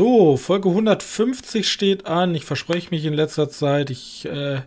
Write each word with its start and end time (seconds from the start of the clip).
So, 0.00 0.38
Folge 0.38 0.70
150 0.70 1.70
steht 1.70 2.06
an. 2.06 2.34
Ich 2.34 2.46
verspreche 2.46 2.88
mich 2.90 3.04
in 3.04 3.12
letzter 3.12 3.50
Zeit. 3.50 3.90
Ich 3.90 4.24
äh, 4.24 4.62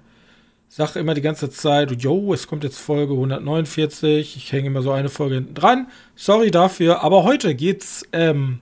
sage 0.67 1.00
immer 1.00 1.16
die 1.16 1.24
ganze 1.24 1.50
Zeit, 1.50 2.04
yo, 2.04 2.36
es 2.36 2.46
kommt 2.46 2.63
jetzt 2.63 2.78
Folge 2.78 3.13
149. 3.13 4.38
Ich 4.38 4.52
hänge 4.52 4.68
immer 4.68 4.84
so 4.84 4.92
eine 4.92 5.10
Folge 5.10 5.34
hinten 5.34 5.56
dran. 5.56 5.88
Sorry 6.16 6.52
dafür. 6.52 7.02
Aber 7.02 7.24
heute 7.24 7.56
geht's 7.56 8.06
ähm, 8.12 8.60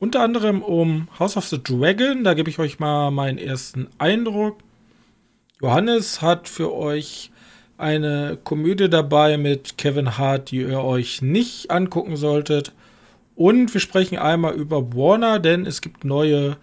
unter 0.00 0.20
anderem 0.20 0.60
um 0.60 1.08
House 1.18 1.38
of 1.38 1.46
the 1.46 1.62
Dragon. 1.62 2.24
Da 2.24 2.34
gebe 2.34 2.50
ich 2.50 2.58
euch 2.58 2.78
mal 2.78 3.10
meinen 3.10 3.38
ersten 3.38 3.88
Eindruck. 3.96 4.58
Johannes 5.62 6.20
hat 6.20 6.46
für 6.46 6.74
euch 6.74 7.30
eine 7.78 8.38
Komödie 8.44 8.90
dabei 8.90 9.38
mit 9.38 9.78
Kevin 9.78 10.18
Hart, 10.18 10.50
die 10.50 10.58
ihr 10.58 10.84
euch 10.84 11.22
nicht 11.22 11.70
angucken 11.70 12.16
solltet. 12.16 12.74
Und 13.42 13.74
wir 13.74 13.80
sprechen 13.80 14.18
einmal 14.18 14.54
über 14.54 14.94
Warner, 14.94 15.40
denn 15.40 15.66
es 15.66 15.80
gibt 15.80 16.04
neue 16.04 16.58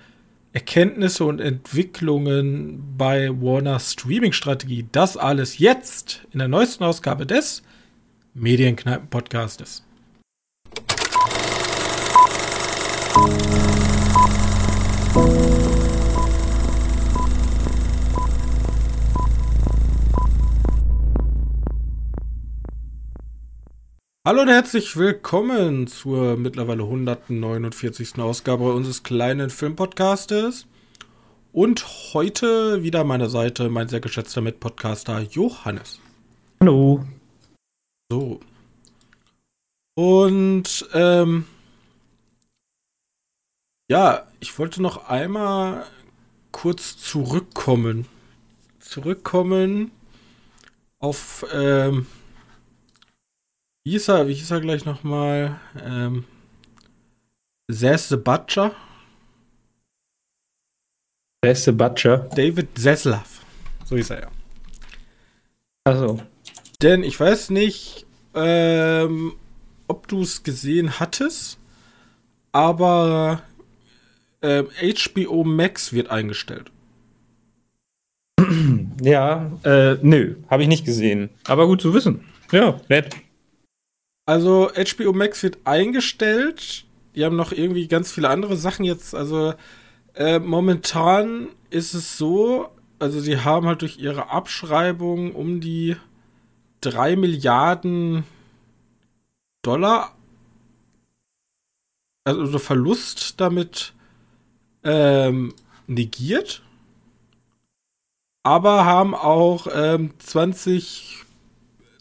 Erkenntnisse 0.54 1.26
und 1.26 1.42
Entwicklungen 1.42 2.96
bei 2.98 3.30
Warner 3.32 3.82
Streaming-Strategie. 3.82 4.88
Das 4.94 5.18
alles 5.18 5.58
jetzt 5.58 6.22
in 6.32 6.40
der 6.40 6.48
neuesten 6.48 6.86
Ausgabe 6.86 7.26
des 7.26 7.64
Medienkneipen-Podcastes. 8.34 9.84
Hallo 24.28 24.42
und 24.42 24.50
herzlich 24.50 24.98
willkommen 24.98 25.88
zur 25.88 26.36
mittlerweile 26.36 26.84
149. 26.84 28.18
Ausgabe 28.18 28.74
unseres 28.74 29.02
kleinen 29.02 29.50
Filmpodcastes. 29.50 30.68
Und 31.54 31.86
heute 32.14 32.84
wieder 32.84 33.00
an 33.00 33.08
meiner 33.08 33.30
Seite 33.30 33.70
mein 33.70 33.88
sehr 33.88 34.02
geschätzter 34.02 34.42
Mitpodcaster 34.42 35.22
Johannes. 35.22 36.02
Hallo. 36.60 37.06
So. 38.12 38.42
Und 39.96 40.90
ähm, 40.94 41.46
ja, 43.90 44.28
ich 44.42 44.60
wollte 44.60 44.82
noch 44.82 45.08
einmal 45.08 45.86
kurz 46.52 46.98
zurückkommen. 46.98 48.06
Zurückkommen 48.82 49.92
auf 51.00 51.46
ähm, 51.54 52.06
wie 53.84 53.92
hieß 53.92 54.10
er, 54.10 54.28
wie 54.28 54.34
hieß 54.34 54.52
er 54.52 54.62
gleich 54.62 54.86
nochmal? 54.86 55.60
Ähm, 55.84 56.26
Zess 57.72 58.10
the 58.10 58.18
Butcher. 58.18 58.76
Zess 61.44 61.66
the 61.66 61.72
Butcher? 61.72 62.30
David 62.36 62.78
Zeslav. 62.78 63.42
So 63.86 63.96
hieß 63.96 64.10
er 64.12 64.22
ja. 64.22 64.28
Also. 65.84 66.20
Denn 66.82 67.04
ich 67.04 67.20
weiß 67.20 67.50
nicht, 67.50 68.06
ähm, 68.34 69.34
ob 69.88 70.08
du 70.08 70.22
es 70.22 70.44
gesehen 70.44 71.00
hattest, 71.00 71.60
aber 72.52 73.42
ähm, 74.42 74.68
HBO 74.82 75.44
Max 75.44 75.94
wird 75.94 76.10
eingestellt. 76.10 76.72
Ja, 79.02 79.50
äh, 79.64 79.96
nö, 80.02 80.36
habe 80.50 80.64
ich 80.64 80.68
nicht 80.68 80.84
gesehen. 80.84 81.30
Aber 81.46 81.68
gut 81.68 81.82
zu 81.82 81.94
wissen. 81.94 82.26
Ja, 82.52 82.82
nett. 82.90 83.16
Also 84.30 84.70
HBO 84.76 85.12
Max 85.12 85.42
wird 85.42 85.58
eingestellt. 85.64 86.86
Die 87.16 87.26
haben 87.26 87.36
noch 87.36 87.52
irgendwie 87.52 87.88
ganz 87.88 88.12
viele 88.12 88.30
andere 88.30 88.58
Sachen 88.58 88.86
jetzt. 88.86 89.16
Also 89.16 89.56
äh, 90.14 90.38
momentan 90.38 91.48
ist 91.72 91.96
es 91.96 92.16
so, 92.20 92.70
also 93.00 93.20
sie 93.20 93.40
haben 93.40 93.66
halt 93.66 93.82
durch 93.82 93.98
ihre 93.98 94.30
Abschreibung 94.30 95.34
um 95.34 95.62
die 95.62 95.96
3 96.82 97.16
Milliarden 97.16 98.24
Dollar, 99.64 100.14
also 102.24 102.60
Verlust 102.60 103.42
damit 103.42 103.94
ähm, 104.84 105.56
negiert, 105.88 106.62
aber 108.44 108.86
haben 108.86 109.16
auch 109.16 109.66
ähm, 109.74 110.14
20 110.20 111.26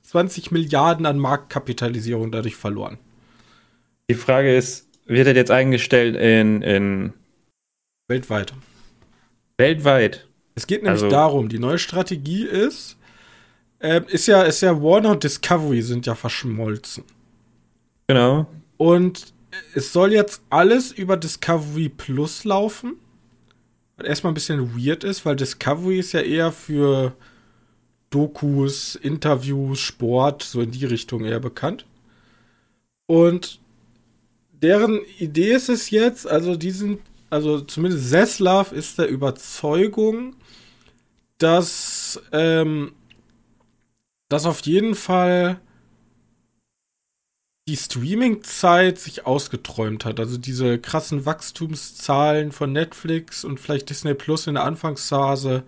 20 0.08 0.52
Milliarden 0.52 1.04
an 1.04 1.18
Marktkapitalisierung 1.18 2.32
dadurch 2.32 2.56
verloren. 2.56 2.96
Die 4.08 4.14
Frage 4.14 4.56
ist, 4.56 4.88
wird 5.04 5.26
er 5.26 5.36
jetzt 5.36 5.50
eingestellt 5.50 6.16
in, 6.16 6.62
in 6.62 7.12
weltweit? 8.08 8.54
Weltweit. 9.58 10.26
Es 10.54 10.66
geht 10.66 10.82
nämlich 10.82 11.02
also, 11.02 11.10
darum, 11.10 11.50
die 11.50 11.58
neue 11.58 11.78
Strategie 11.78 12.44
ist, 12.44 12.96
äh, 13.80 14.00
ist 14.08 14.26
ja, 14.26 14.44
ist 14.44 14.62
ja 14.62 14.82
Warner 14.82 15.10
und 15.10 15.24
Discovery 15.24 15.82
sind 15.82 16.06
ja 16.06 16.14
verschmolzen. 16.14 17.04
Genau. 18.06 18.46
Und 18.78 19.34
es 19.74 19.92
soll 19.92 20.12
jetzt 20.14 20.40
alles 20.48 20.90
über 20.90 21.18
Discovery 21.18 21.90
Plus 21.90 22.44
laufen. 22.44 22.96
Was 23.98 24.06
erstmal 24.06 24.32
ein 24.32 24.34
bisschen 24.34 24.74
weird 24.74 25.04
ist, 25.04 25.26
weil 25.26 25.36
Discovery 25.36 25.98
ist 25.98 26.12
ja 26.12 26.20
eher 26.20 26.50
für 26.50 27.14
Dokus, 28.10 28.94
Interviews, 28.94 29.80
Sport, 29.80 30.42
so 30.42 30.60
in 30.60 30.70
die 30.70 30.84
Richtung 30.84 31.24
eher 31.24 31.40
bekannt. 31.40 31.86
Und 33.06 33.60
deren 34.52 35.00
Idee 35.18 35.52
ist 35.52 35.68
es 35.68 35.90
jetzt, 35.90 36.26
also 36.26 36.56
diesen, 36.56 37.00
also 37.30 37.60
zumindest 37.60 38.10
Zeslav 38.10 38.72
ist 38.72 38.98
der 38.98 39.08
Überzeugung, 39.08 40.36
dass, 41.38 42.20
ähm, 42.32 42.92
dass 44.28 44.46
auf 44.46 44.60
jeden 44.60 44.94
Fall 44.94 45.60
die 47.68 47.76
Streaming-Zeit 47.76 48.98
sich 48.98 49.26
ausgeträumt 49.26 50.06
hat. 50.06 50.18
Also 50.18 50.38
diese 50.38 50.78
krassen 50.78 51.26
Wachstumszahlen 51.26 52.50
von 52.50 52.72
Netflix 52.72 53.44
und 53.44 53.60
vielleicht 53.60 53.90
Disney 53.90 54.14
Plus 54.14 54.46
in 54.46 54.54
der 54.54 54.64
Anfangsphase 54.64 55.64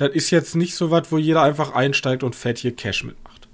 das 0.00 0.10
ist 0.10 0.30
jetzt 0.30 0.56
nicht 0.56 0.74
so 0.74 0.90
was, 0.90 1.12
wo 1.12 1.18
jeder 1.18 1.42
einfach 1.42 1.72
einsteigt 1.74 2.22
und 2.22 2.34
fett 2.34 2.58
hier 2.58 2.74
Cash 2.74 3.04
mitmacht. 3.04 3.48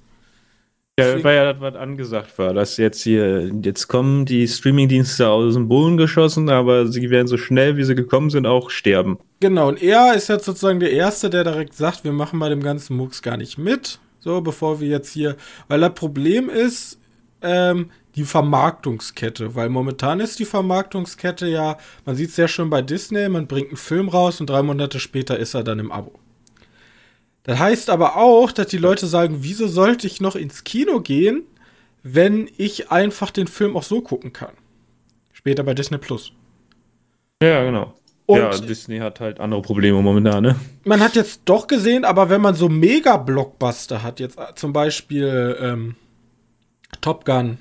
Ja, 0.99 1.23
weil 1.23 1.37
ja 1.37 1.53
das, 1.53 1.61
was 1.61 1.75
angesagt 1.75 2.39
war, 2.39 2.55
dass 2.55 2.79
jetzt 2.79 3.03
hier, 3.03 3.51
jetzt 3.63 3.87
kommen 3.87 4.25
die 4.25 4.49
Streamingdienste 4.49 5.29
aus 5.29 5.53
dem 5.53 5.69
Boden 5.69 5.99
geschossen, 5.99 6.49
aber 6.49 6.87
sie 6.87 7.11
werden 7.11 7.29
so 7.29 7.37
schnell, 7.37 7.77
wie 7.77 7.85
sie 7.85 7.95
gekommen 7.95 8.31
sind, 8.31 8.47
auch 8.47 8.71
sterben. 8.71 9.19
Genau, 9.41 9.69
und 9.69 9.83
er 9.83 10.15
ist 10.15 10.29
jetzt 10.29 10.47
sozusagen 10.47 10.81
der 10.81 10.93
Erste, 10.93 11.29
der 11.29 11.45
direkt 11.45 11.75
sagt, 11.75 12.05
wir 12.05 12.13
machen 12.13 12.39
bei 12.39 12.49
dem 12.49 12.63
ganzen 12.63 12.97
Mux 12.97 13.21
gar 13.21 13.37
nicht 13.37 13.59
mit. 13.59 13.99
So, 14.21 14.41
bevor 14.41 14.81
wir 14.81 14.89
jetzt 14.89 15.13
hier, 15.13 15.37
weil 15.69 15.81
das 15.81 15.93
Problem 15.93 16.49
ist, 16.49 16.99
ähm, 17.43 17.91
die 18.15 18.25
Vermarktungskette, 18.25 19.55
weil 19.55 19.69
momentan 19.69 20.21
ist 20.21 20.39
die 20.39 20.47
Vermarktungskette 20.47 21.47
ja, 21.47 21.77
man 22.07 22.17
sieht 22.17 22.31
es 22.31 22.37
sehr 22.37 22.49
schön 22.49 22.71
bei 22.71 22.81
Disney, 22.81 23.29
man 23.29 23.47
bringt 23.47 23.69
einen 23.69 23.77
Film 23.77 24.09
raus 24.09 24.41
und 24.41 24.49
drei 24.49 24.63
Monate 24.63 24.99
später 24.99 25.39
ist 25.39 25.53
er 25.53 25.63
dann 25.63 25.79
im 25.79 25.93
Abo. 25.93 26.19
Das 27.47 27.61
heißt 27.61 27.91
aber 27.91 28.17
auch, 28.17 28.51
dass 28.51 28.67
die 28.67 28.77
Leute 28.77 29.07
sagen, 29.07 29.37
wieso 29.43 29.69
sollte 29.69 30.09
ich 30.09 30.21
noch 30.21 30.35
ins 30.35 30.65
Kino 30.65 31.01
gehen, 31.01 31.45
wenn 32.03 32.51
ich 32.57 32.91
einfach 32.91 33.31
den 33.31 33.47
Film 33.47 33.77
auch 33.77 33.85
so 33.85 34.01
gucken 34.01 34.33
kann? 34.33 34.53
Später 35.33 35.63
bei 35.63 35.73
Disney 35.73 35.99
Plus. 35.99 36.33
Ja, 37.41 37.63
genau. 37.63 37.95
Und 38.27 38.39
ja, 38.41 38.51
Disney 38.51 38.99
hat 38.99 39.21
halt 39.21 39.39
andere 39.39 39.63
Probleme 39.63 40.03
momentan, 40.03 40.43
ne? 40.43 40.57
Man 40.83 40.99
hat 40.99 41.15
jetzt 41.15 41.43
doch 41.45 41.69
gesehen, 41.69 42.05
aber 42.05 42.31
wenn 42.31 42.41
man 42.41 42.57
so 42.57 42.69
Mega-Blockbuster 42.69 44.03
hat, 44.03 44.19
jetzt 44.19 44.41
zum 44.57 44.73
Beispiel 44.73 45.57
ähm, 45.61 45.95
Top 47.01 47.25
Gun, 47.25 47.59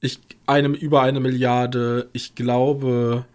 ich 0.00 0.18
einem 0.46 0.72
über 0.72 1.02
eine 1.02 1.20
Milliarde, 1.20 2.08
ich 2.14 2.34
glaube, 2.34 3.26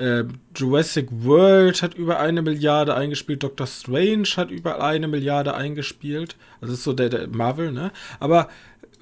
äh, 0.00 0.24
Jurassic 0.56 1.08
World 1.10 1.82
hat 1.82 1.94
über 1.94 2.18
eine 2.18 2.42
Milliarde 2.42 2.94
eingespielt, 2.94 3.42
Doctor 3.42 3.66
Strange 3.66 4.28
hat 4.36 4.50
über 4.50 4.82
eine 4.82 5.08
Milliarde 5.08 5.54
eingespielt. 5.54 6.36
Also 6.60 6.74
ist 6.74 6.84
so 6.84 6.92
der, 6.94 7.10
der 7.10 7.28
Marvel, 7.28 7.70
ne? 7.70 7.92
Aber 8.18 8.48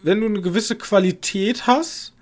wenn 0.03 0.21
du 0.21 0.27
eine 0.27 0.41
gewisse 0.41 0.77
Qualität 0.77 1.67
hast 1.67 2.15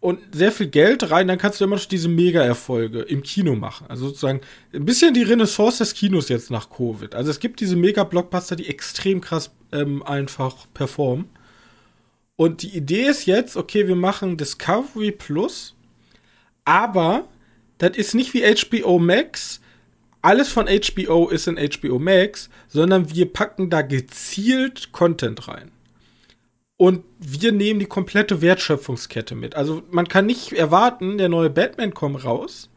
und 0.00 0.20
sehr 0.32 0.52
viel 0.52 0.68
Geld 0.68 1.10
rein, 1.10 1.28
dann 1.28 1.38
kannst 1.38 1.60
du 1.60 1.64
immer 1.64 1.76
noch 1.76 1.84
diese 1.84 2.08
Mega-Erfolge 2.08 3.00
im 3.00 3.22
Kino 3.22 3.54
machen. 3.54 3.86
Also 3.88 4.08
sozusagen 4.08 4.40
ein 4.72 4.84
bisschen 4.84 5.14
die 5.14 5.22
Renaissance 5.22 5.78
des 5.78 5.94
Kinos 5.94 6.28
jetzt 6.28 6.50
nach 6.50 6.70
Covid. 6.70 7.14
Also 7.14 7.30
es 7.30 7.40
gibt 7.40 7.60
diese 7.60 7.76
Mega-Blockbuster, 7.76 8.56
die 8.56 8.68
extrem 8.68 9.20
krass 9.20 9.50
ähm, 9.72 10.02
einfach 10.02 10.66
performen. 10.72 11.28
Und 12.36 12.62
die 12.62 12.76
Idee 12.76 13.04
ist 13.04 13.26
jetzt, 13.26 13.56
okay, 13.56 13.86
wir 13.86 13.96
machen 13.96 14.36
Discovery 14.36 15.12
Plus, 15.12 15.74
aber 16.64 17.28
das 17.78 17.96
ist 17.96 18.14
nicht 18.14 18.34
wie 18.34 18.42
HBO 18.42 18.98
Max. 18.98 19.60
Alles 20.22 20.48
von 20.48 20.68
HBO 20.68 21.28
ist 21.28 21.46
in 21.48 21.58
HBO 21.58 21.98
Max, 21.98 22.48
sondern 22.68 23.14
wir 23.14 23.30
packen 23.32 23.68
da 23.68 23.82
gezielt 23.82 24.92
Content 24.92 25.48
rein. 25.48 25.70
Und 26.76 27.04
wir 27.18 27.52
nehmen 27.52 27.78
die 27.78 27.86
komplette 27.86 28.40
Wertschöpfungskette 28.42 29.34
mit. 29.34 29.54
Also 29.54 29.82
man 29.90 30.08
kann 30.08 30.26
nicht 30.26 30.52
erwarten, 30.52 31.18
der 31.18 31.28
neue 31.28 31.50
Batman 31.50 31.94
kommt 31.94 32.24
raus. 32.24 32.70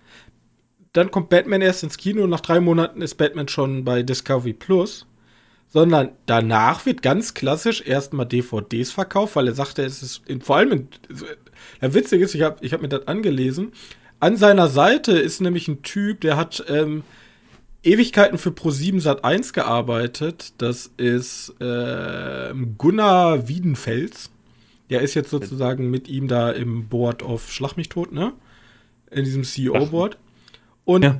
dann 0.94 1.12
kommt 1.12 1.30
Batman 1.30 1.62
erst 1.62 1.84
ins 1.84 1.98
Kino 1.98 2.24
und 2.24 2.32
nach 2.32 2.42
drei 2.42 2.60
Monaten 2.60 3.02
ist 3.02 3.16
Batman 3.16 3.48
schon 3.48 3.84
bei 3.84 4.04
Discovery 4.04 4.54
Plus. 4.54 5.06
Sondern 5.70 6.12
danach 6.26 6.86
wird 6.86 7.02
ganz 7.02 7.34
klassisch 7.34 7.82
erstmal 7.86 8.26
DVDs 8.26 8.92
verkauft, 8.92 9.36
weil 9.36 9.48
er 9.48 9.54
sagte, 9.54 9.84
es 9.84 10.02
ist 10.02 10.22
in, 10.28 10.42
vor 10.42 10.56
allem, 10.58 10.72
in, 10.72 10.90
der 11.82 11.94
witzig 11.94 12.22
ist, 12.22 12.36
ich 12.36 12.42
habe 12.42 12.58
ich 12.66 12.74
hab 12.74 12.82
mir 12.82 12.88
das 12.88 13.08
angelesen. 13.08 13.74
An 14.20 14.38
seiner 14.38 14.68
Seite 14.68 15.14
ist 15.14 15.42
nämlich 15.42 15.68
ein 15.68 15.84
Typ, 15.84 16.22
der 16.22 16.38
hat 16.38 16.64
ähm, 16.68 17.04
Ewigkeiten 17.84 18.38
für 18.38 18.50
Pro7 18.50 19.00
Sat 19.00 19.24
1 19.24 19.54
gearbeitet. 19.54 20.54
Das 20.58 20.92
ist 20.98 21.54
äh, 21.62 22.54
Gunnar 22.78 23.48
Wiedenfels. 23.48 24.32
Der 24.90 25.02
ist 25.02 25.14
jetzt 25.14 25.30
sozusagen 25.30 25.90
mit 25.90 26.08
ihm 26.08 26.28
da 26.28 26.52
im 26.52 26.88
Board 26.88 27.22
auf 27.22 27.52
Schlag 27.52 27.78
mich 27.78 27.90
tot, 27.90 28.12
ne? 28.12 28.34
In 29.12 29.24
diesem 29.24 29.44
CEO-Board. 29.44 30.18
Und 30.86 31.04
ja. 31.04 31.20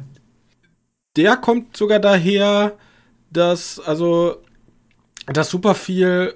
der 1.16 1.38
kommt 1.38 1.78
sogar 1.78 2.00
daher, 2.00 2.78
dass, 3.30 3.80
also, 3.80 4.38
dass 5.28 5.50
super 5.50 5.76
viel 5.76 6.36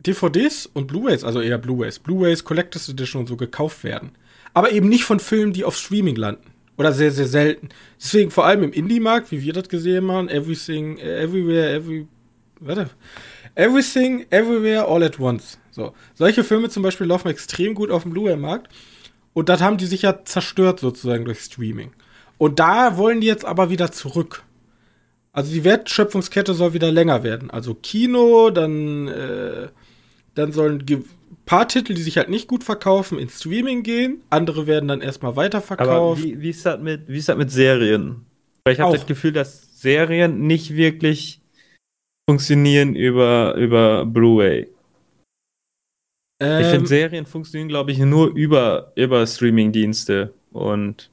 DVDs 0.00 0.66
und 0.66 0.86
Blu-rays, 0.86 1.24
also 1.24 1.40
eher 1.40 1.58
Blu-rays, 1.58 1.98
Blu-rays, 1.98 2.44
Collectors 2.44 2.88
Edition 2.88 3.20
und 3.20 3.26
so 3.26 3.36
gekauft 3.36 3.84
werden. 3.84 4.12
Aber 4.56 4.72
eben 4.72 4.88
nicht 4.88 5.04
von 5.04 5.20
Filmen, 5.20 5.52
die 5.52 5.64
auf 5.64 5.76
Streaming 5.76 6.16
landen. 6.16 6.50
Oder 6.78 6.94
sehr, 6.94 7.12
sehr 7.12 7.26
selten. 7.26 7.68
Deswegen 8.00 8.30
vor 8.30 8.46
allem 8.46 8.62
im 8.62 8.72
Indie-Markt, 8.72 9.30
wie 9.30 9.42
wir 9.42 9.52
das 9.52 9.68
gesehen 9.68 10.10
haben, 10.10 10.30
Everything, 10.30 10.96
Everywhere, 10.96 11.74
Every. 11.74 12.06
Warte. 12.60 12.88
Everything, 13.54 14.24
Everywhere, 14.30 14.86
All 14.86 15.02
at 15.02 15.20
Once. 15.20 15.58
So. 15.70 15.92
Solche 16.14 16.42
Filme 16.42 16.70
zum 16.70 16.82
Beispiel 16.82 17.06
laufen 17.06 17.28
extrem 17.28 17.74
gut 17.74 17.90
auf 17.90 18.04
dem 18.04 18.12
Blu-ray-Markt. 18.12 18.72
Und 19.34 19.50
das 19.50 19.60
haben 19.60 19.76
die 19.76 19.84
sich 19.84 20.00
ja 20.00 20.24
zerstört 20.24 20.80
sozusagen 20.80 21.26
durch 21.26 21.40
Streaming. 21.40 21.92
Und 22.38 22.58
da 22.58 22.96
wollen 22.96 23.20
die 23.20 23.26
jetzt 23.26 23.44
aber 23.44 23.68
wieder 23.68 23.92
zurück. 23.92 24.42
Also 25.32 25.52
die 25.52 25.64
Wertschöpfungskette 25.64 26.54
soll 26.54 26.72
wieder 26.72 26.90
länger 26.90 27.22
werden. 27.22 27.50
Also 27.50 27.74
Kino, 27.74 28.48
dann, 28.48 29.08
äh, 29.08 29.68
dann 30.34 30.52
sollen 30.52 30.86
paar 31.44 31.68
Titel, 31.68 31.94
die 31.94 32.02
sich 32.02 32.16
halt 32.16 32.28
nicht 32.28 32.48
gut 32.48 32.64
verkaufen, 32.64 33.18
in 33.18 33.28
Streaming 33.28 33.82
gehen. 33.82 34.22
Andere 34.30 34.66
werden 34.66 34.88
dann 34.88 35.00
erstmal 35.00 35.36
weiterverkauft. 35.36 35.90
Aber 35.90 36.18
wie, 36.18 36.40
wie, 36.40 36.50
ist 36.50 36.66
das 36.66 36.80
mit, 36.80 37.08
wie 37.08 37.18
ist 37.18 37.28
das 37.28 37.36
mit 37.36 37.50
Serien? 37.50 38.26
Weil 38.64 38.74
ich 38.74 38.80
habe 38.80 38.96
das 38.96 39.06
Gefühl, 39.06 39.32
dass 39.32 39.80
Serien 39.80 40.46
nicht 40.46 40.74
wirklich 40.74 41.40
funktionieren 42.28 42.96
über, 42.96 43.54
über 43.54 44.04
Blu-ray. 44.04 44.68
Ähm, 46.40 46.60
ich 46.60 46.66
finde, 46.66 46.86
Serien 46.86 47.26
funktionieren, 47.26 47.68
glaube 47.68 47.92
ich, 47.92 47.98
nur 47.98 48.34
über, 48.34 48.92
über 48.96 49.26
Streaming-Dienste 49.26 50.34
und 50.52 51.10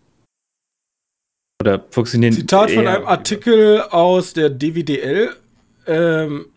oder 1.61 1.85
funktionieren. 1.91 2.33
Zitat 2.33 2.71
von 2.71 2.87
einem 2.87 3.05
Artikel 3.05 3.81
aus 3.81 4.33
der 4.33 4.49
DWDL. 4.49 5.29
Ähm, 5.87 6.47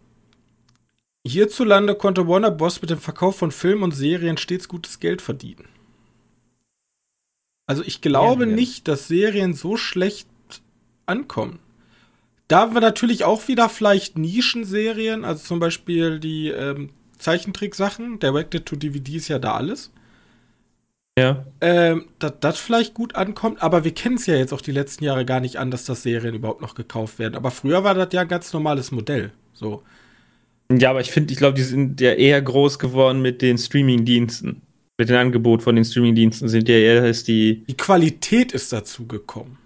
hierzulande 1.26 1.94
konnte 1.94 2.28
Warner 2.28 2.50
Bros. 2.50 2.81
mit 2.81 2.90
dem 2.90 2.99
Verkauf 2.99 3.37
von 3.37 3.50
Filmen 3.50 3.82
und 3.82 3.94
Serien 3.94 4.37
stets 4.37 4.69
gutes 4.69 5.00
Geld 5.00 5.23
verdienen. 5.23 5.67
Also 7.67 7.82
ich 7.82 8.00
glaube 8.00 8.44
ja, 8.44 8.50
ja. 8.50 8.56
nicht, 8.56 8.88
dass 8.88 9.08
Serien 9.08 9.55
so 9.55 9.76
schlecht 9.76 10.28
ankommen. 11.06 11.58
Da 12.49 12.61
haben 12.61 12.75
wir 12.75 12.81
natürlich 12.81 13.25
auch 13.25 13.49
wieder 13.49 13.69
vielleicht 13.69 14.17
Nischenserien, 14.17 15.25
also 15.25 15.44
zum 15.44 15.58
Beispiel 15.58 16.20
die 16.20 16.49
ähm, 16.49 16.90
Zeichentricksachen. 17.19 18.20
Directed 18.20 18.67
to 18.67 18.76
DVD 18.76 19.17
ist 19.17 19.28
ja 19.28 19.40
da 19.40 19.55
alles. 19.55 19.90
Ja. 21.19 21.46
Ähm, 21.61 22.06
dass 22.19 22.34
das 22.40 22.58
vielleicht 22.58 22.94
gut 22.94 23.17
ankommt, 23.17 23.62
aber 23.62 23.84
wir 23.84 23.94
kennen 23.94 24.17
es 24.17 24.26
ja 24.26 24.37
jetzt 24.37 24.52
auch 24.52 24.61
die 24.61 24.73
letzten 24.73 25.02
Jahre 25.02 25.25
gar 25.25 25.40
nicht 25.40 25.56
an, 25.56 25.70
dass 25.70 25.87
das 25.87 26.02
Serien 26.02 26.34
überhaupt 26.34 26.61
noch 26.61 26.75
gekauft 26.75 27.19
werden. 27.19 27.34
Aber 27.34 27.50
früher 27.50 27.82
war 27.84 27.94
das 27.94 28.12
ja 28.12 28.20
ein 28.20 28.28
ganz 28.28 28.52
normales 28.52 28.93
Modell. 28.93 29.32
So. 29.55 29.82
Ja, 30.70 30.90
aber 30.90 31.00
ich 31.00 31.10
finde, 31.10 31.32
ich 31.32 31.38
glaube, 31.38 31.54
die 31.54 31.62
sind 31.62 32.00
ja 32.00 32.12
eher 32.12 32.40
groß 32.42 32.78
geworden 32.78 33.22
mit 33.22 33.42
den 33.42 33.58
Streaming-Diensten. 33.58 34.62
Mit 34.98 35.08
dem 35.08 35.16
Angebot 35.16 35.62
von 35.62 35.76
den 35.76 35.84
Streaming-Diensten 35.84 36.48
sind 36.48 36.68
ja 36.68 36.76
eher 36.76 37.02
als 37.02 37.24
die. 37.24 37.64
Die 37.68 37.76
Qualität 37.76 38.52
ist 38.52 38.72
dazu 38.72 39.06
gekommen. 39.06 39.58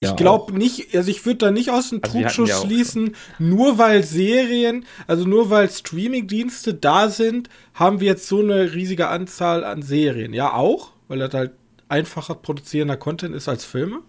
Ich 0.00 0.14
glaube 0.14 0.56
nicht, 0.56 0.94
also 0.94 1.10
ich 1.10 1.26
würde 1.26 1.38
da 1.38 1.50
nicht 1.50 1.70
aus 1.70 1.90
dem 1.90 2.00
also 2.02 2.18
Trugschluss 2.18 2.50
ja 2.50 2.60
schließen, 2.60 3.16
nur 3.40 3.78
weil 3.78 4.04
Serien, 4.04 4.84
also 5.08 5.24
nur 5.24 5.50
weil 5.50 5.68
Streaming-Dienste 5.68 6.74
da 6.74 7.08
sind, 7.08 7.48
haben 7.74 7.98
wir 7.98 8.06
jetzt 8.06 8.28
so 8.28 8.38
eine 8.38 8.74
riesige 8.74 9.08
Anzahl 9.08 9.64
an 9.64 9.82
Serien. 9.82 10.34
Ja, 10.34 10.54
auch, 10.54 10.92
weil 11.08 11.18
das 11.18 11.34
halt 11.34 11.50
einfacher 11.88 12.36
produzierender 12.36 12.96
Content 12.96 13.34
ist 13.34 13.48
als 13.48 13.64
Filme. 13.64 14.02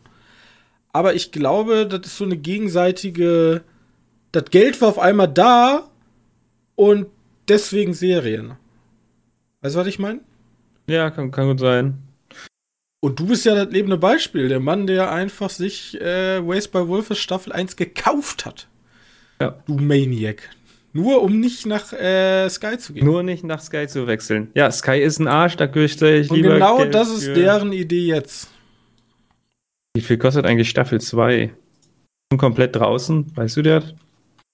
Aber 0.93 1.15
ich 1.15 1.31
glaube, 1.31 1.87
das 1.87 2.01
ist 2.05 2.17
so 2.17 2.25
eine 2.25 2.37
gegenseitige, 2.37 3.63
das 4.31 4.45
Geld 4.45 4.79
war 4.81 4.89
auf 4.89 4.99
einmal 4.99 5.27
da 5.27 5.89
und 6.75 7.07
deswegen 7.47 7.93
Serien. 7.93 8.53
Weißt 9.61 9.75
du, 9.75 9.79
was 9.79 9.87
ich 9.87 9.99
meine? 9.99 10.21
Ja, 10.87 11.09
kann, 11.11 11.31
kann 11.31 11.47
gut 11.47 11.59
sein. 11.59 11.97
Und 13.01 13.19
du 13.19 13.27
bist 13.27 13.45
ja 13.45 13.55
das 13.55 13.71
lebende 13.71 13.97
Beispiel, 13.97 14.49
der 14.49 14.59
Mann, 14.59 14.85
der 14.85 15.11
einfach 15.11 15.49
sich 15.49 15.99
äh, 16.01 16.45
Ways 16.45 16.67
by 16.67 16.87
Wolfes 16.87 17.17
Staffel 17.17 17.53
1 17.53 17.75
gekauft 17.75 18.45
hat. 18.45 18.67
Ja. 19.41 19.57
Du 19.67 19.75
Maniac. 19.75 20.49
Nur 20.91 21.21
um 21.21 21.39
nicht 21.39 21.65
nach 21.65 21.93
äh, 21.93 22.49
Sky 22.49 22.77
zu 22.77 22.93
gehen. 22.93 23.05
Nur 23.05 23.23
nicht 23.23 23.43
nach 23.43 23.61
Sky 23.61 23.87
zu 23.87 24.07
wechseln. 24.07 24.49
Ja, 24.55 24.71
Sky 24.71 24.99
ist 24.99 25.19
ein 25.19 25.27
Arsch, 25.27 25.55
da 25.55 25.67
könnte 25.67 25.85
ich 25.85 26.29
lieber. 26.29 26.49
Und 26.49 26.53
genau 26.55 26.77
Geld 26.77 26.93
das 26.93 27.09
ist 27.09 27.27
deren 27.35 27.71
Idee 27.71 28.07
jetzt. 28.07 28.49
Wie 29.93 30.01
viel 30.01 30.17
kostet 30.17 30.45
eigentlich 30.45 30.69
Staffel 30.69 30.99
2? 30.99 31.51
Komplett 32.37 32.75
draußen, 32.75 33.35
weißt 33.35 33.57
du 33.57 33.61
das? 33.61 33.93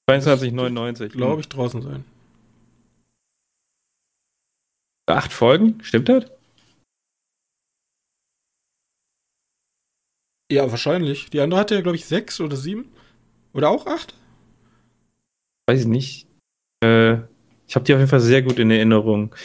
22,99. 0.09 1.09
Glaube 1.09 1.41
ich, 1.41 1.49
draußen 1.49 1.81
sein. 1.81 2.05
Acht 5.07 5.33
Folgen, 5.33 5.79
stimmt 5.83 6.09
das? 6.09 6.25
Ja, 10.51 10.69
wahrscheinlich. 10.69 11.29
Die 11.29 11.39
andere 11.39 11.59
hatte 11.59 11.75
ja, 11.75 11.81
glaube 11.81 11.95
ich, 11.95 12.05
sechs 12.05 12.39
oder 12.39 12.55
sieben. 12.55 12.91
Oder 13.53 13.69
auch 13.69 13.87
acht? 13.87 14.13
Weiß 15.67 15.81
ich 15.81 15.87
nicht. 15.87 16.27
Äh, 16.83 17.13
ich 17.67 17.75
habe 17.75 17.85
die 17.85 17.93
auf 17.93 17.99
jeden 17.99 18.09
Fall 18.09 18.19
sehr 18.19 18.43
gut 18.43 18.59
in 18.59 18.69
Erinnerung. 18.69 19.35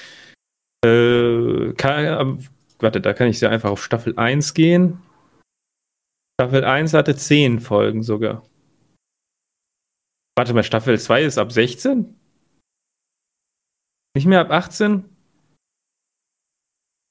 Äh, 0.84 1.72
kann, 1.74 2.46
warte, 2.78 3.00
da 3.00 3.12
kann 3.14 3.28
ich 3.28 3.38
sehr 3.38 3.50
einfach 3.50 3.70
auf 3.70 3.82
Staffel 3.82 4.18
1 4.18 4.52
gehen. 4.54 5.00
Staffel 6.38 6.64
1 6.64 6.92
hatte 6.94 7.16
10 7.16 7.60
Folgen 7.60 8.02
sogar. 8.02 8.42
Warte 10.40 10.54
mal, 10.54 10.62
Staffel 10.62 10.98
2 10.98 11.24
ist 11.24 11.36
ab 11.36 11.52
16? 11.52 12.18
Nicht 14.14 14.24
mehr 14.24 14.40
ab 14.40 14.50
18? 14.50 15.04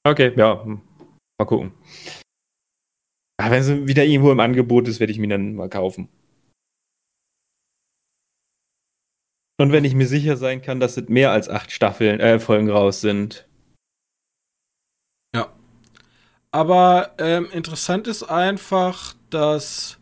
Okay, 0.04 0.32
ja. 0.36 0.64
Hm. 0.64 0.82
Mal 1.38 1.44
gucken. 1.44 1.72
Ja, 3.40 3.52
wenn 3.52 3.60
es 3.60 3.86
wieder 3.86 4.04
irgendwo 4.04 4.32
im 4.32 4.40
Angebot 4.40 4.88
ist, 4.88 4.98
werde 4.98 5.12
ich 5.12 5.20
mir 5.20 5.28
dann 5.28 5.54
mal 5.54 5.68
kaufen. 5.68 6.08
Und 9.60 9.70
wenn 9.70 9.84
ich 9.84 9.94
mir 9.94 10.08
sicher 10.08 10.36
sein 10.36 10.60
kann, 10.60 10.80
dass 10.80 10.96
es 10.96 11.08
mehr 11.08 11.30
als 11.30 11.48
acht 11.48 11.70
Staffeln, 11.70 12.18
äh, 12.18 12.40
Folgen 12.40 12.68
raus 12.68 13.00
sind. 13.00 13.46
Ja. 15.32 15.54
Aber 16.50 17.14
ähm, 17.18 17.48
interessant 17.52 18.08
ist 18.08 18.24
einfach, 18.24 19.14
dass, 19.30 19.99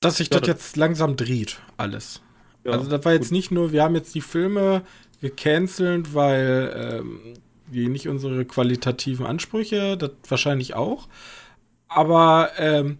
dass 0.00 0.18
sich 0.18 0.30
ja, 0.32 0.40
das, 0.40 0.48
jetzt 0.48 0.76
langsam 0.76 1.16
dreht, 1.16 1.58
alles. 1.76 2.22
Ja, 2.64 2.72
also 2.72 2.88
das 2.88 3.04
war 3.04 3.12
jetzt 3.12 3.28
gut. 3.28 3.32
nicht 3.32 3.50
nur, 3.50 3.72
wir 3.72 3.82
haben 3.82 3.94
jetzt 3.94 4.14
die 4.14 4.20
Filme 4.20 4.82
gecancelt, 5.20 6.14
weil 6.14 7.00
ähm, 7.00 7.34
wie 7.66 7.88
nicht 7.88 8.08
unsere 8.08 8.44
qualitativen 8.44 9.26
Ansprüche, 9.26 9.96
das 9.96 10.12
wahrscheinlich 10.28 10.74
auch. 10.74 11.08
Aber 11.88 12.50
ähm, 12.56 12.98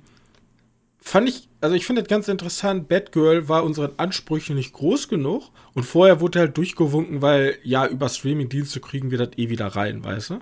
fand 1.01 1.29
ich, 1.29 1.49
also 1.61 1.75
ich 1.75 1.87
finde 1.87 2.03
das 2.03 2.09
ganz 2.09 2.29
interessant, 2.29 2.89
Batgirl 2.89 3.49
war 3.49 3.65
unseren 3.65 3.93
Ansprüchen 3.97 4.57
nicht 4.57 4.73
groß 4.73 5.09
genug 5.09 5.51
und 5.75 5.85
vorher 5.85 6.21
wurde 6.21 6.41
halt 6.41 6.57
durchgewunken, 6.57 7.23
weil 7.23 7.59
ja, 7.63 7.87
über 7.87 8.09
Streaming-Dienste 8.09 8.81
kriegen 8.81 9.11
wir 9.11 9.19
das 9.19 9.31
eh 9.37 9.49
wieder 9.49 9.67
rein, 9.69 10.05
weißt 10.05 10.31
du? 10.31 10.39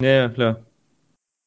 Ja, 0.00 0.08
ja, 0.08 0.28
klar. 0.28 0.62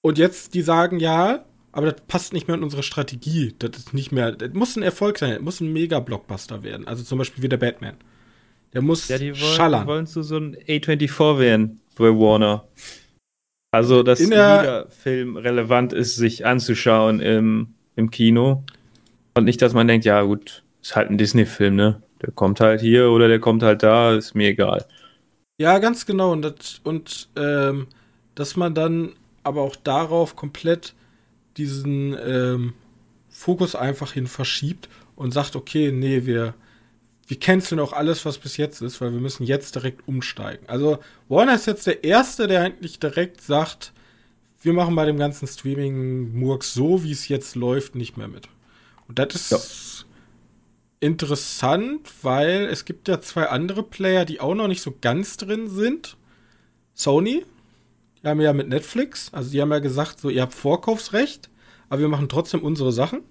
Und 0.01 0.17
jetzt, 0.17 0.53
die 0.53 0.61
sagen 0.61 0.99
ja, 0.99 1.45
aber 1.71 1.91
das 1.91 2.01
passt 2.07 2.33
nicht 2.33 2.47
mehr 2.47 2.57
in 2.57 2.63
unsere 2.63 2.83
Strategie. 2.83 3.55
Das 3.59 3.71
ist 3.77 3.93
nicht 3.93 4.11
mehr, 4.11 4.31
das 4.31 4.53
muss 4.53 4.75
ein 4.75 4.83
Erfolg 4.83 5.19
sein, 5.19 5.31
das 5.31 5.41
muss 5.41 5.61
ein 5.61 5.71
Mega-Blockbuster 5.71 6.63
werden. 6.63 6.87
Also 6.87 7.03
zum 7.03 7.17
Beispiel 7.17 7.43
wie 7.43 7.49
der 7.49 7.57
Batman. 7.57 7.95
Der 8.73 8.81
muss 8.81 9.07
ja, 9.07 9.17
die 9.17 9.31
wollen, 9.31 9.35
schallern. 9.35 9.87
Wollen 9.87 10.07
zu 10.07 10.21
so 10.23 10.37
ein 10.37 10.55
A24 10.55 11.39
werden 11.39 11.81
bei 11.95 12.09
Warner. 12.09 12.67
Also, 13.71 14.03
dass 14.03 14.19
jeder 14.19 14.87
Film 14.89 15.37
relevant 15.37 15.93
ist, 15.93 16.15
sich 16.15 16.45
anzuschauen 16.45 17.19
im, 17.19 17.75
im 17.95 18.09
Kino. 18.09 18.63
Und 19.35 19.45
nicht, 19.45 19.61
dass 19.61 19.73
man 19.73 19.87
denkt, 19.87 20.05
ja 20.05 20.21
gut, 20.23 20.63
ist 20.81 20.95
halt 20.95 21.09
ein 21.09 21.17
Disney-Film, 21.17 21.75
ne? 21.75 22.01
Der 22.21 22.31
kommt 22.31 22.59
halt 22.59 22.81
hier 22.81 23.11
oder 23.11 23.27
der 23.27 23.39
kommt 23.39 23.63
halt 23.63 23.83
da, 23.83 24.13
ist 24.13 24.35
mir 24.35 24.49
egal. 24.49 24.85
Ja, 25.59 25.77
ganz 25.79 26.05
genau. 26.05 26.31
Und, 26.31 26.41
das, 26.41 26.81
und 26.83 27.29
ähm, 27.35 27.87
dass 28.35 28.55
man 28.55 28.73
dann 28.73 29.13
aber 29.43 29.61
auch 29.61 29.75
darauf 29.75 30.35
komplett 30.35 30.95
diesen 31.59 32.17
ähm, 32.25 32.73
Fokus 33.29 33.75
einfach 33.75 34.13
hin 34.13 34.27
verschiebt 34.27 34.89
und 35.15 35.33
sagt, 35.33 35.55
okay, 35.55 35.91
nee, 35.91 36.25
wir, 36.25 36.55
wir 37.27 37.39
canceln 37.39 37.79
auch 37.79 37.93
alles, 37.93 38.25
was 38.25 38.37
bis 38.37 38.57
jetzt 38.57 38.81
ist, 38.81 39.01
weil 39.01 39.11
wir 39.11 39.19
müssen 39.19 39.43
jetzt 39.43 39.75
direkt 39.75 40.07
umsteigen. 40.07 40.65
Also 40.67 40.99
Warner 41.27 41.55
ist 41.55 41.67
jetzt 41.67 41.85
der 41.85 42.03
Erste, 42.03 42.47
der 42.47 42.61
eigentlich 42.61 42.99
direkt 42.99 43.41
sagt, 43.41 43.93
wir 44.61 44.73
machen 44.73 44.95
bei 44.95 45.05
dem 45.05 45.17
ganzen 45.17 45.47
Streaming-Murks 45.47 46.73
so, 46.73 47.03
wie 47.03 47.11
es 47.11 47.27
jetzt 47.27 47.55
läuft, 47.55 47.95
nicht 47.95 48.17
mehr 48.17 48.27
mit. 48.27 48.49
Und 49.07 49.19
das 49.19 49.35
ist 49.35 49.51
ja. 49.51 49.57
interessant, 51.07 52.09
weil 52.23 52.65
es 52.65 52.85
gibt 52.85 53.07
ja 53.07 53.21
zwei 53.21 53.47
andere 53.47 53.83
Player, 53.83 54.25
die 54.25 54.39
auch 54.39 54.55
noch 54.55 54.67
nicht 54.67 54.81
so 54.81 54.95
ganz 54.99 55.37
drin 55.37 55.69
sind. 55.69 56.17
Sony, 56.93 57.45
die 58.21 58.27
haben 58.27 58.41
ja 58.41 58.53
mit 58.53 58.69
Netflix, 58.69 59.33
also 59.33 59.51
die 59.51 59.61
haben 59.61 59.71
ja 59.71 59.79
gesagt, 59.79 60.19
so 60.19 60.29
ihr 60.29 60.41
habt 60.41 60.53
Vorkaufsrecht, 60.53 61.49
aber 61.89 62.01
wir 62.01 62.07
machen 62.07 62.29
trotzdem 62.29 62.61
unsere 62.61 62.91
Sachen. 62.91 63.21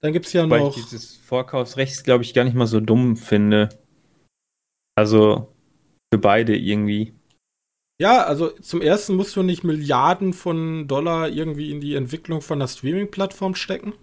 Dann 0.00 0.12
gibt 0.12 0.26
es 0.26 0.32
ja 0.32 0.44
Wobei 0.44 0.58
noch. 0.58 0.76
Ich 0.76 0.84
dieses 0.84 1.16
Vorkaufsrecht, 1.16 2.04
glaube 2.04 2.24
ich, 2.24 2.34
gar 2.34 2.44
nicht 2.44 2.54
mal 2.54 2.66
so 2.66 2.80
dumm 2.80 3.16
finde. 3.16 3.70
Also 4.96 5.48
für 6.12 6.18
beide 6.18 6.56
irgendwie. 6.56 7.14
Ja, 7.98 8.24
also 8.24 8.50
zum 8.50 8.82
ersten 8.82 9.14
musst 9.14 9.36
du 9.36 9.42
nicht 9.42 9.64
Milliarden 9.64 10.32
von 10.32 10.88
Dollar 10.88 11.28
irgendwie 11.28 11.70
in 11.70 11.80
die 11.80 11.94
Entwicklung 11.94 12.42
von 12.42 12.58
einer 12.58 12.68
Streaming-Plattform 12.68 13.54
stecken 13.54 13.94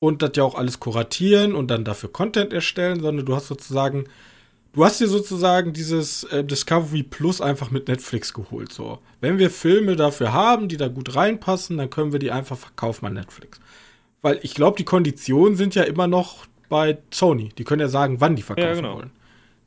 und 0.00 0.22
das 0.22 0.32
ja 0.34 0.44
auch 0.44 0.54
alles 0.54 0.80
kuratieren 0.80 1.54
und 1.54 1.68
dann 1.68 1.84
dafür 1.84 2.10
Content 2.10 2.52
erstellen, 2.52 3.00
sondern 3.00 3.26
du 3.26 3.34
hast 3.34 3.48
sozusagen, 3.48 4.04
du 4.72 4.84
hast 4.84 5.00
dir 5.00 5.08
sozusagen 5.08 5.72
dieses 5.72 6.24
äh, 6.24 6.44
Discovery 6.44 7.02
Plus 7.02 7.40
einfach 7.40 7.70
mit 7.70 7.88
Netflix 7.88 8.32
geholt. 8.32 8.72
So, 8.72 8.98
wenn 9.20 9.38
wir 9.38 9.50
Filme 9.50 9.96
dafür 9.96 10.32
haben, 10.32 10.68
die 10.68 10.76
da 10.76 10.88
gut 10.88 11.14
reinpassen, 11.14 11.78
dann 11.78 11.90
können 11.90 12.12
wir 12.12 12.18
die 12.18 12.30
einfach 12.30 12.58
verkaufen 12.58 13.06
an 13.06 13.14
Netflix. 13.14 13.60
Weil 14.22 14.38
ich 14.42 14.54
glaube, 14.54 14.76
die 14.76 14.84
Konditionen 14.84 15.56
sind 15.56 15.74
ja 15.74 15.82
immer 15.82 16.06
noch 16.06 16.46
bei 16.68 16.98
Sony. 17.10 17.50
Die 17.56 17.64
können 17.64 17.80
ja 17.80 17.88
sagen, 17.88 18.20
wann 18.20 18.36
die 18.36 18.42
verkaufen 18.42 18.68
ja, 18.68 18.74
genau. 18.74 18.96
wollen. 18.96 19.10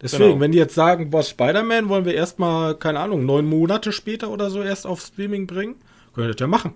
Deswegen, 0.01 0.23
genau. 0.23 0.39
wenn 0.41 0.51
die 0.51 0.57
jetzt 0.57 0.75
sagen, 0.75 1.09
boah, 1.09 1.23
Spider-Man 1.23 1.89
wollen 1.89 2.05
wir 2.05 2.13
erstmal, 2.13 2.75
keine 2.75 2.99
Ahnung, 2.99 3.25
neun 3.25 3.45
Monate 3.45 3.91
später 3.91 4.29
oder 4.29 4.49
so 4.49 4.61
erst 4.61 4.85
auf 4.85 5.01
Streaming 5.01 5.47
bringen, 5.47 5.75
können 6.13 6.27
wir 6.27 6.33
das 6.33 6.41
ja 6.41 6.47
machen. 6.47 6.73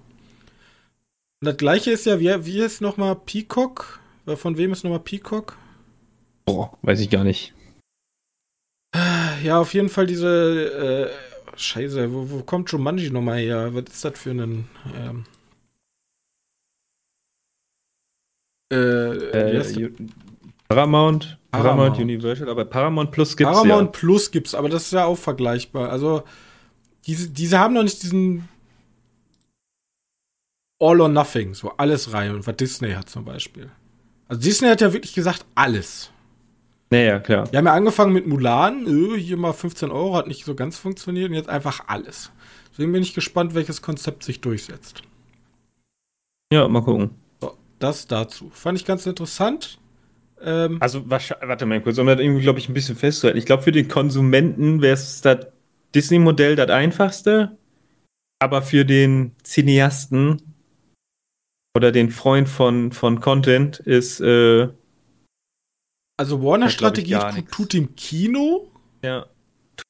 Und 1.42 1.46
das 1.46 1.58
gleiche 1.58 1.92
ist 1.92 2.06
ja, 2.06 2.20
wie, 2.20 2.46
wie 2.46 2.60
ist 2.60 2.82
nochmal 2.82 3.16
Peacock? 3.16 4.00
Von 4.36 4.58
wem 4.58 4.72
ist 4.72 4.84
nochmal 4.84 5.02
Peacock? 5.02 5.56
Boah, 6.46 6.72
weiß 6.82 7.00
ich 7.02 7.10
gar 7.10 7.24
nicht. 7.24 7.54
Ja, 9.44 9.60
auf 9.60 9.74
jeden 9.74 9.90
Fall 9.90 10.08
diese, 10.08 11.10
äh, 11.10 11.28
Scheiße, 11.58 12.14
wo, 12.14 12.30
wo 12.30 12.44
kommt 12.44 12.72
Jumanji 12.72 13.10
nochmal 13.10 13.40
her? 13.40 13.74
Was 13.74 13.84
ist 13.92 14.06
das 14.06 14.20
für 14.20 14.32
ein, 14.32 14.68
ähm, 14.96 15.26
äh, 18.72 18.76
äh, 18.76 19.92
Paramount, 20.68 21.38
Paramount, 21.52 21.98
Universal, 21.98 22.50
aber 22.50 22.66
Paramount 22.66 23.12
Plus 23.12 23.36
gibt's 23.38 23.54
Paramount 23.54 23.96
ja. 23.96 24.00
Plus 24.00 24.32
gibt's, 24.32 24.54
aber 24.54 24.70
das 24.70 24.84
ist 24.84 24.94
ja 24.94 25.06
auch 25.06 25.18
vergleichbar. 25.18 25.90
Also 25.90 26.24
diese, 27.06 27.30
diese 27.30 27.58
haben 27.58 27.74
noch 27.74 27.84
nicht 27.84 28.04
diesen 28.04 28.50
All 30.80 31.02
or 31.02 31.10
Nothing, 31.10 31.54
so 31.54 31.72
alles 31.78 32.14
rein 32.14 32.36
und 32.36 32.46
was 32.46 32.56
Disney 32.58 32.92
hat 32.92 33.10
zum 33.10 33.26
Beispiel. 33.26 33.72
Also 34.28 34.42
Disney 34.42 34.68
hat 34.68 34.82
ja 34.82 34.94
wirklich 34.94 35.14
gesagt 35.14 35.46
alles. 35.56 36.12
Naja, 36.90 37.20
klar. 37.20 37.52
Wir 37.52 37.60
haben 37.60 37.66
ja 37.66 37.74
angefangen 37.74 38.14
mit 38.14 38.28
Mulan, 38.28 38.86
hier 39.18 39.38
mal 39.38 39.54
15 39.54 39.92
Euro, 39.92 40.16
hat 40.16 40.28
nicht 40.28 40.46
so 40.46 40.56
ganz 40.56 40.78
funktioniert 40.78 41.30
und 41.30 41.36
jetzt 41.36 41.50
einfach 41.50 41.84
alles. 41.88 42.32
Deswegen 42.72 42.94
bin 42.94 43.02
ich 43.02 43.14
gespannt, 43.14 43.56
welches 43.56 43.82
Konzept 43.82 44.24
sich 44.24 44.40
durchsetzt. 44.40 45.02
Ja, 46.54 46.68
mal 46.68 46.82
gucken. 46.82 47.12
So, 47.42 47.58
das 47.80 48.08
dazu. 48.08 48.50
Fand 48.54 48.80
ich 48.80 48.86
ganz 48.86 49.06
interessant. 49.06 49.80
Ähm, 50.42 50.78
also, 50.80 51.10
warte 51.10 51.66
mal 51.66 51.82
kurz, 51.82 51.98
um 51.98 52.08
das 52.08 52.20
irgendwie, 52.20 52.44
glaube 52.44 52.60
ich, 52.60 52.70
ein 52.70 52.74
bisschen 52.74 52.96
festzuhalten. 52.96 53.40
Ich 53.40 53.46
glaube, 53.46 53.64
für 53.64 53.72
den 53.72 53.88
Konsumenten 53.90 54.82
wäre 54.82 54.94
es 54.94 55.22
das 55.22 55.48
Disney-Modell 55.94 56.56
das 56.56 56.70
einfachste, 56.70 57.58
aber 58.40 58.62
für 58.62 58.86
den 58.86 59.36
Cineasten 59.44 60.42
oder 61.76 61.92
den 61.92 62.12
Freund 62.12 62.48
von, 62.48 62.92
von 62.92 63.20
Content 63.20 63.80
ist. 63.80 64.22
Äh, 64.22 64.70
also 66.18 66.44
Warner-Strategie 66.44 67.18
tut, 67.34 67.52
tut 67.52 67.74
dem 67.74 67.96
Kino. 67.96 68.68
Ja. 69.04 69.28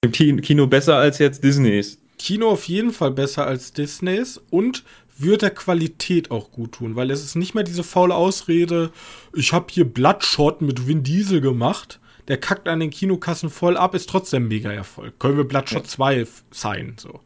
Tut 0.01 0.19
dem 0.19 0.41
Kino 0.41 0.67
besser 0.67 0.97
als 0.97 1.17
jetzt 1.19 1.43
Disneys. 1.43 1.97
Kino 2.19 2.49
auf 2.49 2.65
jeden 2.65 2.91
Fall 2.91 3.11
besser 3.11 3.45
als 3.45 3.73
Disneys 3.73 4.41
und 4.49 4.83
wird 5.17 5.41
der 5.41 5.51
Qualität 5.51 6.31
auch 6.31 6.51
gut 6.51 6.73
tun, 6.73 6.95
weil 6.95 7.09
es 7.11 7.23
ist 7.23 7.35
nicht 7.35 7.55
mehr 7.55 7.63
diese 7.63 7.83
faule 7.83 8.13
Ausrede, 8.13 8.91
ich 9.33 9.53
habe 9.53 9.67
hier 9.71 9.85
Bloodshot 9.85 10.61
mit 10.61 10.87
Vin 10.87 11.03
Diesel 11.03 11.41
gemacht, 11.41 11.99
der 12.27 12.37
kackt 12.37 12.67
an 12.67 12.79
den 12.79 12.89
Kinokassen 12.89 13.49
voll 13.49 13.77
ab, 13.77 13.95
ist 13.95 14.09
trotzdem 14.09 14.47
mega 14.47 14.71
Erfolg. 14.71 15.19
Können 15.19 15.37
wir 15.37 15.47
Bloodshot 15.47 15.83
ja. 15.83 15.89
2 15.89 16.27
sein, 16.51 16.95
so. 16.97 17.21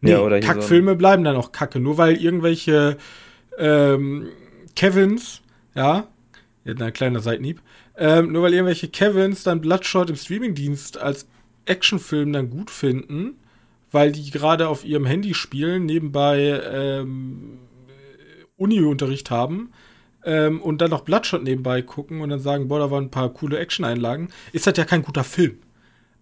Nee, 0.00 0.12
ja, 0.12 0.20
oder 0.20 0.40
Kackfilme 0.40 0.92
so 0.92 0.96
bleiben 0.98 1.24
dann 1.24 1.36
auch 1.36 1.52
kacke, 1.52 1.80
nur 1.80 1.96
weil 1.96 2.16
irgendwelche 2.16 2.98
ähm, 3.58 4.28
Kevins, 4.76 5.40
ja, 5.74 6.08
ein 6.66 6.92
kleiner 6.92 7.20
Seitenhieb, 7.20 7.62
ähm, 7.96 8.32
nur 8.32 8.42
weil 8.42 8.54
irgendwelche 8.54 8.88
Kevins 8.88 9.42
dann 9.42 9.60
Bloodshot 9.60 10.10
im 10.10 10.16
Streamingdienst 10.16 10.98
als 10.98 11.26
Actionfilm 11.66 12.32
dann 12.32 12.50
gut 12.50 12.70
finden, 12.70 13.36
weil 13.90 14.12
die 14.12 14.30
gerade 14.30 14.68
auf 14.68 14.84
ihrem 14.84 15.06
Handy 15.06 15.34
spielen, 15.34 15.86
nebenbei 15.86 16.60
ähm, 16.72 17.58
Uni-Unterricht 18.56 19.30
haben 19.30 19.70
ähm, 20.24 20.60
und 20.60 20.80
dann 20.80 20.90
noch 20.90 21.02
Bloodshot 21.02 21.42
nebenbei 21.42 21.82
gucken 21.82 22.20
und 22.20 22.30
dann 22.30 22.40
sagen, 22.40 22.68
boah, 22.68 22.78
da 22.78 22.90
waren 22.90 23.04
ein 23.04 23.10
paar 23.10 23.28
coole 23.32 23.58
Action-Einlagen, 23.58 24.28
ist 24.52 24.66
das 24.66 24.76
ja 24.76 24.84
kein 24.84 25.02
guter 25.02 25.24
Film. 25.24 25.58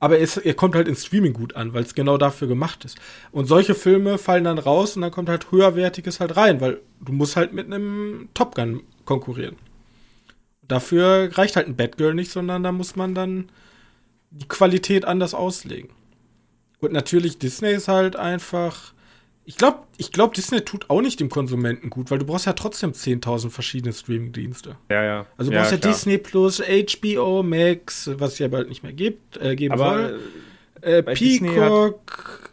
Aber 0.00 0.18
es, 0.18 0.36
er 0.36 0.54
kommt 0.54 0.74
halt 0.74 0.88
ins 0.88 1.06
Streaming 1.06 1.32
gut 1.32 1.54
an, 1.54 1.74
weil 1.74 1.84
es 1.84 1.94
genau 1.94 2.18
dafür 2.18 2.48
gemacht 2.48 2.84
ist. 2.84 2.98
Und 3.30 3.46
solche 3.46 3.76
Filme 3.76 4.18
fallen 4.18 4.44
dann 4.44 4.58
raus 4.58 4.96
und 4.96 5.02
dann 5.02 5.12
kommt 5.12 5.28
halt 5.28 5.52
höherwertiges 5.52 6.18
halt 6.18 6.36
rein, 6.36 6.60
weil 6.60 6.80
du 7.00 7.12
musst 7.12 7.36
halt 7.36 7.52
mit 7.52 7.66
einem 7.66 8.28
Top 8.34 8.56
Gun 8.56 8.82
konkurrieren. 9.04 9.56
Dafür 10.66 11.31
reicht 11.33 11.57
halt 11.57 11.66
ein 11.66 11.76
Batgirl 11.76 12.14
nicht, 12.14 12.31
sondern 12.31 12.62
da 12.62 12.73
muss 12.73 12.97
man 12.97 13.14
dann 13.14 13.50
die 14.31 14.49
Qualität 14.49 15.04
anders 15.04 15.35
auslegen. 15.35 15.90
Und 16.81 16.92
natürlich, 16.92 17.38
Disney 17.38 17.71
ist 17.71 17.88
halt 17.88 18.16
einfach. 18.16 18.92
Ich 19.45 19.57
glaube, 19.57 19.81
ich 19.97 20.12
glaub, 20.12 20.35
Disney 20.35 20.61
tut 20.61 20.88
auch 20.88 21.00
nicht 21.00 21.19
dem 21.19 21.28
Konsumenten 21.28 21.90
gut, 21.90 22.11
weil 22.11 22.19
du 22.19 22.25
brauchst 22.25 22.47
ja 22.47 22.52
trotzdem 22.52 22.92
10.000 22.92 23.50
verschiedene 23.50 23.92
Streaming-Dienste. 23.92 24.76
Ja, 24.88 25.02
ja. 25.02 25.26
Also 25.37 25.50
du 25.50 25.57
brauchst 25.57 25.73
ja, 25.73 25.78
ja 25.78 25.88
Disney 25.88 26.19
Plus, 26.19 26.62
HBO 26.62 27.42
Max, 27.42 28.09
was 28.14 28.35
es 28.35 28.38
ja 28.38 28.49
bald 28.49 28.69
nicht 28.69 28.85
mehr 28.85 28.92
gibt, 28.92 29.37
äh, 29.38 29.57
geben 29.57 29.75
aber, 29.75 30.09
soll. 30.09 30.21
Äh, 30.81 31.02
Peacock. 31.02 32.52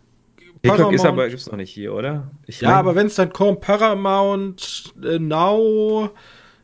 Peacock 0.61 0.93
ist 0.93 1.05
aber 1.05 1.29
gibt's 1.29 1.47
noch 1.47 1.57
nicht 1.57 1.71
hier, 1.71 1.93
oder? 1.93 2.31
Ich 2.47 2.61
ja, 2.61 2.69
mein, 2.69 2.77
aber 2.77 2.95
wenn 2.95 3.07
es 3.07 3.15
dann 3.15 3.31
kommt, 3.31 3.61
Paramount, 3.61 4.93
äh, 5.03 5.19
Now, 5.19 6.11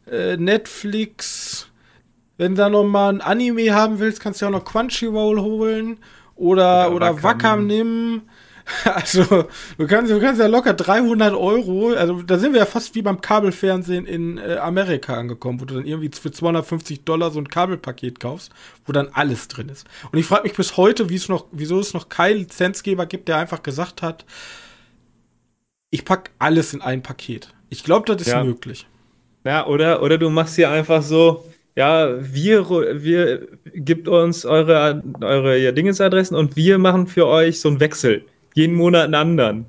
äh, 0.10 0.38
Netflix. 0.38 1.68
Wenn 2.38 2.54
du 2.54 2.58
da 2.58 2.70
noch 2.70 2.84
mal 2.84 3.10
ein 3.10 3.22
Anime 3.22 3.74
haben 3.74 4.00
willst, 4.00 4.20
kannst 4.20 4.42
du 4.42 4.46
ja 4.46 4.50
auch 4.50 4.54
noch 4.54 4.66
Crunchyroll 4.66 5.40
holen. 5.40 6.00
Oder, 6.36 6.92
oder, 6.92 7.12
oder 7.12 7.24
Wacom 7.24 7.68
nimm. 7.68 8.22
Also, 8.84 9.48
du 9.78 9.88
kannst, 9.88 10.12
du 10.12 10.20
kannst 10.20 10.42
ja 10.42 10.48
locker 10.48 10.74
300 10.74 11.34
Euro, 11.34 11.94
also 11.94 12.22
da 12.24 12.40
sind 12.40 12.54
wir 12.54 12.60
ja 12.60 12.66
fast 12.66 12.96
wie 12.96 13.04
beim 13.04 13.22
Kabelfernsehen 13.22 14.08
in 14.08 14.38
äh, 14.38 14.58
Amerika 14.58 15.16
angekommen, 15.16 15.62
wo 15.62 15.66
du 15.66 15.76
dann 15.76 15.86
irgendwie 15.86 16.10
für 16.20 16.32
250 16.32 17.04
Dollar 17.04 17.30
so 17.30 17.40
ein 17.40 17.48
Kabelpaket 17.48 18.20
kaufst, 18.20 18.52
wo 18.86 18.92
dann 18.92 19.10
alles 19.14 19.48
drin 19.48 19.70
ist. 19.70 19.86
Und 20.12 20.18
ich 20.18 20.26
frage 20.26 20.44
mich 20.44 20.54
bis 20.54 20.78
heute, 20.78 21.06
noch, 21.30 21.46
wieso 21.52 21.80
es 21.80 21.94
noch 21.94 22.10
keinen 22.10 22.40
Lizenzgeber 22.40 23.06
gibt, 23.06 23.28
der 23.28 23.38
einfach 23.38 23.62
gesagt 23.62 24.02
hat, 24.02 24.26
ich 25.92 26.04
pack 26.04 26.32
alles 26.40 26.74
in 26.74 26.82
ein 26.82 27.04
Paket. 27.04 27.54
Ich 27.70 27.84
glaube, 27.84 28.12
das 28.12 28.26
ist 28.26 28.34
ja. 28.34 28.44
möglich. 28.44 28.88
Ja, 29.46 29.68
oder, 29.68 30.02
oder 30.02 30.18
du 30.18 30.30
machst 30.30 30.56
hier 30.56 30.72
einfach 30.72 31.04
so, 31.04 31.46
ja, 31.76 32.18
wir, 32.20 32.68
wir 33.04 33.48
gibt 33.76 34.08
uns 34.08 34.44
eure, 34.44 35.04
eure 35.22 35.58
ja, 35.58 35.72
Dingesadressen 35.72 36.36
und 36.36 36.56
wir 36.56 36.80
machen 36.80 37.06
für 37.06 37.28
euch 37.28 37.60
so 37.60 37.70
einen 37.70 37.80
Wechsel. 37.80 38.26
Jeden 38.56 38.76
Monat 38.76 39.06
einen 39.06 39.16
anderen. 39.16 39.66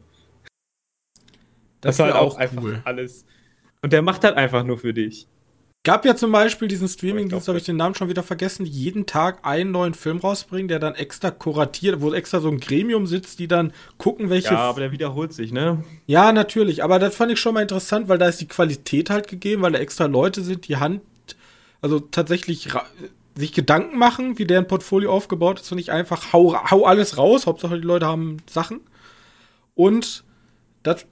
Das, 1.82 1.98
das 1.98 2.06
ist 2.08 2.14
halt 2.14 2.14
auch, 2.14 2.40
cool. 2.60 2.80
alles. 2.84 3.26
Und 3.82 3.92
der 3.92 4.00
macht 4.00 4.24
halt 4.24 4.36
einfach 4.36 4.64
nur 4.64 4.78
für 4.78 4.94
dich. 4.94 5.28
Gab 5.86 6.04
ja 6.04 6.16
zum 6.16 6.32
Beispiel 6.32 6.66
diesen 6.66 6.88
Streaming-Dienst, 6.88 7.46
habe 7.46 7.58
ich 7.58 7.64
den 7.64 7.76
Namen 7.76 7.94
schon 7.94 8.08
wieder 8.08 8.24
vergessen, 8.24 8.66
jeden 8.66 9.06
Tag 9.06 9.46
einen 9.46 9.70
neuen 9.70 9.94
Film 9.94 10.18
rausbringen, 10.18 10.66
der 10.66 10.80
dann 10.80 10.96
extra 10.96 11.30
kuratiert, 11.30 12.00
wo 12.00 12.12
extra 12.12 12.40
so 12.40 12.48
ein 12.48 12.58
Gremium 12.58 13.06
sitzt, 13.06 13.38
die 13.38 13.46
dann 13.46 13.72
gucken, 13.96 14.28
welche. 14.28 14.54
Ja, 14.54 14.62
aber 14.62 14.80
der 14.80 14.90
wiederholt 14.90 15.32
sich, 15.32 15.52
ne? 15.52 15.84
Ja, 16.06 16.32
natürlich. 16.32 16.82
Aber 16.82 16.98
das 16.98 17.14
fand 17.14 17.30
ich 17.30 17.38
schon 17.38 17.54
mal 17.54 17.62
interessant, 17.62 18.08
weil 18.08 18.18
da 18.18 18.26
ist 18.26 18.40
die 18.40 18.48
Qualität 18.48 19.10
halt 19.10 19.28
gegeben, 19.28 19.62
weil 19.62 19.70
da 19.70 19.78
extra 19.78 20.06
Leute 20.06 20.42
sind, 20.42 20.66
die 20.66 20.78
Hand 20.78 21.02
also 21.80 22.00
tatsächlich 22.00 22.68
sich 23.36 23.52
Gedanken 23.52 23.96
machen, 23.96 24.38
wie 24.40 24.44
deren 24.44 24.66
Portfolio 24.66 25.12
aufgebaut 25.12 25.60
ist 25.60 25.70
und 25.70 25.76
nicht 25.76 25.90
einfach 25.90 26.32
hau, 26.32 26.68
hau 26.68 26.84
alles 26.84 27.16
raus. 27.16 27.46
Hauptsache 27.46 27.78
die 27.78 27.86
Leute 27.86 28.06
haben 28.06 28.38
Sachen. 28.50 28.80
Und 29.76 30.24
das, 30.82 31.06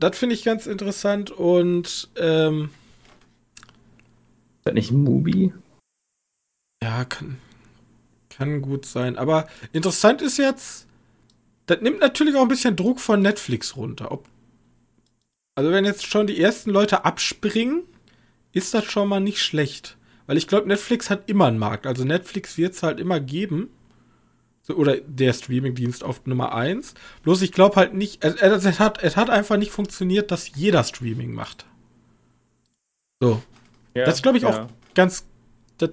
das 0.00 0.18
finde 0.18 0.34
ich 0.34 0.42
ganz 0.42 0.66
interessant 0.66 1.30
und 1.30 2.08
ähm, 2.16 2.70
das 4.64 4.74
nicht 4.74 4.92
Movie? 4.92 5.52
Ja, 6.82 7.04
kann, 7.04 7.38
kann 8.30 8.62
gut 8.62 8.86
sein. 8.86 9.16
Aber 9.16 9.48
interessant 9.72 10.22
ist 10.22 10.38
jetzt, 10.38 10.86
das 11.66 11.80
nimmt 11.80 12.00
natürlich 12.00 12.36
auch 12.36 12.42
ein 12.42 12.48
bisschen 12.48 12.76
Druck 12.76 13.00
von 13.00 13.20
Netflix 13.20 13.76
runter. 13.76 14.12
Ob, 14.12 14.28
also 15.54 15.70
wenn 15.70 15.84
jetzt 15.84 16.06
schon 16.06 16.26
die 16.26 16.40
ersten 16.40 16.70
Leute 16.70 17.04
abspringen, 17.04 17.82
ist 18.52 18.74
das 18.74 18.84
schon 18.84 19.08
mal 19.08 19.20
nicht 19.20 19.42
schlecht. 19.42 19.96
Weil 20.26 20.36
ich 20.36 20.46
glaube, 20.46 20.68
Netflix 20.68 21.10
hat 21.10 21.28
immer 21.28 21.46
einen 21.46 21.58
Markt. 21.58 21.86
Also 21.86 22.04
Netflix 22.04 22.58
wird 22.58 22.74
es 22.74 22.82
halt 22.82 23.00
immer 23.00 23.18
geben. 23.20 23.70
Oder 24.68 24.98
der 24.98 25.32
Streamingdienst 25.32 26.04
auf 26.04 26.26
Nummer 26.26 26.54
1. 26.54 26.92
Bloß 27.22 27.40
ich 27.40 27.52
glaube 27.52 27.76
halt 27.76 27.94
nicht, 27.94 28.22
es, 28.22 28.34
es, 28.34 28.78
hat, 28.78 29.02
es 29.02 29.16
hat 29.16 29.30
einfach 29.30 29.56
nicht 29.56 29.70
funktioniert, 29.70 30.30
dass 30.30 30.54
jeder 30.54 30.84
Streaming 30.84 31.32
macht. 31.32 31.64
So. 33.20 33.42
Ja, 33.98 34.04
das 34.04 34.22
glaube 34.22 34.38
ich 34.38 34.44
ja. 34.44 34.50
auch 34.50 34.66
ganz. 34.94 35.26
Das, 35.78 35.90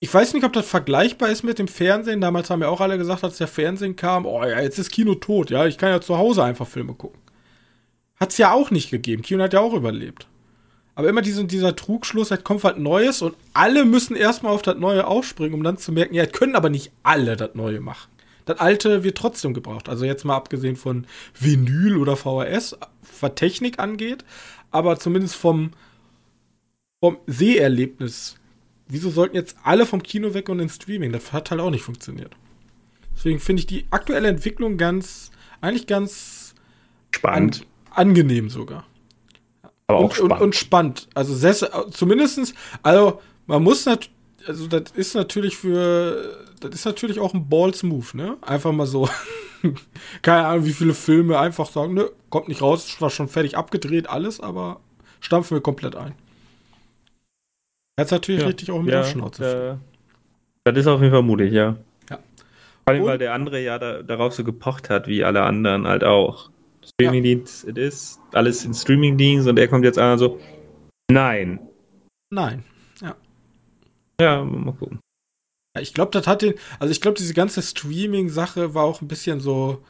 ich 0.00 0.12
weiß 0.12 0.34
nicht, 0.34 0.44
ob 0.44 0.52
das 0.52 0.66
vergleichbar 0.66 1.28
ist 1.28 1.42
mit 1.42 1.58
dem 1.58 1.68
Fernsehen. 1.68 2.20
Damals 2.20 2.50
haben 2.50 2.62
ja 2.62 2.68
auch 2.68 2.80
alle 2.80 2.98
gesagt, 2.98 3.24
als 3.24 3.38
der 3.38 3.48
Fernsehen 3.48 3.96
kam, 3.96 4.26
oh 4.26 4.42
ja, 4.44 4.60
jetzt 4.60 4.78
ist 4.78 4.90
Kino 4.90 5.14
tot, 5.14 5.50
ja, 5.50 5.66
ich 5.66 5.78
kann 5.78 5.90
ja 5.90 6.00
zu 6.00 6.18
Hause 6.18 6.42
einfach 6.42 6.66
Filme 6.66 6.94
gucken. 6.94 7.20
Hat 8.18 8.30
es 8.30 8.38
ja 8.38 8.52
auch 8.52 8.70
nicht 8.70 8.90
gegeben. 8.90 9.22
Kino 9.22 9.42
hat 9.42 9.52
ja 9.52 9.60
auch 9.60 9.74
überlebt. 9.74 10.26
Aber 10.94 11.08
immer 11.08 11.22
diesen, 11.22 11.48
dieser 11.48 11.74
Trugschluss, 11.74 12.30
es 12.30 12.44
kommt 12.44 12.64
was 12.64 12.76
Neues 12.76 13.22
und 13.22 13.34
alle 13.54 13.84
müssen 13.84 14.14
erstmal 14.14 14.52
auf 14.52 14.62
das 14.62 14.76
Neue 14.76 15.06
aufspringen, 15.06 15.54
um 15.54 15.62
dann 15.62 15.78
zu 15.78 15.90
merken, 15.90 16.14
ja, 16.14 16.26
können 16.26 16.54
aber 16.54 16.68
nicht 16.68 16.92
alle 17.02 17.36
das 17.36 17.54
Neue 17.54 17.80
machen. 17.80 18.10
Das 18.44 18.58
Alte 18.58 19.04
wird 19.04 19.16
trotzdem 19.16 19.54
gebraucht. 19.54 19.88
Also 19.88 20.04
jetzt 20.04 20.24
mal 20.24 20.36
abgesehen 20.36 20.76
von 20.76 21.06
Vinyl 21.38 21.96
oder 21.96 22.16
VHS, 22.16 22.76
was 23.20 23.34
Technik 23.36 23.78
angeht, 23.78 24.24
aber 24.70 24.98
zumindest 24.98 25.36
vom, 25.36 25.70
vom 27.02 27.18
Seherlebnis. 27.26 28.36
Wieso 28.86 29.10
sollten 29.10 29.34
jetzt 29.34 29.56
alle 29.64 29.86
vom 29.86 30.04
Kino 30.04 30.34
weg 30.34 30.48
und 30.48 30.60
ins 30.60 30.76
Streaming? 30.76 31.10
Das 31.10 31.32
hat 31.32 31.50
halt 31.50 31.60
auch 31.60 31.70
nicht 31.70 31.82
funktioniert. 31.82 32.36
Deswegen 33.16 33.40
finde 33.40 33.58
ich 33.58 33.66
die 33.66 33.86
aktuelle 33.90 34.28
Entwicklung 34.28 34.76
ganz, 34.76 35.32
eigentlich 35.60 35.88
ganz 35.88 36.54
spannend. 37.10 37.66
An, 37.90 38.10
angenehm 38.10 38.48
sogar. 38.50 38.86
Aber 39.88 39.98
und, 39.98 40.04
auch 40.04 40.14
spannend. 40.14 40.32
Und, 40.32 40.42
und 40.42 40.54
spannend. 40.54 41.08
Also 41.12 41.34
sehr, 41.34 41.90
zumindestens, 41.90 42.54
also 42.84 43.20
man 43.48 43.64
muss 43.64 43.84
natürlich, 43.84 44.14
also 44.46 44.68
das 44.68 44.92
ist 44.92 45.16
natürlich 45.16 45.56
für, 45.56 46.46
das 46.60 46.72
ist 46.72 46.84
natürlich 46.84 47.18
auch 47.18 47.34
ein 47.34 47.48
Balls 47.48 47.82
Move, 47.82 48.16
ne? 48.16 48.36
Einfach 48.42 48.70
mal 48.70 48.86
so, 48.86 49.08
keine 50.22 50.46
Ahnung, 50.46 50.66
wie 50.66 50.72
viele 50.72 50.94
Filme 50.94 51.36
einfach 51.36 51.68
sagen, 51.68 51.94
ne, 51.94 52.12
kommt 52.30 52.46
nicht 52.46 52.62
raus, 52.62 52.96
war 53.00 53.10
schon 53.10 53.26
fertig 53.26 53.56
abgedreht, 53.56 54.08
alles, 54.08 54.38
aber 54.38 54.78
stampfen 55.18 55.56
wir 55.56 55.62
komplett 55.62 55.96
ein. 55.96 56.14
Jetzt 57.98 58.10
natürlich 58.10 58.40
ja, 58.40 58.46
richtig 58.46 58.70
auch 58.70 58.80
mit 58.80 58.92
ja, 58.92 59.02
der 59.02 59.08
Schnauze. 59.08 59.80
Das 60.64 60.76
ist 60.76 60.86
auf 60.86 61.00
jeden 61.00 61.12
Fall 61.12 61.22
mutig, 61.22 61.52
ja. 61.52 61.76
Ja. 62.08 62.18
Vor 62.84 62.94
allem, 62.94 63.04
weil 63.04 63.18
der 63.18 63.34
andere 63.34 63.60
ja 63.60 63.78
da, 63.78 64.02
darauf 64.02 64.32
so 64.32 64.44
gepocht 64.44 64.90
hat, 64.90 65.06
wie 65.08 65.24
alle 65.24 65.42
anderen 65.42 65.86
halt 65.86 66.04
auch. 66.04 66.50
Streamingdienst, 66.84 67.64
ja. 67.64 67.70
it 67.70 67.78
is, 67.78 68.20
alles 68.32 68.64
in 68.64 68.74
Streamingdienst 68.74 69.46
und 69.46 69.58
er 69.58 69.68
kommt 69.68 69.84
jetzt 69.84 69.98
an 69.98 70.18
so, 70.18 70.40
nein. 71.10 71.60
Nein, 72.30 72.64
ja. 73.00 73.14
Ja, 74.20 74.44
mal 74.44 74.72
gucken. 74.72 74.98
Ja, 75.76 75.82
ich 75.82 75.94
glaube, 75.94 76.10
das 76.10 76.26
hat 76.26 76.42
den, 76.42 76.54
also 76.80 76.90
ich 76.90 77.00
glaube, 77.00 77.18
diese 77.18 77.34
ganze 77.34 77.62
Streaming-Sache 77.62 78.74
war 78.74 78.84
auch 78.84 79.00
ein 79.00 79.08
bisschen 79.08 79.40
so, 79.40 79.84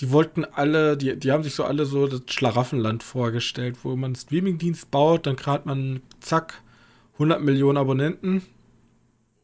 die 0.00 0.10
wollten 0.10 0.44
alle, 0.44 0.96
die, 0.96 1.16
die 1.16 1.30
haben 1.30 1.44
sich 1.44 1.54
so 1.54 1.64
alle 1.64 1.86
so 1.86 2.06
das 2.06 2.22
Schlaraffenland 2.28 3.02
vorgestellt, 3.02 3.76
wo 3.82 3.90
man 3.90 4.06
einen 4.06 4.16
Streamingdienst 4.16 4.90
baut, 4.90 5.26
dann 5.26 5.36
hat 5.46 5.66
man 5.66 6.02
zack 6.20 6.62
100 7.14 7.42
Millionen 7.42 7.78
Abonnenten 7.78 8.42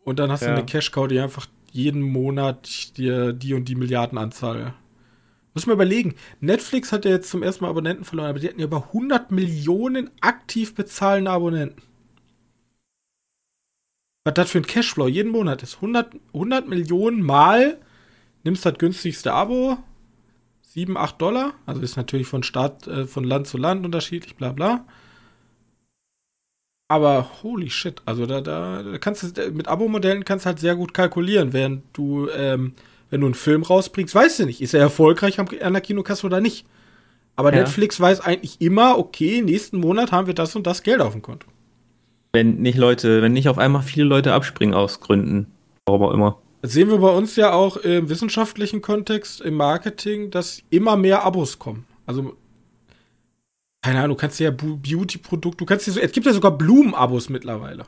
und 0.05 0.19
dann 0.19 0.31
hast 0.31 0.43
ja. 0.43 0.49
du 0.49 0.55
eine 0.55 0.67
Cash-Cow, 0.67 1.09
die 1.09 1.21
einfach 1.21 1.47
jeden 1.73 2.03
Monat 2.03 2.97
dir 2.97 3.33
die 3.33 3.55
und 3.55 3.67
die 3.67 3.77
Milliardenanzahl 3.77 4.75
muss 5.55 5.67
man 5.67 5.75
überlegen, 5.75 6.15
Netflix 6.41 6.93
hat 6.93 7.05
ja 7.05 7.11
jetzt 7.11 7.31
zum 7.31 7.43
ersten 7.43 7.65
Mal 7.65 7.71
Abonnenten 7.71 8.05
verloren, 8.05 8.31
aber 8.31 8.39
die 8.39 8.49
hatten 8.49 8.61
ja 8.61 8.67
über 8.67 8.89
100 8.89 9.31
Millionen 9.31 10.11
aktiv 10.21 10.75
bezahlende 10.75 11.31
Abonnenten. 11.31 11.83
Was 14.25 14.35
das 14.35 14.51
für 14.51 14.59
ein 14.59 14.67
Cashflow 14.67 15.09
jeden 15.09 15.33
Monat 15.33 15.63
ist. 15.63 15.77
100, 15.77 16.15
100 16.35 16.69
Millionen 16.69 17.23
mal 17.23 17.79
nimmst 18.45 18.65
das 18.65 18.79
günstigste 18.79 19.33
Abo, 19.33 19.79
7, 20.63 20.97
8 20.97 21.21
Dollar. 21.21 21.55
Also 21.67 21.81
ist 21.81 21.97
natürlich 21.97 22.29
von 22.29 22.43
Staat, 22.43 22.87
äh, 22.87 23.07
von 23.07 23.25
Land 23.25 23.47
zu 23.47 23.57
Land 23.57 23.85
unterschiedlich, 23.85 24.37
bla 24.37 24.53
bla. 24.53 24.87
Aber 26.91 27.31
holy 27.45 27.71
shit, 27.71 28.03
also 28.05 28.27
da, 28.27 28.41
da, 28.41 28.83
da 28.83 28.99
kannst 28.99 29.39
du 29.39 29.51
mit 29.53 29.69
Abo-Modellen 29.69 30.25
kannst 30.25 30.45
du 30.45 30.49
halt 30.49 30.59
sehr 30.59 30.75
gut 30.75 30.93
kalkulieren, 30.93 31.53
während 31.53 31.85
du 31.93 32.29
ähm, 32.31 32.73
wenn 33.11 33.21
du 33.21 33.29
einen 33.29 33.35
Film 33.35 33.63
rausbringst, 33.63 34.13
weißt 34.13 34.41
du 34.41 34.47
nicht, 34.47 34.61
ist 34.61 34.75
er 34.75 34.81
erfolgreich 34.81 35.39
an 35.39 35.47
der 35.73 35.81
Kinokasse 35.83 36.27
oder 36.27 36.41
nicht. 36.41 36.67
Aber 37.37 37.53
ja. 37.53 37.61
Netflix 37.61 38.01
weiß 38.01 38.21
eigentlich 38.21 38.61
immer, 38.61 38.99
okay, 38.99 39.41
nächsten 39.41 39.79
Monat 39.79 40.11
haben 40.11 40.27
wir 40.27 40.35
das 40.35 40.57
und 40.57 40.67
das 40.67 40.83
Geld 40.83 41.01
auf 41.01 41.13
dem 41.13 41.23
Konto. 41.23 41.47
Wenn 42.33 42.57
nicht 42.57 42.77
Leute, 42.77 43.23
wenn 43.23 43.35
nicht 43.35 43.49
auf 43.49 43.59
einmal 43.59 43.83
viele 43.83 44.07
Leute 44.07 44.33
abspringen 44.33 44.75
aus 44.75 44.99
Gründen, 44.99 45.47
warum 45.87 46.03
auch 46.03 46.13
immer. 46.13 46.39
Das 46.63 46.73
sehen 46.73 46.91
wir 46.91 46.99
bei 46.99 47.11
uns 47.11 47.37
ja 47.37 47.53
auch 47.53 47.77
im 47.79 48.09
wissenschaftlichen 48.09 48.83
Kontext, 48.83 49.41
im 49.41 49.55
Marketing, 49.55 50.33
dass 50.33 50.63
immer 50.71 50.97
mehr 50.97 51.25
Abos 51.25 51.61
kommen. 51.61 51.87
Also, 52.05 52.37
keine 53.83 53.99
Ahnung, 53.99 54.17
du 54.17 54.21
kannst 54.21 54.39
ja 54.41 54.51
Beauty-Produkte, 54.51 55.59
du 55.59 55.67
kannst 55.67 55.87
dir 55.87 55.93
so, 55.93 56.01
es 56.01 56.13
gibt 56.13 56.27
ja 56.27 56.33
sogar 56.33 56.57
Blumen-Abos 56.57 57.29
mittlerweile. 57.29 57.85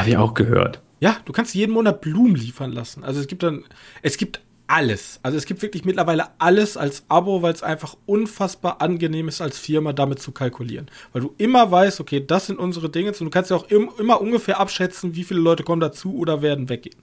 Habe 0.00 0.10
ich 0.10 0.16
auch 0.16 0.34
gehört. 0.34 0.82
Ja, 1.00 1.16
du 1.24 1.32
kannst 1.32 1.54
jeden 1.54 1.72
Monat 1.72 2.00
Blumen 2.00 2.34
liefern 2.34 2.72
lassen. 2.72 3.04
Also 3.04 3.20
es 3.20 3.26
gibt 3.26 3.42
dann, 3.42 3.64
es 4.02 4.16
gibt 4.16 4.40
alles. 4.66 5.18
Also 5.22 5.38
es 5.38 5.46
gibt 5.46 5.62
wirklich 5.62 5.84
mittlerweile 5.84 6.28
alles 6.38 6.76
als 6.76 7.04
Abo, 7.08 7.42
weil 7.42 7.54
es 7.54 7.62
einfach 7.62 7.96
unfassbar 8.04 8.80
angenehm 8.82 9.28
ist, 9.28 9.40
als 9.40 9.58
Firma 9.58 9.92
damit 9.92 10.20
zu 10.20 10.30
kalkulieren. 10.32 10.90
Weil 11.12 11.22
du 11.22 11.34
immer 11.38 11.70
weißt, 11.70 12.00
okay, 12.00 12.24
das 12.24 12.46
sind 12.46 12.58
unsere 12.58 12.90
Dinge 12.90 13.10
und 13.10 13.20
du 13.20 13.30
kannst 13.30 13.50
ja 13.50 13.56
auch 13.56 13.68
im, 13.70 13.90
immer 13.98 14.20
ungefähr 14.20 14.60
abschätzen, 14.60 15.14
wie 15.14 15.24
viele 15.24 15.40
Leute 15.40 15.62
kommen 15.62 15.80
dazu 15.80 16.16
oder 16.16 16.42
werden 16.42 16.68
weggehen. 16.68 17.00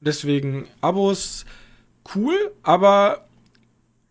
Deswegen 0.00 0.66
Abos 0.82 1.46
cool, 2.14 2.52
aber 2.62 3.25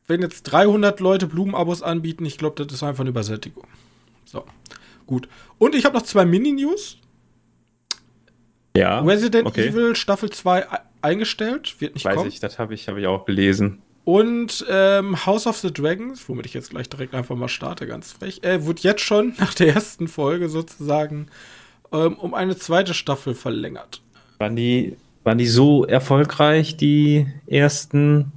wenn 0.08 0.22
jetzt 0.22 0.44
300 0.44 1.00
Leute 1.00 1.28
Blumenabos 1.28 1.82
anbieten, 1.82 2.26
ich 2.26 2.38
glaube, 2.38 2.63
das 2.63 2.74
ist 2.74 2.84
einfach 2.84 3.02
eine 3.02 3.10
Übersättigung. 3.10 3.65
So, 4.26 4.46
gut. 5.06 5.28
Und 5.58 5.76
ich 5.76 5.86
habe 5.86 5.98
noch 5.98 6.04
zwei 6.04 6.26
Mini-News. 6.26 6.98
Ja. 8.76 9.00
Resident 9.02 9.48
okay. 9.48 9.70
Evil 9.70 9.96
Staffel 9.96 10.30
2 10.30 10.68
eingestellt, 11.02 11.80
wird 11.80 11.96
nicht 11.96 12.06
Weiß 12.06 12.15
kommen. 12.15 12.28
ich, 12.28 12.39
das 12.39 12.60
habe 12.60 12.74
ich, 12.74 12.88
hab 12.88 12.98
ich 12.98 13.08
auch 13.08 13.26
gelesen. 13.26 13.82
Und 14.04 14.63
ähm, 14.70 15.26
House 15.26 15.48
of 15.48 15.58
the 15.58 15.74
Dragons, 15.74 16.30
womit 16.30 16.46
ich 16.46 16.54
jetzt 16.54 16.70
gleich 16.70 16.89
direkt 16.89 17.15
einfach 17.15 17.36
mal 17.36 17.48
starte, 17.48 17.88
ganz 17.88 18.12
frech, 18.12 18.44
äh, 18.44 18.65
wird 18.65 18.82
jetzt 18.82 19.02
schon 19.02 19.34
nach 19.39 19.54
der 19.54 19.74
ersten 19.74 20.08
Folge 20.08 20.50
sozusagen 20.50 21.28
ähm, 21.91 22.13
um 22.15 22.34
eine 22.34 22.56
zweite 22.56 22.94
Staffel 22.94 23.34
verlängert. 23.34 24.02
Waren 24.38 24.56
die, 24.56 24.98
waren 25.24 25.38
die 25.38 25.48
so 25.48 25.86
erfolgreich, 25.86 26.78
die 26.78 27.26
ersten 27.48 28.32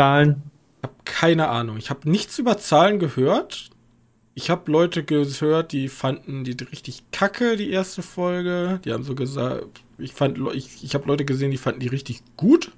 Zahlen? 0.00 0.42
Habe 0.82 0.94
keine 1.04 1.48
Ahnung. 1.48 1.76
Ich 1.76 1.90
habe 1.90 2.08
nichts 2.08 2.38
über 2.38 2.58
Zahlen 2.58 2.98
gehört 2.98 3.70
ich 4.38 4.50
habe 4.50 4.70
Leute 4.70 5.02
gehört, 5.02 5.72
die 5.72 5.88
fanden 5.88 6.44
die 6.44 6.56
richtig 6.70 7.02
kacke, 7.10 7.56
die 7.56 7.70
erste 7.70 8.02
Folge. 8.02 8.80
Die 8.84 8.92
haben 8.92 9.02
so 9.02 9.16
gesagt, 9.16 9.82
ich 9.98 10.12
ich, 10.20 10.84
ich 10.84 10.94
habe 10.94 11.08
Leute 11.08 11.24
gesehen, 11.24 11.50
die 11.50 11.56
fanden 11.56 11.80
die 11.80 11.88
richtig 11.88 12.22
gut. 12.36 12.70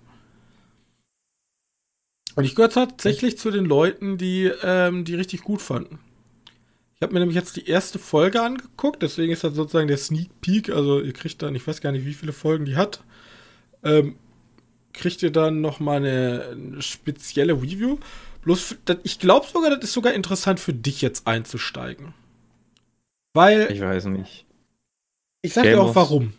Und 2.35 2.45
ich 2.45 2.55
gehöre 2.55 2.71
tatsächlich 2.71 3.37
zu 3.37 3.51
den 3.51 3.67
Leuten, 3.67 4.17
die 4.17 4.51
ähm, 4.63 5.05
die 5.05 5.17
richtig 5.17 5.43
gut 5.43 5.61
fanden. 5.61 5.99
Ich 6.97 7.03
habe 7.03 7.13
mir 7.13 7.21
nämlich 7.21 7.37
jetzt 7.37 7.57
die 7.57 7.67
erste 7.67 7.99
Folge 7.99 8.41
angeguckt, 8.41 9.03
deswegen 9.03 9.31
ist 9.31 9.45
das 9.45 9.55
sozusagen 9.55 9.89
der 9.89 9.99
Sneak 9.99 10.31
Peek. 10.41 10.71
Also 10.71 11.03
ihr 11.03 11.13
kriegt 11.13 11.43
dann, 11.43 11.55
ich 11.55 11.67
weiß 11.67 11.83
gar 11.83 11.93
nicht, 11.93 12.07
wie 12.07 12.15
viele 12.15 12.33
Folgen 12.33 12.65
die 12.65 12.77
hat. 12.77 13.05
Ähm, 13.85 14.17
kriegt 14.93 15.23
ihr 15.23 15.31
dann 15.31 15.61
noch 15.61 15.81
mal 15.81 15.97
eine, 15.97 16.49
eine 16.53 16.83
spezielle 16.83 17.55
Review. 17.55 17.99
Bloß, 18.43 18.77
ich 19.03 19.19
glaube 19.19 19.47
sogar, 19.47 19.71
das 19.71 19.85
ist 19.85 19.93
sogar 19.93 20.15
interessant 20.15 20.61
für 20.61 20.73
dich 20.73 21.03
jetzt 21.03 21.27
einzusteigen. 21.27 22.15
Weil. 23.35 23.71
Ich 23.71 23.81
weiß 23.81 24.07
nicht. 24.07 24.47
Ich 25.43 25.53
sag 25.53 25.65
dir 25.65 25.81
auch 25.81 25.95
warum. 25.95 26.33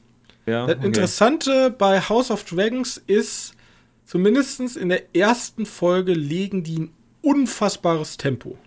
Ja, 0.45 0.65
das 0.65 0.77
okay. 0.77 0.87
Interessante 0.87 1.69
bei 1.69 2.01
House 2.01 2.31
of 2.31 2.43
Dragons 2.43 3.01
ist, 3.07 3.53
zumindest 4.05 4.59
in 4.59 4.89
der 4.89 5.15
ersten 5.15 5.65
Folge 5.65 6.13
legen 6.13 6.63
die 6.63 6.79
ein 6.79 6.93
unfassbares 7.21 8.17
Tempo 8.17 8.57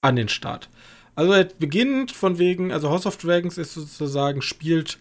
an 0.00 0.16
den 0.16 0.28
Start. 0.28 0.68
Also 1.14 1.32
es 1.34 1.54
beginnt 1.54 2.10
von 2.12 2.38
wegen, 2.38 2.72
also 2.72 2.90
House 2.90 3.06
of 3.06 3.16
Dragons 3.18 3.56
ist 3.58 3.74
sozusagen, 3.74 4.42
spielt 4.42 4.98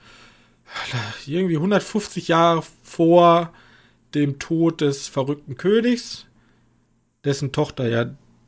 irgendwie 1.25 1.55
150 1.55 2.27
Jahre 2.27 2.63
vor 2.83 3.53
dem 4.15 4.39
Tod 4.39 4.81
des 4.81 5.07
verrückten 5.07 5.55
Königs 5.55 6.25
dessen 7.23 7.51
Tochter 7.51 7.87
ja 7.87 8.05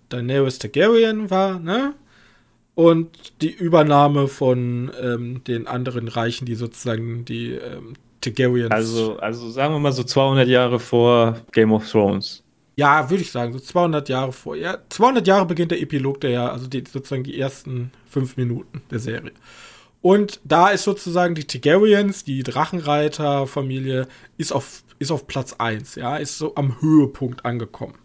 Daenerys 0.09 0.59
Targaryen 0.59 1.29
war, 1.29 1.59
ne? 1.59 1.95
Und 2.75 3.41
die 3.41 3.51
Übernahme 3.51 4.27
von 4.27 4.91
ähm, 5.01 5.43
den 5.45 5.65
anderen 5.65 6.09
Reichen, 6.09 6.45
die 6.45 6.55
sozusagen 6.55 7.23
die 7.23 7.51
ähm, 7.53 7.93
Targaryens. 8.19 8.71
Also, 8.71 9.17
also 9.17 9.49
sagen 9.49 9.73
wir 9.73 9.79
mal 9.79 9.93
so 9.93 10.03
200 10.03 10.47
Jahre 10.47 10.79
vor 10.79 11.39
Game 11.53 11.71
of 11.71 11.89
Thrones. 11.89 12.43
Ja, 12.75 13.09
würde 13.09 13.23
ich 13.23 13.31
sagen, 13.31 13.53
so 13.53 13.59
200 13.59 14.09
Jahre 14.09 14.33
vor. 14.33 14.57
Ja, 14.57 14.77
200 14.89 15.25
Jahre 15.25 15.45
beginnt 15.45 15.71
der 15.71 15.81
Epilog 15.81 16.19
der 16.19 16.31
ja, 16.31 16.51
also 16.51 16.67
die, 16.67 16.83
sozusagen 16.85 17.23
die 17.23 17.39
ersten 17.39 17.91
fünf 18.09 18.35
Minuten 18.35 18.81
der 18.91 18.99
Serie. 18.99 19.31
Und 20.01 20.41
da 20.43 20.69
ist 20.69 20.83
sozusagen 20.83 21.33
die 21.33 21.45
Targaryens, 21.45 22.25
die 22.25 22.43
Drachenreiter-Familie, 22.43 24.07
ist 24.37 24.51
auf, 24.51 24.83
ist 25.05 25.11
auf 25.11 25.27
Platz 25.27 25.53
1, 25.53 25.95
ja, 25.95 26.17
ist 26.17 26.37
so 26.37 26.55
am 26.55 26.81
Höhepunkt 26.81 27.45
angekommen. 27.45 27.95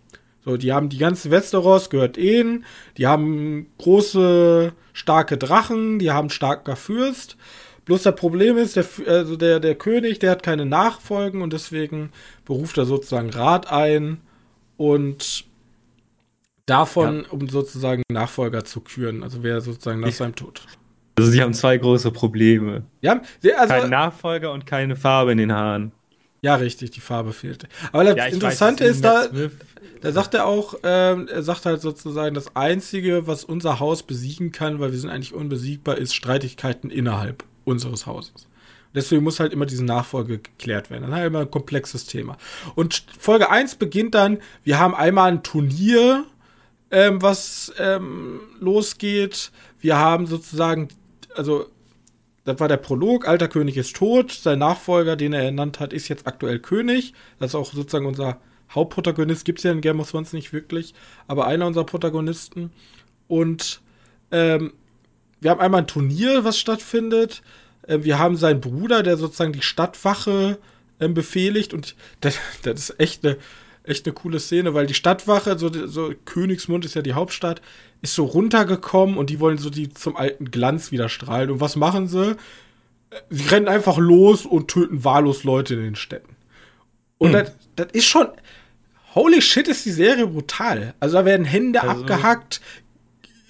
So, 0.44 0.56
die 0.56 0.72
haben 0.72 0.88
die 0.88 0.98
ganze 0.98 1.30
Westeros, 1.30 1.90
gehört 1.90 2.16
ihnen, 2.16 2.64
die 2.96 3.06
haben 3.06 3.66
große, 3.78 4.72
starke 4.92 5.36
Drachen, 5.36 5.98
die 5.98 6.10
haben 6.10 6.30
starker 6.30 6.76
Fürst. 6.76 7.36
Bloß 7.84 8.02
das 8.02 8.14
Problem 8.14 8.56
ist, 8.56 8.76
der, 8.76 8.86
also 9.06 9.36
der, 9.36 9.60
der 9.60 9.74
König, 9.74 10.18
der 10.18 10.30
hat 10.30 10.42
keine 10.42 10.64
Nachfolgen 10.64 11.42
und 11.42 11.52
deswegen 11.52 12.10
beruft 12.44 12.78
er 12.78 12.86
sozusagen 12.86 13.30
Rat 13.30 13.70
ein 13.70 14.20
und 14.76 15.44
davon, 16.66 17.24
ja. 17.24 17.30
um 17.30 17.48
sozusagen 17.48 18.02
Nachfolger 18.10 18.64
zu 18.64 18.80
küren, 18.80 19.22
also 19.22 19.42
wer 19.42 19.60
sozusagen 19.60 20.00
nach 20.00 20.12
seinem 20.12 20.36
Tod. 20.36 20.62
Also 21.18 21.32
sie 21.32 21.42
haben 21.42 21.52
zwei 21.52 21.76
große 21.76 22.12
Probleme. 22.12 22.84
Ja, 23.02 23.20
also, 23.58 23.74
Kein 23.74 23.90
Nachfolger 23.90 24.52
und 24.52 24.64
keine 24.64 24.96
Farbe 24.96 25.32
in 25.32 25.38
den 25.38 25.52
Haaren. 25.52 25.92
Ja, 26.42 26.54
richtig, 26.54 26.90
die 26.90 27.00
Farbe 27.00 27.32
fehlte. 27.32 27.68
Aber 27.92 28.04
das 28.04 28.16
ja, 28.16 28.26
Interessante 28.26 28.84
weiß, 28.84 28.90
ist 28.92 29.04
da, 29.04 29.28
da 30.00 30.12
sagt 30.12 30.34
er 30.34 30.46
auch, 30.46 30.74
ähm, 30.82 31.28
er 31.28 31.42
sagt 31.42 31.66
halt 31.66 31.82
sozusagen, 31.82 32.34
das 32.34 32.56
Einzige, 32.56 33.26
was 33.26 33.44
unser 33.44 33.78
Haus 33.78 34.02
besiegen 34.02 34.50
kann, 34.50 34.80
weil 34.80 34.92
wir 34.92 34.98
sind 34.98 35.10
eigentlich 35.10 35.34
unbesiegbar, 35.34 35.98
ist 35.98 36.14
Streitigkeiten 36.14 36.90
innerhalb 36.90 37.44
unseres 37.64 38.06
Hauses. 38.06 38.46
Deswegen 38.94 39.22
muss 39.22 39.38
halt 39.38 39.52
immer 39.52 39.66
diese 39.66 39.84
Nachfolge 39.84 40.38
geklärt 40.38 40.90
werden. 40.90 41.02
Das 41.02 41.10
ist 41.10 41.16
halt 41.16 41.26
immer 41.26 41.40
ein 41.40 41.50
komplexes 41.50 42.06
Thema. 42.06 42.36
Und 42.74 43.04
Folge 43.18 43.50
1 43.50 43.76
beginnt 43.76 44.14
dann, 44.14 44.38
wir 44.64 44.80
haben 44.80 44.94
einmal 44.94 45.30
ein 45.30 45.42
Turnier, 45.42 46.24
ähm, 46.90 47.22
was 47.22 47.72
ähm, 47.78 48.40
losgeht. 48.58 49.52
Wir 49.78 49.96
haben 49.98 50.26
sozusagen, 50.26 50.88
also 51.36 51.66
das 52.44 52.58
war 52.58 52.68
der 52.68 52.78
Prolog, 52.78 53.28
alter 53.28 53.48
König 53.48 53.76
ist 53.76 53.96
tot, 53.96 54.32
sein 54.32 54.58
Nachfolger, 54.58 55.16
den 55.16 55.32
er 55.32 55.42
ernannt 55.42 55.78
hat, 55.80 55.92
ist 55.92 56.08
jetzt 56.08 56.26
aktuell 56.26 56.58
König. 56.58 57.12
Das 57.38 57.50
ist 57.50 57.54
auch 57.54 57.72
sozusagen 57.72 58.06
unser 58.06 58.40
Hauptprotagonist, 58.70 59.44
gibt 59.44 59.58
es 59.58 59.64
ja 59.64 59.72
in 59.72 59.80
Game 59.80 60.00
of 60.00 60.10
Thrones 60.10 60.32
nicht 60.32 60.52
wirklich, 60.52 60.94
aber 61.26 61.46
einer 61.46 61.66
unserer 61.66 61.84
Protagonisten. 61.84 62.70
Und 63.28 63.80
ähm, 64.30 64.72
wir 65.40 65.50
haben 65.50 65.60
einmal 65.60 65.82
ein 65.82 65.86
Turnier, 65.86 66.44
was 66.44 66.58
stattfindet. 66.58 67.42
Äh, 67.86 67.98
wir 68.02 68.18
haben 68.18 68.36
seinen 68.36 68.60
Bruder, 68.60 69.02
der 69.02 69.16
sozusagen 69.16 69.52
die 69.52 69.62
Stadtwache 69.62 70.58
äh, 70.98 71.08
befehligt. 71.08 71.74
Und 71.74 71.96
das, 72.20 72.38
das 72.62 72.90
ist 72.90 73.00
echt 73.00 73.24
eine, 73.24 73.36
echt 73.84 74.06
eine 74.06 74.14
coole 74.14 74.40
Szene, 74.40 74.74
weil 74.74 74.86
die 74.86 74.94
Stadtwache, 74.94 75.58
so, 75.58 75.70
so 75.86 76.12
Königsmund 76.24 76.84
ist 76.84 76.94
ja 76.94 77.02
die 77.02 77.14
Hauptstadt, 77.14 77.60
ist 78.02 78.14
so 78.14 78.24
runtergekommen 78.24 79.16
und 79.16 79.30
die 79.30 79.40
wollen 79.40 79.58
so 79.58 79.70
die 79.70 79.90
zum 79.90 80.16
alten 80.16 80.50
Glanz 80.50 80.90
wieder 80.90 81.08
strahlen. 81.08 81.50
Und 81.50 81.60
was 81.60 81.76
machen 81.76 82.08
sie? 82.08 82.36
Sie 83.28 83.48
rennen 83.48 83.68
einfach 83.68 83.98
los 83.98 84.46
und 84.46 84.68
töten 84.68 85.04
wahllos 85.04 85.44
Leute 85.44 85.74
in 85.74 85.82
den 85.82 85.96
Städten. 85.96 86.36
Und 87.18 87.32
hm. 87.32 87.44
das, 87.44 87.52
das 87.76 87.88
ist 87.92 88.06
schon. 88.06 88.28
Holy 89.14 89.42
shit, 89.42 89.66
ist 89.66 89.84
die 89.84 89.90
Serie 89.90 90.26
brutal. 90.28 90.94
Also 91.00 91.18
da 91.18 91.24
werden 91.24 91.44
Hände 91.44 91.82
also. 91.82 92.02
abgehackt, 92.02 92.60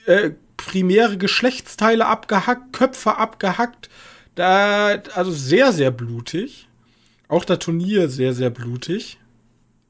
äh, 0.06 0.30
primäre 0.56 1.18
Geschlechtsteile 1.18 2.06
abgehackt, 2.06 2.72
Köpfe 2.72 3.18
abgehackt. 3.18 3.90
Da, 4.34 5.02
also 5.14 5.30
sehr, 5.30 5.72
sehr 5.72 5.90
blutig. 5.90 6.68
Auch 7.28 7.44
das 7.44 7.58
Turnier 7.58 8.08
sehr, 8.08 8.32
sehr 8.32 8.50
blutig. 8.50 9.18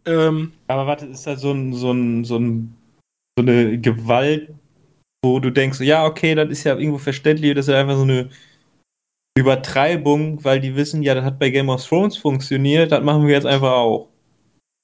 Ähm, 0.05 0.53
Aber 0.66 0.87
warte, 0.87 1.07
ist 1.07 1.27
da 1.27 1.37
so 1.37 1.53
ein, 1.53 1.73
so 1.75 1.92
ein, 1.92 2.25
so 2.25 2.37
ein, 2.37 2.75
so 3.38 3.45
eine 3.45 3.79
Gewalt, 3.79 4.51
wo 5.25 5.40
du 5.40 5.51
denkst, 5.51 5.81
ja, 5.81 6.05
okay, 6.05 6.35
das 6.35 6.49
ist 6.51 6.64
ja 6.64 6.77
irgendwo 6.77 6.99
verständlich, 6.99 7.55
das 7.55 7.69
ist 7.69 7.73
ja 7.73 7.81
einfach 7.81 7.97
so 7.97 8.03
eine 8.03 8.31
Übertreibung, 9.38 10.43
weil 10.45 10.61
die 10.61 10.77
wissen, 10.77 11.03
ja, 11.03 11.14
das 11.14 11.25
hat 11.25 11.38
bei 11.38 11.51
Game 11.51 11.69
of 11.69 11.87
Thrones 11.87 12.16
funktioniert, 12.16 12.93
das 12.93 13.03
machen 13.03 13.27
wir 13.27 13.35
jetzt 13.35 13.47
einfach 13.47 13.73
auch. 13.73 14.09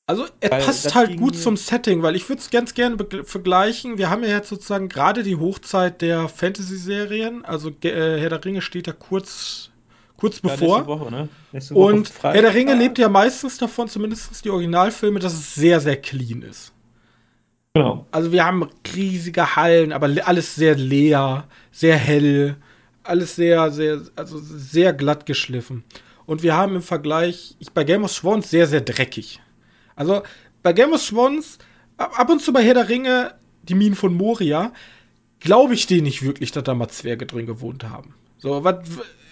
Also 0.09 0.27
er 0.39 0.53
weil 0.53 0.63
passt 0.63 0.95
halt 0.95 1.17
gut 1.17 1.37
zum 1.37 1.57
Setting, 1.57 2.01
weil 2.03 2.15
ich 2.15 2.29
würde 2.29 2.41
es 2.41 2.51
ganz 2.51 2.75
gerne 2.75 2.97
vergleichen. 3.25 3.99
Wir 3.99 4.09
haben 4.09 4.23
ja 4.23 4.31
jetzt 4.31 4.49
sozusagen 4.49 4.89
gerade 4.89 5.25
die 5.25 5.35
Hochzeit 5.35 6.01
der 6.01 6.29
Fantasy-Serien. 6.29 7.45
Also 7.45 7.71
äh, 7.83 8.21
Herr 8.21 8.29
der 8.29 8.45
Ringe 8.45 8.63
steht 8.63 8.87
da 8.87 8.93
kurz, 8.93 9.71
kurz 10.17 10.37
ja, 10.37 10.51
bevor. 10.51 10.87
Woche, 10.87 11.11
ne? 11.11 11.29
Woche 11.53 11.75
Und 11.75 12.13
Herr 12.23 12.41
der 12.41 12.55
Ringe 12.55 12.75
lebt 12.75 12.99
ja 12.99 13.09
meistens 13.09 13.59
davon, 13.59 13.89
zumindest 13.89 14.45
die 14.45 14.51
Originalfilme, 14.51 15.19
dass 15.19 15.33
es 15.33 15.57
sehr, 15.57 15.81
sehr 15.81 15.97
clean 15.97 16.43
ist. 16.43 16.73
Genau. 17.77 18.07
Also 18.11 18.33
wir 18.33 18.43
haben 18.47 18.71
riesige 18.95 19.55
Hallen, 19.55 19.93
aber 19.93 20.09
alles 20.25 20.55
sehr 20.55 20.77
leer, 20.77 21.45
sehr 21.71 21.97
hell, 21.97 22.57
alles 23.03 23.37
sehr, 23.37 23.71
sehr, 23.71 24.01
also 24.17 24.39
sehr 24.41 24.95
glatt 24.95 25.27
geschliffen. 25.27 25.85
Und 26.25 26.43
wir 26.43 26.57
haben 26.57 26.77
im 26.77 26.83
Vergleich, 26.83 27.55
ich, 27.59 27.71
bei 27.73 27.85
Game 27.85 28.03
of 28.03 28.19
Thrones 28.19 28.49
sehr, 28.49 28.67
sehr 28.67 28.81
dreckig. 28.81 29.43
Also 29.95 30.23
bei 30.63 30.73
Game 30.73 30.95
of 30.95 31.07
Thrones, 31.07 31.59
ab 31.99 32.31
und 32.31 32.41
zu 32.41 32.51
bei 32.51 32.65
Herr 32.65 32.73
der 32.73 32.89
Ringe, 32.89 33.35
die 33.65 33.75
Minen 33.75 33.95
von 33.95 34.15
Moria, 34.15 34.73
glaube 35.41 35.75
ich 35.75 35.87
denen 35.87 36.05
nicht 36.05 36.23
wirklich, 36.23 36.53
dass 36.53 36.65
da 36.65 36.73
mal 36.73 36.89
Zwerge 36.89 37.27
drin 37.27 37.45
gewohnt 37.45 37.85
haben. 37.85 38.15
So, 38.39 38.65
was, 38.65 38.87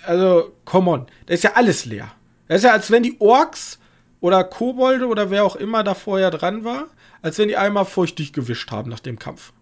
also, 0.04 0.52
come 0.66 0.90
on. 0.90 1.07
Da 1.24 1.33
ist 1.33 1.44
ja 1.44 1.52
alles 1.54 1.87
leer. 1.87 2.12
Das 2.48 2.59
ist 2.59 2.64
ja, 2.64 2.72
als 2.72 2.90
wenn 2.90 3.04
die 3.04 3.16
Orks 3.20 3.78
oder 4.20 4.44
Kobolde 4.44 5.07
oder 5.07 5.30
wer 5.30 5.46
auch 5.46 5.57
immer 5.57 5.83
da 5.83 5.94
vorher 5.94 6.30
dran 6.30 6.62
war, 6.62 6.88
als 7.24 7.38
wenn 7.38 7.48
die 7.48 7.56
einmal 7.56 7.87
feuchtig 7.87 8.34
gewischt 8.34 8.70
haben 8.70 8.90
nach 8.90 9.00
dem 9.00 9.18
Kampf. 9.18 9.54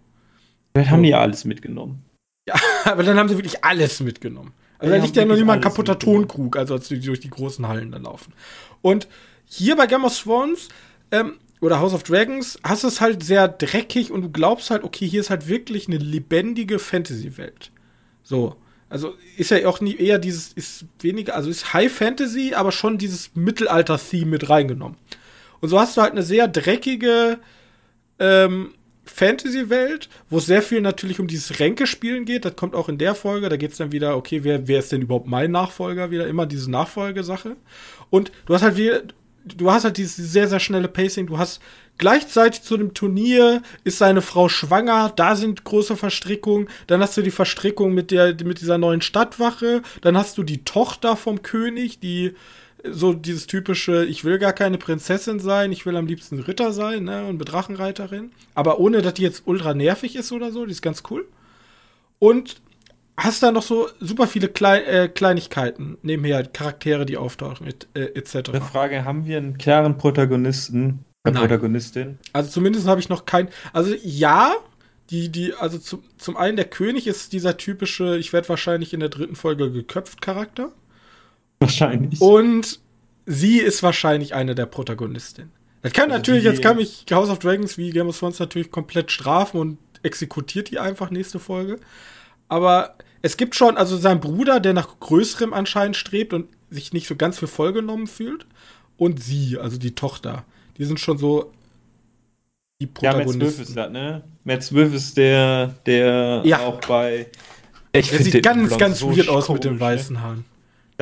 Vielleicht 0.74 0.90
haben 0.90 1.04
die 1.04 1.10
ja 1.10 1.20
alles 1.20 1.44
mitgenommen. 1.44 2.02
Ja, 2.48 2.56
aber 2.84 3.04
dann 3.04 3.16
haben 3.16 3.28
sie 3.28 3.36
wirklich 3.36 3.64
alles 3.64 4.00
mitgenommen. 4.00 4.52
Also 4.80 4.96
da 4.96 5.00
liegt 5.00 5.14
ja 5.14 5.24
noch 5.24 5.38
mal 5.44 5.52
ein 5.54 5.60
kaputter 5.60 5.96
Tonkrug, 5.96 6.56
also 6.56 6.74
als 6.74 6.88
die 6.88 6.98
durch 6.98 7.20
die 7.20 7.30
großen 7.30 7.68
Hallen 7.68 7.92
dann 7.92 8.02
laufen. 8.02 8.32
Und 8.80 9.06
hier 9.44 9.76
bei 9.76 9.86
Game 9.86 10.04
of 10.04 10.20
Thrones 10.20 10.70
ähm, 11.12 11.34
oder 11.60 11.78
House 11.78 11.94
of 11.94 12.02
Dragons 12.02 12.58
hast 12.64 12.82
du 12.82 12.88
es 12.88 13.00
halt 13.00 13.22
sehr 13.22 13.46
dreckig 13.46 14.10
und 14.10 14.22
du 14.22 14.30
glaubst 14.30 14.70
halt, 14.70 14.82
okay, 14.82 15.06
hier 15.06 15.20
ist 15.20 15.30
halt 15.30 15.46
wirklich 15.46 15.86
eine 15.86 15.98
lebendige 15.98 16.80
Fantasy-Welt. 16.80 17.70
So. 18.24 18.56
Also 18.88 19.14
ist 19.36 19.52
ja 19.52 19.68
auch 19.68 19.80
nie 19.80 19.94
eher 19.94 20.18
dieses, 20.18 20.52
ist 20.52 20.84
weniger, 20.98 21.36
also 21.36 21.48
ist 21.48 21.72
High 21.72 21.92
Fantasy, 21.92 22.54
aber 22.54 22.72
schon 22.72 22.98
dieses 22.98 23.36
Mittelalter-Theme 23.36 24.32
mit 24.32 24.50
reingenommen. 24.50 24.98
Und 25.62 25.68
so 25.68 25.78
hast 25.78 25.96
du 25.96 26.02
halt 26.02 26.12
eine 26.12 26.24
sehr 26.24 26.48
dreckige 26.48 27.38
ähm, 28.18 28.74
Fantasy-Welt, 29.04 30.08
wo 30.28 30.38
es 30.38 30.46
sehr 30.46 30.60
viel 30.60 30.80
natürlich 30.80 31.20
um 31.20 31.28
dieses 31.28 31.60
Ränkespielen 31.60 32.24
geht. 32.24 32.44
Das 32.44 32.56
kommt 32.56 32.74
auch 32.74 32.88
in 32.88 32.98
der 32.98 33.14
Folge. 33.14 33.48
Da 33.48 33.56
geht 33.56 33.70
es 33.70 33.78
dann 33.78 33.92
wieder, 33.92 34.16
okay, 34.16 34.42
wer, 34.42 34.66
wer 34.66 34.80
ist 34.80 34.90
denn 34.90 35.02
überhaupt 35.02 35.28
mein 35.28 35.52
Nachfolger? 35.52 36.10
Wieder 36.10 36.26
immer 36.26 36.46
diese 36.46 36.68
Nachfolgesache. 36.68 37.56
Und 38.10 38.32
du 38.46 38.54
hast 38.54 38.62
halt 38.62 38.76
wieder, 38.76 39.02
du 39.44 39.70
hast 39.70 39.84
halt 39.84 39.98
dieses 39.98 40.16
sehr, 40.16 40.48
sehr 40.48 40.58
schnelle 40.58 40.88
Pacing. 40.88 41.28
Du 41.28 41.38
hast 41.38 41.62
gleichzeitig 41.96 42.62
zu 42.62 42.76
dem 42.76 42.92
Turnier 42.92 43.62
ist 43.84 43.98
seine 43.98 44.20
Frau 44.20 44.48
schwanger, 44.48 45.12
da 45.14 45.36
sind 45.36 45.62
große 45.62 45.96
Verstrickungen. 45.96 46.68
Dann 46.88 47.00
hast 47.00 47.16
du 47.16 47.22
die 47.22 47.30
Verstrickung 47.30 47.94
mit, 47.94 48.10
der, 48.10 48.34
mit 48.42 48.60
dieser 48.60 48.78
neuen 48.78 49.00
Stadtwache. 49.00 49.82
Dann 50.00 50.16
hast 50.16 50.38
du 50.38 50.42
die 50.42 50.64
Tochter 50.64 51.16
vom 51.16 51.42
König, 51.42 52.00
die 52.00 52.34
so 52.90 53.12
dieses 53.12 53.46
typische, 53.46 54.04
ich 54.04 54.24
will 54.24 54.38
gar 54.38 54.52
keine 54.52 54.78
Prinzessin 54.78 55.38
sein, 55.38 55.72
ich 55.72 55.86
will 55.86 55.96
am 55.96 56.06
liebsten 56.06 56.38
Ritter 56.40 56.72
sein, 56.72 57.04
ne, 57.04 57.26
und 57.26 57.38
Drachenreiterin. 57.38 58.32
Aber 58.54 58.80
ohne, 58.80 59.02
dass 59.02 59.14
die 59.14 59.22
jetzt 59.22 59.42
ultra 59.46 59.74
nervig 59.74 60.16
ist 60.16 60.32
oder 60.32 60.50
so, 60.50 60.64
die 60.66 60.72
ist 60.72 60.82
ganz 60.82 61.02
cool. 61.10 61.26
Und 62.18 62.60
hast 63.16 63.42
da 63.42 63.52
noch 63.52 63.62
so 63.62 63.88
super 64.00 64.26
viele 64.26 64.48
Klei 64.48 64.82
äh, 64.82 65.08
Kleinigkeiten 65.08 65.98
nebenher, 66.02 66.44
Charaktere, 66.44 67.06
die 67.06 67.16
auftauchen, 67.16 67.68
äh, 67.94 68.00
etc. 68.00 68.50
Eine 68.50 68.60
Frage, 68.60 69.04
haben 69.04 69.26
wir 69.26 69.38
einen 69.38 69.58
klaren 69.58 69.96
Protagonisten? 69.98 71.04
Eine 71.24 71.38
Protagonistin? 71.38 72.18
Also 72.32 72.50
zumindest 72.50 72.86
habe 72.88 73.00
ich 73.00 73.08
noch 73.08 73.26
keinen. 73.26 73.48
Also 73.72 73.94
ja, 74.02 74.54
die, 75.10 75.28
die, 75.28 75.54
also 75.54 75.78
zu, 75.78 76.02
zum 76.16 76.36
einen 76.36 76.56
der 76.56 76.64
König 76.64 77.06
ist 77.06 77.32
dieser 77.32 77.56
typische, 77.56 78.16
ich 78.16 78.32
werde 78.32 78.48
wahrscheinlich 78.48 78.92
in 78.94 79.00
der 79.00 79.08
dritten 79.08 79.36
Folge 79.36 79.70
geköpft 79.70 80.20
Charakter. 80.20 80.72
Wahrscheinlich. 81.62 82.20
Und 82.20 82.80
sie 83.26 83.58
ist 83.58 83.82
wahrscheinlich 83.82 84.34
eine 84.34 84.54
der 84.54 84.66
Protagonistinnen. 84.66 85.52
Das 85.82 85.92
kann 85.92 86.04
also 86.04 86.16
natürlich, 86.16 86.44
jetzt 86.44 86.62
kann 86.62 86.76
mich 86.76 87.04
House 87.10 87.28
of 87.28 87.40
Dragons 87.40 87.76
wie 87.76 87.90
Game 87.90 88.08
of 88.08 88.18
Thrones 88.18 88.38
natürlich 88.38 88.70
komplett 88.70 89.10
strafen 89.10 89.58
und 89.58 89.78
exekutiert 90.02 90.70
die 90.70 90.78
einfach 90.78 91.10
nächste 91.10 91.40
Folge. 91.40 91.78
Aber 92.48 92.96
es 93.22 93.36
gibt 93.36 93.54
schon, 93.54 93.76
also 93.76 93.96
sein 93.96 94.20
Bruder, 94.20 94.60
der 94.60 94.74
nach 94.74 95.00
Größerem 95.00 95.52
anscheinend 95.52 95.96
strebt 95.96 96.32
und 96.32 96.48
sich 96.70 96.92
nicht 96.92 97.08
so 97.08 97.16
ganz 97.16 97.38
für 97.38 97.46
vollgenommen 97.46 98.06
fühlt. 98.06 98.46
Und 98.96 99.22
sie, 99.22 99.58
also 99.58 99.78
die 99.78 99.94
Tochter. 99.94 100.44
Die 100.78 100.84
sind 100.84 101.00
schon 101.00 101.18
so. 101.18 101.52
die 102.80 102.86
Protagonisten. 102.86 103.40
Ja, 103.40 103.46
Matt 103.46 103.54
Smith 103.54 103.68
ist 103.68 103.76
das, 103.76 103.90
ne? 103.90 104.24
Matt 104.44 104.62
Smith 104.62 104.92
ist 104.92 105.16
der, 105.16 105.74
der 105.86 106.42
ja. 106.44 106.60
auch 106.60 106.80
bei. 106.80 107.26
Ich 107.92 108.10
der 108.10 108.22
sieht 108.22 108.42
ganz, 108.42 108.76
ganz 108.78 109.00
so 109.00 109.16
weird 109.16 109.28
aus 109.28 109.48
mit 109.48 109.64
den 109.64 109.74
ne? 109.74 109.80
weißen 109.80 110.20
Haaren. 110.20 110.44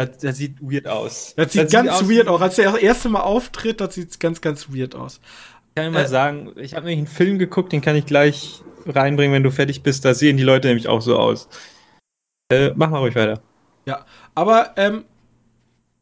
Das, 0.06 0.18
das, 0.18 0.36
sieht 0.36 0.60
weird 0.60 0.86
aus. 0.86 1.34
Das 1.36 1.52
sieht 1.52 1.64
das 1.64 1.72
ganz 1.72 1.98
sieht 1.98 2.08
weird 2.08 2.28
aus. 2.28 2.40
Als 2.40 2.58
er 2.58 2.72
das 2.72 2.80
erste 2.80 3.08
Mal 3.08 3.20
auftritt, 3.20 3.80
das 3.80 3.94
sieht 3.94 4.18
ganz, 4.20 4.40
ganz 4.40 4.68
weird 4.72 4.94
aus. 4.94 5.20
Kann 5.74 5.86
ich 5.86 5.92
mal 5.92 6.04
äh, 6.04 6.08
sagen, 6.08 6.52
ich 6.56 6.74
habe 6.74 6.86
nämlich 6.86 6.98
einen 6.98 7.16
Film 7.16 7.38
geguckt, 7.38 7.72
den 7.72 7.80
kann 7.80 7.96
ich 7.96 8.06
gleich 8.06 8.62
reinbringen, 8.86 9.34
wenn 9.34 9.42
du 9.42 9.50
fertig 9.50 9.82
bist. 9.82 10.04
Da 10.04 10.14
sehen 10.14 10.36
die 10.36 10.42
Leute 10.42 10.68
nämlich 10.68 10.88
auch 10.88 11.00
so 11.00 11.18
aus. 11.18 11.48
Äh, 12.50 12.72
mach 12.74 12.90
mal 12.90 12.98
ruhig 12.98 13.14
weiter. 13.14 13.40
Ja, 13.86 14.04
aber 14.34 14.72
ähm, 14.76 15.04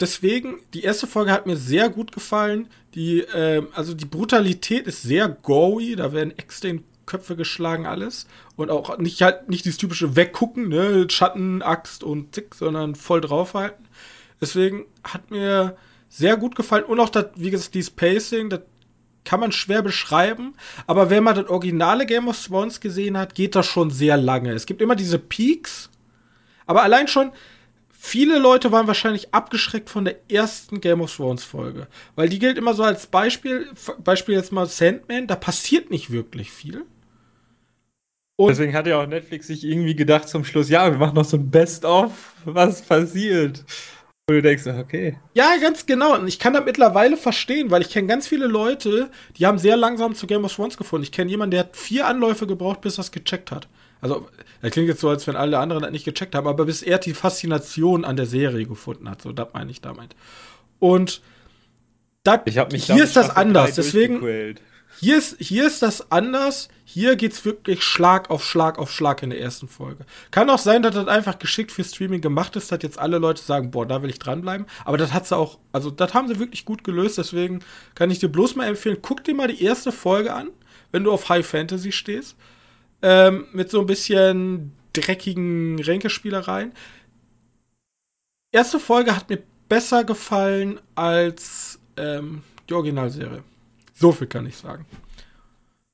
deswegen, 0.00 0.60
die 0.74 0.82
erste 0.82 1.06
Folge 1.06 1.32
hat 1.32 1.46
mir 1.46 1.56
sehr 1.56 1.88
gut 1.88 2.12
gefallen. 2.12 2.68
Die, 2.94 3.20
ähm, 3.34 3.68
also 3.74 3.94
die 3.94 4.06
Brutalität 4.06 4.86
ist 4.86 5.02
sehr 5.02 5.28
gory, 5.28 5.94
da 5.96 6.12
werden 6.12 6.36
extrem 6.38 6.84
Köpfe 7.08 7.36
geschlagen, 7.36 7.86
alles. 7.86 8.26
Und 8.56 8.70
auch 8.70 8.98
nicht 8.98 9.20
halt 9.22 9.48
nicht 9.48 9.64
dieses 9.64 9.78
typische 9.78 10.16
Weggucken, 10.16 10.68
ne, 10.68 11.06
Schatten, 11.08 11.62
Axt 11.62 12.04
und 12.04 12.34
Zick, 12.34 12.54
sondern 12.54 12.94
voll 12.94 13.20
draufhalten. 13.20 13.86
Deswegen 14.40 14.86
hat 15.04 15.30
mir 15.30 15.76
sehr 16.08 16.36
gut 16.36 16.54
gefallen. 16.54 16.84
Und 16.84 17.00
auch 17.00 17.08
das, 17.10 17.26
wie 17.36 17.50
gesagt, 17.50 17.74
dieses 17.74 17.90
Pacing, 17.90 18.50
das 18.50 18.60
kann 19.24 19.40
man 19.40 19.52
schwer 19.52 19.82
beschreiben. 19.82 20.54
Aber 20.86 21.10
wenn 21.10 21.24
man 21.24 21.36
das 21.36 21.48
originale 21.48 22.06
Game 22.06 22.28
of 22.28 22.42
Thrones 22.42 22.80
gesehen 22.80 23.18
hat, 23.18 23.34
geht 23.34 23.54
das 23.54 23.66
schon 23.66 23.90
sehr 23.90 24.16
lange. 24.16 24.52
Es 24.52 24.66
gibt 24.66 24.80
immer 24.80 24.96
diese 24.96 25.18
Peaks. 25.18 25.90
Aber 26.66 26.82
allein 26.82 27.08
schon, 27.08 27.32
viele 27.90 28.38
Leute 28.38 28.72
waren 28.72 28.86
wahrscheinlich 28.86 29.34
abgeschreckt 29.34 29.90
von 29.90 30.04
der 30.04 30.30
ersten 30.30 30.80
Game 30.80 31.00
of 31.00 31.14
Thrones 31.14 31.44
Folge. 31.44 31.88
Weil 32.14 32.28
die 32.28 32.38
gilt 32.38 32.56
immer 32.56 32.74
so 32.74 32.82
als 32.82 33.06
Beispiel, 33.06 33.68
Beispiel 34.02 34.34
jetzt 34.34 34.52
mal 34.52 34.66
Sandman, 34.66 35.26
da 35.26 35.36
passiert 35.36 35.90
nicht 35.90 36.10
wirklich 36.10 36.50
viel. 36.50 36.86
Und 38.36 38.50
Deswegen 38.50 38.72
hat 38.72 38.86
ja 38.86 39.02
auch 39.02 39.06
Netflix 39.06 39.48
sich 39.48 39.64
irgendwie 39.64 39.96
gedacht 39.96 40.28
zum 40.28 40.44
Schluss, 40.44 40.68
ja, 40.68 40.90
wir 40.92 40.98
machen 40.98 41.16
noch 41.16 41.24
so 41.24 41.36
ein 41.36 41.50
Best-of, 41.50 42.34
was 42.44 42.82
passiert. 42.82 43.64
Und 44.28 44.34
du 44.34 44.42
denkst, 44.42 44.66
okay. 44.66 45.16
Ja, 45.32 45.56
ganz 45.56 45.86
genau. 45.86 46.14
Und 46.14 46.28
ich 46.28 46.38
kann 46.38 46.52
das 46.52 46.62
mittlerweile 46.66 47.16
verstehen, 47.16 47.70
weil 47.70 47.80
ich 47.80 47.88
kenne 47.88 48.08
ganz 48.08 48.28
viele 48.28 48.46
Leute, 48.46 49.10
die 49.38 49.46
haben 49.46 49.56
sehr 49.56 49.78
langsam 49.78 50.14
zu 50.14 50.26
Game 50.26 50.44
of 50.44 50.54
Thrones 50.54 50.76
gefunden. 50.76 51.04
Ich 51.04 51.12
kenne 51.12 51.30
jemanden, 51.30 51.52
der 51.52 51.60
hat 51.60 51.74
vier 51.78 52.06
Anläufe 52.06 52.46
gebraucht, 52.46 52.82
bis 52.82 52.98
er 52.98 53.00
es 53.00 53.10
gecheckt 53.10 53.50
hat. 53.50 53.68
Also, 54.02 54.28
das 54.60 54.70
klingt 54.72 54.86
jetzt 54.86 55.00
so, 55.00 55.08
als 55.08 55.26
wenn 55.26 55.34
alle 55.34 55.58
anderen 55.58 55.82
das 55.82 55.92
nicht 55.92 56.04
gecheckt 56.04 56.34
haben, 56.34 56.46
aber 56.46 56.66
bis 56.66 56.82
er 56.82 56.98
die 56.98 57.14
Faszination 57.14 58.04
an 58.04 58.16
der 58.16 58.26
Serie 58.26 58.66
gefunden 58.66 59.08
hat. 59.08 59.22
So, 59.22 59.32
das 59.32 59.48
meine 59.54 59.70
ich 59.70 59.80
damit. 59.80 60.14
Und 60.78 61.22
dat, 62.22 62.42
hier 62.46 63.02
ist 63.02 63.16
das 63.16 63.34
anders. 63.34 63.76
Deswegen, 63.76 64.20
hier 65.00 65.18
ist, 65.18 65.36
hier 65.38 65.66
ist 65.66 65.82
das 65.82 66.10
anders. 66.10 66.68
Hier 66.84 67.16
geht's 67.16 67.44
wirklich 67.44 67.84
Schlag 67.84 68.30
auf 68.30 68.44
Schlag 68.44 68.78
auf 68.78 68.90
Schlag 68.90 69.22
in 69.22 69.30
der 69.30 69.40
ersten 69.40 69.68
Folge. 69.68 70.06
Kann 70.30 70.48
auch 70.50 70.58
sein, 70.58 70.82
dass 70.82 70.94
das 70.94 71.06
einfach 71.06 71.38
geschickt 71.38 71.70
für 71.70 71.84
Streaming 71.84 72.20
gemacht 72.20 72.56
ist, 72.56 72.72
dass 72.72 72.82
jetzt 72.82 72.98
alle 72.98 73.18
Leute 73.18 73.42
sagen, 73.42 73.70
boah, 73.70 73.86
da 73.86 74.02
will 74.02 74.10
ich 74.10 74.18
dranbleiben. 74.18 74.66
Aber 74.84 74.96
das 74.96 75.12
hat 75.12 75.26
sie 75.26 75.36
auch, 75.36 75.58
also 75.72 75.90
das 75.90 76.14
haben 76.14 76.28
sie 76.28 76.38
wirklich 76.38 76.64
gut 76.64 76.82
gelöst. 76.82 77.18
Deswegen 77.18 77.60
kann 77.94 78.10
ich 78.10 78.18
dir 78.18 78.28
bloß 78.28 78.56
mal 78.56 78.66
empfehlen, 78.66 78.98
guck 79.02 79.22
dir 79.22 79.34
mal 79.34 79.48
die 79.48 79.62
erste 79.62 79.92
Folge 79.92 80.32
an, 80.32 80.50
wenn 80.90 81.04
du 81.04 81.12
auf 81.12 81.28
High 81.28 81.46
Fantasy 81.46 81.92
stehst 81.92 82.36
ähm, 83.02 83.46
mit 83.52 83.70
so 83.70 83.80
ein 83.80 83.86
bisschen 83.86 84.72
dreckigen 84.92 85.80
Ränkespielereien. 85.80 86.72
Erste 88.52 88.80
Folge 88.80 89.14
hat 89.14 89.28
mir 89.28 89.42
besser 89.68 90.04
gefallen 90.04 90.80
als 90.94 91.78
ähm, 91.96 92.42
die 92.68 92.74
Originalserie. 92.74 93.42
So 93.98 94.12
viel 94.12 94.28
kann 94.28 94.46
ich 94.46 94.56
sagen. 94.56 94.86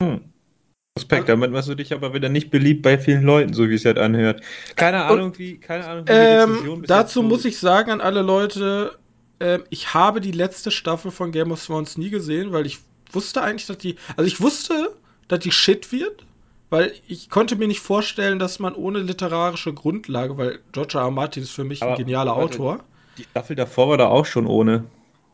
Hm. 0.02 0.20
Respekt, 0.96 1.28
damit 1.28 1.50
machst 1.50 1.68
du 1.68 1.74
dich 1.74 1.92
aber 1.92 2.14
wieder 2.14 2.28
nicht 2.28 2.50
beliebt 2.50 2.82
bei 2.82 2.98
vielen 2.98 3.24
Leuten, 3.24 3.52
so 3.52 3.68
wie 3.68 3.74
es 3.74 3.84
halt 3.84 3.98
anhört. 3.98 4.42
Keine 4.76 5.04
Ahnung, 5.04 5.26
Und, 5.26 5.38
wie, 5.40 5.56
keine 5.58 5.86
Ahnung, 5.86 6.06
wie 6.06 6.12
ähm, 6.12 6.84
Dazu 6.86 7.22
muss 7.22 7.44
ich 7.44 7.58
sagen 7.58 7.90
an 7.90 8.00
alle 8.00 8.22
Leute, 8.22 8.96
äh, 9.40 9.58
ich 9.70 9.94
habe 9.94 10.20
die 10.20 10.30
letzte 10.30 10.70
Staffel 10.70 11.10
von 11.10 11.32
Game 11.32 11.50
of 11.50 11.64
Thrones 11.64 11.98
nie 11.98 12.10
gesehen, 12.10 12.52
weil 12.52 12.66
ich 12.66 12.78
wusste 13.10 13.42
eigentlich, 13.42 13.66
dass 13.66 13.78
die, 13.78 13.96
also 14.16 14.28
ich 14.28 14.40
wusste, 14.40 14.94
dass 15.26 15.40
die 15.40 15.50
Shit 15.50 15.90
wird, 15.90 16.26
weil 16.70 16.92
ich 17.08 17.28
konnte 17.28 17.56
mir 17.56 17.66
nicht 17.66 17.80
vorstellen, 17.80 18.38
dass 18.38 18.60
man 18.60 18.74
ohne 18.74 19.00
literarische 19.00 19.72
Grundlage, 19.72 20.36
weil 20.38 20.60
George 20.70 20.98
R. 20.98 21.04
R. 21.04 21.10
Martin 21.10 21.42
ist 21.42 21.50
für 21.50 21.64
mich 21.64 21.82
Aber, 21.82 21.92
ein 21.92 21.98
genialer 21.98 22.36
warte, 22.36 22.54
Autor. 22.54 22.80
Die 23.18 23.24
Staffel 23.24 23.56
davor 23.56 23.88
war 23.88 23.96
da 23.96 24.06
auch 24.06 24.26
schon 24.26 24.46
ohne. 24.46 24.84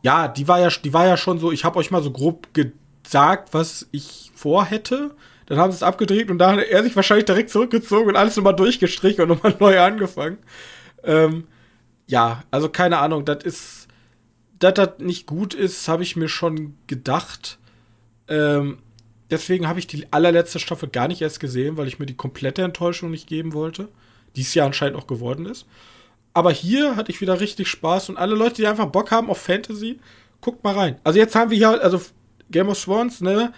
Ja, 0.02 0.28
die 0.28 0.48
war 0.48 0.60
ja, 0.60 0.68
die 0.68 0.92
war 0.92 1.06
ja 1.06 1.16
schon 1.16 1.38
so, 1.38 1.52
ich 1.52 1.64
habe 1.64 1.78
euch 1.78 1.90
mal 1.90 2.02
so 2.02 2.10
grob 2.10 2.48
gesagt, 2.54 3.52
was 3.52 3.88
ich 3.92 4.30
vorhätte. 4.34 5.14
Dann 5.46 5.58
haben 5.58 5.72
sie 5.72 5.76
es 5.76 5.82
abgedreht 5.82 6.30
und 6.30 6.38
da 6.38 6.52
hat 6.52 6.60
er 6.60 6.82
sich 6.82 6.94
wahrscheinlich 6.94 7.26
direkt 7.26 7.50
zurückgezogen 7.50 8.08
und 8.08 8.16
alles 8.16 8.36
nochmal 8.36 8.54
durchgestrichen 8.56 9.22
und 9.22 9.28
nochmal 9.28 9.56
neu 9.60 9.80
angefangen. 9.80 10.38
Ähm, 11.02 11.44
ja, 12.06 12.44
also 12.50 12.68
keine 12.68 12.98
Ahnung, 12.98 13.24
das 13.24 13.44
ist, 13.44 13.88
dass 14.58 14.74
das 14.74 14.90
nicht 14.98 15.26
gut 15.26 15.54
ist, 15.54 15.88
habe 15.88 16.02
ich 16.02 16.16
mir 16.16 16.28
schon 16.28 16.76
gedacht. 16.86 17.58
Ähm, 18.28 18.78
Deswegen 19.30 19.68
habe 19.68 19.78
ich 19.78 19.86
die 19.86 20.12
allerletzte 20.12 20.58
Staffel 20.58 20.88
gar 20.88 21.06
nicht 21.06 21.22
erst 21.22 21.38
gesehen, 21.38 21.76
weil 21.76 21.86
ich 21.86 21.98
mir 21.98 22.06
die 22.06 22.16
komplette 22.16 22.62
Enttäuschung 22.62 23.10
nicht 23.10 23.28
geben 23.28 23.52
wollte, 23.52 23.88
die 24.34 24.42
es 24.42 24.54
ja 24.54 24.66
anscheinend 24.66 24.98
auch 24.98 25.06
geworden 25.06 25.46
ist. 25.46 25.66
Aber 26.32 26.52
hier 26.52 26.96
hatte 26.96 27.10
ich 27.10 27.20
wieder 27.20 27.40
richtig 27.40 27.68
Spaß 27.68 28.08
und 28.08 28.16
alle 28.16 28.34
Leute, 28.34 28.56
die 28.56 28.66
einfach 28.66 28.86
Bock 28.86 29.10
haben 29.10 29.30
auf 29.30 29.38
Fantasy, 29.38 29.98
guckt 30.40 30.62
mal 30.62 30.74
rein. 30.74 30.96
Also 31.04 31.18
jetzt 31.18 31.34
haben 31.34 31.50
wir 31.50 31.58
hier, 31.58 31.82
also 31.82 32.00
Game 32.50 32.68
of 32.68 32.82
Thrones, 32.82 33.20
ne? 33.20 33.52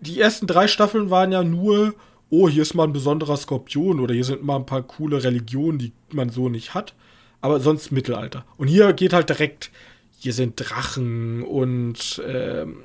Die 0.00 0.20
ersten 0.20 0.46
drei 0.46 0.68
Staffeln 0.68 1.10
waren 1.10 1.32
ja 1.32 1.42
nur, 1.42 1.94
oh, 2.30 2.48
hier 2.48 2.62
ist 2.62 2.74
mal 2.74 2.84
ein 2.84 2.92
besonderer 2.92 3.36
Skorpion 3.36 4.00
oder 4.00 4.14
hier 4.14 4.24
sind 4.24 4.42
mal 4.42 4.56
ein 4.56 4.66
paar 4.66 4.82
coole 4.82 5.22
Religionen, 5.22 5.78
die 5.78 5.92
man 6.12 6.30
so 6.30 6.48
nicht 6.48 6.74
hat. 6.74 6.94
Aber 7.40 7.58
sonst 7.58 7.90
Mittelalter. 7.90 8.44
Und 8.56 8.68
hier 8.68 8.92
geht 8.92 9.12
halt 9.12 9.28
direkt, 9.28 9.70
hier 10.18 10.32
sind 10.32 10.54
Drachen 10.56 11.42
und 11.42 12.22
ähm, 12.24 12.84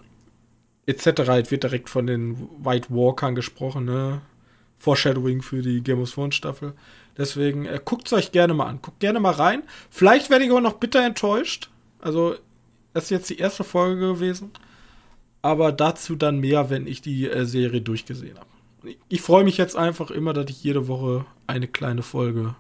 etc. 0.88 1.06
Es 1.42 1.52
wird 1.52 1.64
direkt 1.64 1.90
von 1.90 2.08
den 2.08 2.50
White 2.64 2.88
Walkern 2.90 3.36
gesprochen, 3.36 3.86
ne? 3.86 4.22
Foreshadowing 4.80 5.42
für 5.42 5.62
die 5.62 5.82
Game 5.82 6.02
of 6.02 6.12
Thrones 6.12 6.36
Staffel. 6.36 6.74
Deswegen 7.18 7.66
äh, 7.66 7.80
guckt 7.84 8.08
es 8.08 8.14
euch 8.14 8.32
gerne 8.32 8.54
mal 8.54 8.68
an. 8.68 8.80
Guckt 8.82 9.00
gerne 9.00 9.20
mal 9.20 9.34
rein. 9.34 9.64
Vielleicht 9.90 10.30
werde 10.30 10.46
ich 10.46 10.52
auch 10.52 10.62
noch 10.62 10.74
bitter 10.74 11.04
enttäuscht. 11.06 11.70
Also, 12.00 12.36
das 12.94 13.06
ist 13.06 13.10
jetzt 13.10 13.30
die 13.30 13.38
erste 13.38 13.64
Folge 13.64 14.14
gewesen. 14.14 14.52
Aber 15.42 15.72
dazu 15.72 16.16
dann 16.16 16.40
mehr, 16.40 16.70
wenn 16.70 16.88
ich 16.88 17.02
die 17.02 17.30
äh, 17.30 17.46
Serie 17.46 17.82
durchgesehen 17.82 18.38
habe. 18.38 18.48
Ich, 18.84 18.98
ich 19.10 19.22
freue 19.22 19.44
mich 19.44 19.58
jetzt 19.58 19.76
einfach 19.76 20.12
immer, 20.12 20.34
dass 20.34 20.50
ich 20.50 20.64
jede 20.64 20.88
Woche 20.88 21.26
eine 21.48 21.68
kleine 21.68 22.04
Folge 22.04 22.56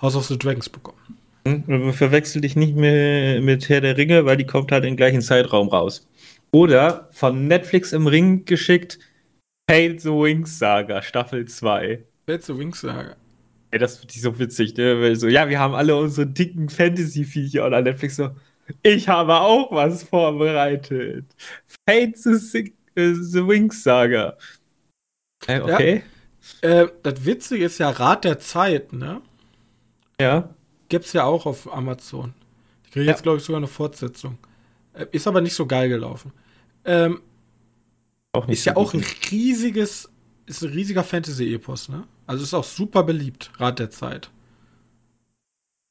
House 0.00 0.16
of 0.16 0.26
the 0.26 0.38
Dragons 0.38 0.68
bekomme. 0.68 0.98
Hm? 1.46 1.92
Verwechsel 1.92 2.42
dich 2.42 2.56
nicht 2.56 2.76
mehr 2.76 3.40
mit 3.40 3.68
Herr 3.68 3.80
der 3.80 3.96
Ringe, 3.96 4.26
weil 4.26 4.36
die 4.36 4.46
kommt 4.46 4.72
halt 4.72 4.84
im 4.84 4.96
gleichen 4.96 5.22
Zeitraum 5.22 5.68
raus. 5.68 6.06
Oder 6.50 7.08
von 7.12 7.46
Netflix 7.46 7.92
im 7.92 8.06
Ring 8.06 8.44
geschickt, 8.44 8.98
Fate 9.70 10.00
the 10.00 10.10
Wings 10.10 10.58
Saga, 10.58 11.02
Staffel 11.02 11.46
2. 11.46 12.02
Fate 12.26 12.42
the 12.42 12.56
Wings 12.56 12.80
Saga. 12.80 13.16
Ey, 13.70 13.78
das 13.78 13.98
finde 13.98 14.14
ich 14.14 14.22
so 14.22 14.38
witzig, 14.38 14.76
ne? 14.76 15.00
Weil 15.00 15.16
so, 15.16 15.28
ja, 15.28 15.48
wir 15.48 15.58
haben 15.58 15.74
alle 15.74 15.94
unsere 15.96 16.26
dicken 16.26 16.68
Fantasy-Viecher 16.68 17.66
und 17.66 17.74
an 17.74 17.84
Netflix 17.84 18.16
so, 18.16 18.30
ich 18.82 19.08
habe 19.08 19.40
auch 19.40 19.72
was 19.72 20.02
vorbereitet. 20.04 21.26
Fate 21.86 22.16
the, 22.16 22.74
äh, 22.94 23.14
the 23.14 23.46
Wings 23.46 23.82
Saga. 23.82 24.36
Äh, 25.46 25.60
okay. 25.60 26.02
Ja, 26.62 26.82
äh, 26.82 26.88
das 27.02 27.24
Witzige 27.24 27.64
ist 27.64 27.78
ja 27.78 27.90
Rat 27.90 28.24
der 28.24 28.38
Zeit, 28.38 28.92
ne? 28.92 29.20
Ja. 30.20 30.54
Gibt's 30.88 31.12
ja 31.12 31.24
auch 31.24 31.46
auf 31.46 31.72
Amazon. 31.72 32.34
Ich 32.84 32.92
kriege 32.92 33.06
jetzt, 33.06 33.18
ja. 33.18 33.22
glaube 33.22 33.38
ich, 33.38 33.44
sogar 33.44 33.58
eine 33.58 33.68
Fortsetzung. 33.68 34.38
Äh, 34.94 35.06
ist 35.12 35.26
aber 35.26 35.40
nicht 35.40 35.54
so 35.54 35.66
geil 35.66 35.88
gelaufen. 35.88 36.32
Ähm, 36.84 37.20
ist 38.46 38.64
so 38.64 38.70
ja 38.70 38.76
auch 38.76 38.94
ein 38.94 39.04
riesiges, 39.30 40.10
ist 40.46 40.62
ein 40.62 40.70
riesiger 40.70 41.04
Fantasy-Epos, 41.04 41.88
ne? 41.88 42.04
Also 42.28 42.44
ist 42.44 42.54
auch 42.54 42.62
super 42.62 43.02
beliebt, 43.04 43.50
Rat 43.56 43.78
der 43.78 43.90
Zeit. 43.90 44.30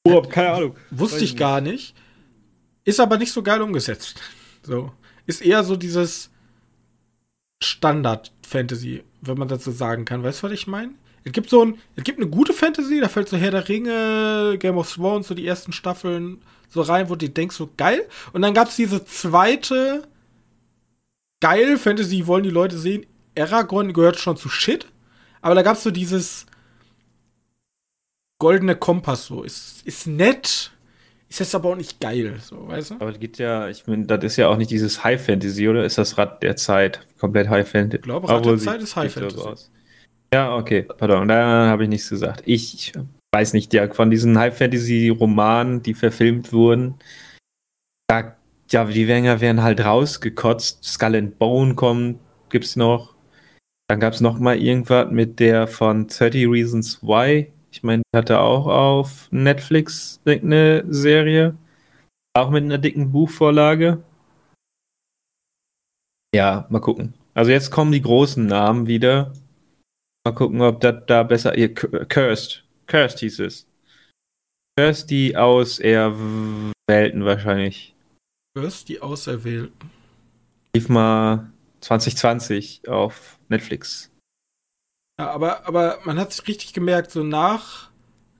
Oh, 0.04 0.22
keine 0.22 0.52
Ahnung. 0.52 0.76
Wusste 0.92 1.24
ich 1.24 1.36
gar 1.36 1.62
nicht. 1.62 1.96
Ist 2.86 3.00
aber 3.00 3.18
nicht 3.18 3.34
so 3.34 3.44
geil 3.44 3.62
umgesetzt. 3.62 4.22
So. 4.64 4.92
Ist 5.26 5.42
eher 5.42 5.64
so 5.64 5.78
dieses 5.78 6.30
Standard-Fantasy, 7.64 9.02
wenn 9.22 9.38
man 9.38 9.48
das 9.48 9.64
so 9.64 9.72
sagen 9.72 10.04
kann. 10.04 10.24
Weißt 10.24 10.44
du, 10.44 10.48
was 10.48 10.52
ich 10.52 10.68
meine? 10.68 10.92
Es 11.24 11.32
gibt 11.32 11.50
so 11.50 11.64
ein, 11.64 11.80
es 11.96 12.04
gibt 12.04 12.20
eine 12.20 12.30
gute 12.30 12.52
Fantasy, 12.52 13.00
da 13.00 13.08
fällt 13.08 13.30
so 13.30 13.38
Herr 13.38 13.52
der 13.52 13.70
Ringe, 13.70 14.58
Game 14.60 14.78
of 14.78 14.94
Thrones, 14.94 15.30
so 15.30 15.36
die 15.36 15.48
ersten 15.48 15.72
Staffeln 15.72 16.42
so 16.68 16.82
rein, 16.82 17.10
wo 17.10 17.16
du 17.16 17.30
denkst, 17.30 17.56
so 17.56 17.70
geil. 17.78 18.10
Und 18.34 18.42
dann 18.42 18.54
gab 18.54 18.68
es 18.68 18.76
diese 18.76 19.06
zweite 19.06 20.04
geil 21.40 21.78
Fantasy, 21.78 22.28
wollen 22.28 22.44
die 22.44 22.50
Leute 22.50 22.78
sehen. 22.78 23.06
Aragorn 23.38 23.94
gehört 23.94 24.20
schon 24.20 24.36
zu 24.36 24.50
Shit. 24.50 24.88
Aber 25.42 25.56
da 25.56 25.62
gab 25.62 25.78
es 25.78 25.84
so 25.84 25.92
dieses 25.92 26.46
goldene 28.40 28.76
Kompass, 28.76 29.26
so. 29.26 29.44
Ist, 29.44 29.86
ist 29.86 30.08
nett, 30.08 30.72
ist 31.30 31.40
jetzt 31.40 31.56
aber 31.56 31.70
auch 31.70 31.76
nicht 31.76 32.00
geil, 32.00 32.40
so, 32.42 32.68
weißt 32.68 32.92
du? 32.92 32.96
Aber 32.96 33.12
das 33.12 33.20
geht 33.20 33.38
ja, 33.38 33.68
ich 33.68 33.86
meine, 33.88 34.06
das 34.06 34.24
ist 34.24 34.38
ja 34.38 34.48
auch 34.48 34.58
nicht 34.58 34.72
dieses 34.72 35.04
High 35.04 35.24
Fantasy, 35.24 35.68
oder? 35.68 35.84
Ist 35.86 35.98
das 35.98 36.18
Rad 36.18 36.42
der 36.44 36.56
Zeit 36.56 37.06
komplett 37.20 37.50
High 37.50 37.68
Fantasy? 37.68 37.98
Ich 37.98 38.04
glaube, 38.04 38.30
Rad 38.30 38.46
der 38.46 38.58
Zeit 38.58 38.82
ist 38.82 38.96
High 38.96 39.12
Fantasy. 39.12 39.38
So 39.38 39.56
ja, 40.34 40.56
okay, 40.56 40.84
pardon, 40.84 41.28
da 41.28 41.68
habe 41.68 41.84
ich 41.84 41.90
nichts 41.90 42.10
gesagt. 42.10 42.44
Ich 42.46 42.92
weiß 43.34 43.54
nicht, 43.54 43.74
ja, 43.74 43.92
von 43.94 44.10
diesen 44.10 44.38
High 44.38 44.58
Fantasy 44.58 45.10
Romanen, 45.10 45.82
die 45.82 45.94
verfilmt 45.94 46.52
wurden, 46.52 46.96
da, 48.08 48.36
ja, 48.72 48.86
die 48.86 49.08
werden 49.08 49.64
halt 49.64 49.84
rausgekotzt. 49.84 50.84
Skull 50.84 51.16
and 51.16 51.40
Bone 51.40 51.76
kommt, 51.76 52.20
gibt's 52.50 52.76
noch. 52.76 53.17
Dann 53.88 54.00
gab's 54.00 54.22
noch 54.22 54.40
mal 54.40 54.58
irgendwas 54.58 55.12
mit 55.12 55.40
der 55.40 55.68
von 55.68 56.08
30 56.08 56.48
Reasons 56.48 57.02
Why 57.02 57.52
ich 57.78 57.84
meine, 57.84 58.02
die 58.02 58.18
hatte 58.18 58.40
auch 58.40 58.66
auf 58.66 59.32
Netflix 59.32 60.20
eine 60.26 60.84
Serie. 60.90 61.56
Auch 62.34 62.50
mit 62.50 62.64
einer 62.64 62.80
dicken 62.80 63.12
Buchvorlage. 63.12 64.04
Ja, 66.34 66.66
mal 66.70 66.80
gucken. 66.80 67.14
Also 67.36 67.52
jetzt 67.52 67.70
kommen 67.70 67.92
die 67.92 68.02
großen 68.02 68.46
Namen 68.48 68.88
wieder. 68.88 69.32
Mal 70.26 70.34
gucken, 70.34 70.62
ob 70.62 70.82
das 70.82 71.04
da 71.06 71.22
besser. 71.22 71.54
Hier, 71.54 71.72
Cursed. 71.72 72.66
Cursed 72.88 73.20
hieß 73.20 73.40
es. 73.42 73.68
Cursed 74.76 75.12
die 75.12 75.38
Auserwählten 75.38 77.26
wahrscheinlich. 77.26 77.96
Cursed 78.56 78.90
die 78.90 79.02
Auserwählten. 79.02 79.92
Lief 80.76 80.90
mal 80.90 81.52
2020 81.82 82.88
auf 82.88 83.37
Netflix. 83.50 84.12
Ja, 85.20 85.32
aber, 85.32 85.68
aber 85.68 86.00
man 86.06 86.20
hat 86.20 86.32
sich 86.32 86.48
richtig 86.48 86.74
gemerkt, 86.74 87.12
so 87.12 87.24
nach, 87.24 87.90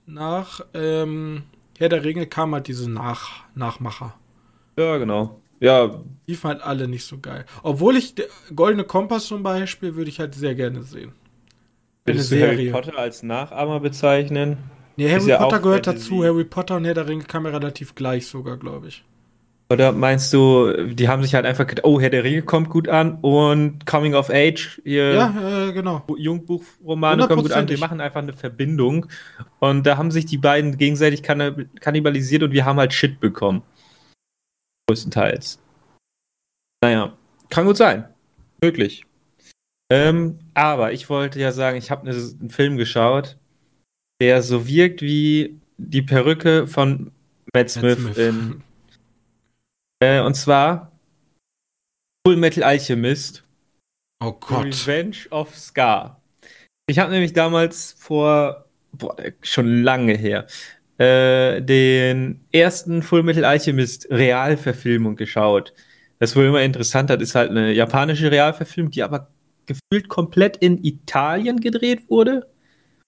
nach 0.06 0.60
ähm, 0.74 1.44
Herr 1.76 1.88
der 1.88 2.04
Ringe 2.04 2.26
kam 2.26 2.54
halt 2.54 2.68
diese 2.68 2.90
nach 2.90 3.44
Nachmacher. 3.54 4.14
Ja, 4.76 4.96
genau. 4.96 5.40
Ja. 5.60 6.02
Die 6.28 6.36
fand 6.36 6.62
alle 6.62 6.86
nicht 6.86 7.04
so 7.04 7.18
geil. 7.18 7.44
Obwohl 7.62 7.96
ich 7.96 8.14
Goldene 8.54 8.84
Kompass 8.84 9.26
zum 9.26 9.42
Beispiel 9.42 9.96
würde 9.96 10.10
ich 10.10 10.20
halt 10.20 10.34
sehr 10.34 10.54
gerne 10.54 10.82
sehen. 10.82 11.12
Würdest 12.04 12.32
du 12.32 12.40
Harry 12.40 12.70
Potter 12.70 12.96
als 12.96 13.22
Nachahmer 13.22 13.80
bezeichnen? 13.80 14.56
Nee, 14.96 15.10
Harry 15.10 15.36
Potter 15.36 15.60
gehört 15.60 15.86
dazu. 15.86 16.24
Harry 16.24 16.44
Potter 16.44 16.76
und 16.76 16.84
Herr 16.84 16.94
der 16.94 17.08
Ringe 17.08 17.24
kamen 17.24 17.46
ja 17.46 17.58
relativ 17.58 17.94
gleich 17.94 18.26
sogar, 18.26 18.56
glaube 18.56 18.88
ich. 18.88 19.04
Oder 19.70 19.92
meinst 19.92 20.32
du, 20.32 20.94
die 20.94 21.08
haben 21.08 21.22
sich 21.22 21.34
halt 21.34 21.44
einfach 21.44 21.66
gedacht, 21.66 21.84
oh, 21.84 22.00
Herr 22.00 22.08
der 22.08 22.24
Ringe 22.24 22.40
kommt 22.40 22.70
gut 22.70 22.88
an 22.88 23.18
und 23.20 23.84
Coming 23.84 24.14
of 24.14 24.30
Age, 24.30 24.80
ihr 24.82 25.12
ja, 25.12 25.68
äh, 25.68 25.72
genau. 25.72 26.04
Jungbuchromane 26.16 27.26
kommen 27.26 27.42
gut 27.42 27.52
an, 27.52 27.68
wir 27.68 27.78
machen 27.78 28.00
einfach 28.00 28.22
eine 28.22 28.32
Verbindung. 28.32 29.06
Und 29.58 29.86
da 29.86 29.98
haben 29.98 30.10
sich 30.10 30.24
die 30.24 30.38
beiden 30.38 30.78
gegenseitig 30.78 31.22
kannibalisiert 31.22 32.42
und 32.42 32.52
wir 32.52 32.64
haben 32.64 32.78
halt 32.78 32.94
Shit 32.94 33.20
bekommen. 33.20 33.62
Größtenteils. 34.88 35.58
Naja, 36.82 37.12
kann 37.50 37.66
gut 37.66 37.76
sein. 37.76 38.08
Möglich. 38.62 39.04
Ähm, 39.90 40.38
aber 40.54 40.92
ich 40.92 41.10
wollte 41.10 41.40
ja 41.40 41.52
sagen, 41.52 41.76
ich 41.76 41.90
habe 41.90 42.08
einen 42.08 42.50
Film 42.50 42.78
geschaut, 42.78 43.36
der 44.20 44.42
so 44.42 44.66
wirkt 44.66 45.02
wie 45.02 45.60
die 45.76 46.02
Perücke 46.02 46.66
von 46.66 47.12
Matt 47.54 47.70
Smith, 47.70 47.98
Matt 47.98 48.14
Smith. 48.14 48.18
in 48.18 48.62
äh, 50.00 50.20
und 50.20 50.34
zwar 50.34 50.92
Full 52.26 52.36
Metal 52.36 52.62
Alchemist. 52.62 53.44
Oh 54.20 54.32
Gott. 54.32 54.66
Revenge 54.66 55.28
of 55.30 55.56
Scar. 55.56 56.20
Ich 56.88 56.98
habe 56.98 57.12
nämlich 57.12 57.32
damals 57.32 57.94
vor, 57.98 58.66
boah, 58.92 59.16
schon 59.42 59.82
lange 59.82 60.14
her, 60.14 60.46
äh, 60.98 61.62
den 61.62 62.44
ersten 62.50 63.02
Full 63.02 63.22
Metal 63.22 63.44
Alchemist 63.44 64.08
Realverfilmung 64.10 65.16
geschaut. 65.16 65.72
Das 66.18 66.34
wohl 66.34 66.46
immer 66.46 66.62
interessant 66.62 67.10
hat, 67.10 67.22
ist 67.22 67.34
halt 67.34 67.50
eine 67.50 67.72
japanische 67.72 68.30
Realverfilmung, 68.30 68.90
die 68.90 69.02
aber 69.02 69.30
gefühlt 69.66 70.08
komplett 70.08 70.56
in 70.56 70.82
Italien 70.82 71.60
gedreht 71.60 72.10
wurde, 72.10 72.50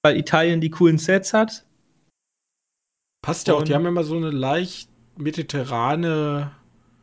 weil 0.02 0.16
Italien 0.16 0.60
die 0.60 0.70
coolen 0.70 0.98
Sets 0.98 1.32
hat. 1.32 1.64
Passt 3.22 3.48
ja 3.48 3.54
auch, 3.54 3.62
die 3.64 3.74
haben 3.74 3.86
immer 3.86 4.04
so 4.04 4.16
eine 4.16 4.30
leicht 4.30 4.88
mediterrane 5.16 6.52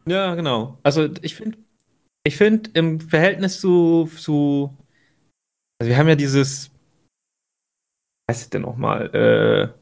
ja, 0.07 0.35
genau. 0.35 0.79
Also 0.83 1.09
ich 1.21 1.35
finde, 1.35 1.57
ich 2.25 2.37
finde 2.37 2.69
im 2.73 2.99
Verhältnis 2.99 3.59
zu, 3.59 4.05
zu, 4.05 4.75
also 5.79 5.89
wir 5.89 5.97
haben 5.97 6.07
ja 6.07 6.15
dieses, 6.15 6.71
was 8.27 8.37
heißt 8.37 8.53
denn 8.53 8.63
nochmal, 8.63 9.73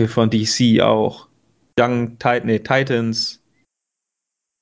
äh, 0.00 0.06
von 0.06 0.30
DC 0.30 0.80
auch, 0.80 1.28
Young 1.78 2.18
Titan, 2.18 2.46
nee, 2.46 2.58
Titans. 2.58 3.42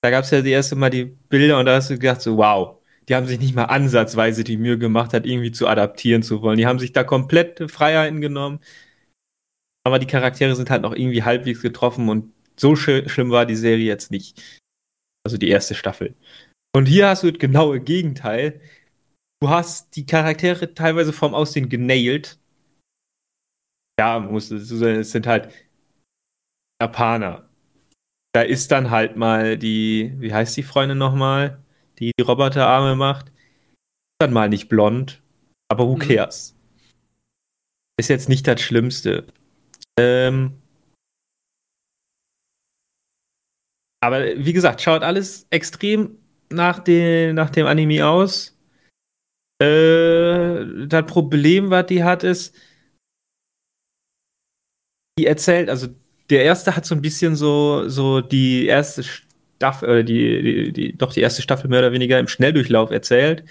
Da 0.03 0.11
gab 0.11 0.25
es 0.25 0.31
ja 0.31 0.43
die 0.43 0.51
erste 0.51 0.77
Mal 0.77 0.91
die 0.91 1.05
Bilder 1.05 1.59
und 1.59 1.67
da 1.67 1.77
hast 1.77 1.91
du 1.91 1.99
gedacht 1.99 2.21
so, 2.21 2.37
wow, 2.37 2.79
die 3.09 3.15
haben 3.15 3.27
sich 3.27 3.39
nicht 3.39 3.55
mal 3.55 3.65
ansatzweise 3.65 4.45
die 4.45 4.57
Mühe 4.57 4.79
gemacht, 4.79 5.13
hat 5.13 5.27
irgendwie 5.27 5.53
zu 5.53 5.69
adaptieren 5.69 6.23
zu 6.23 6.43
wollen. 6.43 6.59
Die 6.59 6.67
haben 6.67 6.79
sich 6.79 6.93
da 6.93 7.05
komplette 7.05 7.69
Freiheiten 7.69 8.21
genommen. 8.21 8.61
Aber 9.85 9.99
die 9.99 10.07
Charaktere 10.07 10.57
sind 10.57 10.71
halt 10.71 10.83
noch 10.83 10.95
irgendwie 10.95 11.23
halbwegs 11.23 11.63
getroffen 11.63 12.09
und 12.09 12.33
so 12.57 12.75
sch 12.75 13.09
schlimm 13.09 13.31
war 13.31 13.47
die 13.47 13.57
Serie 13.57 13.87
jetzt 13.87 14.11
nicht. 14.11 14.43
Also 15.27 15.39
die 15.39 15.49
erste 15.49 15.75
Staffel. 15.75 16.15
Und 16.73 16.87
hier 16.87 17.09
hast 17.09 17.25
du 17.25 17.33
das 17.33 17.41
genaue 17.41 17.81
Gegenteil. 17.81 18.61
Du 19.43 19.49
hast 19.51 19.97
die 19.97 20.07
Charaktere 20.07 20.73
teilweise 20.73 21.13
vom 21.13 21.35
Aussehen 21.35 21.69
genailt. 21.69 22.39
Ja, 23.99 24.21
muss 24.21 24.53
es 24.53 24.69
sind 25.11 25.27
halt 25.27 25.53
Japaner. 26.81 27.49
Da 28.33 28.43
ist 28.43 28.71
dann 28.71 28.93
halt 28.93 29.17
mal 29.17 29.59
die, 29.59 30.15
wie 30.19 30.33
heißt 30.33 30.57
die 30.57 30.63
Freundin 30.63 30.99
nochmal, 30.99 31.61
die 31.99 32.13
die 32.17 32.23
Roboterarme 32.23 32.95
macht. 32.95 33.33
Dann 34.21 34.33
mal 34.33 34.49
nicht 34.49 34.69
blond, 34.69 35.25
aber 35.69 35.89
who 35.89 35.97
mhm. 35.97 36.03
cares? 36.03 36.57
Ist 37.99 38.11
jetzt 38.11 38.29
nicht 38.29 38.47
das 38.47 38.61
Schlimmste. 38.61 39.27
Ähm, 39.99 40.63
Aber 44.01 44.25
wie 44.37 44.53
gesagt, 44.53 44.81
schaut 44.83 45.03
alles 45.03 45.47
extrem 45.51 46.19
nach, 46.51 46.79
den, 46.79 47.35
nach 47.35 47.51
dem 47.51 47.67
Anime 47.67 48.07
aus. 48.07 48.57
Äh, 49.63 50.87
das 50.87 51.07
Problem, 51.07 51.71
was 51.71 51.87
die 51.87 52.05
hat, 52.05 52.23
ist, 52.23 52.55
die 55.19 55.27
erzählt, 55.27 55.71
also 55.71 55.89
der 56.31 56.45
erste 56.45 56.77
hat 56.77 56.85
so 56.85 56.95
ein 56.95 57.03
bisschen 57.03 57.37
so, 57.37 57.89
so 57.89 58.21
die 58.21 58.67
erste 58.67 59.03
Staffel, 59.03 59.89
oder 59.89 60.03
die, 60.03 60.43
die, 60.43 60.73
die, 60.73 60.93
doch 60.97 61.13
die 61.13 61.21
erste 61.21 61.43
Staffel 61.43 61.69
mehr 61.69 61.81
oder 61.81 61.93
weniger 61.93 62.19
im 62.19 62.29
Schnelldurchlauf 62.29 62.91
erzählt. 62.91 63.45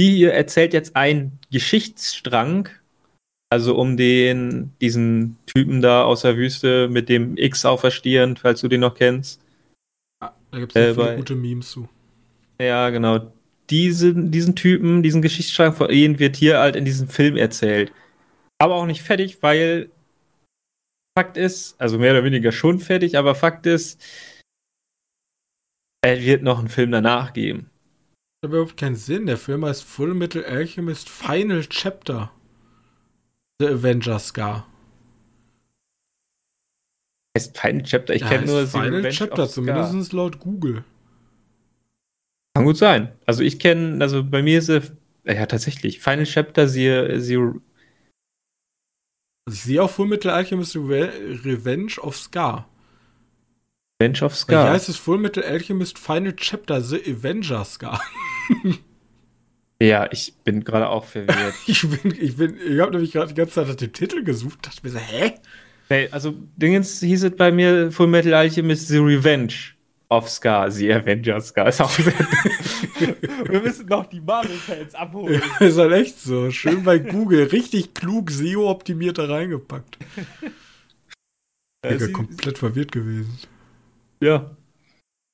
Die 0.00 0.16
hier 0.16 0.32
erzählt 0.32 0.72
jetzt 0.72 0.96
einen 0.96 1.38
Geschichtsstrang, 1.50 2.68
also 3.50 3.76
um 3.76 3.96
den, 3.96 4.72
diesen 4.80 5.38
Typen 5.46 5.80
da 5.80 6.04
aus 6.04 6.22
der 6.22 6.36
Wüste 6.36 6.88
mit 6.88 7.08
dem 7.08 7.36
X 7.36 7.64
auferstehen, 7.64 8.36
falls 8.36 8.60
du 8.60 8.68
den 8.68 8.80
noch 8.80 8.94
kennst. 8.94 9.40
Da 10.50 10.58
gibt 10.58 10.74
es 10.74 10.82
äh, 10.82 10.94
viele 10.94 11.16
gute 11.16 11.34
Memes 11.34 11.70
zu. 11.70 11.88
Ja, 12.60 12.90
genau. 12.90 13.32
Diesen, 13.70 14.30
diesen 14.30 14.56
Typen, 14.56 15.02
diesen 15.02 15.22
Geschichtsschrank 15.22 15.76
von 15.76 15.90
ihnen 15.90 16.18
wird 16.18 16.36
hier 16.36 16.58
halt 16.58 16.74
in 16.76 16.84
diesem 16.84 17.08
Film 17.08 17.36
erzählt. 17.36 17.92
Aber 18.58 18.74
auch 18.74 18.86
nicht 18.86 19.02
fertig, 19.02 19.42
weil 19.42 19.90
Fakt 21.16 21.36
ist, 21.36 21.78
also 21.80 21.98
mehr 21.98 22.12
oder 22.12 22.24
weniger 22.24 22.52
schon 22.52 22.80
fertig, 22.80 23.18
aber 23.18 23.34
Fakt 23.34 23.66
ist, 23.66 24.00
es 26.02 26.20
wird 26.24 26.42
noch 26.42 26.58
einen 26.58 26.68
Film 26.68 26.90
danach 26.92 27.32
geben. 27.32 27.70
Das 28.40 28.48
hat 28.48 28.54
überhaupt 28.54 28.76
keinen 28.76 28.96
Sinn. 28.96 29.26
Der 29.26 29.36
Film 29.36 29.64
heißt 29.64 29.84
Full 29.84 30.14
Metal 30.14 30.44
Alchemist 30.44 31.08
Final 31.08 31.66
Chapter. 31.66 32.30
The 33.60 33.66
Avengers 33.66 34.28
Scar 34.28 34.66
heißt 37.36 37.58
Final 37.58 37.82
Chapter? 37.82 38.14
Ich 38.14 38.24
kenne 38.24 38.46
nur 38.46 38.66
Final 38.66 38.88
Revenge 38.88 39.14
Chapter, 39.14 39.48
zumindest 39.48 40.12
laut 40.12 40.38
Google. 40.38 40.84
Kann 42.54 42.64
gut 42.64 42.76
sein. 42.76 43.12
Also 43.26 43.42
ich 43.42 43.58
kenne, 43.58 44.02
also 44.02 44.24
bei 44.24 44.42
mir 44.42 44.58
ist 44.58 44.68
es, 44.68 44.92
ja 45.24 45.46
tatsächlich, 45.46 46.00
Final 46.00 46.24
Chapter, 46.24 46.68
sie, 46.68 47.20
sie 47.20 47.36
also 49.48 49.56
ich 49.56 49.62
sehe 49.62 49.82
auch 49.82 49.88
Fullmetal 49.88 50.32
Alchemist 50.32 50.76
Re 50.76 51.10
Revenge 51.42 51.94
of 52.02 52.18
Scar. 52.18 52.68
Revenge 53.98 54.22
of 54.22 54.36
Scar. 54.36 54.66
Wie 54.66 54.70
heißt 54.72 54.90
es 54.90 54.98
Fullmetal 54.98 55.42
Alchemist 55.42 55.98
Final 55.98 56.36
Chapter 56.36 56.82
The 56.82 57.00
Avenger 57.10 57.64
Scar? 57.64 57.98
ja, 59.82 60.06
ich 60.12 60.34
bin 60.44 60.64
gerade 60.64 60.90
auch 60.90 61.06
verwirrt. 61.06 61.54
ich 61.66 61.80
bin, 61.88 62.14
ich 62.20 62.36
bin, 62.36 62.58
ich 62.58 62.78
habe 62.78 62.90
nämlich 62.90 63.12
gerade 63.12 63.28
die 63.28 63.34
ganze 63.36 63.54
Zeit 63.54 63.68
nach 63.68 63.74
dem 63.76 63.90
Titel 63.90 64.22
gesucht, 64.22 64.66
dachte 64.66 64.80
mir 64.82 64.90
so, 64.90 64.98
hä? 64.98 65.34
Nee, 65.90 66.08
also 66.10 66.34
Dingens 66.56 67.00
hieß 67.00 67.24
es 67.24 67.36
bei 67.36 67.50
mir 67.50 67.90
Full 67.90 68.08
Metal 68.08 68.34
Alchemist 68.34 68.88
The 68.88 68.98
Revenge 68.98 69.54
of 70.10 70.28
Scar, 70.28 70.70
The 70.70 70.92
Avenger 70.92 71.40
Scar. 71.40 71.68
Ist 71.68 71.80
auch 71.80 71.90
sehr 71.90 72.12
Wir 73.48 73.60
müssen 73.60 73.86
noch 73.86 74.06
die 74.06 74.20
Marvel-Fans 74.20 74.94
abholen. 74.94 75.40
ist 75.60 75.78
halt 75.78 75.92
echt 75.92 76.20
so. 76.20 76.50
Schön 76.50 76.82
bei 76.82 76.98
Google. 76.98 77.44
Richtig 77.44 77.94
klug 77.94 78.30
SEO-optimiert 78.30 79.18
da 79.18 79.26
reingepackt. 79.26 79.98
Ich 81.88 81.98
bin 81.98 82.12
komplett 82.12 82.58
verwirrt 82.58 82.92
gewesen. 82.92 83.38
Ja. 84.20 84.56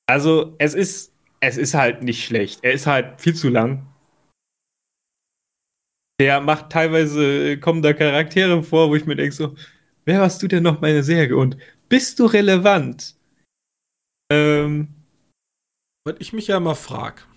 Also, 0.07 0.55
es 0.59 0.73
ist, 0.73 1.11
es 1.39 1.57
ist 1.57 1.73
halt 1.73 2.03
nicht 2.03 2.23
schlecht. 2.23 2.59
Er 2.63 2.73
ist 2.73 2.85
halt 2.85 3.19
viel 3.19 3.33
zu 3.33 3.49
lang. 3.49 3.87
Der 6.19 6.39
macht 6.39 6.71
teilweise, 6.71 7.57
kommen 7.57 7.81
da 7.81 7.91
Charaktere 7.93 8.63
vor, 8.63 8.89
wo 8.89 8.95
ich 8.95 9.05
mir 9.05 9.15
denke 9.15 9.35
so, 9.35 9.55
wer 10.05 10.21
warst 10.21 10.41
du 10.41 10.47
denn 10.47 10.63
noch 10.63 10.81
meine 10.81 11.03
Serie 11.03 11.35
und 11.35 11.57
bist 11.89 12.19
du 12.19 12.25
relevant? 12.25 13.15
Ähm. 14.31 14.87
Was 16.05 16.15
ich 16.19 16.33
mich 16.33 16.47
ja 16.47 16.57
immer 16.57 16.75
frag. 16.75 17.27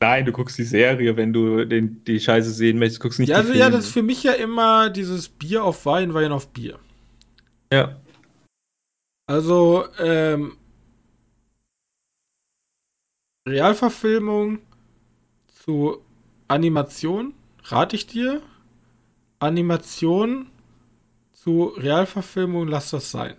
Nein, 0.00 0.26
du 0.26 0.32
guckst 0.32 0.58
die 0.58 0.64
Serie, 0.64 1.16
wenn 1.16 1.32
du 1.32 1.64
den, 1.64 2.04
die 2.04 2.20
Scheiße 2.20 2.50
sehen 2.50 2.78
möchtest, 2.78 3.00
guckst 3.00 3.18
nicht 3.18 3.30
ja, 3.30 3.40
die 3.40 3.48
also, 3.48 3.58
Ja, 3.58 3.70
das 3.70 3.86
ist 3.86 3.92
für 3.92 4.02
mich 4.02 4.22
ja 4.22 4.32
immer 4.32 4.90
dieses 4.90 5.28
Bier 5.28 5.64
auf 5.64 5.86
Wein, 5.86 6.12
Wein 6.12 6.30
auf 6.30 6.48
Bier. 6.48 6.78
Ja. 7.72 8.00
Also, 9.26 9.86
ähm, 9.98 10.56
Realverfilmung 13.48 14.58
zu 15.64 16.02
Animation 16.48 17.34
rate 17.64 17.96
ich 17.96 18.06
dir. 18.06 18.42
Animation 19.38 20.50
zu 21.44 21.74
Realverfilmung, 21.76 22.66
lass 22.68 22.90
das 22.90 23.10
sein. 23.10 23.36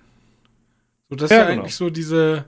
So, 1.09 1.15
das 1.15 1.31
ja, 1.31 1.37
ist 1.37 1.41
ja 1.41 1.49
genau. 1.49 1.61
eigentlich 1.61 1.75
so 1.75 1.89
diese 1.89 2.45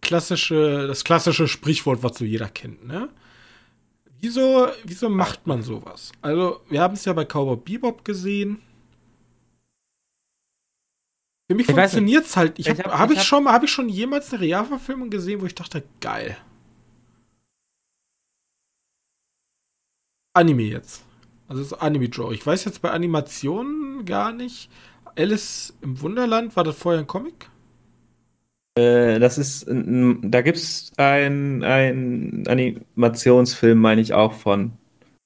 klassische, 0.00 0.86
das 0.86 1.02
klassische 1.02 1.48
Sprichwort, 1.48 2.04
was 2.04 2.16
so 2.16 2.24
jeder 2.24 2.48
kennt, 2.48 2.86
ne? 2.86 3.08
Wieso, 4.20 4.68
wieso 4.84 5.08
macht 5.08 5.48
man 5.48 5.62
sowas? 5.62 6.12
Also, 6.22 6.60
wir 6.68 6.80
haben 6.80 6.94
es 6.94 7.04
ja 7.04 7.12
bei 7.12 7.24
Cowboy 7.24 7.56
Bebop 7.56 8.04
gesehen. 8.04 8.62
Für 11.48 11.56
mich 11.56 11.66
funktioniert 11.66 12.26
es 12.26 12.36
halt. 12.36 12.58
Ich 12.58 12.68
habe 12.68 12.82
hab, 12.84 12.98
hab 12.98 13.10
ich, 13.10 13.18
hab, 13.18 13.24
schon, 13.24 13.48
hab 13.48 13.62
ich 13.64 13.70
schon 13.70 13.88
jemals 13.88 14.32
eine 14.32 14.42
Realverfilmung 14.42 15.10
gesehen, 15.10 15.40
wo 15.40 15.46
ich 15.46 15.54
dachte, 15.54 15.82
geil. 16.00 16.36
Anime 20.34 20.62
jetzt. 20.62 21.07
Also 21.48 21.62
das 21.62 21.72
Anime-Genre. 21.72 22.34
Ich 22.34 22.46
weiß 22.46 22.64
jetzt 22.66 22.82
bei 22.82 22.90
Animationen 22.90 24.04
gar 24.04 24.32
nicht. 24.32 24.70
Alice 25.16 25.76
im 25.80 26.00
Wunderland, 26.00 26.54
war 26.54 26.62
das 26.64 26.76
vorher 26.76 27.00
ein 27.00 27.06
Comic? 27.06 27.50
Äh, 28.78 29.18
das 29.18 29.38
ist, 29.38 29.66
da 29.66 30.42
gibt 30.42 30.58
es 30.58 30.92
einen 30.96 31.64
Animationsfilm, 32.46 33.78
meine 33.78 34.00
ich 34.00 34.12
auch 34.12 34.34
von. 34.34 34.72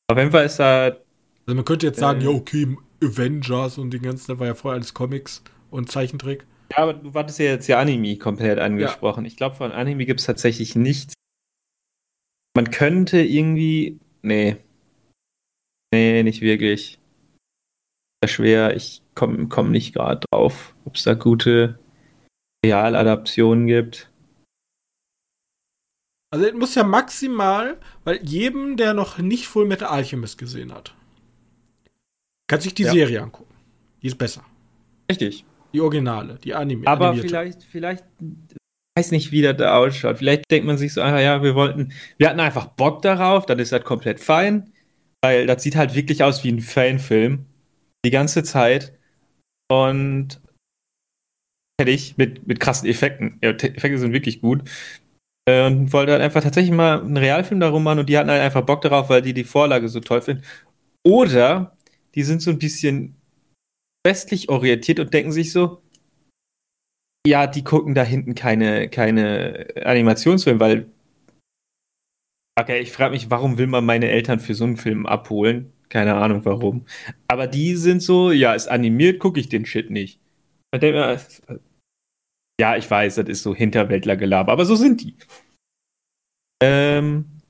Auf 0.08 0.16
jeden 0.16 0.30
Fall 0.30 0.46
ist 0.46 0.58
da. 0.58 0.96
Also 1.46 1.56
man 1.56 1.64
könnte 1.64 1.86
jetzt 1.86 1.98
sagen, 1.98 2.20
äh, 2.20 2.24
ja, 2.24 2.30
okay, 2.30 2.76
Avengers 3.02 3.76
und 3.78 3.90
den 3.90 4.02
ganzen, 4.02 4.30
das 4.30 4.38
war 4.38 4.46
ja 4.46 4.54
vorher 4.54 4.76
alles 4.76 4.94
Comics 4.94 5.42
und 5.70 5.90
Zeichentrick. 5.90 6.46
Ja, 6.70 6.78
aber 6.78 6.94
du 6.94 7.12
hattest 7.12 7.38
ja 7.40 7.46
jetzt 7.46 7.66
ja 7.66 7.78
Anime 7.78 8.16
komplett 8.16 8.58
angesprochen. 8.58 9.24
Ja. 9.24 9.28
Ich 9.28 9.36
glaube, 9.36 9.56
von 9.56 9.72
Anime 9.72 10.06
gibt 10.06 10.20
es 10.20 10.26
tatsächlich 10.26 10.76
nichts. 10.76 11.12
Man 12.54 12.70
könnte 12.70 13.20
irgendwie. 13.20 13.98
Nee, 14.22 14.56
Nee, 15.92 16.22
nicht 16.22 16.40
wirklich. 16.40 16.98
Sehr 18.22 18.28
schwer. 18.28 18.76
Ich 18.76 19.02
komme 19.14 19.48
komm 19.48 19.70
nicht 19.70 19.94
gerade 19.94 20.26
drauf, 20.30 20.74
ob 20.84 20.96
es 20.96 21.04
da 21.04 21.14
gute 21.14 21.78
Realadaptionen 22.64 23.66
gibt. 23.66 24.10
Also 26.32 26.46
es 26.46 26.54
muss 26.54 26.74
ja 26.74 26.82
maximal, 26.82 27.78
weil 28.04 28.20
jedem, 28.22 28.78
der 28.78 28.94
noch 28.94 29.18
nicht 29.18 29.46
Full 29.46 29.66
Metal 29.66 29.88
Alchemist 29.88 30.38
gesehen 30.38 30.72
hat, 30.72 30.94
kann 32.48 32.60
sich 32.60 32.74
die 32.74 32.84
ja. 32.84 32.92
Serie 32.92 33.22
angucken. 33.22 33.54
Die 34.02 34.06
ist 34.06 34.16
besser. 34.16 34.42
Richtig. 35.10 35.44
Die 35.74 35.80
Originale, 35.80 36.38
die 36.42 36.54
Anime. 36.54 36.86
Aber 36.86 37.08
animierte. 37.08 37.28
vielleicht, 37.28 37.62
vielleicht, 37.64 38.04
weiß 38.96 39.10
nicht, 39.10 39.30
wie 39.30 39.42
das 39.42 39.58
da 39.58 39.76
ausschaut. 39.76 40.18
Vielleicht 40.18 40.50
denkt 40.50 40.66
man 40.66 40.78
sich 40.78 40.94
so, 40.94 41.02
ah 41.02 41.20
ja, 41.20 41.42
wir 41.42 41.54
wollten, 41.54 41.92
wir 42.16 42.30
hatten 42.30 42.40
einfach 42.40 42.66
Bock 42.66 43.02
darauf, 43.02 43.44
dann 43.44 43.58
ist 43.58 43.72
das 43.72 43.84
komplett 43.84 44.18
fein. 44.18 44.71
Weil 45.22 45.46
das 45.46 45.62
sieht 45.62 45.76
halt 45.76 45.94
wirklich 45.94 46.22
aus 46.22 46.42
wie 46.44 46.50
ein 46.50 46.60
Fanfilm. 46.60 47.46
Die 48.04 48.10
ganze 48.10 48.42
Zeit. 48.42 48.98
Und 49.70 50.40
fertig 51.80 52.16
mit, 52.16 52.46
mit 52.46 52.60
krassen 52.60 52.88
Effekten. 52.88 53.38
Ja, 53.42 53.50
Effekte 53.50 53.98
sind 53.98 54.12
wirklich 54.12 54.40
gut. 54.40 54.68
Äh, 55.48 55.66
und 55.66 55.92
wollte 55.92 56.12
halt 56.12 56.22
einfach 56.22 56.42
tatsächlich 56.42 56.74
mal 56.74 57.00
einen 57.00 57.16
Realfilm 57.16 57.60
darum 57.60 57.82
machen 57.82 58.00
und 58.00 58.08
die 58.08 58.16
hatten 58.16 58.30
halt 58.30 58.42
einfach 58.42 58.62
Bock 58.62 58.82
darauf, 58.82 59.08
weil 59.08 59.22
die 59.22 59.34
die 59.34 59.44
Vorlage 59.44 59.88
so 59.88 60.00
toll 60.00 60.22
finden. 60.22 60.44
Oder 61.04 61.76
die 62.14 62.22
sind 62.22 62.42
so 62.42 62.50
ein 62.50 62.58
bisschen 62.58 63.16
westlich 64.06 64.48
orientiert 64.48 65.00
und 65.00 65.12
denken 65.12 65.32
sich 65.32 65.52
so, 65.52 65.82
ja, 67.26 67.46
die 67.46 67.64
gucken 67.64 67.94
da 67.94 68.02
hinten 68.04 68.34
keine, 68.34 68.88
keine 68.88 69.66
Animationsfilme, 69.84 70.60
weil 70.60 70.86
Okay, 72.58 72.80
ich 72.80 72.92
frage 72.92 73.12
mich, 73.12 73.30
warum 73.30 73.56
will 73.56 73.66
man 73.66 73.84
meine 73.84 74.10
Eltern 74.10 74.38
für 74.38 74.54
so 74.54 74.64
einen 74.64 74.76
Film 74.76 75.06
abholen? 75.06 75.72
Keine 75.88 76.14
Ahnung 76.14 76.44
warum. 76.44 76.86
Aber 77.28 77.46
die 77.46 77.76
sind 77.76 78.02
so, 78.02 78.30
ja, 78.30 78.54
ist 78.54 78.68
animiert, 78.68 79.20
gucke 79.20 79.40
ich 79.40 79.48
den 79.48 79.64
Shit 79.64 79.90
nicht. 79.90 80.20
Mir, 80.74 81.18
ja, 82.60 82.76
ich 82.76 82.90
weiß, 82.90 83.16
das 83.16 83.28
ist 83.28 83.42
so 83.42 83.54
Hinterwäldlergelaber, 83.54 84.52
aber 84.52 84.64
so 84.64 84.74
sind 84.76 85.02
die. 85.02 85.16
Ähm, 86.62 87.40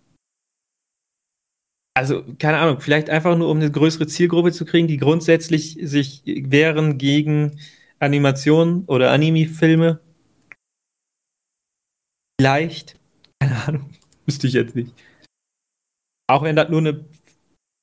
also, 1.94 2.24
keine 2.38 2.58
Ahnung, 2.58 2.80
vielleicht 2.80 3.10
einfach 3.10 3.36
nur, 3.36 3.48
um 3.48 3.58
eine 3.58 3.70
größere 3.70 4.06
Zielgruppe 4.06 4.52
zu 4.52 4.64
kriegen, 4.64 4.88
die 4.88 4.96
grundsätzlich 4.96 5.78
sich 5.82 6.22
wehren 6.24 6.96
gegen 6.98 7.60
Animationen 7.98 8.84
oder 8.86 9.10
Anime-Filme. 9.10 10.00
Vielleicht, 12.40 12.98
keine 13.40 13.64
Ahnung. 13.66 13.90
Wüsste 14.26 14.46
ich 14.46 14.54
jetzt 14.54 14.74
nicht. 14.74 14.92
Auch 16.28 16.42
wenn 16.42 16.56
das 16.56 16.68
nur 16.68 16.80
eine. 16.80 17.04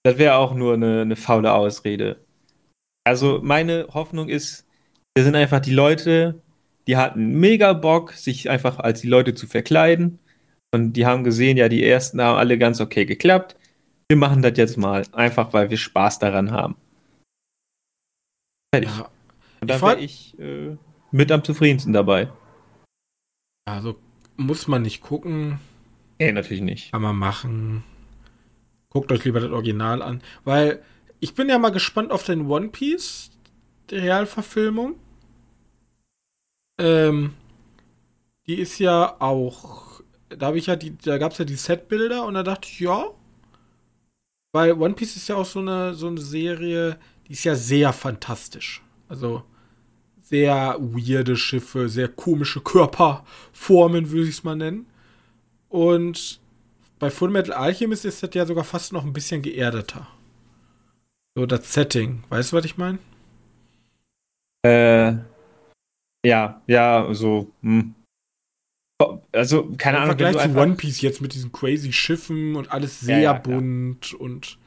Das 0.03 0.17
wäre 0.17 0.35
auch 0.35 0.53
nur 0.53 0.75
eine, 0.75 1.01
eine 1.01 1.15
faule 1.15 1.53
Ausrede. 1.53 2.25
Also, 3.05 3.41
meine 3.43 3.87
Hoffnung 3.93 4.29
ist, 4.29 4.65
wir 5.15 5.23
sind 5.25 5.35
einfach 5.35 5.59
die 5.59 5.73
Leute, 5.73 6.41
die 6.87 6.95
hatten 6.95 7.39
mega 7.39 7.73
Bock, 7.73 8.13
sich 8.13 8.49
einfach 8.49 8.79
als 8.79 9.01
die 9.01 9.07
Leute 9.07 9.35
zu 9.35 9.47
verkleiden. 9.47 10.19
Und 10.73 10.93
die 10.93 11.05
haben 11.05 11.23
gesehen, 11.23 11.57
ja, 11.57 11.67
die 11.67 11.83
ersten 11.83 12.21
haben 12.21 12.37
alle 12.37 12.57
ganz 12.57 12.79
okay 12.79 13.05
geklappt. 13.05 13.57
Wir 14.09 14.17
machen 14.17 14.41
das 14.41 14.53
jetzt 14.55 14.77
mal, 14.77 15.05
einfach 15.11 15.53
weil 15.53 15.69
wir 15.69 15.77
Spaß 15.77 16.19
daran 16.19 16.51
haben. 16.51 16.75
Fertig. 18.73 18.91
Ja. 18.97 19.09
Und 19.61 19.69
dann 19.69 19.81
wäre 19.81 19.99
ich 19.99 20.37
äh, 20.39 20.77
mit 21.11 21.31
am 21.31 21.43
zufriedensten 21.43 21.93
dabei. 21.93 22.31
Also 23.65 23.95
muss 24.37 24.67
man 24.67 24.81
nicht 24.81 25.01
gucken. 25.01 25.59
Nee, 26.19 26.31
natürlich 26.33 26.61
nicht. 26.61 26.91
Kann 26.91 27.01
man 27.01 27.15
machen. 27.15 27.83
Guckt 28.89 29.11
euch 29.11 29.23
lieber 29.23 29.39
das 29.39 29.51
Original 29.51 30.01
an. 30.01 30.21
Weil 30.43 30.83
ich 31.19 31.33
bin 31.33 31.49
ja 31.49 31.57
mal 31.57 31.71
gespannt 31.71 32.11
auf 32.11 32.23
den 32.23 32.47
One 32.47 32.69
Piece, 32.69 33.31
die 33.89 33.95
Realverfilmung. 33.95 34.95
Ähm, 36.77 37.33
die 38.47 38.55
ist 38.55 38.79
ja 38.79 39.15
auch. 39.19 40.01
Da 40.29 40.47
habe 40.47 40.57
ich 40.57 40.67
ja 40.67 40.75
die, 40.75 40.97
da 40.97 41.17
gab 41.17 41.31
es 41.31 41.37
ja 41.37 41.45
die 41.45 41.55
Setbilder 41.55 42.25
und 42.25 42.33
da 42.33 42.43
dachte 42.43 42.67
ich, 42.69 42.79
ja. 42.79 43.05
Weil 44.51 44.73
One 44.73 44.95
Piece 44.95 45.15
ist 45.15 45.29
ja 45.29 45.35
auch 45.35 45.45
so 45.45 45.59
eine, 45.59 45.93
so 45.93 46.07
eine 46.07 46.19
Serie, 46.19 46.99
die 47.27 47.33
ist 47.33 47.43
ja 47.43 47.55
sehr 47.55 47.93
fantastisch. 47.93 48.81
Also 49.07 49.43
sehr 50.21 50.77
weirde 50.79 51.35
Schiffe, 51.35 51.89
sehr 51.89 52.07
komische 52.07 52.61
Körperformen, 52.61 54.11
würde 54.11 54.29
ich 54.29 54.37
es 54.37 54.43
mal 54.43 54.55
nennen. 54.55 54.85
Und 55.69 56.39
bei 56.99 57.09
Full 57.09 57.29
Metal 57.29 57.53
Alchemist 57.53 58.05
ist 58.05 58.21
das 58.21 58.31
ja 58.33 58.45
sogar 58.45 58.63
fast 58.63 58.91
noch 58.91 59.05
ein 59.05 59.13
bisschen 59.13 59.41
geerdeter. 59.41 60.07
So 61.35 61.45
das 61.45 61.71
Setting. 61.71 62.23
Weißt 62.29 62.51
du, 62.51 62.57
was 62.57 62.65
ich 62.65 62.77
meine? 62.77 62.99
Äh, 64.65 65.13
ja, 66.25 66.61
ja, 66.67 67.07
so. 67.11 67.51
Hm. 67.61 67.95
Also, 69.31 69.71
keine 69.77 69.97
Im 69.97 70.03
Ahnung. 70.03 70.19
Im 70.19 70.25
Vergleich 70.25 70.51
zu 70.51 70.59
One 70.59 70.75
Piece 70.75 71.01
jetzt 71.01 71.21
mit 71.21 71.33
diesen 71.33 71.51
crazy 71.51 71.93
Schiffen 71.93 72.55
und 72.55 72.71
alles 72.71 72.99
sehr 72.99 73.19
ja, 73.19 73.33
ja, 73.33 73.39
bunt 73.39 74.13
und. 74.13 74.57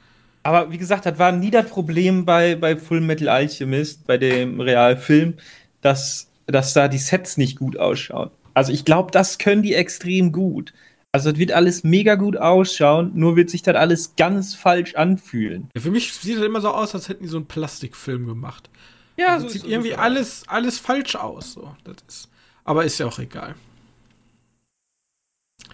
Aber 0.45 0.73
wie 0.73 0.79
gesagt, 0.79 1.05
das 1.07 1.19
war 1.19 1.31
nie 1.31 1.51
das 1.51 1.69
Problem 1.69 2.25
bei, 2.25 2.57
bei 2.57 2.77
Full 2.77 3.01
Metal 3.01 3.29
Alchemist, 3.29 4.07
bei 4.07 4.19
dem 4.19 4.61
Realfilm, 4.61 5.35
dass, 5.83 6.31
dass 6.47 6.73
da 6.73 6.89
die 6.89 6.99
Sets 6.99 7.37
nicht 7.37 7.59
gut 7.59 7.77
ausschauen. 7.77 8.31
Also 8.55 8.73
ich 8.73 8.85
glaube, 8.85 9.13
das 9.13 9.39
können 9.39 9.63
die 9.63 9.75
extrem 9.75 10.33
gut. 10.33 10.73
Also 11.15 11.31
das 11.31 11.39
wird 11.39 11.53
alles 11.53 11.85
mega 11.85 12.15
gut 12.15 12.39
ausschauen, 12.39 13.13
nur 13.15 13.37
wird 13.37 13.51
sich 13.51 13.63
das 13.63 13.77
alles 13.77 14.17
ganz 14.17 14.55
falsch 14.55 14.95
anfühlen. 14.95 15.69
Ja, 15.75 15.83
für 15.83 15.91
mich 15.91 16.13
sieht 16.13 16.39
das 16.39 16.45
immer 16.45 16.63
so 16.63 16.71
aus, 16.71 16.95
als 16.95 17.11
hätten 17.11 17.23
die 17.23 17.29
so 17.29 17.37
einen 17.37 17.47
Plastikfilm 17.47 18.27
gemacht. 18.27 18.71
Ja, 19.19 19.29
also 19.29 19.47
so 19.47 19.53
sieht 19.53 19.65
irgendwie 19.65 19.91
so 19.91 19.97
alles, 19.97 20.49
alles 20.49 20.79
falsch 20.79 21.15
aus. 21.17 21.53
So. 21.53 21.77
Das 21.85 21.97
ist, 22.09 22.31
aber 22.65 22.85
ist 22.85 22.99
ja 22.99 23.07
auch 23.07 23.19
egal. 23.19 23.55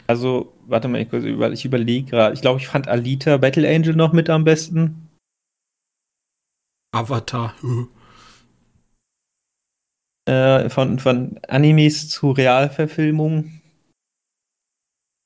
Also, 0.08 0.52
warte 0.66 0.88
mal, 0.88 1.02
ich, 1.02 1.12
ich 1.12 1.64
überlege 1.64 2.10
gerade. 2.10 2.34
Ich 2.34 2.40
glaube, 2.40 2.58
ich 2.58 2.66
fand 2.66 2.88
Alita 2.88 3.36
Battle 3.36 3.68
Angel 3.68 3.94
noch 3.94 4.12
mit 4.12 4.28
am 4.30 4.42
besten. 4.42 5.08
Avatar. 6.92 7.54
äh, 10.28 10.68
von, 10.68 10.98
von 10.98 11.38
Animes 11.48 12.08
zu 12.08 12.30
Realverfilmungen. 12.32 13.57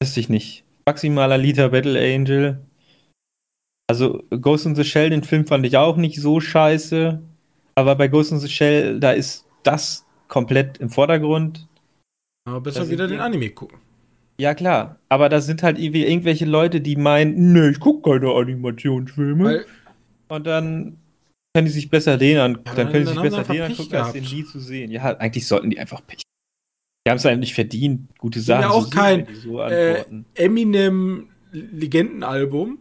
Wüsste 0.03 0.19
ich 0.19 0.29
nicht. 0.29 0.65
Maximaler 0.85 1.39
Liter 1.39 1.69
Battle 1.69 1.97
Angel. 1.97 2.59
Also 3.89 4.25
Ghost 4.31 4.67
in 4.67 4.75
the 4.75 4.83
Shell, 4.83 5.11
den 5.11 5.23
Film 5.23 5.47
fand 5.47 5.65
ich 5.65 5.77
auch 5.77 5.97
nicht 5.97 6.21
so 6.21 6.41
scheiße. 6.41 7.23
Aber 7.77 7.95
bei 7.95 8.09
Ghost 8.09 8.33
in 8.33 8.41
the 8.41 8.49
Shell, 8.49 8.99
da 8.99 9.13
ist 9.13 9.47
das 9.63 10.05
komplett 10.27 10.79
im 10.79 10.91
Vordergrund. 10.91 11.69
Aber 12.49 12.61
besser 12.61 12.91
wieder 12.91 13.07
den 13.07 13.21
Anime 13.21 13.51
gucken. 13.51 13.79
Ja, 14.41 14.55
klar. 14.55 14.99
Aber 15.09 15.29
da 15.29 15.41
sind 15.41 15.63
halt 15.63 15.79
irgendwelche 15.79 16.47
Leute, 16.47 16.81
die 16.81 16.97
meinen, 16.97 17.53
ne, 17.53 17.71
ich 17.71 17.79
gucke 17.79 18.11
keine 18.11 18.35
Animationsfilme. 18.35 19.45
Weil 19.45 19.67
und 20.31 20.47
dann 20.49 20.97
können 21.55 21.67
die 21.67 21.73
sich 21.73 21.91
besser 21.91 22.19
den 22.19 22.39
angucken. 22.39 22.67
Ja, 22.67 22.75
dann 22.75 22.91
können 22.91 23.07
sie 23.07 23.13
sich 23.13 23.23
besser 23.23 23.45
den 23.45 23.63
angucken, 23.63 23.95
als 23.95 24.13
den 24.15 24.25
nie 24.25 24.45
zu 24.45 24.59
sehen. 24.59 24.91
Ja, 24.91 25.17
eigentlich 25.19 25.47
sollten 25.47 25.71
die 25.71 25.79
einfach 25.79 26.05
Pech. 26.05 26.23
Die 27.07 27.11
haben 27.11 27.17
es 27.17 27.27
eigentlich 27.27 27.55
verdient, 27.55 28.17
gute 28.19 28.41
Sachen. 28.41 28.63
Ja, 28.63 28.71
auch 28.71 28.85
so 28.85 28.91
kein 28.91 29.27
so 29.35 29.61
äh, 29.61 30.05
Eminem 30.35 31.29
Legendenalbum 31.51 32.79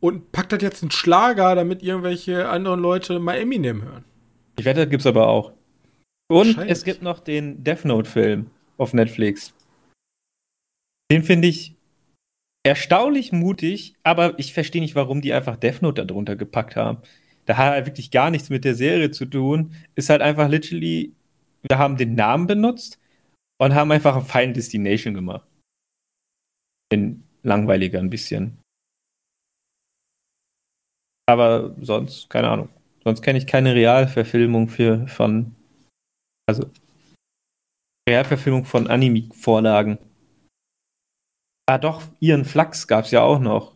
und 0.00 0.32
packt 0.32 0.52
das 0.52 0.62
jetzt 0.62 0.82
einen 0.82 0.90
Schlager, 0.90 1.54
damit 1.54 1.82
irgendwelche 1.82 2.48
anderen 2.48 2.80
Leute 2.80 3.18
mal 3.18 3.38
Eminem 3.38 3.82
hören. 3.82 4.04
Ich 4.58 4.64
wette, 4.64 4.80
das 4.80 4.90
gibt's 4.90 5.06
aber 5.06 5.28
auch. 5.28 5.52
Und 6.28 6.58
es 6.58 6.84
gibt 6.84 7.02
noch 7.02 7.20
den 7.20 7.64
Death 7.64 7.84
Note-Film 7.84 8.50
auf 8.78 8.92
Netflix. 8.92 9.54
Den 11.10 11.22
finde 11.22 11.48
ich 11.48 11.76
erstaunlich 12.64 13.32
mutig, 13.32 13.94
aber 14.02 14.38
ich 14.38 14.52
verstehe 14.52 14.82
nicht, 14.82 14.96
warum 14.96 15.20
die 15.20 15.32
einfach 15.32 15.56
Death 15.56 15.82
Note 15.82 16.04
darunter 16.04 16.36
gepackt 16.36 16.76
haben. 16.76 16.98
Da 17.46 17.56
hat 17.56 17.70
halt 17.70 17.86
wirklich 17.86 18.10
gar 18.10 18.30
nichts 18.30 18.50
mit 18.50 18.64
der 18.64 18.74
Serie 18.74 19.12
zu 19.12 19.24
tun. 19.24 19.72
Ist 19.94 20.10
halt 20.10 20.20
einfach 20.20 20.48
literally, 20.48 21.12
wir 21.68 21.78
haben 21.78 21.96
den 21.96 22.16
Namen 22.16 22.48
benutzt 22.48 22.98
und 23.58 23.74
haben 23.74 23.92
einfach 23.92 24.16
ein 24.16 24.24
Final 24.24 24.52
Destination 24.52 25.14
gemacht. 25.14 25.46
Bin 26.90 27.24
langweiliger 27.42 27.98
ein 27.98 28.10
bisschen. 28.10 28.58
Aber 31.28 31.74
sonst, 31.80 32.30
keine 32.30 32.48
Ahnung. 32.48 32.68
Sonst 33.02 33.22
kenne 33.22 33.38
ich 33.38 33.46
keine 33.46 33.74
Realverfilmung 33.74 34.68
für 34.68 35.06
von. 35.08 35.54
Also 36.48 36.70
Realverfilmung 38.08 38.64
von 38.64 38.86
Anime-Vorlagen. 38.86 39.98
Ah 41.68 41.78
doch, 41.78 42.02
Ihren 42.20 42.44
Flachs 42.44 42.86
gab 42.86 43.04
es 43.04 43.10
ja 43.10 43.22
auch 43.22 43.40
noch. 43.40 43.74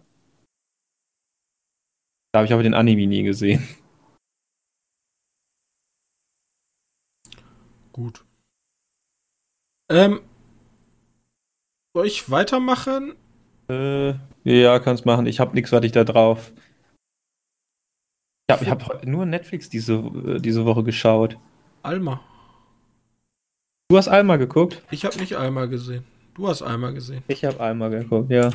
Da 2.32 2.38
habe 2.38 2.46
ich 2.46 2.52
aber 2.52 2.62
den 2.62 2.74
Anime 2.74 3.08
nie 3.08 3.24
gesehen. 3.24 3.66
Gut. 7.92 8.24
Ähm, 9.90 10.20
soll 11.94 12.06
ich 12.06 12.30
weitermachen? 12.30 13.14
Äh, 13.68 14.14
ja, 14.44 14.78
kannst 14.78 15.04
machen. 15.04 15.26
Ich 15.26 15.40
habe 15.40 15.54
nichts, 15.54 15.72
was 15.72 15.84
ich 15.84 15.92
da 15.92 16.04
drauf. 16.04 16.52
Ich 18.48 18.68
habe 18.68 18.86
hab 18.86 19.06
nur 19.06 19.26
Netflix 19.26 19.68
diese, 19.68 19.94
äh, 19.94 20.40
diese 20.40 20.64
Woche 20.64 20.84
geschaut. 20.84 21.36
Alma. 21.82 22.20
Du 23.88 23.96
hast 23.96 24.08
Alma 24.08 24.36
geguckt? 24.36 24.80
Ich 24.92 25.04
habe 25.04 25.18
nicht 25.18 25.36
Alma 25.36 25.66
gesehen. 25.66 26.04
Du 26.34 26.46
hast 26.46 26.62
Alma 26.62 26.90
gesehen. 26.90 27.24
Ich 27.26 27.44
habe 27.44 27.58
Alma 27.58 27.88
geguckt, 27.88 28.30
ja. 28.30 28.50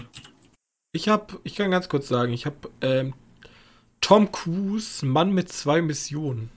Ich 0.93 1.09
habe, 1.09 1.39
ich 1.43 1.55
kann 1.55 1.71
ganz 1.71 1.89
kurz 1.89 2.07
sagen, 2.07 2.31
ich 2.31 2.45
habe 2.45 2.55
ähm, 2.79 3.13
Tom 3.99 4.31
Cruise, 4.31 5.05
Mann 5.05 5.33
mit 5.33 5.49
zwei 5.51 5.81
Missionen. 5.81 6.49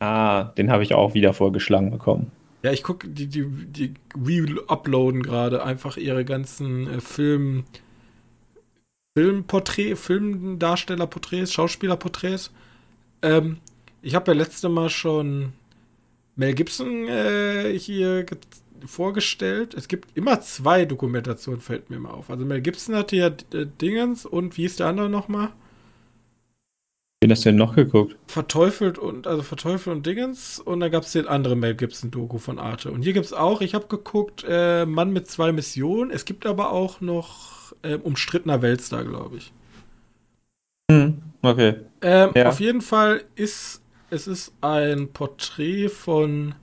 Ah, 0.00 0.44
den 0.58 0.70
habe 0.70 0.82
ich 0.82 0.94
auch 0.94 1.14
wieder 1.14 1.32
vorgeschlagen 1.32 1.90
bekommen. 1.90 2.30
Ja, 2.66 2.72
ich 2.72 2.82
gucke, 2.82 3.06
die, 3.06 3.28
die, 3.28 3.44
die 3.46 3.94
re-uploaden 4.16 5.22
gerade 5.22 5.62
einfach 5.62 5.96
ihre 5.96 6.24
ganzen 6.24 6.88
äh, 6.88 7.00
Film, 7.00 7.62
Filmporträt, 9.16 9.94
Filmdarstellerporträts, 9.94 11.52
Schauspielerporträts. 11.52 12.50
Ähm, 13.22 13.58
ich 14.02 14.16
habe 14.16 14.32
ja 14.32 14.36
letzte 14.36 14.68
Mal 14.68 14.90
schon 14.90 15.52
Mel 16.34 16.54
Gibson 16.54 17.06
äh, 17.06 17.78
hier 17.78 18.26
vorgestellt. 18.84 19.72
Es 19.74 19.86
gibt 19.86 20.16
immer 20.16 20.40
zwei 20.40 20.86
Dokumentationen, 20.86 21.60
fällt 21.60 21.88
mir 21.88 22.00
mal 22.00 22.10
auf. 22.10 22.30
Also 22.30 22.44
Mel 22.44 22.62
Gibson 22.62 22.96
hatte 22.96 23.14
ja 23.14 23.28
äh, 23.28 23.66
Dingens 23.80 24.26
und 24.26 24.56
wie 24.56 24.64
ist 24.64 24.80
der 24.80 24.88
andere 24.88 25.08
nochmal? 25.08 25.52
Wen 27.22 27.30
hast 27.30 27.44
du 27.44 27.48
denn 27.48 27.56
noch 27.56 27.74
geguckt? 27.74 28.16
Verteufelt 28.26 28.98
und, 28.98 29.26
also 29.26 29.42
Verteufelt 29.42 29.96
und 29.96 30.06
Dingens 30.06 30.58
und 30.58 30.80
dann 30.80 30.90
gab 30.90 31.04
es 31.04 31.12
den 31.12 31.26
anderen 31.26 31.60
Mel 31.60 31.74
Gibson-Doku 31.74 32.38
von 32.38 32.58
Arte. 32.58 32.90
Und 32.90 33.02
hier 33.02 33.14
gibt 33.14 33.26
es 33.26 33.32
auch, 33.32 33.62
ich 33.62 33.74
habe 33.74 33.86
geguckt, 33.86 34.44
äh, 34.46 34.84
Mann 34.84 35.12
mit 35.12 35.26
zwei 35.26 35.50
Missionen. 35.52 36.10
Es 36.10 36.26
gibt 36.26 36.44
aber 36.44 36.72
auch 36.72 37.00
noch 37.00 37.72
äh, 37.82 37.94
umstrittener 37.94 38.60
Weltstar, 38.60 39.04
glaube 39.04 39.38
ich. 39.38 39.52
Hm, 40.90 41.22
okay. 41.42 41.76
Ähm, 42.02 42.30
ja. 42.34 42.48
Auf 42.48 42.60
jeden 42.60 42.82
Fall 42.82 43.24
ist 43.34 43.82
es 44.10 44.26
ist 44.26 44.52
ein 44.60 45.12
Porträt 45.12 45.88
von 45.88 46.54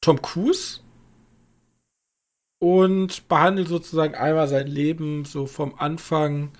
Tom 0.00 0.22
Cruise 0.22 0.80
und 2.58 3.28
behandelt 3.28 3.68
sozusagen 3.68 4.14
einmal 4.14 4.48
sein 4.48 4.66
Leben 4.66 5.24
so 5.24 5.46
vom 5.46 5.74
Anfang 5.78 6.50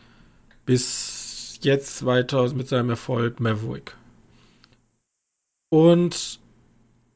bis 0.66 1.23
jetzt 1.64 2.04
weiter 2.06 2.52
mit 2.54 2.68
seinem 2.68 2.90
Erfolg 2.90 3.40
Maverick. 3.40 3.96
Und 5.70 6.38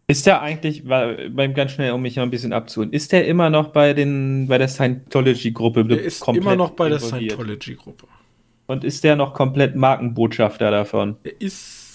ist 0.08 0.26
der 0.26 0.40
eigentlich, 0.40 0.84
beim 0.84 1.54
ganz 1.54 1.72
schnell, 1.72 1.92
um 1.92 2.02
mich 2.02 2.16
mal 2.16 2.22
ein 2.22 2.30
bisschen 2.30 2.52
abzuholen, 2.52 2.92
ist 2.92 3.12
der 3.12 3.26
immer 3.26 3.50
noch 3.50 3.68
bei 3.68 3.92
den 3.92 4.48
bei 4.48 4.58
der 4.58 4.68
Scientology-Gruppe? 4.68 5.84
Der 5.84 6.02
ist 6.02 6.26
immer 6.28 6.56
noch 6.56 6.70
bei 6.70 6.88
der 6.88 6.98
Scientology-Gruppe. 6.98 8.06
Und 8.66 8.84
ist 8.84 9.04
der 9.04 9.16
noch 9.16 9.34
komplett 9.34 9.76
Markenbotschafter 9.76 10.70
davon? 10.70 11.16
Er 11.24 11.40
ist 11.40 11.88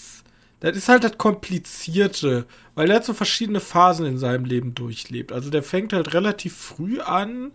das 0.60 0.76
ist 0.78 0.88
halt 0.88 1.04
das 1.04 1.18
Komplizierte, 1.18 2.46
weil 2.74 2.88
er 2.88 2.96
hat 2.96 3.04
so 3.04 3.12
verschiedene 3.12 3.60
Phasen 3.60 4.06
in 4.06 4.16
seinem 4.16 4.46
Leben 4.46 4.74
durchlebt. 4.74 5.30
Also 5.30 5.50
der 5.50 5.62
fängt 5.62 5.92
halt 5.92 6.14
relativ 6.14 6.56
früh 6.56 7.00
an, 7.00 7.50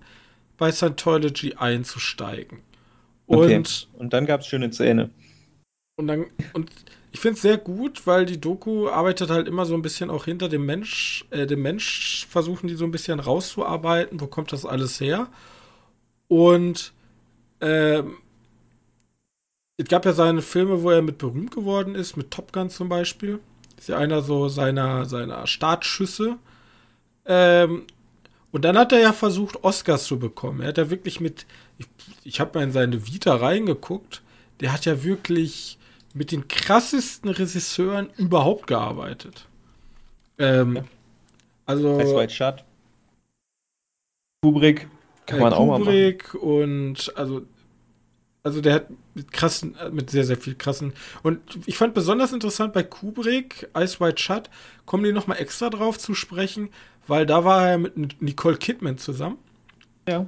bei 0.58 0.72
Scientology 0.72 1.56
einzusteigen. 1.56 2.60
Und, 3.30 3.44
okay. 3.44 3.64
und 4.00 4.12
dann 4.12 4.26
gab 4.26 4.42
es 4.42 4.48
schöne 4.48 4.72
Zähne. 4.72 5.12
Und 5.98 6.08
dann, 6.08 6.26
und 6.54 6.72
ich 7.12 7.20
finde 7.20 7.36
es 7.36 7.44
sehr 7.44 7.58
gut, 7.58 8.08
weil 8.08 8.26
die 8.26 8.42
Doku 8.42 8.88
arbeitet 8.88 9.30
halt 9.30 9.48
immer 9.48 9.68
so 9.68 9.76
ein 9.76 9.84
bisschen 9.84 10.10
auch 10.10 10.26
hinter 10.26 10.50
dem 10.50 10.66
Mensch, 10.66 11.26
äh, 11.30 11.46
dem 11.46 11.62
Mensch 11.62 12.26
versuchen 12.28 12.68
die 12.68 12.74
so 12.74 12.86
ein 12.86 12.92
bisschen 12.92 13.20
rauszuarbeiten, 13.20 14.20
wo 14.20 14.26
kommt 14.26 14.52
das 14.52 14.66
alles 14.66 15.00
her. 15.00 15.28
Und 16.28 16.92
ähm, 17.62 18.18
es 19.78 19.88
gab 19.88 20.06
ja 20.06 20.14
seine 20.14 20.42
Filme, 20.42 20.82
wo 20.82 20.90
er 20.90 21.04
mit 21.04 21.20
berühmt 21.20 21.52
geworden 21.52 21.94
ist, 21.94 22.18
mit 22.18 22.32
Top 22.32 22.52
Gun 22.52 22.72
zum 22.72 22.90
Beispiel. 22.90 23.40
Ist 23.78 23.90
ja 23.90 23.98
einer 23.98 24.24
so 24.24 24.50
seiner, 24.50 25.06
seiner 25.06 25.46
Startschüsse. 25.46 26.38
Ähm, 27.26 27.86
und 28.52 28.66
dann 28.66 28.76
hat 28.76 28.92
er 28.92 29.00
ja 29.00 29.14
versucht, 29.14 29.64
Oscars 29.64 30.06
zu 30.06 30.18
bekommen. 30.18 30.62
Er 30.62 30.70
hat 30.70 30.80
ja 30.80 30.90
wirklich 30.90 31.20
mit, 31.20 31.46
ich, 31.80 31.88
ich 32.24 32.40
habe 32.40 32.58
mal 32.58 32.64
in 32.64 32.72
seine 32.72 33.08
Vita 33.08 33.36
reingeguckt, 33.36 34.22
der 34.60 34.72
hat 34.72 34.86
ja 34.86 35.04
wirklich 35.04 35.80
mit 36.14 36.32
den 36.32 36.48
krassesten 36.48 37.30
Regisseuren 37.30 38.10
überhaupt 38.18 38.68
gearbeitet. 38.68 39.48
Ähm, 40.38 40.76
ja. 40.78 40.84
Also. 41.66 42.00
Ice 42.00 42.16
White 42.16 42.34
Shut. 42.34 42.64
Kubrick. 44.44 44.88
Kann 45.26 45.40
man 45.40 45.54
Kubrick 45.54 45.60
auch 45.60 45.68
mal 45.68 45.78
Kubrick 45.80 46.34
und 46.36 47.14
also 47.16 47.46
also 48.42 48.62
der 48.62 48.74
hat 48.74 48.88
mit 49.14 49.32
krassen, 49.32 49.76
mit 49.92 50.10
sehr, 50.10 50.24
sehr 50.24 50.38
viel 50.38 50.56
krassen. 50.56 50.94
Und 51.24 51.40
ich 51.66 51.78
fand 51.78 51.94
besonders 51.94 52.32
interessant 52.32 52.74
bei 52.74 52.84
Kubrick, 52.84 53.70
Ice 53.78 54.00
White 54.00 54.22
Shut, 54.22 54.50
kommen 54.86 55.04
die 55.04 55.12
nochmal 55.12 55.40
extra 55.40 55.70
drauf 55.70 56.00
zu 56.00 56.14
sprechen, 56.14 56.70
weil 57.06 57.26
da 57.26 57.44
war 57.44 57.70
er 57.70 57.78
mit 57.78 58.22
Nicole 58.22 58.58
Kidman 58.58 58.98
zusammen. 58.98 59.38
Ja. 60.08 60.26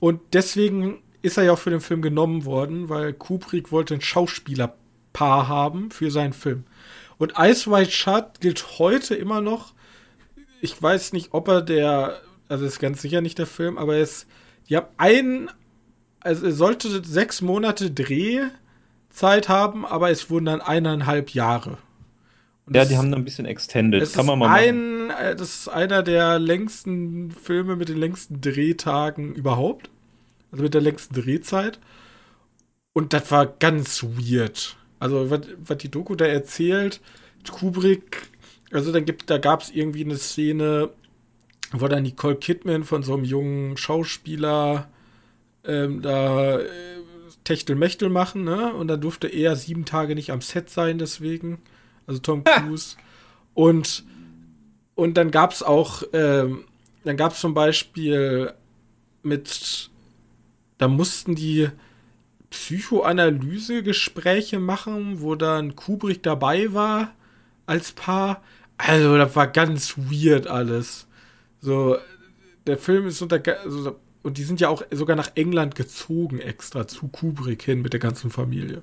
Und 0.00 0.20
deswegen 0.32 1.02
ist 1.22 1.36
er 1.36 1.44
ja 1.44 1.52
auch 1.52 1.58
für 1.58 1.70
den 1.70 1.80
Film 1.80 2.02
genommen 2.02 2.44
worden, 2.44 2.88
weil 2.88 3.12
Kubrick 3.12 3.72
wollte 3.72 3.94
ein 3.94 4.00
Schauspielerpaar 4.00 5.48
haben 5.48 5.90
für 5.90 6.10
seinen 6.10 6.32
Film. 6.32 6.64
Und 7.18 7.34
Ice 7.38 7.70
White 7.70 7.90
Shut 7.90 8.40
gilt 8.40 8.78
heute 8.78 9.14
immer 9.14 9.40
noch. 9.40 9.74
Ich 10.60 10.80
weiß 10.80 11.12
nicht, 11.12 11.30
ob 11.32 11.48
er 11.48 11.62
der, 11.62 12.20
also 12.48 12.64
ist 12.64 12.78
ganz 12.78 13.02
sicher 13.02 13.20
nicht 13.20 13.38
der 13.38 13.46
Film, 13.46 13.76
aber 13.78 13.96
er 13.96 14.02
ist, 14.02 14.26
die 14.68 14.76
haben 14.76 14.88
einen 14.96 15.50
also 16.20 16.46
es 16.46 16.56
sollte 16.56 17.04
sechs 17.04 17.40
Monate 17.40 17.90
Drehzeit 17.90 19.48
haben, 19.48 19.86
aber 19.86 20.10
es 20.10 20.30
wurden 20.30 20.46
dann 20.46 20.60
eineinhalb 20.60 21.30
Jahre. 21.30 21.78
Ja, 22.72 22.84
die 22.84 22.96
haben 22.96 23.12
ein 23.14 23.24
bisschen 23.24 23.46
extended. 23.46 24.02
Das 24.02 24.12
Kann 24.12 24.26
man 24.26 24.38
mal 24.38 24.48
ein, 24.48 25.06
machen. 25.08 25.18
Äh, 25.18 25.36
das 25.36 25.60
ist 25.60 25.68
einer 25.68 26.02
der 26.02 26.38
längsten 26.38 27.30
Filme 27.30 27.76
mit 27.76 27.88
den 27.88 27.98
längsten 27.98 28.40
Drehtagen 28.40 29.34
überhaupt. 29.34 29.90
Also 30.50 30.62
mit 30.62 30.74
der 30.74 30.80
längsten 30.80 31.14
Drehzeit. 31.14 31.78
Und 32.92 33.12
das 33.12 33.30
war 33.30 33.46
ganz 33.46 34.02
weird. 34.02 34.76
Also, 34.98 35.30
was, 35.30 35.42
was 35.64 35.78
die 35.78 35.90
Doku 35.90 36.14
da 36.14 36.24
erzählt, 36.24 37.00
Kubrick 37.50 38.28
Also 38.72 38.92
dann 38.92 39.04
gibt, 39.04 39.30
da 39.30 39.38
gab 39.38 39.62
es 39.62 39.70
irgendwie 39.70 40.04
eine 40.04 40.16
Szene, 40.16 40.90
wo 41.72 41.88
dann 41.88 42.02
Nicole 42.02 42.36
Kidman 42.36 42.84
von 42.84 43.02
so 43.02 43.14
einem 43.14 43.24
jungen 43.24 43.76
Schauspieler 43.76 44.88
ähm, 45.64 46.02
da 46.02 46.58
äh, 46.58 46.66
Techtelmechtel 47.44 48.10
machen, 48.10 48.44
ne? 48.44 48.74
Und 48.74 48.88
dann 48.88 49.00
durfte 49.00 49.28
er 49.28 49.56
sieben 49.56 49.84
Tage 49.84 50.14
nicht 50.14 50.30
am 50.30 50.40
Set 50.40 50.70
sein, 50.70 50.98
deswegen. 50.98 51.58
Also 52.08 52.20
Tom 52.20 52.42
Cruise. 52.42 52.96
Und, 53.54 54.04
und 54.94 55.14
dann 55.14 55.30
gab 55.32 55.50
es 55.50 55.64
auch, 55.64 56.04
ähm, 56.12 56.64
dann 57.02 57.16
gab 57.16 57.32
es 57.32 57.40
zum 57.40 57.54
Beispiel 57.54 58.52
mit, 59.24 59.90
da 60.78 60.86
mussten 60.86 61.34
die 61.34 61.68
Psychoanalyse-Gespräche 62.50 64.60
machen, 64.60 65.22
wo 65.22 65.34
dann 65.34 65.74
Kubrick 65.74 66.22
dabei 66.22 66.72
war 66.72 67.16
als 67.66 67.90
Paar. 67.90 68.44
Also, 68.76 69.18
das 69.18 69.34
war 69.34 69.48
ganz 69.48 69.98
weird 69.98 70.46
alles. 70.46 71.08
So, 71.60 71.96
der 72.68 72.78
Film 72.78 73.08
ist 73.08 73.20
unter. 73.20 73.42
Also, 73.64 73.98
und 74.22 74.38
die 74.38 74.44
sind 74.44 74.60
ja 74.60 74.68
auch 74.68 74.84
sogar 74.92 75.16
nach 75.16 75.32
England 75.34 75.74
gezogen 75.74 76.38
extra 76.38 76.86
zu 76.86 77.08
Kubrick 77.08 77.62
hin 77.62 77.82
mit 77.82 77.92
der 77.92 77.98
ganzen 77.98 78.30
Familie. 78.30 78.82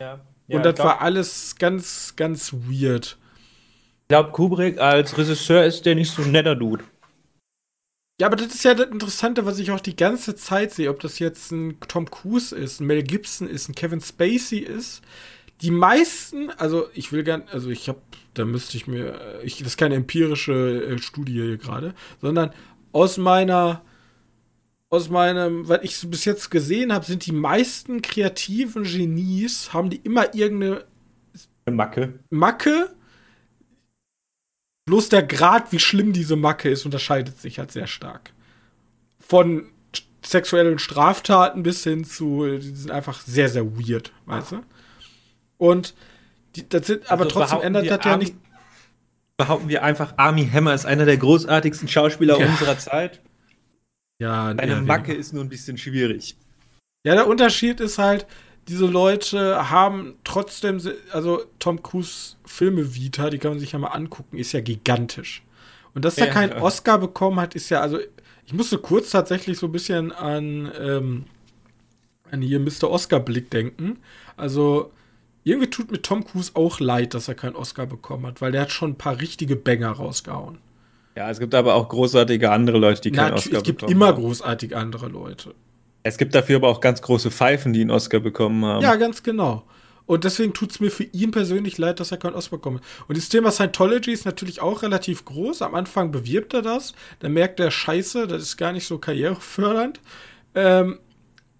Ja. 0.00 0.18
Ja 0.48 0.56
und 0.56 0.64
das 0.64 0.76
glaub, 0.76 0.88
war 0.88 1.00
alles 1.00 1.56
ganz, 1.56 2.14
ganz 2.16 2.52
weird. 2.52 3.18
Ich 4.02 4.08
glaube, 4.08 4.30
Kubrick 4.30 4.78
als 4.78 5.18
Regisseur 5.18 5.64
ist 5.64 5.84
der 5.84 5.94
nicht 5.94 6.12
so 6.12 6.22
ein 6.22 6.30
netter 6.30 6.54
Dude. 6.54 6.84
Ja, 8.20 8.28
aber 8.28 8.36
das 8.36 8.54
ist 8.54 8.64
ja 8.64 8.72
das 8.74 8.86
Interessante, 8.86 9.44
was 9.44 9.58
ich 9.58 9.70
auch 9.70 9.80
die 9.80 9.96
ganze 9.96 10.34
Zeit 10.34 10.72
sehe, 10.72 10.88
ob 10.88 11.00
das 11.00 11.18
jetzt 11.18 11.52
ein 11.52 11.78
Tom 11.86 12.10
Cruise 12.10 12.54
ist, 12.56 12.80
ein 12.80 12.86
Mel 12.86 13.02
Gibson 13.02 13.46
ist, 13.46 13.68
ein 13.68 13.74
Kevin 13.74 14.00
Spacey 14.00 14.58
ist. 14.58 15.02
Die 15.60 15.70
meisten, 15.70 16.50
also 16.50 16.88
ich 16.94 17.12
will 17.12 17.24
gern, 17.24 17.42
also 17.50 17.68
ich 17.68 17.88
habe, 17.88 18.00
da 18.32 18.44
müsste 18.44 18.78
ich 18.78 18.86
mir, 18.86 19.40
ich, 19.42 19.58
das 19.58 19.68
ist 19.68 19.76
keine 19.76 19.96
empirische 19.96 20.84
äh, 20.84 20.98
Studie 20.98 21.32
hier 21.32 21.56
gerade, 21.58 21.94
sondern 22.22 22.52
aus 22.92 23.18
meiner, 23.18 23.82
aus 24.96 25.08
meinem, 25.08 25.68
was 25.68 25.80
ich 25.82 25.96
so 25.96 26.08
bis 26.08 26.24
jetzt 26.24 26.50
gesehen 26.50 26.92
habe, 26.92 27.04
sind 27.04 27.26
die 27.26 27.32
meisten 27.32 28.02
kreativen 28.02 28.82
Genies, 28.84 29.72
haben 29.72 29.90
die 29.90 29.98
immer 29.98 30.34
irgendeine 30.34 30.84
Macke. 31.70 32.18
Macke, 32.30 32.90
Bloß 34.86 35.08
der 35.08 35.24
Grad, 35.24 35.72
wie 35.72 35.80
schlimm 35.80 36.12
diese 36.12 36.36
Macke 36.36 36.70
ist, 36.70 36.84
unterscheidet 36.84 37.40
sich 37.40 37.58
halt 37.58 37.72
sehr 37.72 37.88
stark. 37.88 38.30
Von 39.18 39.66
sexuellen 40.24 40.78
Straftaten 40.78 41.64
bis 41.64 41.82
hin 41.82 42.04
zu, 42.04 42.46
die 42.46 42.74
sind 42.74 42.92
einfach 42.92 43.20
sehr, 43.20 43.48
sehr 43.48 43.66
weird, 43.76 44.12
weißt 44.26 44.52
du? 44.52 44.62
Und 45.58 45.94
die, 46.54 46.68
das 46.68 46.86
sind, 46.86 47.10
aber 47.10 47.24
also 47.24 47.32
trotzdem 47.32 47.62
ändert 47.62 47.90
das 47.90 48.04
ja 48.04 48.16
nicht. 48.16 48.36
Behaupten 49.36 49.68
wir 49.68 49.82
einfach, 49.82 50.14
Army 50.16 50.48
Hammer 50.48 50.72
ist 50.72 50.86
einer 50.86 51.04
der 51.04 51.16
großartigsten 51.16 51.88
Schauspieler 51.88 52.38
ja. 52.38 52.46
unserer 52.46 52.78
Zeit. 52.78 53.20
Ja, 54.18 54.48
Eine 54.48 54.72
ja, 54.72 54.80
Macke 54.80 55.12
ja. 55.12 55.18
ist 55.18 55.32
nur 55.32 55.44
ein 55.44 55.48
bisschen 55.48 55.76
schwierig. 55.78 56.36
Ja, 57.04 57.14
der 57.14 57.26
Unterschied 57.26 57.80
ist 57.80 57.98
halt, 57.98 58.26
diese 58.68 58.86
Leute 58.86 59.70
haben 59.70 60.16
trotzdem, 60.24 60.80
also 61.12 61.44
Tom 61.58 61.82
Cruise 61.82 62.36
Filme 62.44 62.94
Vita, 62.94 63.30
die 63.30 63.38
kann 63.38 63.52
man 63.52 63.60
sich 63.60 63.72
ja 63.72 63.78
mal 63.78 63.88
angucken, 63.88 64.38
ist 64.38 64.52
ja 64.52 64.60
gigantisch. 64.60 65.42
Und 65.94 66.04
dass 66.04 66.18
er 66.18 66.26
ja, 66.26 66.32
keinen 66.32 66.50
ja. 66.50 66.60
Oscar 66.60 66.98
bekommen 66.98 67.38
hat, 67.38 67.54
ist 67.54 67.70
ja, 67.70 67.80
also 67.80 67.98
ich 68.44 68.52
musste 68.52 68.78
kurz 68.78 69.10
tatsächlich 69.10 69.58
so 69.58 69.66
ein 69.66 69.72
bisschen 69.72 70.12
an, 70.12 70.70
ähm, 70.78 71.24
an 72.30 72.42
hier 72.42 72.60
Mr. 72.60 72.90
Oscar-Blick 72.90 73.50
denken. 73.50 73.98
Also 74.36 74.92
irgendwie 75.44 75.70
tut 75.70 75.90
mir 75.90 76.02
Tom 76.02 76.24
Cruise 76.24 76.52
auch 76.54 76.80
leid, 76.80 77.14
dass 77.14 77.28
er 77.28 77.34
keinen 77.34 77.56
Oscar 77.56 77.86
bekommen 77.86 78.26
hat, 78.26 78.40
weil 78.40 78.52
der 78.52 78.62
hat 78.62 78.72
schon 78.72 78.90
ein 78.90 78.98
paar 78.98 79.20
richtige 79.20 79.56
Banger 79.56 79.90
rausgehauen. 79.90 80.58
Ja, 81.16 81.30
es 81.30 81.40
gibt 81.40 81.54
aber 81.54 81.74
auch 81.74 81.88
großartige 81.88 82.50
andere 82.50 82.78
Leute, 82.78 83.00
die 83.00 83.10
keinen 83.10 83.30
Na, 83.30 83.36
Oscar 83.36 83.50
bekommen. 83.50 83.62
Es 83.62 83.66
gibt 83.66 83.90
immer 83.90 84.12
großartige 84.12 84.76
andere 84.76 85.08
Leute. 85.08 85.54
Es 86.02 86.18
gibt 86.18 86.34
dafür 86.34 86.56
aber 86.56 86.68
auch 86.68 86.80
ganz 86.80 87.00
große 87.00 87.30
Pfeifen, 87.30 87.72
die 87.72 87.80
einen 87.80 87.90
Oscar 87.90 88.20
bekommen 88.20 88.64
haben. 88.64 88.82
Ja, 88.82 88.94
ganz 88.96 89.22
genau. 89.22 89.64
Und 90.04 90.22
deswegen 90.22 90.52
tut 90.52 90.70
es 90.70 90.78
mir 90.78 90.90
für 90.90 91.02
ihn 91.02 91.32
persönlich 91.32 91.78
leid, 91.78 91.98
dass 91.98 92.12
er 92.12 92.18
keinen 92.18 92.34
Oscar 92.34 92.58
bekommt. 92.58 92.80
Und 93.08 93.16
das 93.18 93.28
Thema 93.28 93.50
Scientology 93.50 94.12
ist 94.12 94.24
natürlich 94.24 94.60
auch 94.60 94.82
relativ 94.82 95.24
groß. 95.24 95.62
Am 95.62 95.74
Anfang 95.74 96.12
bewirbt 96.12 96.54
er 96.54 96.62
das. 96.62 96.92
Dann 97.18 97.32
merkt 97.32 97.58
er, 97.58 97.72
scheiße, 97.72 98.28
das 98.28 98.42
ist 98.42 98.56
gar 98.56 98.72
nicht 98.72 98.86
so 98.86 98.98
karrierefördernd. 98.98 100.00
Ähm, 100.54 101.00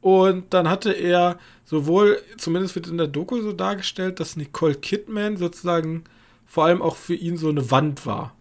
und 0.00 0.54
dann 0.54 0.70
hatte 0.70 0.92
er 0.92 1.38
sowohl, 1.64 2.20
zumindest 2.36 2.76
wird 2.76 2.86
in 2.86 2.98
der 2.98 3.09
Doku 3.09 3.40
so 3.40 3.52
dargestellt, 3.52 4.20
dass 4.20 4.36
Nicole 4.36 4.76
Kidman 4.76 5.38
sozusagen 5.38 6.04
vor 6.44 6.66
allem 6.66 6.82
auch 6.82 6.94
für 6.94 7.14
ihn 7.14 7.36
so 7.36 7.48
eine 7.48 7.72
Wand 7.72 8.07
war. 8.07 8.36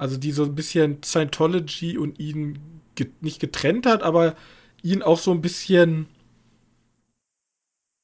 Also 0.00 0.16
die 0.16 0.32
so 0.32 0.44
ein 0.44 0.54
bisschen 0.54 1.02
Scientology 1.02 1.98
und 1.98 2.18
ihn 2.18 2.58
get 2.94 3.22
nicht 3.22 3.38
getrennt 3.38 3.84
hat, 3.84 4.02
aber 4.02 4.34
ihn 4.82 5.02
auch 5.02 5.18
so 5.18 5.30
ein 5.30 5.42
bisschen 5.42 6.06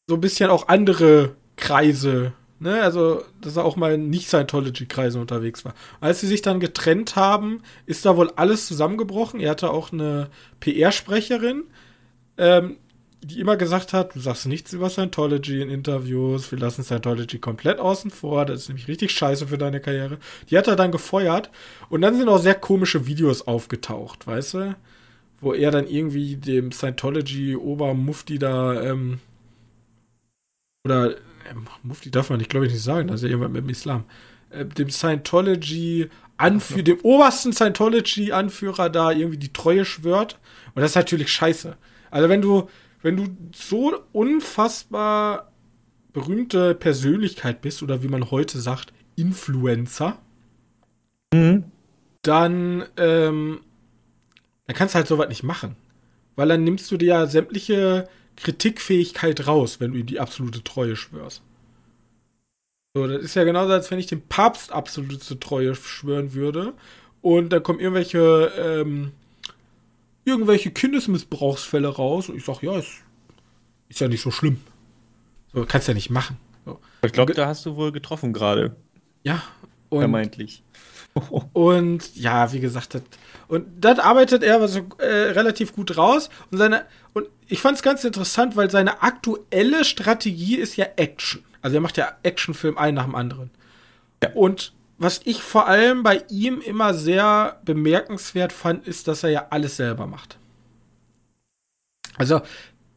so 0.06 0.16
ein 0.16 0.20
bisschen 0.20 0.50
auch 0.50 0.68
andere 0.68 1.36
Kreise, 1.56 2.34
ne, 2.58 2.82
also 2.82 3.24
dass 3.40 3.56
er 3.56 3.64
auch 3.64 3.76
mal 3.76 3.96
nicht 3.96 4.28
Scientology-Kreise 4.28 5.18
unterwegs 5.18 5.64
war. 5.64 5.72
Als 6.00 6.20
sie 6.20 6.26
sich 6.26 6.42
dann 6.42 6.60
getrennt 6.60 7.16
haben, 7.16 7.62
ist 7.86 8.04
da 8.04 8.14
wohl 8.18 8.30
alles 8.36 8.66
zusammengebrochen. 8.66 9.40
Er 9.40 9.52
hatte 9.52 9.70
auch 9.70 9.90
eine 9.90 10.28
PR-Sprecherin, 10.60 11.64
ähm, 12.36 12.76
die 13.26 13.40
immer 13.40 13.56
gesagt 13.56 13.92
hat, 13.92 14.14
du 14.14 14.20
sagst 14.20 14.46
nichts 14.46 14.72
über 14.72 14.90
Scientology 14.90 15.60
in 15.60 15.70
Interviews, 15.70 16.50
wir 16.52 16.58
lassen 16.58 16.84
Scientology 16.84 17.38
komplett 17.38 17.78
außen 17.78 18.10
vor, 18.10 18.44
das 18.44 18.62
ist 18.62 18.68
nämlich 18.68 18.88
richtig 18.88 19.10
scheiße 19.12 19.48
für 19.48 19.58
deine 19.58 19.80
Karriere. 19.80 20.18
Die 20.50 20.56
hat 20.58 20.68
er 20.68 20.76
dann 20.76 20.92
gefeuert 20.92 21.50
und 21.88 22.02
dann 22.02 22.16
sind 22.16 22.28
auch 22.28 22.38
sehr 22.38 22.54
komische 22.54 23.06
Videos 23.06 23.46
aufgetaucht, 23.46 24.26
weißt 24.26 24.54
du? 24.54 24.76
wo 25.40 25.52
er 25.52 25.70
dann 25.70 25.86
irgendwie 25.86 26.36
dem 26.36 26.72
Scientology-Obermufti 26.72 28.38
da, 28.38 28.82
ähm, 28.82 29.20
oder, 30.84 31.12
äh, 31.12 31.54
Mufti 31.82 32.10
darf 32.10 32.30
man 32.30 32.38
nicht, 32.38 32.50
glaube 32.50 32.66
ich, 32.66 32.72
nicht 32.72 32.82
sagen, 32.82 33.08
das 33.08 33.16
ist 33.16 33.24
ja 33.24 33.30
irgendwann 33.30 33.52
mit 33.52 33.64
dem 33.64 33.70
Islam, 33.70 34.04
äh, 34.50 34.64
dem 34.64 34.90
Scientology, 34.90 36.08
Anführer, 36.38 36.82
dem 36.82 37.00
obersten 37.00 37.52
Scientology-Anführer 37.52 38.90
da 38.90 39.10
irgendwie 39.10 39.38
die 39.38 39.52
Treue 39.52 39.84
schwört. 39.84 40.38
Und 40.74 40.82
das 40.82 40.90
ist 40.90 40.96
natürlich 40.96 41.30
scheiße. 41.30 41.76
Also 42.10 42.28
wenn 42.28 42.42
du, 42.42 42.68
wenn 43.06 43.16
du 43.16 43.28
so 43.54 44.02
unfassbar 44.12 45.52
berühmte 46.12 46.74
Persönlichkeit 46.74 47.60
bist, 47.60 47.82
oder 47.82 48.02
wie 48.02 48.08
man 48.08 48.30
heute 48.30 48.58
sagt, 48.58 48.92
Influencer, 49.14 50.18
mhm. 51.32 51.64
dann 52.22 52.84
ähm, 52.96 53.60
dann 54.66 54.76
kannst 54.76 54.94
du 54.94 54.96
halt 54.96 55.06
sowas 55.06 55.28
nicht 55.28 55.42
machen. 55.42 55.76
Weil 56.34 56.48
dann 56.48 56.64
nimmst 56.64 56.90
du 56.90 56.96
dir 56.96 57.06
ja 57.06 57.26
sämtliche 57.26 58.08
Kritikfähigkeit 58.36 59.46
raus, 59.46 59.80
wenn 59.80 59.92
du 59.92 59.98
ihm 59.98 60.06
die 60.06 60.20
absolute 60.20 60.62
Treue 60.64 60.96
schwörst. 60.96 61.42
So, 62.94 63.06
das 63.06 63.22
ist 63.22 63.36
ja 63.36 63.44
genauso, 63.44 63.72
als 63.72 63.90
wenn 63.90 63.98
ich 63.98 64.06
dem 64.06 64.22
Papst 64.22 64.72
absolute 64.72 65.38
Treue 65.38 65.74
schwören 65.74 66.34
würde 66.34 66.74
und 67.22 67.50
dann 67.50 67.62
kommen 67.62 67.78
irgendwelche, 67.78 68.52
ähm, 68.58 69.12
irgendwelche 70.26 70.70
Kindesmissbrauchsfälle 70.70 71.88
raus 71.88 72.28
und 72.28 72.36
ich 72.36 72.44
sag, 72.44 72.60
ja, 72.62 72.76
ist, 72.76 72.90
ist 73.88 74.00
ja 74.00 74.08
nicht 74.08 74.20
so 74.20 74.30
schlimm. 74.30 74.60
So, 75.54 75.64
kannst 75.66 75.88
ja 75.88 75.94
nicht 75.94 76.10
machen. 76.10 76.36
So. 76.66 76.80
Ich 77.02 77.12
glaube, 77.12 77.32
da 77.32 77.46
hast 77.46 77.64
du 77.64 77.76
wohl 77.76 77.92
getroffen 77.92 78.32
gerade. 78.32 78.76
Ja. 79.22 79.42
Und, 79.88 80.00
Vermeintlich. 80.00 80.62
und 81.52 82.14
ja, 82.16 82.52
wie 82.52 82.60
gesagt, 82.60 82.94
das, 82.94 83.02
und 83.48 83.66
das 83.78 84.00
arbeitet 84.00 84.42
er 84.42 84.66
so, 84.66 84.80
äh, 84.98 85.06
relativ 85.06 85.72
gut 85.72 85.96
raus. 85.96 86.28
Und, 86.50 86.58
seine, 86.58 86.84
und 87.14 87.28
ich 87.46 87.60
fand 87.60 87.76
es 87.76 87.82
ganz 87.82 88.04
interessant, 88.04 88.56
weil 88.56 88.70
seine 88.70 89.02
aktuelle 89.02 89.84
Strategie 89.84 90.56
ist 90.56 90.76
ja 90.76 90.86
Action. 90.96 91.42
Also 91.62 91.76
er 91.76 91.80
macht 91.80 91.96
ja 91.96 92.12
Actionfilm 92.24 92.76
einen 92.76 92.96
nach 92.96 93.04
dem 93.04 93.14
anderen. 93.14 93.50
Ja. 94.22 94.30
Und 94.32 94.72
was 94.98 95.20
ich 95.24 95.42
vor 95.42 95.66
allem 95.66 96.02
bei 96.02 96.22
ihm 96.28 96.60
immer 96.60 96.94
sehr 96.94 97.60
bemerkenswert 97.64 98.52
fand, 98.52 98.86
ist, 98.86 99.08
dass 99.08 99.22
er 99.22 99.30
ja 99.30 99.46
alles 99.50 99.76
selber 99.76 100.06
macht. 100.06 100.38
Also 102.16 102.40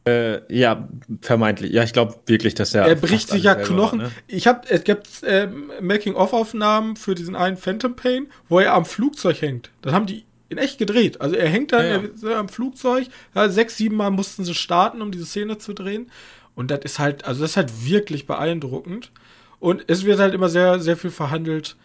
äh, 0.06 0.40
ja, 0.54 0.88
vermeintlich. 1.20 1.72
Ja, 1.72 1.82
ich 1.82 1.92
glaube 1.92 2.16
wirklich, 2.26 2.54
dass 2.54 2.74
er. 2.74 2.86
Er 2.86 2.94
bricht 2.94 3.28
sich 3.28 3.42
ja 3.42 3.54
Knochen. 3.54 4.00
War, 4.00 4.06
ne? 4.08 4.12
Ich 4.26 4.46
habe, 4.46 4.66
es 4.68 4.84
gibt 4.84 5.22
äh, 5.22 5.46
Making-of-Aufnahmen 5.80 6.96
für 6.96 7.14
diesen 7.14 7.36
einen 7.36 7.58
Phantom 7.58 7.94
Pain, 7.94 8.28
wo 8.48 8.60
er 8.60 8.72
am 8.72 8.86
Flugzeug 8.86 9.42
hängt. 9.42 9.70
Das 9.82 9.92
haben 9.92 10.06
die 10.06 10.24
in 10.48 10.58
echt 10.58 10.78
gedreht. 10.78 11.20
Also 11.20 11.36
er 11.36 11.48
hängt 11.48 11.72
dann 11.72 12.12
ja, 12.22 12.30
ja. 12.30 12.40
am 12.40 12.48
Flugzeug. 12.48 13.08
Ja, 13.34 13.48
sechs, 13.50 13.76
sieben 13.76 13.96
Mal 13.96 14.10
mussten 14.10 14.44
sie 14.44 14.54
starten, 14.54 15.02
um 15.02 15.12
diese 15.12 15.26
Szene 15.26 15.58
zu 15.58 15.74
drehen. 15.74 16.10
Und 16.54 16.70
das 16.70 16.80
ist 16.82 16.98
halt, 16.98 17.26
also 17.26 17.42
das 17.42 17.52
ist 17.52 17.56
halt 17.56 17.86
wirklich 17.86 18.26
beeindruckend. 18.26 19.12
Und 19.60 19.84
es 19.86 20.04
wird 20.04 20.18
halt 20.18 20.32
immer 20.32 20.48
sehr, 20.48 20.80
sehr 20.80 20.96
viel 20.96 21.10
verhandelt. 21.10 21.76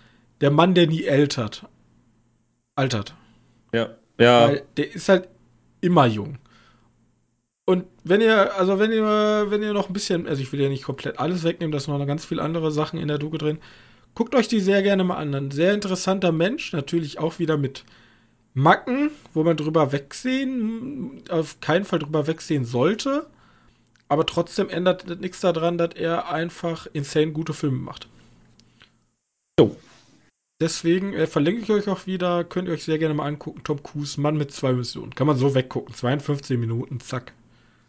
Der 0.41 0.51
Mann, 0.51 0.73
der 0.73 0.87
nie 0.87 1.07
altert. 1.09 1.67
Altert. 2.75 3.15
Ja. 3.73 3.89
Ja. 4.19 4.47
Weil 4.47 4.63
der 4.77 4.93
ist 4.93 5.09
halt 5.09 5.29
immer 5.81 6.05
jung. 6.05 6.37
Und 7.65 7.85
wenn 8.03 8.21
ihr, 8.21 8.55
also 8.55 8.79
wenn 8.79 8.91
ihr, 8.91 9.47
wenn 9.49 9.63
ihr 9.63 9.73
noch 9.73 9.87
ein 9.87 9.93
bisschen, 9.93 10.27
also 10.27 10.41
ich 10.41 10.51
will 10.51 10.61
ja 10.61 10.69
nicht 10.69 10.83
komplett 10.83 11.19
alles 11.19 11.43
wegnehmen, 11.43 11.71
da 11.71 11.79
sind 11.79 11.97
noch 11.97 12.05
ganz 12.05 12.23
viele 12.23 12.43
andere 12.43 12.71
Sachen 12.71 12.99
in 12.99 13.07
der 13.07 13.17
Doku 13.17 13.37
drin. 13.37 13.57
guckt 14.13 14.35
euch 14.35 14.47
die 14.47 14.59
sehr 14.59 14.83
gerne 14.83 15.03
mal 15.03 15.17
an. 15.17 15.33
Ein 15.33 15.51
sehr 15.51 15.73
interessanter 15.73 16.31
Mensch, 16.31 16.73
natürlich 16.73 17.17
auch 17.17 17.39
wieder 17.39 17.57
mit 17.57 17.83
Macken, 18.53 19.09
wo 19.33 19.43
man 19.43 19.57
drüber 19.57 19.91
wegsehen, 19.91 21.23
auf 21.29 21.59
keinen 21.59 21.85
Fall 21.85 21.99
drüber 21.99 22.27
wegsehen 22.27 22.65
sollte. 22.65 23.27
Aber 24.07 24.25
trotzdem 24.25 24.69
ändert 24.69 25.19
nichts 25.19 25.41
daran, 25.41 25.77
dass 25.77 25.95
er 25.95 26.29
einfach 26.29 26.87
insane 26.93 27.31
gute 27.31 27.53
Filme 27.53 27.79
macht. 27.79 28.07
So. 29.59 29.75
Deswegen 30.61 31.13
äh, 31.13 31.27
verlinke 31.27 31.61
ich 31.61 31.69
euch 31.69 31.89
auch 31.89 32.07
wieder, 32.07 32.45
könnt 32.45 32.69
ihr 32.69 32.73
euch 32.73 32.85
sehr 32.85 32.97
gerne 32.97 33.13
mal 33.13 33.27
angucken. 33.27 33.61
Tom 33.63 33.83
Cruise, 33.83 34.19
Mann 34.19 34.37
mit 34.37 34.51
zwei 34.51 34.71
Missionen. 34.71 35.13
Kann 35.13 35.27
man 35.27 35.37
so 35.37 35.53
weggucken. 35.53 35.93
52 35.93 36.57
Minuten, 36.57 36.99
zack. 37.01 37.33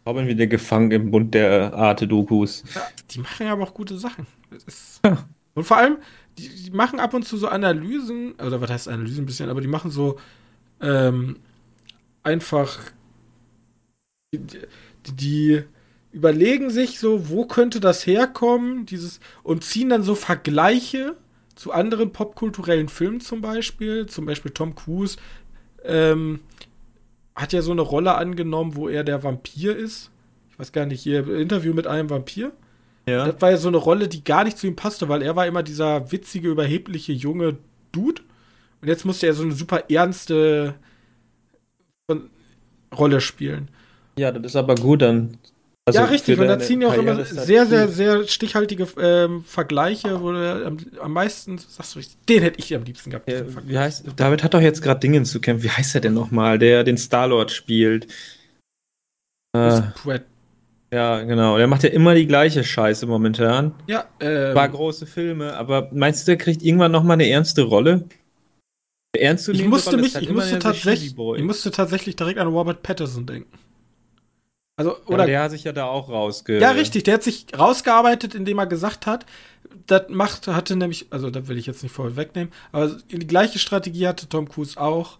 Robin 0.05 0.27
wieder 0.27 0.47
gefangen 0.47 0.91
im 0.91 1.11
Bund 1.11 1.33
der 1.33 1.73
Arte-Dokus. 1.73 2.63
Ja, 2.73 2.87
die 3.09 3.19
machen 3.19 3.47
aber 3.47 3.63
auch 3.63 3.73
gute 3.73 3.97
Sachen. 3.97 4.25
Ja. 5.05 5.25
Und 5.53 5.63
vor 5.63 5.77
allem, 5.77 5.97
die, 6.37 6.49
die, 6.49 6.71
machen 6.71 6.99
ab 6.99 7.13
und 7.13 7.23
zu 7.23 7.37
so 7.37 7.47
Analysen, 7.47 8.33
oder 8.33 8.61
was 8.61 8.69
heißt 8.69 8.87
Analysen 8.87 9.23
ein 9.23 9.25
bisschen, 9.25 9.49
aber 9.49 9.59
die 9.59 9.67
machen 9.67 9.91
so 9.91 10.17
ähm, 10.81 11.39
einfach 12.23 12.79
die, 14.33 14.41
die, 15.13 15.63
überlegen 16.11 16.69
sich 16.69 16.99
so, 16.99 17.29
wo 17.29 17.45
könnte 17.45 17.79
das 17.79 18.05
herkommen, 18.05 18.85
dieses 18.85 19.19
und 19.43 19.63
ziehen 19.63 19.89
dann 19.89 20.03
so 20.03 20.15
Vergleiche 20.15 21.15
zu 21.57 21.71
anderen 21.71 22.11
popkulturellen 22.11 22.87
Filmen 22.87 23.19
zum 23.19 23.41
Beispiel, 23.41 24.05
zum 24.05 24.25
Beispiel 24.25 24.51
Tom 24.51 24.75
Cruise 24.75 25.17
ähm, 25.83 26.39
hat 27.35 27.51
ja 27.51 27.61
so 27.61 27.71
eine 27.71 27.81
Rolle 27.81 28.15
angenommen, 28.15 28.75
wo 28.75 28.87
er 28.87 29.03
der 29.03 29.23
Vampir 29.23 29.75
ist. 29.75 30.11
Ich 30.51 30.59
weiß 30.59 30.71
gar 30.71 30.85
nicht, 30.85 31.01
hier 31.01 31.27
Interview 31.27 31.73
mit 31.73 31.87
einem 31.87 32.09
Vampir. 32.09 32.51
Ja. 33.07 33.25
Das 33.25 33.41
war 33.41 33.51
ja 33.51 33.57
so 33.57 33.69
eine 33.69 33.77
Rolle, 33.77 34.07
die 34.07 34.23
gar 34.23 34.43
nicht 34.43 34.57
zu 34.57 34.67
ihm 34.67 34.75
passte, 34.75 35.09
weil 35.09 35.21
er 35.21 35.35
war 35.35 35.47
immer 35.47 35.63
dieser 35.63 36.11
witzige, 36.11 36.49
überhebliche 36.49 37.13
junge 37.13 37.57
Dude. 37.91 38.21
Und 38.81 38.87
jetzt 38.87 39.05
musste 39.05 39.25
er 39.27 39.33
so 39.33 39.43
eine 39.43 39.53
super 39.53 39.89
ernste 39.89 40.75
Rolle 42.95 43.21
spielen. 43.21 43.69
Ja, 44.17 44.31
das 44.31 44.51
ist 44.51 44.55
aber 44.55 44.75
gut 44.75 45.01
dann. 45.01 45.37
Also 45.87 45.99
ja, 45.99 46.05
richtig. 46.05 46.37
Und 46.37 46.47
da 46.47 46.59
ziehen 46.59 46.81
ja 46.81 46.89
auch 46.89 46.95
immer 46.95 47.23
sehr, 47.23 47.65
sehr, 47.65 47.87
sehr 47.87 48.27
stichhaltige 48.27 48.85
ähm, 48.99 49.45
Vergleiche, 49.45 50.21
wo 50.21 50.33
du 50.33 50.65
am, 50.65 50.77
am 50.99 51.13
meisten 51.13 51.57
sagst 51.57 51.95
du, 51.95 52.01
den 52.27 52.43
hätte 52.43 52.59
ich 52.59 52.75
am 52.75 52.83
liebsten 52.83 53.09
gehabt. 53.09 53.31
Ja, 53.31 53.43
wie 53.63 53.79
heißt, 53.79 54.03
David 54.17 54.43
hat 54.43 54.53
doch 54.53 54.59
jetzt 54.59 54.81
gerade 54.81 54.99
Dingen 54.99 55.23
zu 55.23 55.39
kämpfen. 55.39 55.63
Wie 55.63 55.69
heißt 55.69 55.95
er 55.95 56.01
denn 56.01 56.13
nochmal, 56.13 56.59
der 56.59 56.83
den 56.83 56.97
Star-Lord 56.97 57.51
spielt? 57.51 58.07
Äh, 59.55 59.81
ja, 60.91 61.23
genau. 61.23 61.57
Der 61.57 61.67
macht 61.67 61.83
ja 61.83 61.89
immer 61.89 62.15
die 62.15 62.27
gleiche 62.27 62.65
Scheiße 62.65 63.05
momentan. 63.05 63.73
Ja, 63.87 64.09
ähm, 64.19 64.55
War 64.55 64.67
große 64.67 65.05
Filme, 65.05 65.53
aber 65.53 65.89
meinst 65.93 66.27
du, 66.27 66.31
der 66.31 66.37
kriegt 66.37 66.63
irgendwann 66.63 66.91
nochmal 66.91 67.13
eine 67.13 67.29
ernste 67.29 67.61
Rolle? 67.61 68.03
Ernst 69.17 69.45
zu 69.45 69.51
nehmen, 69.53 69.63
ich 69.63 69.69
musste 69.69 69.95
mich, 69.95 70.15
ich 70.17 70.29
musste, 70.29 70.59
tatsächlich, 70.59 71.15
ich 71.17 71.43
musste 71.43 71.71
tatsächlich 71.71 72.17
direkt 72.17 72.39
an 72.39 72.49
Robert 72.49 72.83
Patterson 72.83 73.25
denken. 73.25 73.57
Also, 74.77 74.95
oder, 75.07 75.23
ja, 75.23 75.25
der 75.25 75.41
hat 75.41 75.51
sich 75.51 75.63
ja 75.63 75.73
da 75.73 75.85
auch 75.85 76.07
rausge. 76.07 76.59
Ja, 76.59 76.71
richtig, 76.71 77.03
der 77.03 77.15
hat 77.15 77.23
sich 77.23 77.47
rausgearbeitet, 77.57 78.35
indem 78.35 78.59
er 78.59 78.67
gesagt 78.67 79.07
hat, 79.07 79.25
das 79.87 80.03
macht, 80.09 80.47
hatte 80.47 80.75
nämlich, 80.75 81.07
also 81.09 81.31
das 81.31 81.47
will 81.47 81.57
ich 81.57 81.65
jetzt 81.65 81.81
nicht 81.81 81.91
vorher 81.93 82.15
wegnehmen, 82.15 82.53
aber 82.71 82.95
die 83.09 83.25
gleiche 83.25 83.57
Strategie 83.57 84.07
hatte 84.07 84.29
Tom 84.29 84.47
Cruise 84.47 84.79
auch. 84.79 85.17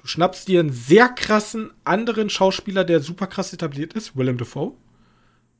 Du 0.00 0.06
schnappst 0.06 0.46
dir 0.46 0.60
einen 0.60 0.72
sehr 0.72 1.08
krassen 1.08 1.72
anderen 1.82 2.30
Schauspieler, 2.30 2.84
der 2.84 3.00
super 3.00 3.26
krass 3.26 3.52
etabliert 3.52 3.94
ist, 3.94 4.16
Willem 4.16 4.38
Dafoe, 4.38 4.74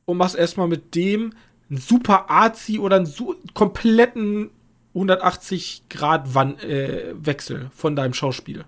und 0.05 0.17
machst 0.17 0.35
erstmal 0.35 0.69
mit 0.69 0.95
dem 0.95 1.33
einen 1.69 1.79
super 1.79 2.29
Arzi 2.29 2.79
oder 2.79 2.95
einen 2.95 3.05
so 3.05 3.35
kompletten 3.53 4.49
180 4.93 5.83
Grad 5.89 6.33
Wan 6.33 6.57
äh, 6.59 7.13
Wechsel 7.15 7.69
von 7.75 7.97
deinem 7.97 8.13
Schauspiel 8.13 8.63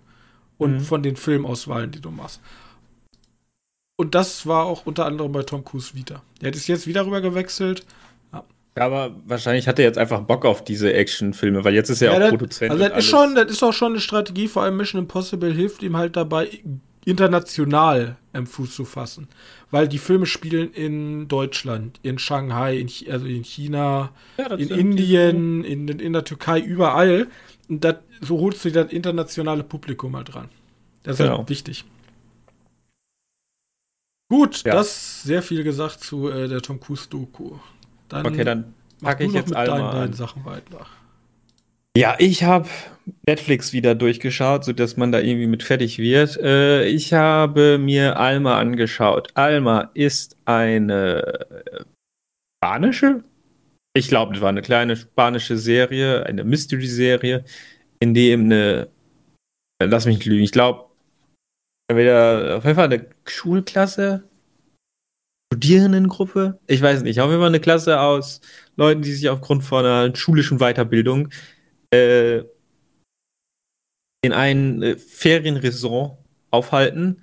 und 0.58 0.74
mhm. 0.74 0.80
von 0.82 1.04
den 1.04 1.16
Filmauswahlen, 1.16 1.92
die 1.92 2.02
du 2.02 2.12
machst. 2.12 2.42
Und 3.98 4.14
das 4.14 4.46
war 4.46 4.66
auch 4.66 4.86
unter 4.86 5.06
anderem 5.06 5.32
bei 5.32 5.44
Tom 5.44 5.66
Cruise 5.66 5.96
wieder. 5.96 6.22
Der 6.42 6.54
ist 6.54 6.68
jetzt 6.68 6.86
wieder 6.86 7.06
rüber 7.06 7.20
gewechselt. 7.20 7.84
Ja. 8.32 8.44
ja. 8.78 8.86
aber 8.86 9.16
wahrscheinlich 9.26 9.68
hat 9.68 9.80
er 9.80 9.86
jetzt 9.86 9.98
einfach 9.98 10.22
Bock 10.22 10.46
auf 10.46 10.64
diese 10.64 10.94
Actionfilme, 10.94 11.66
weil 11.66 11.74
jetzt 11.74 11.90
ist 11.90 12.04
er 12.04 12.12
ja, 12.12 12.16
auch 12.16 12.20
das, 12.20 12.30
Produzent. 12.30 12.72
Also 12.72 12.88
das 12.88 12.98
ist 13.00 13.10
schon, 13.10 13.36
das 13.36 13.52
ist 13.52 13.64
auch 13.64 13.74
schon 13.74 13.94
eine 13.94 14.00
Strategie, 14.00 14.48
vor 14.48 14.64
allem 14.64 14.78
Mission 14.78 15.02
Impossible 15.02 15.52
hilft 15.52 15.82
ihm 15.82 15.98
halt 15.98 16.16
dabei, 16.16 16.48
international 17.06 18.18
am 18.34 18.46
Fuß 18.46 18.76
zu 18.76 18.86
fassen. 18.86 19.30
Weil 19.72 19.88
die 19.88 19.98
Filme 19.98 20.28
spielen 20.28 20.72
in 20.74 21.28
Deutschland, 21.28 22.00
in 22.04 22.20
Shanghai, 22.20 22.78
in, 22.78 22.90
also 23.12 23.26
in 23.26 23.44
China, 23.44 24.12
ja, 24.38 24.54
in 24.54 24.70
Indien, 24.70 25.64
in, 25.64 25.88
in 25.88 26.14
der 26.14 26.24
Türkei, 26.24 26.60
überall. 26.60 27.28
Und 27.68 27.84
dat, 27.84 28.04
so 28.22 28.40
holst 28.40 28.64
du 28.64 28.72
das 28.72 28.92
internationale 28.92 29.64
Publikum 29.64 30.12
mal 30.12 30.20
halt 30.20 30.36
dran. 30.36 30.50
Das 31.02 31.14
ist 31.20 31.26
genau. 31.26 31.40
halt 31.40 31.50
wichtig. 31.50 31.84
Gut, 34.30 34.64
ja. 34.64 34.74
das 34.74 35.24
sehr 35.24 35.42
viel 35.42 35.64
gesagt 35.64 36.02
zu 36.02 36.30
äh, 36.30 36.48
der 36.48 36.62
Tom 36.62 36.80
Cruise 36.80 37.08
Doku. 37.10 37.58
Dann 38.10 38.26
okay, 38.26 38.44
dann 38.44 38.74
packe 39.02 39.26
ich 39.26 39.34
jetzt 39.34 39.50
mit 39.50 39.58
deinen 39.58 39.92
beiden 39.92 40.14
Sachen 40.14 40.44
weiter. 40.46 40.86
Ja, 41.98 42.16
ich 42.20 42.44
habe 42.44 42.68
Netflix 43.26 43.74
wieder 43.74 43.96
durchgeschaut, 43.96 44.66
sodass 44.66 44.98
man 44.98 45.12
da 45.12 45.20
irgendwie 45.20 45.48
mit 45.48 45.64
fertig 45.64 45.98
wird. 45.98 46.38
Äh, 46.38 46.86
ich 46.86 47.14
habe 47.14 47.78
mir 47.78 48.20
Alma 48.20 48.60
angeschaut. 48.60 49.30
Alma 49.34 49.90
ist 49.94 50.38
eine 50.46 51.48
spanische, 52.64 53.24
ich 53.98 54.08
glaube, 54.08 54.34
das 54.34 54.42
war 54.42 54.50
eine 54.50 54.62
kleine 54.62 54.96
spanische 54.96 55.58
Serie, 55.58 56.26
eine 56.26 56.44
Mystery-Serie, 56.44 57.44
in 58.00 58.14
dem 58.14 58.46
eine, 58.46 58.90
lass 59.82 60.06
mich 60.06 60.18
nicht 60.18 60.28
lügen, 60.28 60.44
ich 60.44 60.52
glaube, 60.52 60.87
entweder 61.88 62.58
auf 62.58 62.64
jeden 62.64 62.76
Fall 62.76 62.86
eine 62.86 63.06
Schulklasse, 63.26 64.24
Studierendengruppe, 65.54 66.60
ich 66.68 66.82
weiß 66.82 67.04
nicht, 67.04 67.22
auf 67.22 67.30
jeden 67.30 67.40
Fall 67.40 67.50
eine 67.50 67.60
Klasse 67.60 68.00
aus 68.00 68.42
Leuten, 68.76 69.02
die 69.02 69.14
sich 69.14 69.30
aufgrund 69.30 69.64
von 69.64 69.86
einer 69.86 70.16
schulischen 70.16 70.60
Weiterbildung 70.60 71.30
äh, 71.92 72.44
in 74.22 74.34
ein 74.34 74.84
äh, 74.84 74.98
Ferienresort 74.98 76.18
aufhalten. 76.52 77.22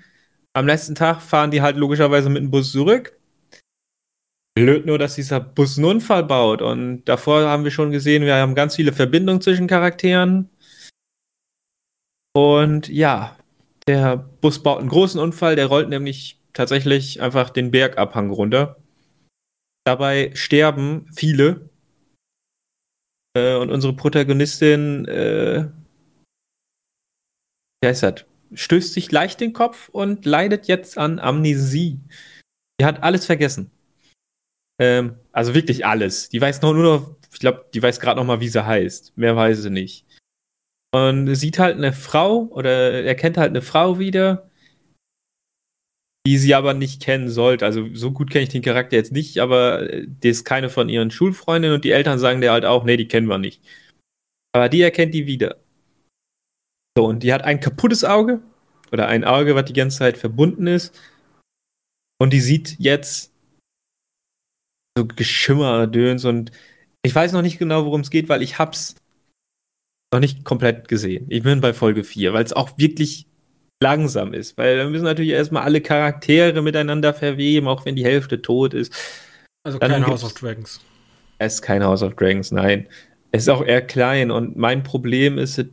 Am 0.55 0.67
letzten 0.67 0.95
Tag 0.95 1.21
fahren 1.21 1.51
die 1.51 1.62
halt 1.62 1.77
logischerweise 1.77 2.31
mit 2.31 2.43
dem 2.43 2.51
Bus 2.51 2.73
zurück. 2.73 3.19
Blöd 4.57 4.87
nur, 4.87 4.99
dass 4.99 5.17
dieser 5.17 5.41
Bus 5.41 5.77
einen 5.77 5.87
Unfall 5.87 6.25
baut. 6.25 6.62
Und 6.62 7.05
davor 7.05 7.49
haben 7.49 7.65
wir 7.65 7.73
schon 7.73 7.91
gesehen, 7.91 8.23
wir 8.23 8.37
haben 8.37 8.55
ganz 8.55 8.77
viele 8.77 8.93
Verbindungen 8.93 9.41
zwischen 9.43 9.67
Charakteren. 9.67 10.49
Und 12.33 12.89
ja, 12.89 13.37
der 13.89 14.16
Bus 14.16 14.62
baut 14.62 14.80
einen 14.80 14.89
großen 14.89 15.20
Unfall, 15.20 15.57
der 15.57 15.66
rollt 15.66 15.89
nämlich 15.89 16.41
tatsächlich 16.53 17.20
einfach 17.20 17.51
den 17.51 17.70
Bergabhang 17.70 18.30
runter. 18.30 18.76
Dabei 19.85 20.30
sterben 20.35 21.07
viele, 21.14 21.68
äh, 23.37 23.57
und 23.57 23.70
unsere 23.70 23.95
Protagonistin, 23.95 25.07
äh, 25.07 25.68
wie 27.82 27.89
heißt 27.89 28.03
das? 28.03 28.24
Stößt 28.55 28.95
sich 28.95 29.11
leicht 29.11 29.41
den 29.41 29.53
Kopf 29.53 29.89
und 29.89 30.24
leidet 30.24 30.68
jetzt 30.68 30.97
an 30.97 31.18
Amnesie. 31.18 31.99
Die 32.80 32.85
hat 32.85 33.03
alles 33.03 33.26
vergessen. 33.26 33.70
Ähm, 34.80 35.16
also 35.32 35.55
wirklich 35.55 35.85
alles. 35.85 36.28
Die 36.28 36.41
weiß 36.41 36.62
noch 36.62 36.72
nur 36.72 36.85
noch, 36.85 37.16
ich 37.32 37.41
glaube, 37.41 37.66
die 37.74 37.82
weiß 37.82 38.01
gerade 38.01 38.20
noch 38.20 38.26
mal, 38.26 38.41
wie 38.41 38.49
sie 38.49 38.64
heißt. 38.64 39.16
Mehr 39.16 39.35
weiß 39.37 39.62
sie 39.62 39.70
nicht. 39.70 40.07
Und 40.95 41.34
sieht 41.34 41.59
halt 41.59 41.76
eine 41.76 41.92
Frau 41.92 42.45
oder 42.53 43.03
erkennt 43.03 43.36
halt 43.36 43.51
eine 43.51 43.62
Frau 43.62 43.99
wieder, 43.99 44.49
die 46.24 46.38
sie 46.38 46.55
aber 46.55 46.72
nicht 46.72 47.03
kennen 47.03 47.28
sollte. 47.28 47.64
Also 47.64 47.92
so 47.95 48.12
gut 48.12 48.30
kenne 48.30 48.45
ich 48.45 48.51
den 48.51 48.62
Charakter 48.62 48.95
jetzt 48.95 49.11
nicht, 49.11 49.38
aber 49.38 49.88
die 49.88 50.28
ist 50.28 50.45
keine 50.45 50.70
von 50.70 50.88
ihren 50.88 51.11
Schulfreundinnen 51.11 51.74
und 51.74 51.84
die 51.84 51.90
Eltern 51.90 52.20
sagen 52.20 52.40
dir 52.40 52.53
halt 52.53 52.64
auch, 52.64 52.84
nee, 52.84 52.97
die 52.97 53.09
kennen 53.09 53.26
wir 53.26 53.38
nicht. 53.38 53.61
Aber 54.53 54.68
die 54.68 54.82
erkennt 54.82 55.14
die 55.14 55.26
wieder. 55.26 55.57
So, 56.97 57.07
und 57.07 57.24
die 57.24 57.32
hat 57.32 57.42
ein 57.42 57.59
kaputtes 57.59 58.05
Auge 58.05 58.40
oder 58.92 59.09
ein 59.09 59.24
Auge, 59.24 59.57
was 59.57 59.64
die 59.64 59.72
ganze 59.72 59.99
Zeit 59.99 60.16
verbunden 60.16 60.68
ist. 60.68 60.97
Und 62.20 62.32
die 62.32 62.40
sieht 62.40 62.76
jetzt 62.78 63.32
so 64.97 65.05
Geschimmer, 65.05 65.88
Döns 65.88 66.24
und 66.24 66.53
ich 67.03 67.12
weiß 67.12 67.32
noch 67.32 67.42
nicht 67.42 67.59
genau, 67.59 67.84
worum 67.84 68.03
es 68.03 68.11
geht, 68.11 68.28
weil 68.28 68.42
ich 68.42 68.61
hab's 68.61 68.95
noch 70.15 70.21
nicht 70.21 70.45
komplett 70.45 70.87
gesehen. 70.87 71.27
Ich 71.29 71.43
bin 71.43 71.61
bei 71.61 71.75
Folge 71.75 72.05
4, 72.05 72.33
weil 72.33 72.45
es 72.45 72.53
auch 72.53 72.79
wirklich 72.79 73.27
langsam 73.83 74.33
ist, 74.33 74.57
weil 74.57 74.77
wir 74.77 74.89
müssen 74.89 75.05
natürlich 75.05 75.33
erstmal 75.33 75.65
alle 75.65 75.81
Charaktere 75.81 76.62
miteinander 76.62 77.12
verweben, 77.12 77.67
auch 77.67 77.85
wenn 77.85 77.97
die 77.97 78.05
Hälfte 78.05 78.41
tot 78.41 78.75
ist. 78.75 78.95
Also 79.65 79.79
Dann 79.79 79.91
kein 79.91 80.07
House 80.07 80.23
of 80.23 80.33
Dragons. 80.35 80.81
Es 81.39 81.55
ist 81.55 81.62
kein 81.62 81.83
House 81.83 82.03
of 82.03 82.15
Dragons, 82.15 82.53
nein. 82.53 82.89
Es 83.33 83.43
ist 83.43 83.49
auch 83.49 83.65
eher 83.65 83.83
klein 83.83 84.31
und 84.31 84.57
mein 84.57 84.85
Problem 84.85 85.37
ist, 85.37 85.59
ich 85.59 85.67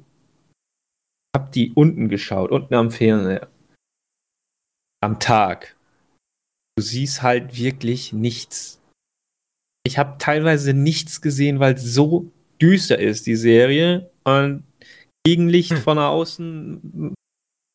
habe 1.38 1.52
die 1.54 1.72
unten 1.74 2.10
geschaut, 2.10 2.52
unten 2.52 2.74
am 2.74 2.90
Fernseher. 2.90 3.48
Am 5.02 5.20
Tag. 5.20 5.76
Du 6.76 6.84
siehst 6.84 7.22
halt 7.22 7.56
wirklich 7.58 8.12
nichts. 8.12 8.82
Ich 9.84 10.00
habe 10.00 10.18
teilweise 10.18 10.74
nichts 10.74 11.22
gesehen, 11.22 11.60
weil 11.60 11.76
es 11.76 11.84
so 11.84 12.32
düster 12.62 13.00
ist, 13.00 13.26
die 13.26 13.36
Serie. 13.36 14.12
Und 14.24 14.64
Gegenlicht 15.26 15.72
hm. 15.72 15.78
von 15.78 15.98
außen 15.98 17.16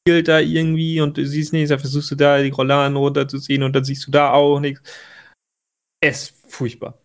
spielt 0.06 0.28
da 0.28 0.38
irgendwie 0.38 1.00
und 1.00 1.16
du 1.16 1.26
siehst 1.26 1.52
nichts, 1.52 1.70
dann 1.70 1.80
versuchst 1.80 2.10
du 2.12 2.14
da 2.14 2.40
die 2.40 2.50
Rolladen 2.50 2.96
runterzuziehen 2.96 3.64
und 3.64 3.74
dann 3.74 3.84
siehst 3.84 4.06
du 4.06 4.12
da 4.12 4.32
auch 4.32 4.60
nichts. 4.60 4.82
Es 6.00 6.30
ist 6.30 6.52
furchtbar. 6.52 6.98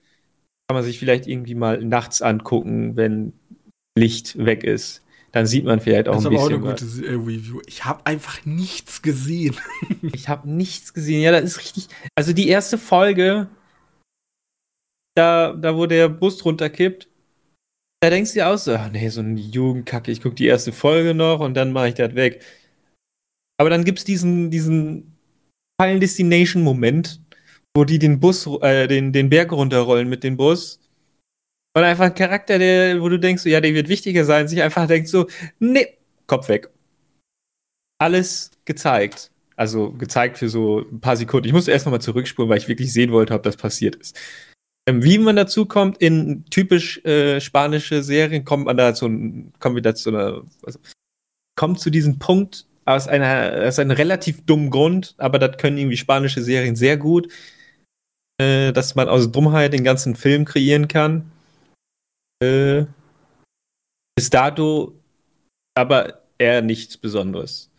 Kann 0.67 0.75
man 0.75 0.84
sich 0.84 0.99
vielleicht 0.99 1.27
irgendwie 1.27 1.55
mal 1.55 1.84
nachts 1.84 2.21
angucken, 2.21 2.95
wenn 2.95 3.34
Licht 3.97 4.38
weg 4.38 4.63
ist. 4.63 5.03
Dann 5.32 5.47
sieht 5.47 5.65
man 5.65 5.79
vielleicht 5.79 6.09
auch 6.09 6.15
das 6.15 6.25
ein 6.25 6.32
bisschen. 6.32 6.63
Das 6.63 6.82
ist 6.82 7.03
auch 7.03 7.07
eine 7.07 7.17
gute 7.17 7.27
Review. 7.27 7.61
Ich 7.65 7.86
habe 7.86 8.05
einfach 8.05 8.45
nichts 8.45 9.01
gesehen. 9.01 9.55
ich 10.13 10.29
habe 10.29 10.49
nichts 10.49 10.93
gesehen. 10.93 11.21
Ja, 11.21 11.32
das 11.32 11.43
ist 11.43 11.59
richtig. 11.59 11.88
Also 12.15 12.34
die 12.34 12.49
erste 12.49 12.77
Folge, 12.77 13.47
da, 15.15 15.53
da 15.53 15.75
wo 15.75 15.86
der 15.86 16.09
Bus 16.09 16.43
runterkippt, 16.43 17.07
da 18.01 18.09
denkst 18.09 18.31
du 18.31 18.39
dir 18.39 18.49
auch 18.49 18.57
so, 18.57 18.73
ach 18.73 18.91
nee, 18.91 19.07
so 19.09 19.21
eine 19.21 19.39
Jugendkacke, 19.39 20.11
ich 20.11 20.21
gucke 20.21 20.35
die 20.35 20.47
erste 20.47 20.71
Folge 20.71 21.13
noch 21.13 21.39
und 21.39 21.53
dann 21.53 21.71
mache 21.71 21.89
ich 21.89 21.93
das 21.93 22.15
weg. 22.15 22.43
Aber 23.59 23.69
dann 23.69 23.83
gibt 23.83 23.99
es 23.99 24.05
diesen, 24.05 24.49
diesen 24.49 25.15
Final 25.79 25.99
Destination-Moment, 25.99 27.21
wo 27.75 27.85
die 27.85 27.99
den 27.99 28.19
Bus, 28.19 28.47
äh, 28.61 28.87
den, 28.87 29.13
den 29.13 29.29
Berg 29.29 29.51
runterrollen 29.51 30.09
mit 30.09 30.23
dem 30.23 30.35
Bus. 30.35 30.79
Und 31.75 31.83
einfach 31.83 32.05
ein 32.05 32.15
Charakter, 32.15 32.57
der, 32.57 32.99
wo 33.01 33.07
du 33.07 33.19
denkst, 33.19 33.45
ja, 33.45 33.61
der 33.61 33.73
wird 33.73 33.87
wichtiger 33.87 34.25
sein, 34.25 34.47
sich 34.47 34.61
einfach 34.61 34.87
denkt 34.87 35.07
so, 35.07 35.27
nee, 35.59 35.97
Kopf 36.25 36.49
weg. 36.49 36.69
Alles 37.99 38.51
gezeigt. 38.65 39.31
Also 39.55 39.91
gezeigt 39.91 40.39
für 40.39 40.49
so 40.49 40.79
ein 40.79 40.99
paar 41.01 41.15
Sekunden. 41.15 41.47
Ich 41.47 41.53
musste 41.53 41.71
erst 41.71 41.85
nochmal 41.85 42.01
zurückspulen, 42.01 42.49
weil 42.49 42.57
ich 42.57 42.67
wirklich 42.67 42.91
sehen 42.91 43.11
wollte, 43.11 43.35
ob 43.35 43.43
das 43.43 43.57
passiert 43.57 43.95
ist. 43.95 44.19
Ähm, 44.88 45.03
wie 45.03 45.17
man 45.17 45.36
dazu 45.36 45.65
kommt, 45.65 45.99
in 45.99 46.45
typisch 46.49 47.03
äh, 47.05 47.39
spanische 47.39 48.01
Serien 48.01 48.45
kommt 48.45 48.65
man 48.65 48.77
da 48.77 48.93
zu, 48.93 49.05
kommt 49.59 49.75
wieder 49.75 49.93
zu 49.95 50.09
einer, 50.09 50.43
also, 50.65 50.79
kommt 51.55 51.79
zu 51.79 51.89
diesem 51.89 52.17
Punkt, 52.17 52.65
aus, 52.86 53.07
einer, 53.07 53.67
aus 53.67 53.79
einem 53.79 53.91
relativ 53.91 54.45
dummen 54.45 54.71
Grund, 54.71 55.13
aber 55.17 55.39
das 55.39 55.57
können 55.57 55.77
irgendwie 55.77 55.97
spanische 55.97 56.41
Serien 56.41 56.75
sehr 56.75 56.97
gut, 56.97 57.32
äh, 58.39 58.71
dass 58.73 58.95
man 58.95 59.07
aus 59.07 59.32
Dummheit 59.32 59.73
den 59.73 59.84
ganzen 59.84 60.15
Film 60.15 60.45
kreieren 60.45 60.88
kann. 60.88 61.32
Äh, 62.43 62.86
bis 64.15 64.29
dato 64.29 64.95
aber 65.75 66.21
eher 66.38 66.61
nichts 66.61 66.97
Besonderes. 66.97 67.71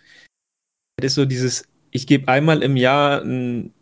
Es 0.97 1.07
ist 1.07 1.15
so 1.17 1.25
dieses, 1.25 1.69
ich 1.91 2.07
gebe 2.07 2.29
einmal 2.29 2.63
im 2.63 2.77
Jahr 2.77 3.23
einen, 3.23 3.75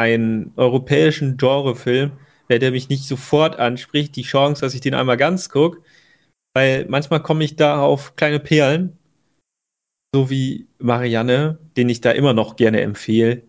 einen 0.00 0.52
europäischen 0.56 1.36
Genrefilm, 1.36 2.12
der 2.48 2.70
mich 2.72 2.88
nicht 2.88 3.04
sofort 3.04 3.58
anspricht, 3.58 4.16
die 4.16 4.22
Chance, 4.22 4.62
dass 4.62 4.74
ich 4.74 4.80
den 4.80 4.94
einmal 4.94 5.16
ganz 5.16 5.48
gucke, 5.48 5.82
weil 6.54 6.86
manchmal 6.88 7.22
komme 7.22 7.44
ich 7.44 7.56
da 7.56 7.80
auf 7.80 8.16
kleine 8.16 8.40
Perlen 8.40 8.98
so 10.14 10.30
wie 10.30 10.66
Marianne, 10.78 11.58
den 11.76 11.88
ich 11.88 12.00
da 12.00 12.10
immer 12.10 12.32
noch 12.32 12.56
gerne 12.56 12.80
empfehle. 12.80 13.42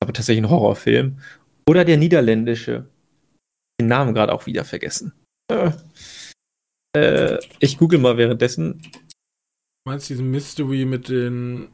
Aber 0.00 0.12
tatsächlich 0.12 0.44
ein 0.44 0.50
Horrorfilm. 0.50 1.18
Oder 1.68 1.84
der 1.84 1.96
niederländische. 1.96 2.88
Den 3.80 3.88
Namen 3.88 4.14
gerade 4.14 4.32
auch 4.32 4.46
wieder 4.46 4.64
vergessen. 4.64 5.14
Äh, 5.50 5.72
äh, 6.96 7.38
ich 7.58 7.78
google 7.78 7.98
mal 7.98 8.16
währenddessen. 8.16 8.82
Du 8.82 9.90
meinst 9.90 10.08
diesen 10.08 10.30
Mystery 10.30 10.84
mit 10.84 11.08
den. 11.08 11.68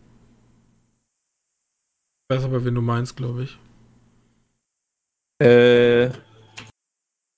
Ich 2.28 2.36
weiß 2.36 2.44
aber, 2.44 2.64
wen 2.64 2.74
du 2.76 2.82
meinst, 2.82 3.16
glaube 3.16 3.44
ich. 3.44 3.58
Äh, 5.40 6.10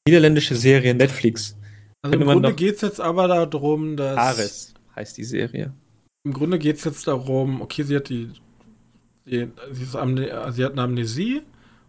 niederländische 0.07 0.57
Serie 0.57 0.95
Netflix. 0.95 1.57
Also 2.03 2.19
im 2.19 2.25
Grunde 2.25 2.53
geht 2.53 2.77
es 2.77 2.81
jetzt 2.81 3.01
aber 3.01 3.29
darum, 3.29 3.97
dass. 3.97 4.19
Ares 4.19 4.75
heißt 4.97 5.17
die 5.17 5.25
Serie 5.25 5.73
im 6.25 6.33
Grunde 6.33 6.59
geht 6.59 6.77
es 6.77 6.85
jetzt 6.85 7.07
darum, 7.07 7.61
okay, 7.61 7.83
sie 7.83 7.97
hat 7.97 8.09
die, 8.09 8.31
die 9.27 9.49
sie, 9.73 9.99
Amne, 9.99 10.53
sie 10.53 10.65
hat 10.65 10.73
eine 10.73 10.83
Amnesie 10.83 11.43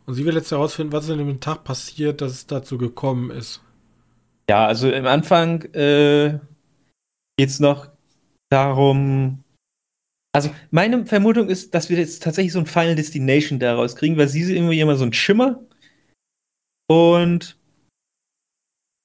und 0.05 0.15
sie 0.15 0.25
will 0.25 0.35
jetzt 0.35 0.51
herausfinden, 0.51 0.91
was 0.91 1.09
in 1.09 1.19
dem 1.19 1.39
Tag 1.39 1.63
passiert, 1.63 2.21
dass 2.21 2.31
es 2.31 2.47
dazu 2.47 2.77
gekommen 2.77 3.31
ist. 3.31 3.61
Ja, 4.49 4.65
also 4.65 4.89
im 4.91 5.05
Anfang 5.05 5.61
äh, 5.73 6.39
geht 7.37 7.49
es 7.49 7.59
noch 7.59 7.89
darum. 8.49 9.43
Also 10.35 10.49
meine 10.71 11.05
Vermutung 11.05 11.47
ist, 11.47 11.75
dass 11.75 11.89
wir 11.89 11.97
jetzt 11.97 12.23
tatsächlich 12.23 12.53
so 12.53 12.59
ein 12.59 12.65
Final 12.65 12.95
Destination 12.95 13.59
daraus 13.59 13.95
kriegen, 13.95 14.17
weil 14.17 14.27
sie 14.27 14.41
ist 14.41 14.49
irgendwie 14.49 14.79
immer 14.79 14.95
so 14.95 15.05
ein 15.05 15.13
Schimmer. 15.13 15.61
Und 16.87 17.57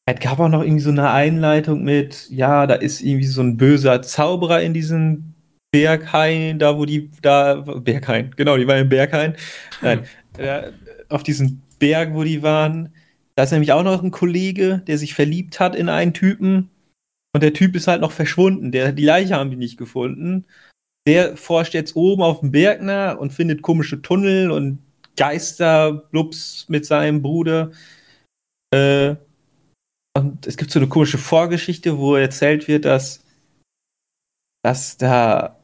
es 0.06 0.20
gab 0.20 0.40
auch 0.40 0.48
noch 0.48 0.62
irgendwie 0.62 0.80
so 0.80 0.90
eine 0.90 1.10
Einleitung 1.10 1.84
mit, 1.84 2.30
ja, 2.30 2.66
da 2.66 2.74
ist 2.74 3.02
irgendwie 3.02 3.26
so 3.26 3.42
ein 3.42 3.56
böser 3.56 4.00
Zauberer 4.02 4.62
in 4.62 4.72
diesem 4.72 5.34
Berghain, 5.70 6.58
da 6.58 6.78
wo 6.78 6.86
die, 6.86 7.10
da, 7.20 7.56
Berghain, 7.56 8.32
genau, 8.36 8.56
die 8.56 8.66
waren 8.66 8.80
im 8.80 8.88
Berghain. 8.88 9.36
Nein, 9.82 10.04
äh, 10.38 10.72
auf 11.10 11.22
diesem 11.22 11.60
Berg, 11.78 12.14
wo 12.14 12.24
die 12.24 12.42
waren. 12.42 12.94
Da 13.34 13.44
ist 13.44 13.52
nämlich 13.52 13.72
auch 13.72 13.82
noch 13.82 14.02
ein 14.02 14.10
Kollege, 14.10 14.82
der 14.86 14.98
sich 14.98 15.14
verliebt 15.14 15.60
hat 15.60 15.76
in 15.76 15.88
einen 15.88 16.14
Typen. 16.14 16.70
Und 17.34 17.42
der 17.42 17.52
Typ 17.52 17.76
ist 17.76 17.86
halt 17.86 18.00
noch 18.00 18.12
verschwunden. 18.12 18.72
Der, 18.72 18.92
die 18.92 19.04
Leiche 19.04 19.36
haben 19.36 19.50
die 19.50 19.56
nicht 19.56 19.76
gefunden. 19.76 20.46
Der 21.06 21.36
forscht 21.36 21.74
jetzt 21.74 21.96
oben 21.96 22.22
auf 22.22 22.40
dem 22.40 22.50
Berg 22.50 22.82
nach 22.82 23.18
und 23.18 23.32
findet 23.32 23.62
komische 23.62 24.02
Tunnel 24.02 24.50
und 24.50 24.78
Geister, 25.18 25.92
Blubs 25.92 26.66
mit 26.68 26.86
seinem 26.86 27.20
Bruder. 27.20 27.72
Äh, 28.72 29.16
und 30.16 30.46
es 30.46 30.56
gibt 30.56 30.70
so 30.70 30.78
eine 30.78 30.88
komische 30.88 31.18
Vorgeschichte, 31.18 31.98
wo 31.98 32.14
erzählt 32.14 32.68
wird, 32.68 32.84
dass, 32.84 33.24
dass 34.64 34.96
da 34.96 35.58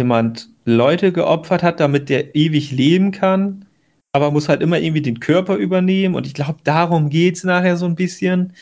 jemand 0.00 0.48
Leute 0.64 1.12
geopfert 1.12 1.62
hat, 1.62 1.80
damit 1.80 2.08
der 2.08 2.34
ewig 2.34 2.72
leben 2.72 3.12
kann, 3.12 3.66
aber 4.12 4.30
muss 4.30 4.48
halt 4.48 4.62
immer 4.62 4.78
irgendwie 4.78 5.02
den 5.02 5.20
Körper 5.20 5.56
übernehmen. 5.56 6.14
Und 6.14 6.26
ich 6.26 6.34
glaube, 6.34 6.60
darum 6.64 7.10
geht 7.10 7.36
es 7.36 7.44
nachher 7.44 7.76
so 7.76 7.86
ein 7.86 7.94
bisschen, 7.94 8.54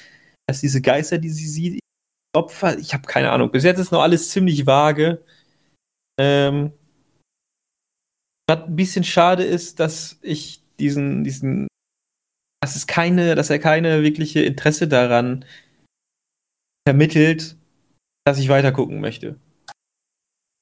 dass 0.46 0.60
diese 0.60 0.82
Geister, 0.82 1.18
die 1.18 1.30
sie 1.30 1.46
sieht, 1.46 1.80
Opfer, 2.34 2.78
ich 2.78 2.94
habe 2.94 3.06
keine 3.06 3.30
Ahnung. 3.30 3.50
Bis 3.50 3.64
jetzt 3.64 3.78
ist 3.78 3.92
noch 3.92 4.02
alles 4.02 4.30
ziemlich 4.30 4.66
vage. 4.66 5.22
Ähm, 6.18 6.72
was 8.52 8.68
ein 8.68 8.76
bisschen 8.76 9.04
schade 9.04 9.44
ist, 9.44 9.80
dass 9.80 10.18
ich 10.22 10.60
diesen, 10.78 11.24
diesen 11.24 11.68
dass 12.62 12.76
es 12.76 12.86
keine, 12.86 13.34
dass 13.34 13.50
er 13.50 13.58
keine 13.58 14.02
wirkliche 14.02 14.40
Interesse 14.42 14.86
daran 14.86 15.44
vermittelt, 16.86 17.56
dass 18.24 18.38
ich 18.38 18.48
weiter 18.48 18.72
gucken 18.72 19.00
möchte. 19.00 19.36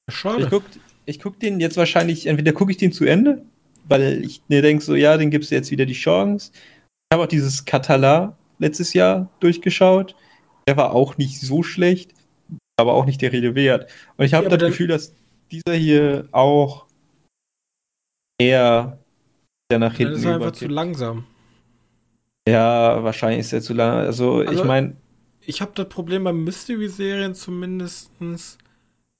Schade. 0.09 0.43
Ich 0.43 0.49
guck, 0.49 0.63
ich 1.05 1.19
guck 1.19 1.39
den 1.39 1.59
jetzt 1.59 1.77
wahrscheinlich, 1.77 2.25
entweder 2.27 2.53
gucke 2.53 2.71
ich 2.71 2.77
den 2.77 2.91
zu 2.91 3.05
Ende, 3.05 3.43
weil 3.87 4.23
ich 4.23 4.41
mir 4.47 4.61
denke, 4.61 4.83
so, 4.83 4.95
ja, 4.95 5.17
den 5.17 5.29
gibst 5.29 5.51
du 5.51 5.55
jetzt 5.55 5.71
wieder 5.71 5.85
die 5.85 5.93
Chance. 5.93 6.51
Ich 6.53 7.13
habe 7.13 7.23
auch 7.23 7.27
dieses 7.27 7.65
Katala 7.65 8.37
letztes 8.59 8.93
Jahr 8.93 9.29
durchgeschaut. 9.39 10.15
Der 10.67 10.77
war 10.77 10.93
auch 10.93 11.17
nicht 11.17 11.39
so 11.39 11.61
schlecht, 11.61 12.13
aber 12.79 12.93
auch 12.93 13.05
nicht 13.05 13.21
der 13.21 13.31
Rede 13.31 13.53
wert. 13.55 13.91
Und 14.17 14.25
ich 14.25 14.33
habe 14.33 14.45
ja, 14.45 14.57
das 14.57 14.69
Gefühl, 14.69 14.87
dass 14.87 15.13
dieser 15.51 15.75
hier 15.75 16.27
auch 16.31 16.87
eher 18.41 18.97
der 19.71 19.79
nach 19.79 19.95
hinten. 19.95 20.13
Das 20.13 20.21
ist 20.21 20.27
einfach 20.27 20.51
zu 20.51 20.67
langsam. 20.67 21.25
Ja, 22.47 23.03
wahrscheinlich 23.03 23.41
ist 23.41 23.53
er 23.53 23.61
zu 23.61 23.73
lang. 23.73 23.99
Also, 23.99 24.39
also 24.39 24.51
ich 24.51 24.63
meine. 24.63 24.95
Ich 25.43 25.61
habe 25.61 25.71
das 25.75 25.89
Problem 25.89 26.23
bei 26.23 26.33
Mystery-Serien 26.33 27.33
zumindest, 27.33 28.11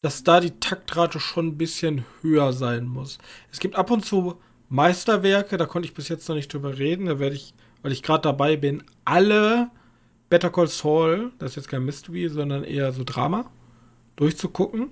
dass 0.01 0.23
da 0.23 0.39
die 0.39 0.51
Taktrate 0.59 1.19
schon 1.19 1.47
ein 1.47 1.57
bisschen 1.57 2.05
höher 2.21 2.53
sein 2.53 2.85
muss. 2.85 3.17
Es 3.51 3.59
gibt 3.59 3.75
ab 3.75 3.89
und 3.89 4.05
zu 4.05 4.35
Meisterwerke, 4.69 5.57
da 5.57 5.65
konnte 5.65 5.87
ich 5.87 5.95
bis 5.95 6.09
jetzt 6.09 6.29
noch 6.29 6.35
nicht 6.35 6.53
drüber 6.53 6.77
reden. 6.77 7.07
Da 7.07 7.19
werde 7.19 7.35
ich, 7.35 7.53
weil 7.81 7.91
ich 7.91 8.03
gerade 8.03 8.21
dabei 8.21 8.55
bin, 8.55 8.83
alle 9.03 9.71
Better 10.29 10.51
Call 10.51 10.67
Saul, 10.67 11.31
das 11.39 11.51
ist 11.51 11.55
jetzt 11.57 11.69
kein 11.69 11.83
Mystery, 11.83 12.29
sondern 12.29 12.63
eher 12.63 12.91
so 12.91 13.03
Drama, 13.03 13.49
durchzugucken. 14.15 14.91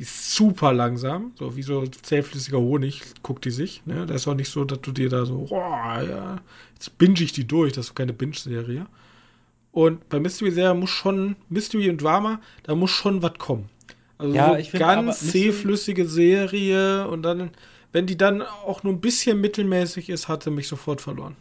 Die 0.00 0.04
ist 0.04 0.34
super 0.34 0.72
langsam, 0.72 1.32
so 1.38 1.56
wie 1.56 1.62
so 1.62 1.86
zähflüssiger 1.86 2.58
Honig 2.58 3.02
guckt 3.22 3.44
die 3.44 3.50
sich. 3.50 3.82
Ne? 3.84 4.06
Da 4.06 4.14
ist 4.14 4.26
auch 4.26 4.34
nicht 4.34 4.48
so, 4.48 4.64
dass 4.64 4.80
du 4.80 4.92
dir 4.92 5.10
da 5.10 5.26
so, 5.26 5.46
oh, 5.50 5.54
ja, 5.54 6.38
jetzt 6.72 6.96
binge 6.96 7.20
ich 7.20 7.34
die 7.34 7.46
durch, 7.46 7.74
das 7.74 7.88
ist 7.88 7.94
keine 7.94 8.14
Binge-Serie. 8.14 8.86
Und 9.72 10.08
bei 10.08 10.18
Mystery-Serie 10.18 10.72
muss 10.72 10.88
schon, 10.88 11.36
Mystery 11.50 11.90
und 11.90 12.02
Drama, 12.02 12.40
da 12.62 12.74
muss 12.74 12.90
schon 12.90 13.20
was 13.20 13.34
kommen. 13.36 13.68
Also 14.16 14.34
ja, 14.34 14.58
so 14.58 14.78
ganz 14.78 15.20
zähflüssige 15.32 16.08
Serie 16.08 17.06
und 17.06 17.20
dann, 17.22 17.50
wenn 17.92 18.06
die 18.06 18.16
dann 18.16 18.40
auch 18.40 18.82
nur 18.82 18.94
ein 18.94 19.02
bisschen 19.02 19.38
mittelmäßig 19.38 20.08
ist, 20.08 20.28
hat 20.28 20.44
sie 20.44 20.50
mich 20.50 20.66
sofort 20.66 21.02
verloren. 21.02 21.36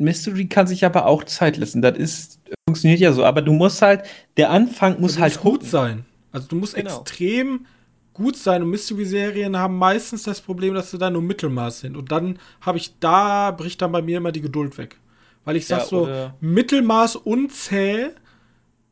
Mystery 0.00 0.46
kann 0.46 0.66
sich 0.66 0.84
aber 0.84 1.06
auch 1.06 1.22
Zeit 1.22 1.58
lassen. 1.58 1.80
Das 1.80 1.96
ist, 1.96 2.40
funktioniert 2.68 2.98
ja 2.98 3.12
so. 3.12 3.24
Aber 3.24 3.40
du 3.40 3.52
musst 3.52 3.82
halt, 3.82 4.02
der 4.36 4.50
Anfang 4.50 5.00
muss 5.00 5.20
halt 5.20 5.40
gut 5.40 5.64
sein. 5.64 6.04
Also 6.32 6.48
du 6.48 6.56
musst 6.56 6.74
genau. 6.74 7.00
extrem 7.00 7.66
gut 8.14 8.36
sein 8.36 8.62
und 8.62 8.70
Mystery-Serien 8.70 9.56
haben 9.56 9.78
meistens 9.78 10.22
das 10.24 10.40
Problem, 10.40 10.74
dass 10.74 10.90
sie 10.90 10.98
da 10.98 11.10
nur 11.10 11.22
Mittelmaß 11.22 11.80
sind. 11.80 11.96
Und 11.96 12.12
dann 12.12 12.38
habe 12.60 12.78
ich, 12.78 12.98
da 13.00 13.50
bricht 13.52 13.80
dann 13.80 13.92
bei 13.92 14.02
mir 14.02 14.18
immer 14.18 14.32
die 14.32 14.40
Geduld 14.40 14.76
weg. 14.78 14.96
Weil 15.44 15.56
ich 15.56 15.66
sag 15.66 15.80
ja, 15.80 15.84
so, 15.86 16.08
Mittelmaß 16.40 17.16
und 17.16 17.52
zäh 17.52 18.10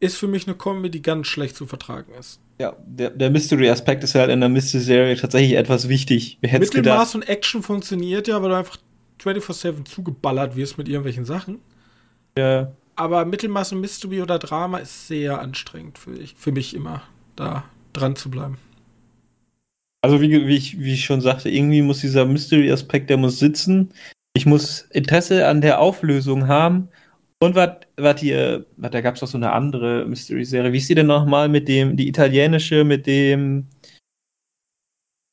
ist 0.00 0.16
für 0.16 0.26
mich 0.26 0.46
eine 0.46 0.56
Comedy, 0.56 0.90
die 0.90 1.02
ganz 1.02 1.26
schlecht 1.26 1.56
zu 1.56 1.66
vertragen 1.66 2.12
ist. 2.18 2.40
Ja, 2.58 2.76
der, 2.84 3.10
der 3.10 3.30
Mystery-Aspekt 3.30 4.02
ist 4.04 4.14
halt 4.14 4.30
in 4.30 4.40
der 4.40 4.48
Mystery-Serie 4.48 5.16
tatsächlich 5.16 5.56
etwas 5.56 5.88
wichtig. 5.88 6.38
Mittelmaß 6.40 6.70
gedacht? 6.70 7.14
und 7.14 7.28
Action 7.28 7.62
funktioniert 7.62 8.26
ja, 8.28 8.42
weil 8.42 8.50
du 8.50 8.56
einfach 8.56 8.78
24-7 9.22 9.84
zugeballert 9.84 10.56
wirst 10.56 10.78
mit 10.78 10.88
irgendwelchen 10.88 11.24
Sachen. 11.24 11.60
Ja. 12.36 12.72
Aber 12.96 13.24
Mittelmaß 13.24 13.72
und 13.72 13.80
Mystery 13.80 14.22
oder 14.22 14.38
Drama 14.38 14.78
ist 14.78 15.08
sehr 15.08 15.40
anstrengend 15.40 15.98
für, 15.98 16.12
ich, 16.12 16.34
für 16.36 16.52
mich 16.52 16.74
immer, 16.74 17.02
da 17.40 17.64
dran 17.92 18.16
zu 18.16 18.30
bleiben. 18.30 18.58
Also 20.02 20.20
wie, 20.20 20.46
wie, 20.46 20.56
ich, 20.56 20.78
wie 20.78 20.94
ich 20.94 21.04
schon 21.04 21.20
sagte, 21.20 21.50
irgendwie 21.50 21.82
muss 21.82 22.00
dieser 22.00 22.24
Mystery-Aspekt, 22.24 23.10
der 23.10 23.16
muss 23.16 23.38
sitzen. 23.38 23.92
Ich 24.34 24.46
muss 24.46 24.82
Interesse 24.90 25.46
an 25.46 25.60
der 25.60 25.80
Auflösung 25.80 26.48
haben. 26.48 26.88
Und 27.42 27.54
was, 27.54 28.20
hier, 28.20 28.66
was, 28.76 28.90
da 28.90 29.00
gab 29.00 29.14
es 29.14 29.20
doch 29.20 29.26
so 29.26 29.38
eine 29.38 29.52
andere 29.52 30.06
Mystery-Serie. 30.06 30.72
Wie 30.72 30.78
ist 30.78 30.88
die 30.88 30.94
denn 30.94 31.06
nochmal 31.06 31.48
mit 31.48 31.68
dem, 31.68 31.96
die 31.96 32.08
italienische, 32.08 32.84
mit 32.84 33.06
dem, 33.06 33.66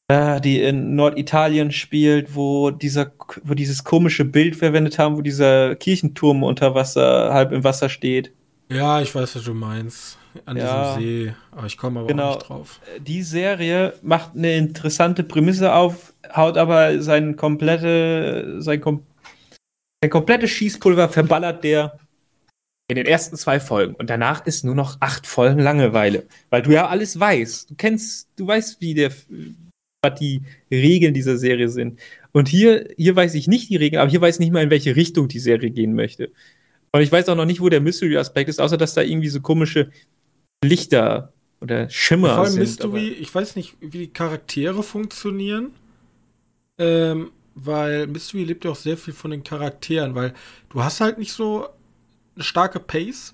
äh, 0.09 0.41
die 0.41 0.61
in 0.61 0.95
Norditalien 0.95 1.71
spielt, 1.71 2.35
wo 2.35 2.71
dieser, 2.71 3.11
wo 3.43 3.53
dieses 3.53 3.83
komische 3.83 4.25
Bild 4.25 4.55
verwendet 4.55 4.99
haben, 4.99 5.17
wo 5.17 5.21
dieser 5.21 5.75
Kirchenturm 5.75 6.43
unter 6.43 6.75
Wasser, 6.75 7.33
halb 7.33 7.51
im 7.51 7.63
Wasser 7.63 7.89
steht. 7.89 8.33
Ja, 8.69 9.01
ich 9.01 9.13
weiß, 9.13 9.35
was 9.35 9.43
du 9.43 9.53
meinst. 9.53 10.16
An 10.45 10.57
ja, 10.57 10.95
diesem 10.95 11.01
See. 11.01 11.33
Aber 11.51 11.67
ich 11.67 11.77
komme 11.77 11.99
aber 11.99 12.07
genau. 12.07 12.35
nicht 12.35 12.49
drauf. 12.49 12.79
Die 12.99 13.23
Serie 13.23 13.93
macht 14.01 14.35
eine 14.35 14.55
interessante 14.57 15.23
Prämisse 15.23 15.73
auf, 15.73 16.13
haut 16.35 16.57
aber 16.57 17.01
sein 17.01 17.35
komplette, 17.35 18.61
sein, 18.61 18.81
kom 18.81 19.03
sein 20.03 20.11
komplettes 20.11 20.51
Schießpulver 20.51 21.09
verballert 21.09 21.63
der 21.63 21.99
in 22.89 22.95
den 22.95 23.05
ersten 23.05 23.35
zwei 23.35 23.59
Folgen. 23.59 23.95
Und 23.95 24.09
danach 24.09 24.45
ist 24.45 24.63
nur 24.63 24.75
noch 24.75 24.97
acht 25.01 25.27
Folgen 25.27 25.59
Langeweile. 25.59 26.25
Weil 26.49 26.61
du 26.61 26.71
ja 26.71 26.87
alles 26.87 27.19
weißt. 27.19 27.69
Du 27.69 27.75
kennst, 27.75 28.29
du 28.37 28.47
weißt, 28.47 28.79
wie 28.79 28.93
der, 28.93 29.11
was 30.01 30.19
die 30.19 30.41
Regeln 30.71 31.13
dieser 31.13 31.37
Serie 31.37 31.67
sind. 31.67 31.99
Und 32.31 32.47
hier, 32.47 32.87
hier 32.95 33.15
weiß 33.15 33.33
ich 33.35 33.47
nicht 33.47 33.69
die 33.69 33.75
Regeln, 33.75 33.99
aber 33.99 34.09
hier 34.09 34.21
weiß 34.21 34.35
ich 34.35 34.39
nicht 34.39 34.53
mal, 34.53 34.63
in 34.63 34.69
welche 34.69 34.95
Richtung 34.95 35.27
die 35.27 35.39
Serie 35.39 35.69
gehen 35.69 35.93
möchte. 35.95 36.31
Und 36.91 37.01
ich 37.01 37.11
weiß 37.11 37.27
auch 37.29 37.35
noch 37.35 37.45
nicht, 37.45 37.59
wo 37.59 37.67
der 37.67 37.81
Mystery-Aspekt 37.81 38.49
ist, 38.49 38.61
außer 38.61 38.77
dass 38.77 38.93
da 38.93 39.01
irgendwie 39.01 39.29
so 39.29 39.41
komische 39.41 39.91
Lichter 40.63 41.33
oder 41.61 41.89
Schimmer 41.89 42.29
Vor 42.29 42.37
allem 42.39 42.51
sind. 42.51 42.59
Mystery, 42.61 43.07
ich 43.09 43.33
weiß 43.33 43.55
nicht, 43.55 43.75
wie 43.79 43.99
die 43.99 44.07
Charaktere 44.07 44.83
funktionieren. 44.83 45.73
Ähm, 46.77 47.31
weil 47.55 48.07
Mystery 48.07 48.43
lebt 48.43 48.65
ja 48.65 48.71
auch 48.71 48.75
sehr 48.75 48.97
viel 48.97 49.13
von 49.13 49.31
den 49.31 49.43
Charakteren, 49.43 50.13
weil 50.13 50.33
du 50.69 50.83
hast 50.83 51.01
halt 51.01 51.17
nicht 51.17 51.33
so 51.33 51.67
eine 52.35 52.43
starke 52.43 52.79
Pace 52.79 53.33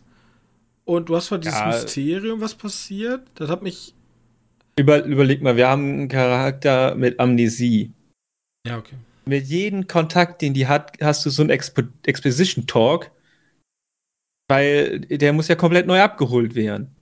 und 0.86 1.10
du 1.10 1.16
hast 1.16 1.28
zwar 1.28 1.40
dieses 1.40 1.60
ja, 1.60 1.68
Mysterium, 1.68 2.42
was 2.42 2.56
passiert. 2.56 3.28
Das 3.36 3.50
hat 3.50 3.62
mich. 3.62 3.94
Über, 4.78 5.04
überleg 5.04 5.42
mal, 5.42 5.58
wir 5.58 5.68
haben 5.68 5.84
einen 5.84 6.08
Charakter 6.08 6.96
mit 6.96 7.20
Amnesie. 7.20 7.92
Ja, 8.66 8.78
okay. 8.78 8.96
Mit 9.26 9.46
jedem 9.46 9.88
Kontakt, 9.88 10.42
den 10.42 10.54
die 10.54 10.68
hat, 10.68 10.98
hast 11.02 11.26
du 11.26 11.30
so 11.30 11.44
einen 11.44 11.50
Expo 11.50 11.84
Exposition 12.06 12.66
Talk, 12.66 13.12
weil 14.50 15.02
der 15.02 15.34
muss 15.34 15.48
ja 15.48 15.56
komplett 15.56 15.86
neu 15.86 16.02
abgeholt 16.02 16.56
werden. 16.56 16.93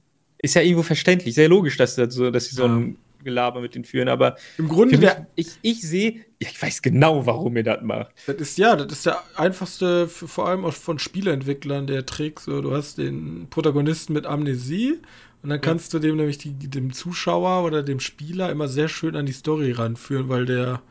Ist 0.42 0.56
ja 0.56 0.62
irgendwo 0.62 0.84
verständlich, 0.84 1.36
sehr 1.36 1.50
logisch, 1.50 1.78
dass, 1.78 1.96
das 1.96 2.14
so, 2.14 2.32
dass 2.32 2.46
sie 2.46 2.56
so 2.56 2.66
ein 2.66 2.98
Gelaber 3.24 3.62
mit 3.62 3.76
den 3.76 3.86
führen, 3.86 4.08
aber 4.08 4.36
im 4.58 4.68
Grunde 4.68 4.98
mich, 4.98 5.10
ich, 5.36 5.48
ich 5.62 5.82
sehe, 5.82 6.26
ich 6.40 6.60
weiß 6.62 6.82
genau, 6.82 7.26
warum 7.26 7.56
ihr 7.58 7.64
das 7.64 7.82
macht. 7.82 8.12
Das 8.26 8.36
ist 8.38 8.58
ja, 8.58 8.76
das 8.76 8.92
ist 8.92 9.06
der 9.06 9.22
einfachste, 9.36 10.08
für, 10.08 10.28
vor 10.28 10.48
allem 10.48 10.66
auch 10.66 10.74
von 10.74 11.00
Spieleentwicklern, 11.00 11.88
der 11.88 12.06
Trick. 12.06 12.40
So, 12.40 12.62
du 12.62 12.74
hast 12.74 12.98
den 12.98 13.48
Protagonisten 13.50 14.14
mit 14.14 14.26
Amnesie 14.26 15.00
und 15.44 15.50
dann 15.50 15.62
kannst 15.62 15.94
ja. 15.94 16.00
du 16.00 16.08
dem 16.08 16.18
nämlich 16.18 16.38
die, 16.38 16.54
dem 16.54 16.94
Zuschauer 16.94 17.64
oder 17.66 17.84
dem 17.84 18.00
Spieler 18.00 18.50
immer 18.52 18.68
sehr 18.68 18.88
schön 18.88 19.16
an 19.16 19.26
die 19.26 19.32
Story 19.34 19.72
ranführen, 19.72 20.30
weil 20.30 20.46
der 20.46 20.82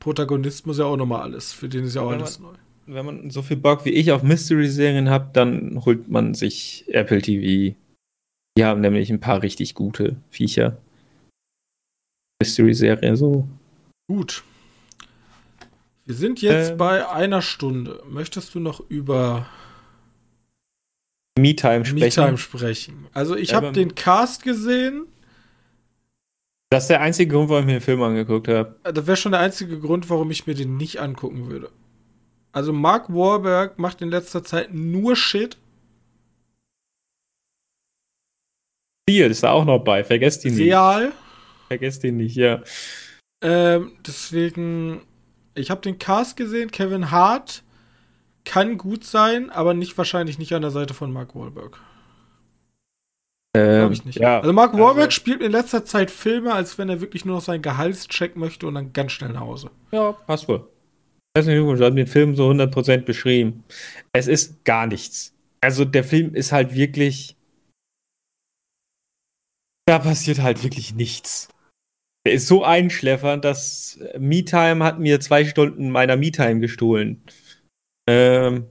Protagonist 0.00 0.66
muss 0.66 0.78
ja 0.78 0.84
auch 0.84 0.96
nochmal 0.96 1.22
alles, 1.22 1.52
für 1.52 1.68
den 1.68 1.84
ist 1.84 1.96
ja 1.96 2.02
auch 2.02 2.10
wenn 2.10 2.20
alles 2.20 2.38
man, 2.38 2.52
neu. 2.52 2.58
Wenn 2.86 3.06
man 3.06 3.30
so 3.30 3.42
viel 3.42 3.56
Bock 3.58 3.84
wie 3.84 3.90
ich 3.90 4.12
auf 4.12 4.22
Mystery-Serien 4.22 5.10
hat, 5.10 5.36
dann 5.36 5.82
holt 5.84 6.08
man 6.08 6.34
sich 6.34 6.84
Apple 6.88 7.20
TV 7.20 7.76
die 8.58 8.64
haben 8.64 8.80
nämlich 8.80 9.08
ein 9.08 9.20
paar 9.20 9.40
richtig 9.40 9.76
gute 9.76 10.16
Viecher. 10.30 10.78
Mystery-Serie 12.42 13.16
so. 13.16 13.46
Gut. 14.08 14.42
Wir 16.04 16.16
sind 16.16 16.42
jetzt 16.42 16.72
ähm, 16.72 16.76
bei 16.76 17.08
einer 17.08 17.40
Stunde. 17.40 18.02
Möchtest 18.08 18.56
du 18.56 18.58
noch 18.58 18.80
über 18.90 19.46
MeTime 21.38 21.84
sprechen? 21.84 22.24
MeTime 22.24 22.36
sprechen. 22.36 23.06
Also 23.12 23.36
ich 23.36 23.54
habe 23.54 23.70
den 23.70 23.94
Cast 23.94 24.42
gesehen. 24.42 25.06
Das 26.70 26.84
ist 26.84 26.88
der 26.88 27.00
einzige 27.00 27.32
Grund, 27.32 27.50
warum 27.50 27.62
ich 27.62 27.66
mir 27.66 27.72
den 27.74 27.80
Film 27.80 28.02
angeguckt 28.02 28.48
habe. 28.48 28.74
Das 28.82 29.06
wäre 29.06 29.16
schon 29.16 29.30
der 29.30 29.40
einzige 29.40 29.78
Grund, 29.78 30.10
warum 30.10 30.32
ich 30.32 30.48
mir 30.48 30.54
den 30.54 30.76
nicht 30.76 31.00
angucken 31.00 31.48
würde. 31.48 31.70
Also 32.50 32.72
Mark 32.72 33.08
Wahlberg 33.08 33.78
macht 33.78 34.02
in 34.02 34.08
letzter 34.08 34.42
Zeit 34.42 34.74
nur 34.74 35.14
Shit. 35.14 35.58
Spiel 39.08 39.30
ist 39.30 39.42
da 39.42 39.52
auch 39.52 39.64
noch 39.64 39.78
bei. 39.78 40.04
Vergesst 40.04 40.44
ihn 40.44 40.54
nicht. 40.54 40.66
Real. 40.66 41.12
Vergesst 41.68 42.04
ihn 42.04 42.18
nicht, 42.18 42.36
ja. 42.36 42.62
Ähm, 43.42 43.92
deswegen, 44.06 45.00
ich 45.54 45.70
habe 45.70 45.80
den 45.80 45.98
Cast 45.98 46.36
gesehen. 46.36 46.70
Kevin 46.70 47.10
Hart 47.10 47.62
kann 48.44 48.76
gut 48.76 49.04
sein, 49.04 49.50
aber 49.50 49.72
nicht 49.72 49.96
wahrscheinlich 49.96 50.38
nicht 50.38 50.52
an 50.52 50.62
der 50.62 50.70
Seite 50.70 50.92
von 50.92 51.10
Mark 51.10 51.34
Wahlberg. 51.34 51.78
Ähm, 53.56 53.78
Glaube 53.78 53.94
ich 53.94 54.04
nicht. 54.04 54.18
Ja, 54.18 54.40
also 54.40 54.52
Mark 54.52 54.74
Wahlberg 54.74 55.06
also, 55.06 55.10
spielt 55.10 55.42
in 55.42 55.52
letzter 55.52 55.86
Zeit 55.86 56.10
Filme, 56.10 56.52
als 56.52 56.76
wenn 56.76 56.90
er 56.90 57.00
wirklich 57.00 57.24
nur 57.24 57.36
noch 57.36 57.42
seinen 57.42 57.62
Gehaltscheck 57.62 58.36
möchte 58.36 58.66
und 58.66 58.74
dann 58.74 58.92
ganz 58.92 59.12
schnell 59.12 59.32
nach 59.32 59.40
Hause. 59.40 59.70
Ja, 59.90 60.12
passt 60.12 60.48
wohl. 60.48 60.68
Herzlichen 61.34 61.60
Glückwunsch, 61.60 61.80
haben 61.80 61.96
den 61.96 62.06
Film 62.06 62.36
so 62.36 62.50
100% 62.50 62.98
beschrieben. 62.98 63.64
Es 64.12 64.26
ist 64.26 64.64
gar 64.64 64.86
nichts. 64.86 65.32
Also 65.62 65.86
der 65.86 66.04
Film 66.04 66.34
ist 66.34 66.52
halt 66.52 66.74
wirklich 66.74 67.37
da 69.88 69.98
passiert 69.98 70.40
halt 70.40 70.62
wirklich 70.62 70.94
nichts. 70.94 71.48
Der 72.26 72.34
ist 72.34 72.46
so 72.46 72.62
einschläfernd, 72.62 73.42
dass 73.42 73.98
MeTime 74.18 74.84
hat 74.84 74.98
mir 74.98 75.18
zwei 75.20 75.46
Stunden 75.46 75.88
meiner 75.88 76.16
MeTime 76.16 76.60
gestohlen. 76.60 77.22
Ähm, 78.06 78.66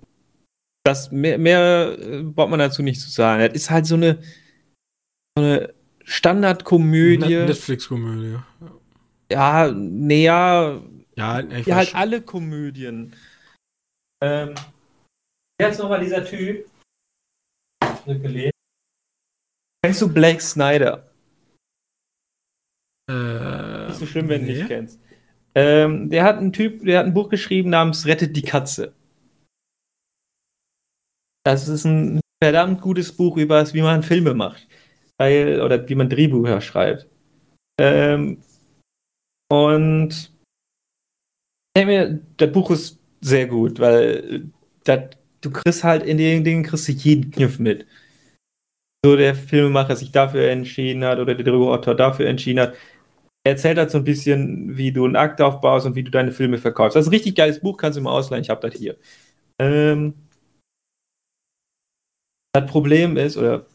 das 0.84 1.12
mehr, 1.12 1.40
mehr 1.40 1.98
äh, 2.00 2.22
braucht 2.22 2.52
man 2.52 2.60
dazu 2.60 2.84
nicht 2.84 3.02
zu 3.02 3.10
sagen. 3.10 3.42
Das 3.42 3.54
ist 3.54 3.72
halt 3.72 3.88
so 3.88 3.96
eine, 3.96 4.22
so 5.36 5.44
eine 5.44 5.74
Standardkomödie. 6.04 7.36
Netflix-Komödie. 7.36 8.38
Ja, 9.32 9.72
näher. 9.72 10.84
Ja, 11.16 11.40
ja 11.40 11.76
halt 11.76 11.96
alle 11.96 12.22
Komödien. 12.22 13.16
Ähm, 14.22 14.54
jetzt 15.60 15.80
nochmal 15.80 16.02
dieser 16.02 16.24
Typ. 16.24 16.70
Kennst 19.84 20.02
du 20.02 20.14
Blake 20.14 20.42
Snyder? 20.42 21.07
Äh, 23.10 23.88
nicht 23.88 24.00
so 24.00 24.06
schlimm, 24.06 24.30
wenn 24.30 24.42
nee. 24.42 24.54
du 24.54 24.58
nicht 24.60 24.68
kennst. 24.68 25.00
Ähm, 25.56 26.10
der 26.10 26.24
hat 26.24 26.38
einen 26.38 26.54
Typ, 26.54 26.84
der 26.84 27.00
hat 27.00 27.06
ein 27.06 27.14
Buch 27.14 27.30
geschrieben 27.30 27.70
namens 27.70 28.06
Rettet 28.06 28.36
die 28.36 28.44
Katze. 28.44 28.94
Das 31.44 31.68
ist 31.68 31.86
ein 31.86 32.20
verdammt 32.44 32.82
gutes 32.82 33.12
Buch 33.12 33.38
über 33.38 33.66
wie 33.74 33.82
man 33.82 34.04
Filme 34.04 34.34
macht. 34.34 34.68
Weil, 35.18 35.62
oder 35.62 35.88
wie 35.90 35.96
man 35.96 36.10
Drehbücher 36.10 36.62
schreibt. 36.62 37.08
Ähm, 37.80 38.42
und 39.50 40.32
mir, 41.76 42.20
das 42.38 42.52
Buch 42.52 42.72
ist 42.72 43.00
sehr 43.22 43.48
gut, 43.48 43.80
weil 43.80 44.52
dat, 44.84 45.18
du 45.42 45.52
kriegst 45.52 45.84
halt 45.84 46.04
in 46.04 46.18
den 46.18 46.44
Dingen 46.44 46.64
kriegst 46.64 46.88
du 46.88 46.92
jeden 46.92 47.32
Kniff 47.32 47.60
mit 47.60 47.86
so 49.06 49.16
der 49.16 49.36
Filmemacher 49.36 49.96
sich 49.96 50.12
dafür 50.12 50.50
entschieden 50.50 51.04
hat 51.04 51.20
oder 51.20 51.36
der 51.36 51.46
Drehbuchautor 51.46 51.96
dafür 51.96 52.28
entschieden 52.28 52.60
hat. 52.60 52.74
Er 53.48 53.52
erzählt 53.52 53.78
halt 53.78 53.92
so 53.92 54.00
ein 54.00 54.04
bisschen, 54.04 54.76
wie 54.76 54.92
du 54.92 55.06
einen 55.06 55.16
Akt 55.16 55.40
aufbaust 55.40 55.86
und 55.86 55.96
wie 55.96 56.04
du 56.04 56.12
deine 56.12 56.34
Filme 56.34 56.58
verkaufst. 56.58 56.98
Das 56.98 57.06
ist 57.06 57.08
ein 57.08 57.14
richtig 57.14 57.34
geiles 57.34 57.62
Buch, 57.62 57.78
kannst 57.78 57.98
du 57.98 58.02
mal 58.02 58.12
ausleihen, 58.12 58.44
ich 58.44 58.50
habe 58.50 58.60
das 58.70 58.78
hier. 58.78 58.98
Ähm, 59.58 60.16
das 62.54 62.70
Problem 62.70 63.16
ist, 63.16 63.38
oder 63.38 63.66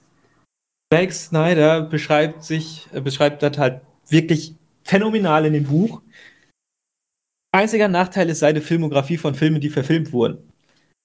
Zack 0.93 1.11
Snyder 1.15 1.81
beschreibt 1.81 2.45
sich, 2.45 2.87
beschreibt 3.03 3.43
das 3.43 3.57
halt 3.57 3.81
wirklich 4.11 4.57
phänomenal 4.85 5.47
in 5.47 5.55
dem 5.55 5.65
Buch. 5.65 6.03
Einziger 7.51 7.89
Nachteil 7.89 8.29
ist 8.29 8.41
seine 8.41 8.61
Filmografie 8.61 9.17
von 9.17 9.35
Filmen, 9.35 9.63
die 9.63 9.71
verfilmt 9.71 10.13
wurden. 10.13 10.53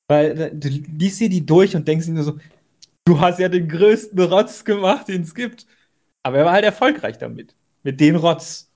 Weil 0.09 0.41
äh, 0.41 0.53
du 0.53 0.67
liest 0.67 1.21
dir 1.21 1.29
die 1.29 1.45
durch 1.45 1.73
und 1.73 1.87
denkst 1.87 2.07
dir 2.07 2.11
nur 2.11 2.23
so, 2.23 2.37
du 3.05 3.17
hast 3.17 3.39
ja 3.39 3.47
den 3.47 3.69
größten 3.69 4.19
Rotz 4.19 4.65
gemacht, 4.65 5.07
den 5.07 5.21
es 5.21 5.33
gibt. 5.33 5.65
Aber 6.21 6.39
er 6.39 6.43
war 6.43 6.51
halt 6.51 6.65
erfolgreich 6.65 7.17
damit. 7.17 7.56
Mit 7.87 8.01
dem 8.01 8.17
Rotz. 8.17 8.69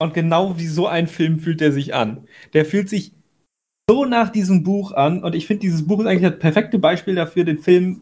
Und 0.00 0.14
genau 0.14 0.56
wie 0.56 0.66
so 0.66 0.86
ein 0.86 1.06
Film 1.06 1.38
fühlt 1.38 1.60
er 1.60 1.72
sich 1.72 1.92
an. 1.92 2.26
Der 2.54 2.64
fühlt 2.64 2.88
sich 2.88 3.12
so 3.86 4.06
nach 4.06 4.30
diesem 4.30 4.62
Buch 4.62 4.92
an 4.92 5.22
und 5.22 5.34
ich 5.34 5.46
finde, 5.46 5.60
dieses 5.60 5.86
Buch 5.86 6.00
ist 6.00 6.06
eigentlich 6.06 6.30
das 6.30 6.38
perfekte 6.38 6.78
Beispiel 6.78 7.14
dafür, 7.14 7.44
den 7.44 7.58
Film, 7.58 8.00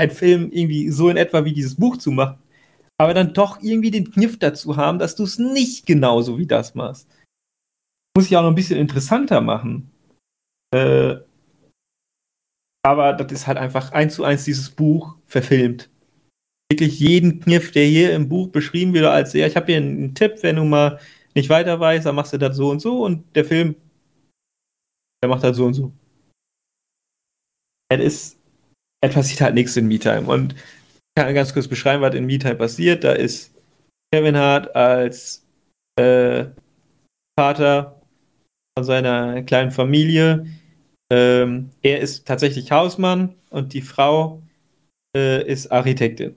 ein 0.00 0.12
Film 0.12 0.52
irgendwie 0.52 0.90
so 0.90 1.08
in 1.08 1.16
etwa 1.16 1.44
wie 1.44 1.52
dieses 1.52 1.74
Buch 1.74 1.96
zu 1.96 2.12
machen, 2.12 2.38
aber 2.96 3.14
dann 3.14 3.34
doch 3.34 3.60
irgendwie 3.60 3.90
den 3.90 4.12
Kniff 4.12 4.38
dazu 4.38 4.76
haben, 4.76 5.00
dass 5.00 5.16
du 5.16 5.24
es 5.24 5.40
nicht 5.40 5.86
genauso 5.86 6.38
wie 6.38 6.46
das 6.46 6.76
machst. 6.76 7.08
Muss 8.16 8.26
ich 8.26 8.36
auch 8.36 8.42
noch 8.42 8.50
ein 8.50 8.54
bisschen 8.54 8.78
interessanter 8.78 9.40
machen. 9.40 9.90
Äh, 10.72 11.16
aber 12.84 13.14
das 13.14 13.32
ist 13.32 13.48
halt 13.48 13.58
einfach 13.58 13.90
eins 13.90 14.14
zu 14.14 14.22
eins 14.22 14.44
dieses 14.44 14.70
Buch 14.70 15.16
verfilmt. 15.26 15.90
Wirklich 16.70 16.98
jeden 16.98 17.40
Kniff, 17.40 17.72
der 17.72 17.84
hier 17.84 18.14
im 18.14 18.28
Buch 18.28 18.48
beschrieben 18.48 18.94
wird, 18.94 19.06
als 19.06 19.32
ja, 19.32 19.46
ich 19.46 19.56
habe 19.56 19.66
hier 19.66 19.76
einen 19.76 20.14
Tipp, 20.14 20.42
wenn 20.42 20.56
du 20.56 20.64
mal 20.64 20.98
nicht 21.34 21.48
weiter 21.48 21.78
weißt, 21.78 22.06
dann 22.06 22.14
machst 22.14 22.32
du 22.32 22.38
das 22.38 22.56
so 22.56 22.70
und 22.70 22.80
so 22.80 23.04
und 23.04 23.24
der 23.36 23.44
Film, 23.44 23.76
der 25.22 25.28
macht 25.28 25.44
das 25.44 25.56
so 25.56 25.66
und 25.66 25.74
so. 25.74 25.92
Es 27.90 28.00
ist, 28.00 28.38
es 29.02 29.14
passiert 29.14 29.40
halt 29.42 29.54
nichts 29.54 29.76
in 29.76 29.86
MeTime 29.86 30.26
und 30.26 30.54
ich 30.54 31.22
kann 31.22 31.34
ganz 31.34 31.52
kurz 31.52 31.68
beschreiben, 31.68 32.02
was 32.02 32.14
in 32.14 32.26
MeTime 32.26 32.56
passiert. 32.56 33.04
Da 33.04 33.12
ist 33.12 33.54
Kevin 34.12 34.36
Hart 34.36 34.74
als 34.74 35.46
äh, 36.00 36.46
Vater 37.38 38.00
von 38.76 38.84
seiner 38.84 39.42
kleinen 39.42 39.70
Familie 39.70 40.46
ähm, 41.14 41.70
er 41.82 42.00
ist 42.00 42.26
tatsächlich 42.26 42.70
Hausmann 42.72 43.34
und 43.50 43.72
die 43.72 43.82
Frau 43.82 44.42
äh, 45.16 45.46
ist 45.46 45.70
Architektin. 45.70 46.34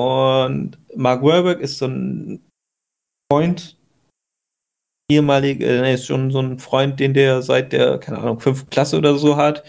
Und 0.00 0.78
Mark 0.96 1.22
Warburg 1.22 1.60
ist 1.60 1.76
so 1.76 1.86
ein 1.86 2.42
Freund, 3.30 3.76
ehemalig, 5.10 5.60
äh, 5.60 5.92
ist 5.92 6.06
schon 6.06 6.30
so 6.30 6.40
ein 6.40 6.58
Freund, 6.58 6.98
den 6.98 7.12
der 7.12 7.42
seit 7.42 7.72
der, 7.74 7.98
keine 7.98 8.18
Ahnung, 8.18 8.40
fünften 8.40 8.70
Klasse 8.70 8.96
oder 8.96 9.18
so 9.18 9.36
hat. 9.36 9.62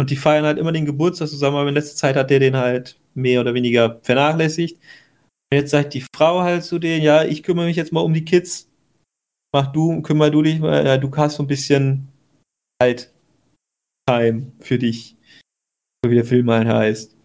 Und 0.00 0.10
die 0.10 0.16
feiern 0.16 0.44
halt 0.44 0.58
immer 0.58 0.72
den 0.72 0.84
Geburtstag 0.84 1.28
zusammen, 1.28 1.58
aber 1.58 1.68
in 1.68 1.76
letzter 1.76 1.96
Zeit 1.96 2.16
hat 2.16 2.30
der 2.30 2.40
den 2.40 2.56
halt 2.56 2.98
mehr 3.14 3.40
oder 3.40 3.54
weniger 3.54 4.00
vernachlässigt. 4.02 4.78
Und 5.50 5.58
jetzt 5.58 5.70
sagt 5.70 5.94
die 5.94 6.04
Frau 6.12 6.40
halt 6.40 6.64
zu 6.64 6.80
denen, 6.80 7.04
ja, 7.04 7.22
ich 7.22 7.44
kümmere 7.44 7.66
mich 7.66 7.76
jetzt 7.76 7.92
mal 7.92 8.00
um 8.00 8.14
die 8.14 8.24
Kids. 8.24 8.68
Mach 9.54 9.72
du, 9.72 10.02
kümmere 10.02 10.32
du 10.32 10.42
dich 10.42 10.58
mal, 10.58 10.84
ja, 10.84 10.98
du 10.98 11.08
hast 11.16 11.36
so 11.36 11.44
ein 11.44 11.48
bisschen 11.48 12.08
halt 12.82 13.12
Time 14.08 14.50
für 14.58 14.78
dich. 14.78 15.16
So 16.04 16.10
wie 16.10 16.16
der 16.16 16.24
Film 16.24 16.50
halt 16.50 16.66
heißt. 16.66 17.16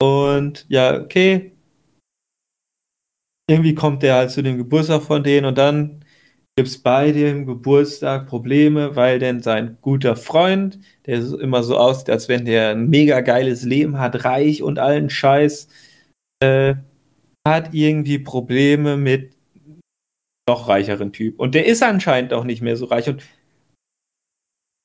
Und 0.00 0.66
ja, 0.68 1.00
okay. 1.00 1.52
Irgendwie 3.50 3.74
kommt 3.74 4.04
der 4.04 4.14
halt 4.14 4.30
zu 4.30 4.42
dem 4.42 4.58
Geburtstag 4.58 5.02
von 5.02 5.24
denen 5.24 5.44
und 5.44 5.58
dann 5.58 6.04
gibt 6.56 6.68
es 6.68 6.80
bei 6.80 7.10
dem 7.10 7.46
Geburtstag 7.46 8.28
Probleme, 8.28 8.94
weil 8.94 9.18
denn 9.18 9.42
sein 9.42 9.76
guter 9.80 10.14
Freund, 10.14 10.78
der 11.06 11.18
immer 11.18 11.64
so 11.64 11.76
aussieht, 11.76 12.10
als 12.10 12.28
wenn 12.28 12.44
der 12.44 12.70
ein 12.70 12.88
mega 12.88 13.20
geiles 13.22 13.64
Leben 13.64 13.98
hat, 13.98 14.24
reich 14.24 14.62
und 14.62 14.78
allen 14.78 15.10
Scheiß, 15.10 15.66
äh, 16.44 16.74
hat 17.44 17.74
irgendwie 17.74 18.20
Probleme 18.20 18.96
mit 18.96 19.32
noch 20.48 20.68
reicheren 20.68 21.12
Typ. 21.12 21.40
Und 21.40 21.56
der 21.56 21.66
ist 21.66 21.82
anscheinend 21.82 22.32
auch 22.32 22.44
nicht 22.44 22.62
mehr 22.62 22.76
so 22.76 22.84
reich. 22.84 23.08
Und 23.08 23.22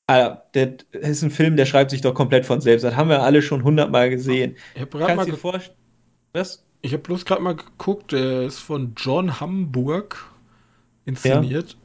Ah, 0.08 0.44
das 0.52 0.86
ist 0.92 1.24
ein 1.24 1.32
Film, 1.32 1.58
der 1.58 1.66
schreibt 1.66 1.90
sich 1.92 2.02
doch 2.02 2.14
komplett 2.14 2.46
von 2.46 2.62
selbst. 2.62 2.84
Das 2.84 2.96
haben 2.96 3.10
wir 3.10 3.24
alle 3.24 3.42
schon 3.42 3.64
hundertmal 3.64 4.10
gesehen. 4.10 4.56
Ich 4.76 4.82
habe 4.82 5.16
mal 5.16 5.26
dir 5.26 5.36
vorstellen. 5.36 5.78
Was? 6.34 6.65
Ich 6.86 6.94
habe 6.94 7.02
bloß 7.02 7.26
gerade 7.26 7.42
mal 7.42 7.56
geguckt, 7.56 8.12
der 8.12 8.44
ist 8.44 8.60
von 8.60 8.94
John 8.96 9.40
Hamburg 9.40 10.32
inszeniert. 11.06 11.72
Ja. 11.72 11.78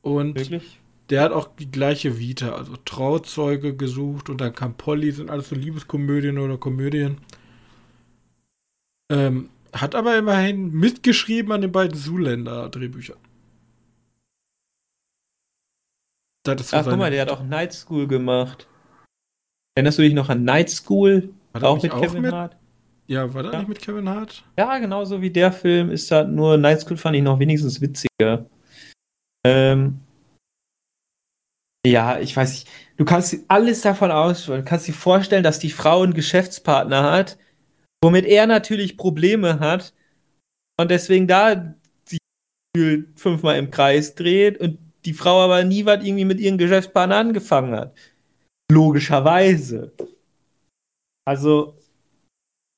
Und 0.00 0.36
Wirklich? 0.36 0.80
der 1.10 1.20
hat 1.20 1.32
auch 1.32 1.54
die 1.54 1.70
gleiche 1.70 2.18
Vita, 2.18 2.54
also 2.54 2.78
Trauzeuge 2.82 3.76
gesucht 3.76 4.30
und 4.30 4.40
dann 4.40 4.54
kam 4.54 4.72
Polly, 4.72 5.12
sind 5.12 5.30
alles 5.30 5.50
so 5.50 5.54
Liebeskomödien 5.54 6.38
oder 6.38 6.56
Komödien. 6.56 7.18
Ähm, 9.10 9.50
hat 9.74 9.94
aber 9.94 10.16
immerhin 10.16 10.70
mitgeschrieben 10.72 11.52
an 11.52 11.60
den 11.60 11.72
beiden 11.72 11.94
Zuländer-Drehbüchern. 11.94 13.18
Ach, 16.48 16.84
guck 16.84 16.96
mal, 16.96 17.10
der 17.10 17.20
hat 17.20 17.30
auch 17.30 17.42
Night 17.42 17.74
School 17.74 18.06
gemacht. 18.06 18.66
Erinnerst 19.74 19.98
du 19.98 20.02
dich 20.02 20.14
noch 20.14 20.30
an 20.30 20.44
Night 20.44 20.70
School? 20.70 21.34
War 21.52 21.64
auch 21.64 21.82
mit 21.82 21.92
auch 21.92 22.00
Kevin 22.00 22.22
mit? 22.22 22.32
Hart? 22.32 22.56
Ja, 23.08 23.32
war 23.32 23.42
das 23.42 23.52
ja. 23.52 23.58
nicht 23.60 23.68
mit 23.68 23.80
Kevin 23.80 24.08
Hart? 24.08 24.44
Ja, 24.58 24.78
genauso 24.78 25.22
wie 25.22 25.30
der 25.30 25.52
Film 25.52 25.90
ist 25.90 26.10
da 26.10 26.24
nur 26.24 26.56
Night 26.56 26.80
School 26.80 26.96
fand 26.96 27.16
ich 27.16 27.22
noch 27.22 27.38
wenigstens 27.38 27.80
witziger. 27.80 28.46
Ähm, 29.46 30.00
ja, 31.86 32.18
ich 32.18 32.36
weiß 32.36 32.50
nicht. 32.50 32.68
Du 32.96 33.04
kannst 33.04 33.36
alles 33.46 33.82
davon 33.82 34.10
ausstellen. 34.10 34.64
Du 34.64 34.68
kannst 34.68 34.88
dir 34.88 34.94
vorstellen, 34.94 35.44
dass 35.44 35.60
die 35.60 35.70
Frau 35.70 36.02
einen 36.02 36.14
Geschäftspartner 36.14 37.04
hat, 37.04 37.38
womit 38.02 38.24
er 38.24 38.48
natürlich 38.48 38.96
Probleme 38.96 39.60
hat 39.60 39.94
und 40.80 40.90
deswegen 40.90 41.28
da 41.28 41.74
sich 42.04 42.18
fünfmal 43.14 43.58
im 43.58 43.70
Kreis 43.70 44.16
dreht 44.16 44.58
und 44.58 44.78
die 45.04 45.14
Frau 45.14 45.42
aber 45.42 45.62
nie 45.62 45.86
was 45.86 46.04
irgendwie 46.04 46.24
mit 46.24 46.40
ihren 46.40 46.58
Geschäftspartner 46.58 47.16
angefangen 47.16 47.76
hat. 47.76 47.94
Logischerweise. 48.72 49.92
Also. 51.24 51.76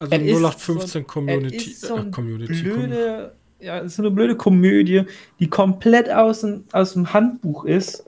Also 0.01 0.15
0815 0.15 1.03
so, 1.03 1.03
Community. 1.03 1.73
So 1.73 1.97
äh, 1.97 2.11
Community 2.11 2.63
blöde, 2.63 3.37
ja, 3.59 3.79
es 3.79 3.87
ist 3.87 3.97
so 3.97 4.03
eine 4.03 4.13
blöde 4.13 4.37
Komödie, 4.37 5.05
die 5.41 5.51
komplett 5.51 6.09
aus 6.11 6.43
dem, 6.43 6.65
aus 6.73 6.93
dem 6.93 7.13
Handbuch 7.13 7.65
ist, 7.65 8.05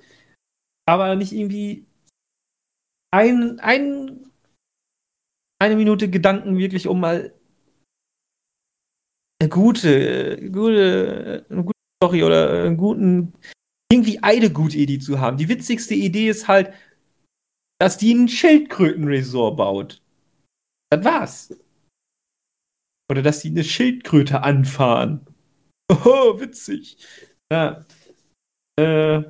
aber 0.87 1.17
nicht 1.17 1.33
irgendwie 1.33 1.85
ein, 3.13 3.59
ein, 3.59 4.31
eine 5.61 5.77
Minute 5.77 6.09
Gedanken 6.09 6.59
wirklich 6.59 6.87
um 6.87 7.01
mal 7.01 7.35
eine 9.41 9.49
gute, 9.49 10.51
gute, 10.53 11.45
eine 11.49 11.65
gute 11.65 11.79
Story 12.03 12.23
oder 12.23 12.65
einen 12.65 12.77
guten 12.77 13.33
irgendwie 13.93 14.23
eine 14.23 14.51
gute 14.51 14.77
Idee 14.79 15.01
zu 15.01 15.21
haben. 15.21 15.37
Die 15.37 15.49
witzigste 15.49 15.95
Idee 15.95 16.29
ist 16.29 16.47
halt, 16.47 16.73
dass 17.81 17.99
die 17.99 18.15
ein 18.15 18.29
Schildkrötenresort 18.29 19.57
baut. 19.57 20.03
Das 20.91 21.05
war's. 21.05 21.60
Oder 23.11 23.23
dass 23.23 23.41
die 23.41 23.49
eine 23.49 23.65
Schildkröte 23.65 24.43
anfahren. 24.43 25.27
Oh, 25.91 26.39
witzig. 26.41 26.97
Ja. 27.51 27.85
Äh, 28.79 29.23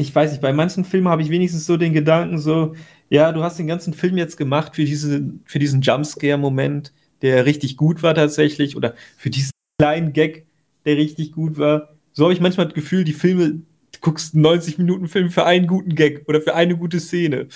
ich 0.00 0.14
weiß 0.14 0.32
nicht, 0.32 0.42
bei 0.42 0.52
manchen 0.52 0.84
Filmen 0.84 1.08
habe 1.08 1.22
ich 1.22 1.30
wenigstens 1.30 1.66
so 1.66 1.76
den 1.76 1.92
Gedanken, 1.92 2.38
so, 2.38 2.74
ja, 3.08 3.30
du 3.30 3.42
hast 3.44 3.58
den 3.58 3.68
ganzen 3.68 3.94
Film 3.94 4.16
jetzt 4.16 4.36
gemacht 4.36 4.74
für, 4.74 4.84
diese, 4.84 5.32
für 5.44 5.60
diesen 5.60 5.82
Jumpscare-Moment, 5.82 6.92
der 7.22 7.46
richtig 7.46 7.76
gut 7.76 8.02
war 8.02 8.14
tatsächlich, 8.14 8.76
oder 8.76 8.94
für 9.16 9.30
diesen 9.30 9.52
kleinen 9.80 10.12
Gag, 10.12 10.46
der 10.84 10.96
richtig 10.96 11.32
gut 11.32 11.58
war 11.58 11.94
so 12.14 12.24
habe 12.24 12.32
ich 12.32 12.40
manchmal 12.40 12.66
das 12.66 12.74
Gefühl, 12.74 13.04
die 13.04 13.12
Filme, 13.12 13.50
du 13.50 13.98
guckst 14.00 14.34
einen 14.34 14.42
90 14.42 14.78
Minuten 14.78 15.08
Film 15.08 15.30
für 15.30 15.44
einen 15.44 15.66
guten 15.66 15.94
Gag 15.94 16.26
oder 16.28 16.40
für 16.40 16.54
eine 16.54 16.76
gute 16.76 17.00
Szene. 17.00 17.48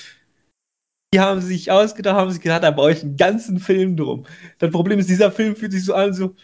Die 1.15 1.21
haben 1.21 1.41
sich 1.41 1.71
ausgedacht, 1.71 2.17
haben 2.17 2.31
sich 2.31 2.41
gedacht, 2.41 2.63
da 2.63 2.71
brauche 2.71 2.93
ich 2.93 3.03
einen 3.03 3.17
ganzen 3.17 3.59
Film 3.59 3.97
drum. 3.97 4.27
Das 4.59 4.71
Problem 4.71 4.99
ist, 4.99 5.09
dieser 5.09 5.33
Film 5.33 5.57
fühlt 5.57 5.73
sich 5.73 5.85
so 5.85 5.95
an, 5.95 6.13
so, 6.13 6.35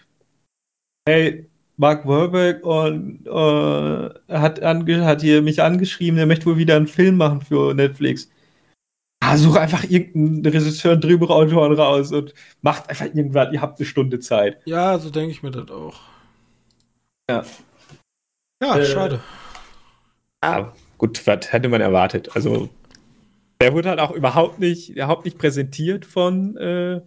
hey, 1.07 1.49
Mark 1.77 2.07
Wahlberg 2.07 2.65
und 2.65 3.27
äh, 3.27 4.35
hat, 4.35 4.63
hat 4.63 5.21
hier 5.21 5.43
mich 5.43 5.63
angeschrieben, 5.63 6.19
er 6.19 6.27
möchte 6.27 6.47
wohl 6.47 6.57
wieder 6.57 6.77
einen 6.77 6.87
Film 6.87 7.17
machen 7.17 7.43
für 7.43 7.75
Netflix. 7.75 8.31
Ah, 9.21 9.37
such 9.37 9.57
einfach 9.57 9.85
irgendeinen 9.85 10.45
Regisseur, 10.45 10.93
einen 10.93 11.01
Drehbuchautoren 11.01 11.73
raus 11.73 12.13
und 12.13 12.35
macht 12.63 12.89
einfach 12.91 13.07
irgendwas, 13.07 13.53
ihr 13.53 13.61
habt 13.61 13.79
eine 13.79 13.87
Stunde 13.87 14.21
Zeit. 14.21 14.61
Ja, 14.67 14.99
so 14.99 15.11
denke 15.11 15.31
ich 15.31 15.43
mir 15.43 15.51
das 15.51 15.71
auch. 15.71 15.99
Ja. 17.31 17.43
Ja, 18.63 18.77
äh, 18.77 18.85
schade. 18.85 19.21
Ah, 20.43 20.73
gut, 20.99 21.27
was 21.27 21.53
hätte 21.53 21.69
man 21.69 21.81
erwartet? 21.81 22.37
Also, 22.37 22.69
der 23.65 23.73
wurde 23.73 23.89
halt 23.89 23.99
auch 23.99 24.11
überhaupt 24.11 24.59
nicht, 24.59 24.91
überhaupt 24.91 25.25
nicht 25.25 25.39
präsentiert 25.39 26.05
von 26.05 26.55
äh, 26.59 27.01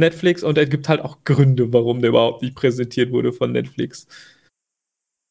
Netflix 0.00 0.42
und 0.42 0.56
es 0.56 0.70
gibt 0.70 0.88
halt 0.88 1.02
auch 1.02 1.18
Gründe, 1.24 1.74
warum 1.74 2.00
der 2.00 2.08
überhaupt 2.08 2.40
nicht 2.40 2.54
präsentiert 2.54 3.12
wurde 3.12 3.34
von 3.34 3.52
Netflix. 3.52 4.06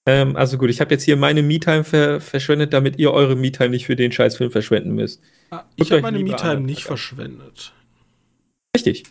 Ähm, 0.08 0.36
also 0.36 0.60
gut, 0.60 0.70
ich 0.70 0.80
habe 0.80 0.92
jetzt 0.92 1.06
hier 1.06 1.18
meine 1.18 1.42
Me-Time 1.42 1.84
ver 1.84 2.22
verschwendet, 2.22 2.72
damit 2.72 3.00
ihr 3.00 3.12
eure 3.12 3.36
Me-Time 3.36 3.70
nicht 3.70 3.88
für 3.88 3.96
den 3.96 4.12
Scheißfilm 4.12 4.52
verschwenden 4.52 4.94
müsst. 4.94 5.24
Ah, 5.50 5.64
ich 5.76 5.92
habe 5.92 6.04
meine 6.04 6.20
Me-Time 6.20 6.62
nicht 6.62 6.84
verschwendet. 6.84 7.74
Richtig. 8.78 9.06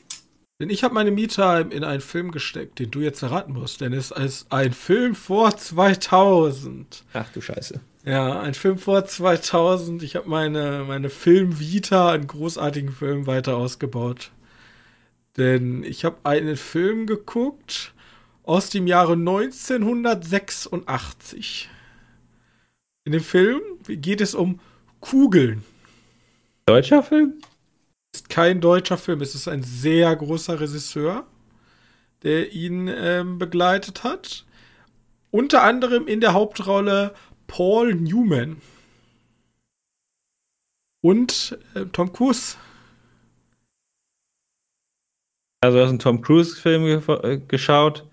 Denn 0.60 0.70
ich 0.70 0.84
habe 0.84 0.94
meine 0.94 1.10
Me-Time 1.10 1.74
in 1.74 1.82
einen 1.82 2.02
Film 2.02 2.30
gesteckt, 2.30 2.78
den 2.78 2.92
du 2.92 3.00
jetzt 3.00 3.20
erraten 3.20 3.54
musst. 3.54 3.80
Denn 3.80 3.92
es 3.92 4.12
ist 4.12 4.52
ein 4.52 4.72
Film 4.72 5.16
vor 5.16 5.56
2000. 5.56 7.02
Ach 7.14 7.32
du 7.32 7.40
Scheiße. 7.40 7.80
Ja, 8.04 8.40
ein 8.40 8.54
Film 8.54 8.78
vor 8.78 9.04
2000. 9.04 10.02
Ich 10.02 10.16
habe 10.16 10.28
meine, 10.28 10.82
meine 10.86 11.08
Film-Vita, 11.08 12.10
einen 12.10 12.26
großartigen 12.26 12.90
Film, 12.90 13.28
weiter 13.28 13.56
ausgebaut. 13.56 14.32
Denn 15.36 15.84
ich 15.84 16.04
habe 16.04 16.16
einen 16.24 16.56
Film 16.56 17.06
geguckt 17.06 17.94
aus 18.42 18.70
dem 18.70 18.88
Jahre 18.88 19.12
1986. 19.12 21.70
In 23.04 23.12
dem 23.12 23.22
Film 23.22 23.60
geht 23.86 24.20
es 24.20 24.34
um 24.34 24.58
Kugeln. 25.00 25.62
Deutscher 26.66 27.04
Film? 27.04 27.34
Ist 28.14 28.28
kein 28.28 28.60
deutscher 28.60 28.98
Film, 28.98 29.22
es 29.22 29.34
ist 29.34 29.48
ein 29.48 29.62
sehr 29.62 30.14
großer 30.14 30.60
Regisseur, 30.60 31.26
der 32.24 32.52
ihn 32.52 32.88
ähm, 32.88 33.38
begleitet 33.38 34.04
hat. 34.04 34.44
Unter 35.30 35.62
anderem 35.62 36.06
in 36.06 36.20
der 36.20 36.34
Hauptrolle 36.34 37.14
Paul 37.52 37.94
Newman. 37.94 38.60
Und 41.02 41.58
äh, 41.74 41.84
Tom 41.92 42.10
Cruise. 42.10 42.56
Also 45.60 45.76
du 45.76 45.82
hast 45.82 45.90
einen 45.90 45.98
Tom 45.98 46.22
Cruise-Film 46.22 46.86
ge 46.86 47.02
äh, 47.22 47.36
geschaut. 47.46 48.08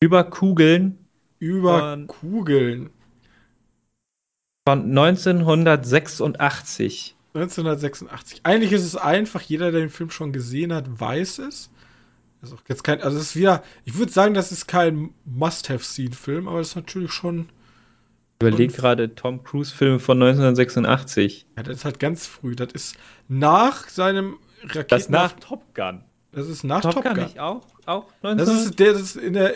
Über 0.00 0.24
Kugeln. 0.24 0.98
Über 1.38 1.78
von, 1.78 2.08
Kugeln. 2.08 2.90
Von 4.66 4.80
1986. 4.80 7.14
1986. 7.34 8.40
Eigentlich 8.42 8.72
ist 8.72 8.82
es 8.82 8.96
einfach, 8.96 9.42
jeder, 9.42 9.70
der 9.70 9.82
den 9.82 9.90
Film 9.90 10.10
schon 10.10 10.32
gesehen 10.32 10.72
hat, 10.72 11.00
weiß 11.00 11.38
es. 11.38 11.70
Also 12.42 12.58
jetzt 12.66 12.82
kein, 12.82 13.00
also 13.02 13.18
es 13.18 13.26
ist 13.26 13.36
wieder, 13.36 13.62
ich 13.84 13.96
würde 13.96 14.10
sagen, 14.10 14.34
das 14.34 14.50
ist 14.50 14.66
kein 14.66 15.14
Must-Have-Seen-Film, 15.26 16.48
aber 16.48 16.58
es 16.58 16.70
ist 16.70 16.76
natürlich 16.76 17.12
schon. 17.12 17.50
Ich 18.42 18.46
überlege 18.48 18.72
gerade 18.72 19.14
Tom 19.14 19.44
Cruise-Film 19.44 20.00
von 20.00 20.22
1986. 20.22 21.46
Ja, 21.58 21.62
das 21.62 21.76
ist 21.76 21.84
halt 21.84 22.00
ganz 22.00 22.26
früh. 22.26 22.56
Das 22.56 22.72
ist 22.72 22.96
nach 23.28 23.86
seinem 23.90 24.38
Raketen. 24.62 24.86
Das 24.88 25.02
ist 25.02 25.10
nach 25.10 25.32
Top 25.32 25.74
Gun. 25.74 26.04
Das 26.32 26.48
ist 26.48 26.64
nach 26.64 26.80
Top, 26.80 26.94
Top 26.94 27.04
Gun. 27.04 27.22
Nicht 27.22 27.38
auch? 27.38 27.66
Auch 27.84 28.06
19? 28.22 28.38
Das 28.38 28.64
ist 28.64 28.78
der, 28.78 28.92
das 28.94 29.02
ist 29.02 29.16
in 29.16 29.34
der, 29.34 29.54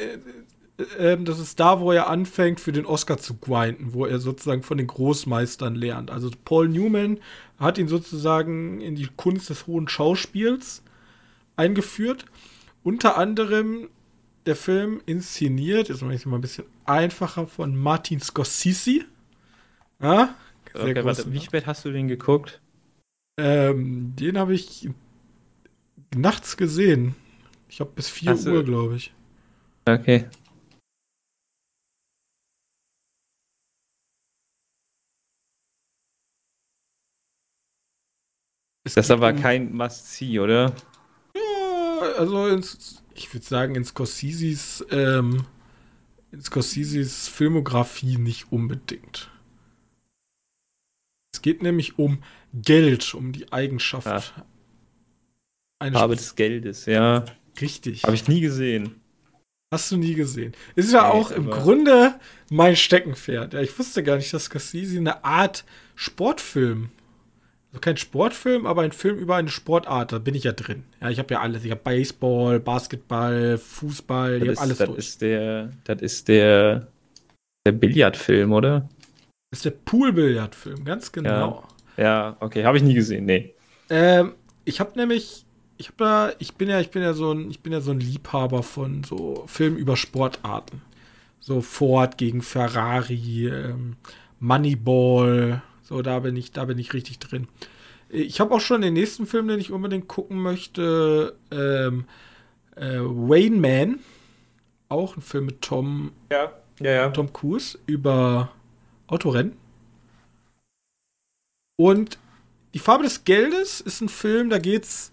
äh, 0.99 1.17
das 1.19 1.39
ist 1.39 1.59
da, 1.59 1.81
wo 1.81 1.93
er 1.93 2.11
anfängt, 2.11 2.61
für 2.61 2.73
den 2.73 2.85
Oscar 2.85 3.17
zu 3.17 3.39
grinden, 3.39 3.95
wo 3.95 4.05
er 4.05 4.19
sozusagen 4.19 4.63
von 4.63 4.77
den 4.77 4.87
Großmeistern 4.87 5.75
lernt. 5.77 6.11
Also 6.11 6.31
Paul 6.45 6.69
Newman 6.69 7.21
hat 7.59 7.79
ihn 7.79 7.89
sozusagen 7.89 8.83
in 8.83 8.97
die 8.97 9.09
Kunst 9.17 9.49
des 9.49 9.67
hohen 9.67 9.89
Schauspiels 9.89 10.83
eingeführt. 11.57 12.27
Unter 12.83 13.17
anderem 13.17 13.89
der 14.47 14.57
Film 14.57 15.01
inszeniert, 15.07 15.89
jetzt 15.89 16.03
mache 16.03 16.15
ich 16.15 16.21
es 16.21 16.27
mal 16.27 16.37
ein 16.37 16.43
bisschen 16.43 16.65
einfacher, 16.85 17.47
von 17.47 17.77
Martin 17.77 18.21
Scorsese. 18.21 19.05
Ja, 20.01 20.35
okay, 20.75 21.05
warte, 21.05 21.33
wie 21.33 21.41
spät 21.41 21.67
hast 21.67 21.85
du 21.85 21.93
den 21.93 22.09
geguckt? 22.09 22.61
Ähm, 23.39 24.15
den 24.17 24.39
habe 24.39 24.55
ich 24.55 24.89
nachts 26.15 26.57
gesehen. 26.57 27.15
Ich 27.69 27.81
habe 27.81 27.91
bis 27.95 28.09
4 28.09 28.37
Uhr, 28.47 28.63
glaube 28.65 28.97
ich. 28.97 29.13
Okay. 29.87 30.27
Es 38.87 38.95
das 38.95 39.07
ist 39.07 39.11
aber 39.11 39.33
kein 39.33 39.75
Must-See, 39.75 40.39
oder? 40.39 40.75
Ja, 41.35 42.01
also 42.19 42.47
ins, 42.49 43.03
ich 43.15 43.33
würde 43.33 43.47
sagen, 43.47 43.75
in 43.75 43.85
Scorseses, 43.85 44.85
ähm, 44.91 45.47
in 46.33 46.43
Scorseses 46.43 47.29
Filmografie 47.29 48.17
nicht 48.19 48.51
unbedingt. 48.53 49.31
Es 51.33 51.43
geht 51.43 51.63
nämlich 51.63 51.99
um 51.99 52.23
Geld, 52.53 53.15
um 53.15 53.33
die 53.33 53.53
Eigenschaft. 53.53 54.07
Ja. 54.07 54.47
Eine 55.81 55.99
Farbe 55.99 56.17
des 56.17 56.35
Geldes, 56.37 56.87
ja. 56.87 57.25
Richtig. 57.61 58.05
Habe 58.05 58.15
ich 58.15 58.29
nie 58.29 58.41
gesehen. 58.41 59.01
Hast 59.73 59.91
du 59.91 59.97
nie 59.97 60.15
gesehen. 60.15 60.53
Ist 60.77 60.93
ja 60.93 61.03
nee, 61.03 61.09
auch 61.09 61.31
im 61.31 61.51
Grunde 61.51 62.19
mein 62.51 62.77
Steckenpferd. 62.77 63.55
Ja, 63.55 63.61
ich 63.61 63.77
wusste 63.77 64.03
gar 64.05 64.17
nicht, 64.17 64.33
dass 64.33 64.45
Scorsese 64.45 64.99
eine 64.99 65.25
Art 65.25 65.65
Sportfilm 65.97 66.91
kein 67.81 67.97
Sportfilm, 67.97 68.67
aber 68.67 68.83
ein 68.83 68.93
Film 68.93 69.19
über 69.19 69.37
eine 69.37 69.49
Sportart. 69.49 70.13
Da 70.13 70.19
bin 70.19 70.35
ich 70.35 70.45
ja 70.45 70.53
drin. 70.53 70.85
Ja, 71.01 71.11
ich 71.11 71.19
habe 71.19 71.35
ja 71.35 71.41
alles. 71.41 71.65
Ich 71.65 71.71
habe 71.71 71.81
Baseball, 71.83 72.61
Basketball, 72.61 73.59
Fußball, 73.59 74.43
ich 74.43 74.49
habe 74.49 74.61
alles 74.61 74.79
das 74.79 74.89
durch. 74.89 74.99
Ist 74.99 75.23
der, 75.23 75.71
das 75.85 76.03
ist 76.03 76.29
der, 76.29 76.87
der 77.67 77.73
Billardfilm, 77.73 78.53
oder? 78.53 78.89
Das 79.51 79.59
ist 79.59 79.65
der 79.65 79.71
Poolbillardfilm, 79.71 80.85
ganz 80.85 81.13
genau. 81.13 81.65
Ja, 81.97 82.05
ja 82.05 82.37
okay, 82.41 82.65
habe 82.65 82.77
ich 82.77 82.83
nie 82.83 82.95
gesehen, 82.95 83.25
nee. 83.25 83.55
Ähm, 83.89 84.35
ich 84.65 84.81
habe 84.81 84.99
nämlich, 84.99 85.45
ich 85.77 85.89
habe 85.89 85.97
da, 85.99 86.33
ich 86.39 86.55
bin 86.55 86.69
ja, 86.69 86.81
ich 86.81 86.91
bin 86.91 87.03
ja 87.03 87.13
so 87.13 87.33
ein, 87.33 87.51
ich 87.51 87.61
bin 87.61 87.73
ja 87.73 87.81
so 87.81 87.93
ein 87.93 88.01
Liebhaber 88.01 88.63
von 88.63 89.05
so 89.05 89.45
Filmen 89.47 89.77
über 89.77 89.97
Sportarten. 89.97 90.83
So 91.41 91.61
Ford 91.61 92.17
gegen 92.17 92.41
Ferrari, 92.41 93.49
ähm, 93.49 93.97
Moneyball, 94.41 95.63
so, 95.85 96.03
da 96.03 96.19
bin 96.19 96.35
ich, 96.37 96.51
da 96.51 96.65
bin 96.65 96.79
ich 96.79 96.93
richtig 96.93 97.19
drin. 97.21 97.47
Ich 98.09 98.41
habe 98.41 98.55
auch 98.55 98.61
schon 98.61 98.81
den 98.81 98.95
nächsten 98.95 99.27
Film, 99.27 99.49
den 99.49 99.61
ich 99.61 99.71
unbedingt 99.71 100.09
gucken 100.09 100.39
möchte. 100.43 101.37
Ähm, 101.51 102.07
äh, 102.77 102.99
Wayne 103.01 103.57
Man. 103.57 104.01
Auch 104.89 105.17
ein 105.17 105.23
Film 105.23 105.47
mit 105.47 105.63
Tom, 105.63 106.13
ja, 106.31 106.53
ja, 106.81 106.91
ja. 106.91 107.11
Tom 107.11 107.33
Cruise 107.33 107.79
über 107.87 108.53
Autorennen. 109.07 109.57
Und 111.77 112.19
Die 112.75 112.81
Farbe 112.81 113.05
des 113.05 113.25
Geldes 113.25 113.81
ist 113.81 114.01
ein 114.01 114.09
Film, 114.09 114.51
da 114.51 114.59
geht's, 114.59 115.13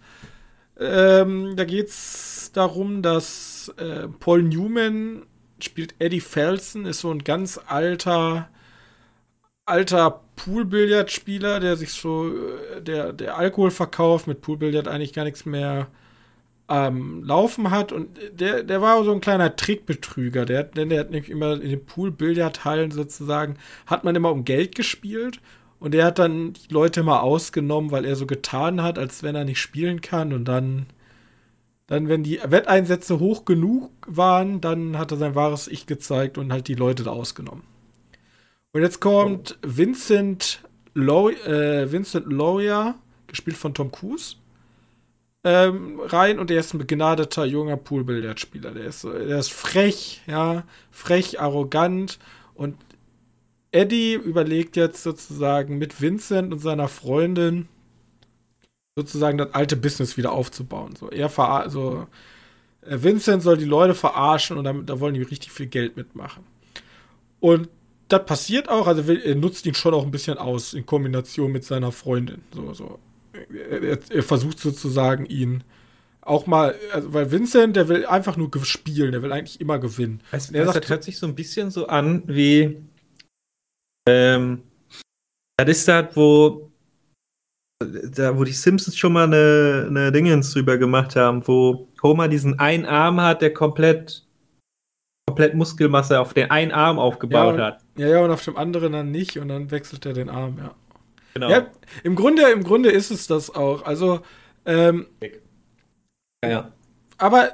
ähm, 0.79 1.55
da 1.55 1.63
geht's 1.63 2.51
darum, 2.53 3.03
dass 3.03 3.71
äh, 3.77 4.07
Paul 4.07 4.43
Newman 4.43 5.27
spielt 5.59 5.93
Eddie 5.99 6.21
Felsen, 6.21 6.85
ist 6.85 7.01
so 7.01 7.11
ein 7.11 7.23
ganz 7.23 7.59
alter 7.67 8.49
alter 9.65 10.21
Poolbillardspieler, 10.43 11.59
der 11.59 11.77
sich 11.77 11.91
so, 11.91 12.31
der, 12.79 13.13
der 13.13 13.37
Alkohol 13.37 13.69
verkauft, 13.69 14.25
mit 14.25 14.41
Poolbillard 14.41 14.87
eigentlich 14.87 15.13
gar 15.13 15.23
nichts 15.23 15.45
mehr 15.45 15.87
ähm, 16.67 17.23
laufen 17.23 17.69
hat. 17.69 17.91
Und 17.91 18.17
der, 18.39 18.63
der 18.63 18.81
war 18.81 19.03
so 19.03 19.11
ein 19.11 19.21
kleiner 19.21 19.55
Trickbetrüger. 19.55 20.45
Der, 20.45 20.63
denn 20.63 20.89
der 20.89 21.01
hat 21.01 21.11
nämlich 21.11 21.29
immer 21.29 21.61
in 21.61 21.69
den 21.69 21.85
Poolbillardhallen 21.85 22.89
sozusagen, 22.89 23.57
hat 23.85 24.03
man 24.03 24.15
immer 24.15 24.31
um 24.31 24.43
Geld 24.43 24.73
gespielt. 24.73 25.39
Und 25.79 25.93
der 25.93 26.05
hat 26.05 26.17
dann 26.17 26.53
die 26.53 26.73
Leute 26.73 27.03
mal 27.03 27.19
ausgenommen, 27.19 27.91
weil 27.91 28.05
er 28.05 28.15
so 28.15 28.25
getan 28.25 28.81
hat, 28.81 28.97
als 28.97 29.21
wenn 29.21 29.35
er 29.35 29.45
nicht 29.45 29.61
spielen 29.61 30.01
kann. 30.01 30.33
Und 30.33 30.45
dann, 30.45 30.87
dann, 31.85 32.07
wenn 32.07 32.23
die 32.23 32.39
Wetteinsätze 32.43 33.19
hoch 33.19 33.45
genug 33.45 33.91
waren, 34.07 34.59
dann 34.59 34.97
hat 34.97 35.11
er 35.11 35.17
sein 35.17 35.35
wahres 35.35 35.67
Ich 35.67 35.85
gezeigt 35.85 36.39
und 36.39 36.51
halt 36.51 36.67
die 36.67 36.75
Leute 36.75 37.03
da 37.03 37.11
ausgenommen. 37.11 37.63
Und 38.73 38.81
jetzt 38.81 39.01
kommt. 39.01 39.57
Vincent, 39.61 40.61
Low, 40.93 41.29
äh, 41.29 41.91
Vincent 41.91 42.31
Lawyer, 42.31 42.95
gespielt 43.27 43.57
von 43.57 43.73
Tom 43.73 43.91
Cruise, 43.91 44.35
ähm, 45.43 45.99
rein 45.99 46.37
und 46.39 46.51
er 46.51 46.59
ist 46.59 46.73
ein 46.73 46.77
begnadeter 46.77 47.45
junger 47.45 47.77
Poolbillardspieler. 47.77 48.71
Der 48.71 48.85
ist, 48.85 49.03
der 49.03 49.39
ist 49.39 49.51
frech, 49.51 50.21
ja, 50.27 50.63
frech, 50.91 51.39
arrogant 51.39 52.19
und 52.53 52.75
Eddie 53.71 54.13
überlegt 54.13 54.75
jetzt 54.75 55.01
sozusagen 55.03 55.77
mit 55.77 56.01
Vincent 56.01 56.53
und 56.53 56.59
seiner 56.59 56.87
Freundin 56.87 57.67
sozusagen 58.95 59.37
das 59.37 59.53
alte 59.53 59.77
Business 59.77 60.17
wieder 60.17 60.31
aufzubauen. 60.33 60.95
So, 60.95 61.09
er 61.09 61.29
ver 61.29 61.69
so, 61.69 62.07
äh, 62.81 62.97
Vincent 63.01 63.41
soll 63.41 63.57
die 63.57 63.65
Leute 63.65 63.95
verarschen 63.95 64.57
und 64.57 64.65
damit, 64.65 64.89
da 64.89 64.99
wollen 64.99 65.13
die 65.13 65.21
richtig 65.21 65.51
viel 65.51 65.67
Geld 65.67 65.97
mitmachen. 65.97 66.43
Und 67.39 67.69
das 68.11 68.25
passiert 68.25 68.69
auch, 68.69 68.87
also 68.87 69.11
er 69.11 69.35
nutzt 69.35 69.65
ihn 69.65 69.73
schon 69.73 69.93
auch 69.93 70.03
ein 70.03 70.11
bisschen 70.11 70.37
aus 70.37 70.73
in 70.73 70.85
Kombination 70.85 71.51
mit 71.51 71.63
seiner 71.63 71.91
Freundin. 71.91 72.41
So, 72.53 72.73
so. 72.73 72.99
Er, 73.33 73.97
er 74.09 74.23
versucht 74.23 74.59
sozusagen 74.59 75.25
ihn 75.25 75.63
auch 76.21 76.45
mal, 76.45 76.75
also, 76.91 77.13
weil 77.13 77.31
Vincent, 77.31 77.75
der 77.75 77.87
will 77.87 78.05
einfach 78.05 78.37
nur 78.37 78.51
spielen, 78.63 79.11
der 79.11 79.23
will 79.23 79.31
eigentlich 79.31 79.59
immer 79.59 79.79
gewinnen. 79.79 80.21
Weißt, 80.31 80.53
er 80.53 80.65
sagt, 80.65 80.83
das 80.83 80.89
hört 80.89 81.03
sich 81.03 81.17
so 81.17 81.25
ein 81.25 81.35
bisschen 81.35 81.71
so 81.71 81.87
an 81.87 82.23
wie, 82.27 82.83
ähm, 84.07 84.63
das 85.57 85.69
ist 85.69 85.87
das, 85.87 86.15
wo, 86.15 86.71
da, 87.79 88.37
wo 88.37 88.43
die 88.43 88.51
Simpsons 88.51 88.97
schon 88.97 89.13
mal 89.13 89.23
eine, 89.23 89.87
eine 89.89 90.11
Dingens 90.11 90.51
drüber 90.51 90.77
gemacht 90.77 91.15
haben, 91.15 91.47
wo 91.47 91.87
Homer 92.03 92.27
diesen 92.27 92.59
einen 92.59 92.85
Arm 92.85 93.19
hat, 93.19 93.41
der 93.41 93.53
komplett 93.53 94.25
komplett 95.31 95.53
Muskelmasse 95.53 96.19
auf 96.19 96.33
den 96.33 96.51
einen 96.51 96.71
Arm 96.71 96.99
aufgebaut 96.99 97.57
ja, 97.57 97.65
hat. 97.65 97.80
Ja, 97.97 98.07
ja, 98.07 98.19
und 98.21 98.31
auf 98.31 98.43
dem 98.43 98.57
anderen 98.57 98.93
dann 98.93 99.11
nicht 99.11 99.37
und 99.37 99.49
dann 99.49 99.71
wechselt 99.71 100.05
er 100.05 100.13
den 100.13 100.29
Arm, 100.29 100.57
ja. 100.57 100.75
Genau. 101.33 101.49
Ja, 101.49 101.67
im 102.03 102.15
Grunde, 102.15 102.49
im 102.49 102.63
Grunde 102.63 102.89
ist 102.89 103.09
es 103.09 103.27
das 103.27 103.53
auch. 103.53 103.83
Also, 103.85 104.21
ähm, 104.65 105.07
ja, 106.43 106.49
ja. 106.49 106.71
Aber 107.17 107.53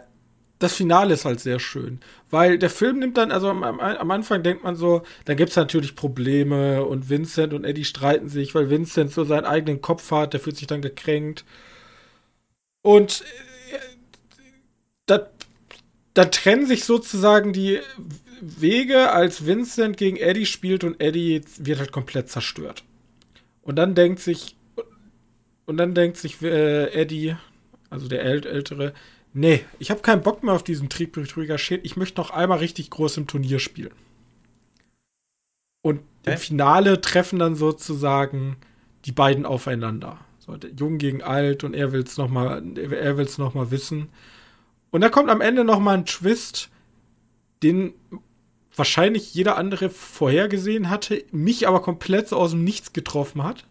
das 0.60 0.74
Finale 0.74 1.14
ist 1.14 1.26
halt 1.26 1.40
sehr 1.40 1.60
schön, 1.60 2.00
weil 2.32 2.58
der 2.58 2.72
Film 2.72 3.00
nimmt 3.00 3.18
dann, 3.18 3.32
also 3.32 3.50
am, 3.50 3.64
am 3.64 4.12
Anfang 4.12 4.42
denkt 4.42 4.64
man 4.64 4.76
so, 4.76 5.04
da 5.26 5.36
gibt 5.36 5.52
es 5.52 5.56
natürlich 5.56 5.96
Probleme 5.96 6.84
und 6.86 7.10
Vincent 7.10 7.54
und 7.54 7.64
Eddie 7.64 7.86
streiten 7.86 8.30
sich, 8.30 8.56
weil 8.56 8.70
Vincent 8.70 9.12
so 9.12 9.24
seinen 9.24 9.46
eigenen 9.46 9.82
Kopf 9.82 10.10
hat, 10.10 10.34
der 10.34 10.40
fühlt 10.40 10.58
sich 10.58 10.68
dann 10.68 10.82
gekränkt. 10.82 11.46
Und 12.82 13.24
äh, 13.72 13.78
das 15.06 15.22
da 16.18 16.26
trennen 16.26 16.66
sich 16.66 16.84
sozusagen 16.84 17.54
die 17.54 17.80
Wege, 18.42 19.12
als 19.12 19.46
Vincent 19.46 19.98
gegen 19.98 20.18
Eddie 20.18 20.46
spielt 20.46 20.84
und 20.84 21.02
Eddie 21.02 21.42
wird 21.58 21.80
halt 21.80 21.92
komplett 21.92 22.30
zerstört. 22.30 22.84
Und 23.62 23.76
dann 23.76 23.96
denkt 23.96 24.20
sich, 24.20 24.56
und 25.66 25.78
dann 25.78 25.94
denkt 25.94 26.18
sich 26.18 26.42
äh, 26.42 26.92
Eddie, 26.94 27.36
also 27.90 28.08
der 28.08 28.24
äl 28.24 28.46
Ältere, 28.46 28.94
nee, 29.34 29.66
ich 29.80 29.92
habe 29.92 30.02
keinen 30.02 30.22
Bock 30.22 30.44
mehr 30.44 30.54
auf 30.54 30.64
diesen 30.64 30.90
Triebbetrüger 30.90 31.58
Shit, 31.58 31.82
ich 31.84 31.98
möchte 31.98 32.22
noch 32.22 32.32
einmal 32.32 32.60
richtig 32.60 32.90
groß 32.90 33.18
im 33.18 33.28
Turnier 33.28 33.60
spielen. 33.60 33.94
Und 35.82 36.02
Hä? 36.26 36.34
im 36.34 36.38
Finale 36.38 37.02
treffen 37.02 37.40
dann 37.40 37.56
sozusagen 37.56 38.58
die 39.06 39.12
beiden 39.12 39.46
aufeinander. 39.46 40.20
So, 40.40 40.56
Jung 40.78 40.98
gegen 40.98 41.24
alt 41.24 41.64
und 41.64 41.74
er 41.74 41.92
will 41.92 42.04
es 42.04 42.18
nochmal, 42.18 42.64
er 42.78 43.18
will's 43.18 43.38
noch 43.38 43.54
mal 43.54 43.72
wissen. 43.72 44.10
Und 44.92 45.02
da 45.02 45.10
kommt 45.10 45.30
am 45.30 45.42
Ende 45.42 45.64
nochmal 45.66 45.98
ein 45.98 46.06
Twist, 46.06 46.70
den 47.64 47.94
wahrscheinlich 48.78 49.34
jeder 49.34 49.58
andere 49.58 49.90
vorhergesehen 49.90 50.90
hatte, 50.90 51.24
mich 51.32 51.68
aber 51.68 51.82
komplett 51.82 52.30
so 52.30 52.38
aus 52.38 52.52
dem 52.52 52.64
Nichts 52.64 52.94
getroffen 52.94 53.44
hat. 53.44 53.66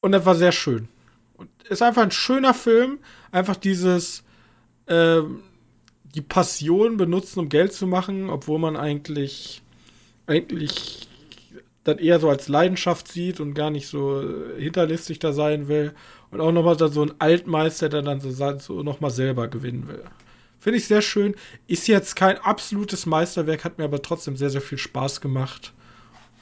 Und 0.00 0.12
das 0.12 0.26
war 0.26 0.34
sehr 0.34 0.52
schön. 0.52 0.88
Und 1.34 1.50
ist 1.68 1.82
einfach 1.82 2.02
ein 2.02 2.10
schöner 2.10 2.54
Film. 2.54 2.98
Einfach 3.32 3.56
dieses, 3.56 4.22
äh, 4.86 5.22
die 6.14 6.20
Passion 6.20 6.96
benutzen, 6.96 7.40
um 7.40 7.48
Geld 7.48 7.72
zu 7.72 7.86
machen, 7.86 8.30
obwohl 8.30 8.58
man 8.58 8.76
eigentlich, 8.76 9.62
eigentlich 10.26 11.08
das 11.84 11.98
eher 11.98 12.20
so 12.20 12.28
als 12.28 12.48
Leidenschaft 12.48 13.08
sieht 13.08 13.40
und 13.40 13.54
gar 13.54 13.70
nicht 13.70 13.88
so 13.88 14.22
hinterlistig 14.56 15.18
da 15.18 15.32
sein 15.32 15.68
will. 15.68 15.94
Und 16.30 16.40
auch 16.40 16.52
nochmal 16.52 16.78
so 16.78 17.02
ein 17.02 17.14
Altmeister, 17.18 17.88
der 17.88 18.02
dann 18.02 18.20
so, 18.20 18.30
so 18.58 18.82
nochmal 18.82 19.10
selber 19.10 19.48
gewinnen 19.48 19.88
will. 19.88 20.04
Finde 20.58 20.78
ich 20.78 20.86
sehr 20.86 21.02
schön. 21.02 21.34
Ist 21.66 21.86
jetzt 21.86 22.16
kein 22.16 22.38
absolutes 22.38 23.06
Meisterwerk, 23.06 23.64
hat 23.64 23.78
mir 23.78 23.84
aber 23.84 24.02
trotzdem 24.02 24.36
sehr, 24.36 24.50
sehr 24.50 24.60
viel 24.60 24.78
Spaß 24.78 25.20
gemacht. 25.20 25.72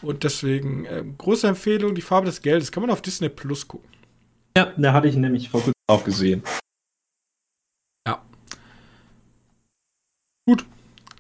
Und 0.03 0.25
deswegen 0.25 0.85
äh, 0.87 1.05
große 1.19 1.47
Empfehlung, 1.47 1.95
die 1.95 2.03
Farbe 2.03 2.27
des 2.27 2.43
Geldes. 2.43 2.73
Kann 2.73 2.83
man 2.83 2.91
auf 2.91 3.03
Disney 3.03 3.29
Plus 3.29 3.69
gucken. 3.69 3.89
Ja, 4.57 4.73
da 4.77 4.93
hatte 4.93 5.09
ich 5.09 5.17
nämlich 5.17 5.51
vor 5.51 5.61
kurzem 5.61 5.75
auch 5.87 6.05
gesehen. 6.05 6.43
Ja. 8.07 8.23
Gut. 10.47 10.65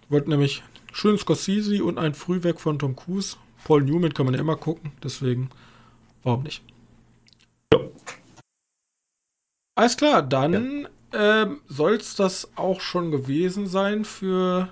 Ich 0.04 0.10
wollte 0.10 0.30
nämlich 0.30 0.62
schön 0.92 1.18
Scorsese 1.18 1.84
und 1.84 1.98
ein 1.98 2.14
Frühwerk 2.14 2.60
von 2.60 2.78
Tom 2.78 2.96
Cruise. 2.96 3.36
Paul 3.64 3.82
Newman 3.82 4.14
kann 4.14 4.26
man 4.26 4.34
ja 4.34 4.40
immer 4.40 4.56
gucken, 4.56 4.92
deswegen 5.02 5.50
warum 6.22 6.44
nicht? 6.44 6.62
Ja. 7.74 7.80
Alles 9.74 9.96
klar, 9.96 10.22
dann 10.22 10.82
ja 10.82 10.88
ähm, 11.16 11.60
soll 11.66 11.94
es 11.94 12.14
das 12.14 12.50
auch 12.56 12.80
schon 12.80 13.10
gewesen 13.10 13.66
sein 13.66 14.04
für 14.04 14.68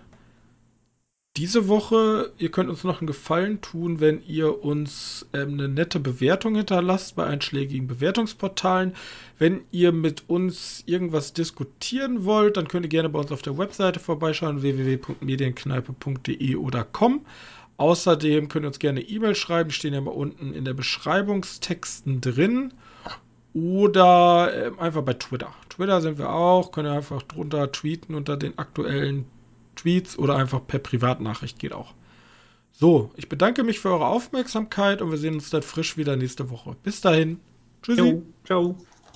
diese 1.37 1.67
Woche. 1.67 2.33
Ihr 2.39 2.51
könnt 2.51 2.71
uns 2.71 2.85
noch 2.85 3.01
einen 3.01 3.09
Gefallen 3.09 3.61
tun, 3.61 3.99
wenn 3.99 4.23
ihr 4.25 4.63
uns 4.63 5.27
ähm, 5.33 5.55
eine 5.55 5.69
nette 5.69 5.99
Bewertung 5.99 6.55
hinterlasst 6.55 7.17
bei 7.17 7.25
einschlägigen 7.27 7.89
Bewertungsportalen. 7.89 8.95
Wenn 9.39 9.63
ihr 9.73 9.91
mit 9.93 10.29
uns 10.29 10.85
irgendwas 10.87 11.33
diskutieren 11.33 12.25
wollt, 12.25 12.57
dann 12.57 12.69
könnt 12.69 12.87
ihr 12.87 12.91
gerne 12.91 13.09
bei 13.09 13.19
uns 13.19 13.33
auf 13.33 13.43
der 13.43 13.59
Webseite 13.59 13.99
vorbeischauen, 13.99 14.63
www.medienkneipe.de 14.63 16.57
oder 16.57 16.85
com. 16.85 17.27
Außerdem 17.77 18.49
könnt 18.49 18.65
ihr 18.65 18.69
uns 18.69 18.79
gerne 18.79 19.01
E-Mail 19.01 19.35
schreiben, 19.35 19.73
stehen 19.73 19.95
ja 19.95 20.01
mal 20.01 20.13
unten 20.13 20.55
in 20.55 20.65
der 20.65 20.75
Beschreibungstexten 20.75 22.21
drin. 22.21 22.73
Oder 23.55 24.53
äh, 24.53 24.81
einfach 24.81 25.03
bei 25.03 25.15
Twitter. 25.15 25.53
Twitter 25.69 26.01
sind 26.01 26.19
wir 26.19 26.31
auch, 26.31 26.73
könnt 26.73 26.89
ihr 26.89 26.93
einfach 26.93 27.23
drunter 27.23 27.71
tweeten 27.71 28.15
unter 28.15 28.37
den 28.37 28.59
aktuellen 28.59 29.27
Tweets 29.77 30.19
oder 30.19 30.37
einfach 30.37 30.67
per 30.67 30.81
Privatnachricht 30.81 31.59
geht 31.59 31.73
auch. 31.73 31.95
So, 32.73 33.13
ich 33.17 33.29
bedanke 33.29 33.63
mich 33.63 33.79
für 33.79 33.91
eure 33.91 34.07
Aufmerksamkeit 34.07 35.01
und 35.01 35.11
wir 35.11 35.19
sehen 35.19 35.35
uns 35.35 35.51
dann 35.51 35.63
frisch 35.63 35.97
wieder 35.97 36.17
nächste 36.17 36.51
Woche. 36.51 36.77
Bis 36.83 37.01
dahin. 37.01 37.39
Tschüssi. 37.83 38.01
Jo, 38.01 38.23
ciao. 38.45 38.77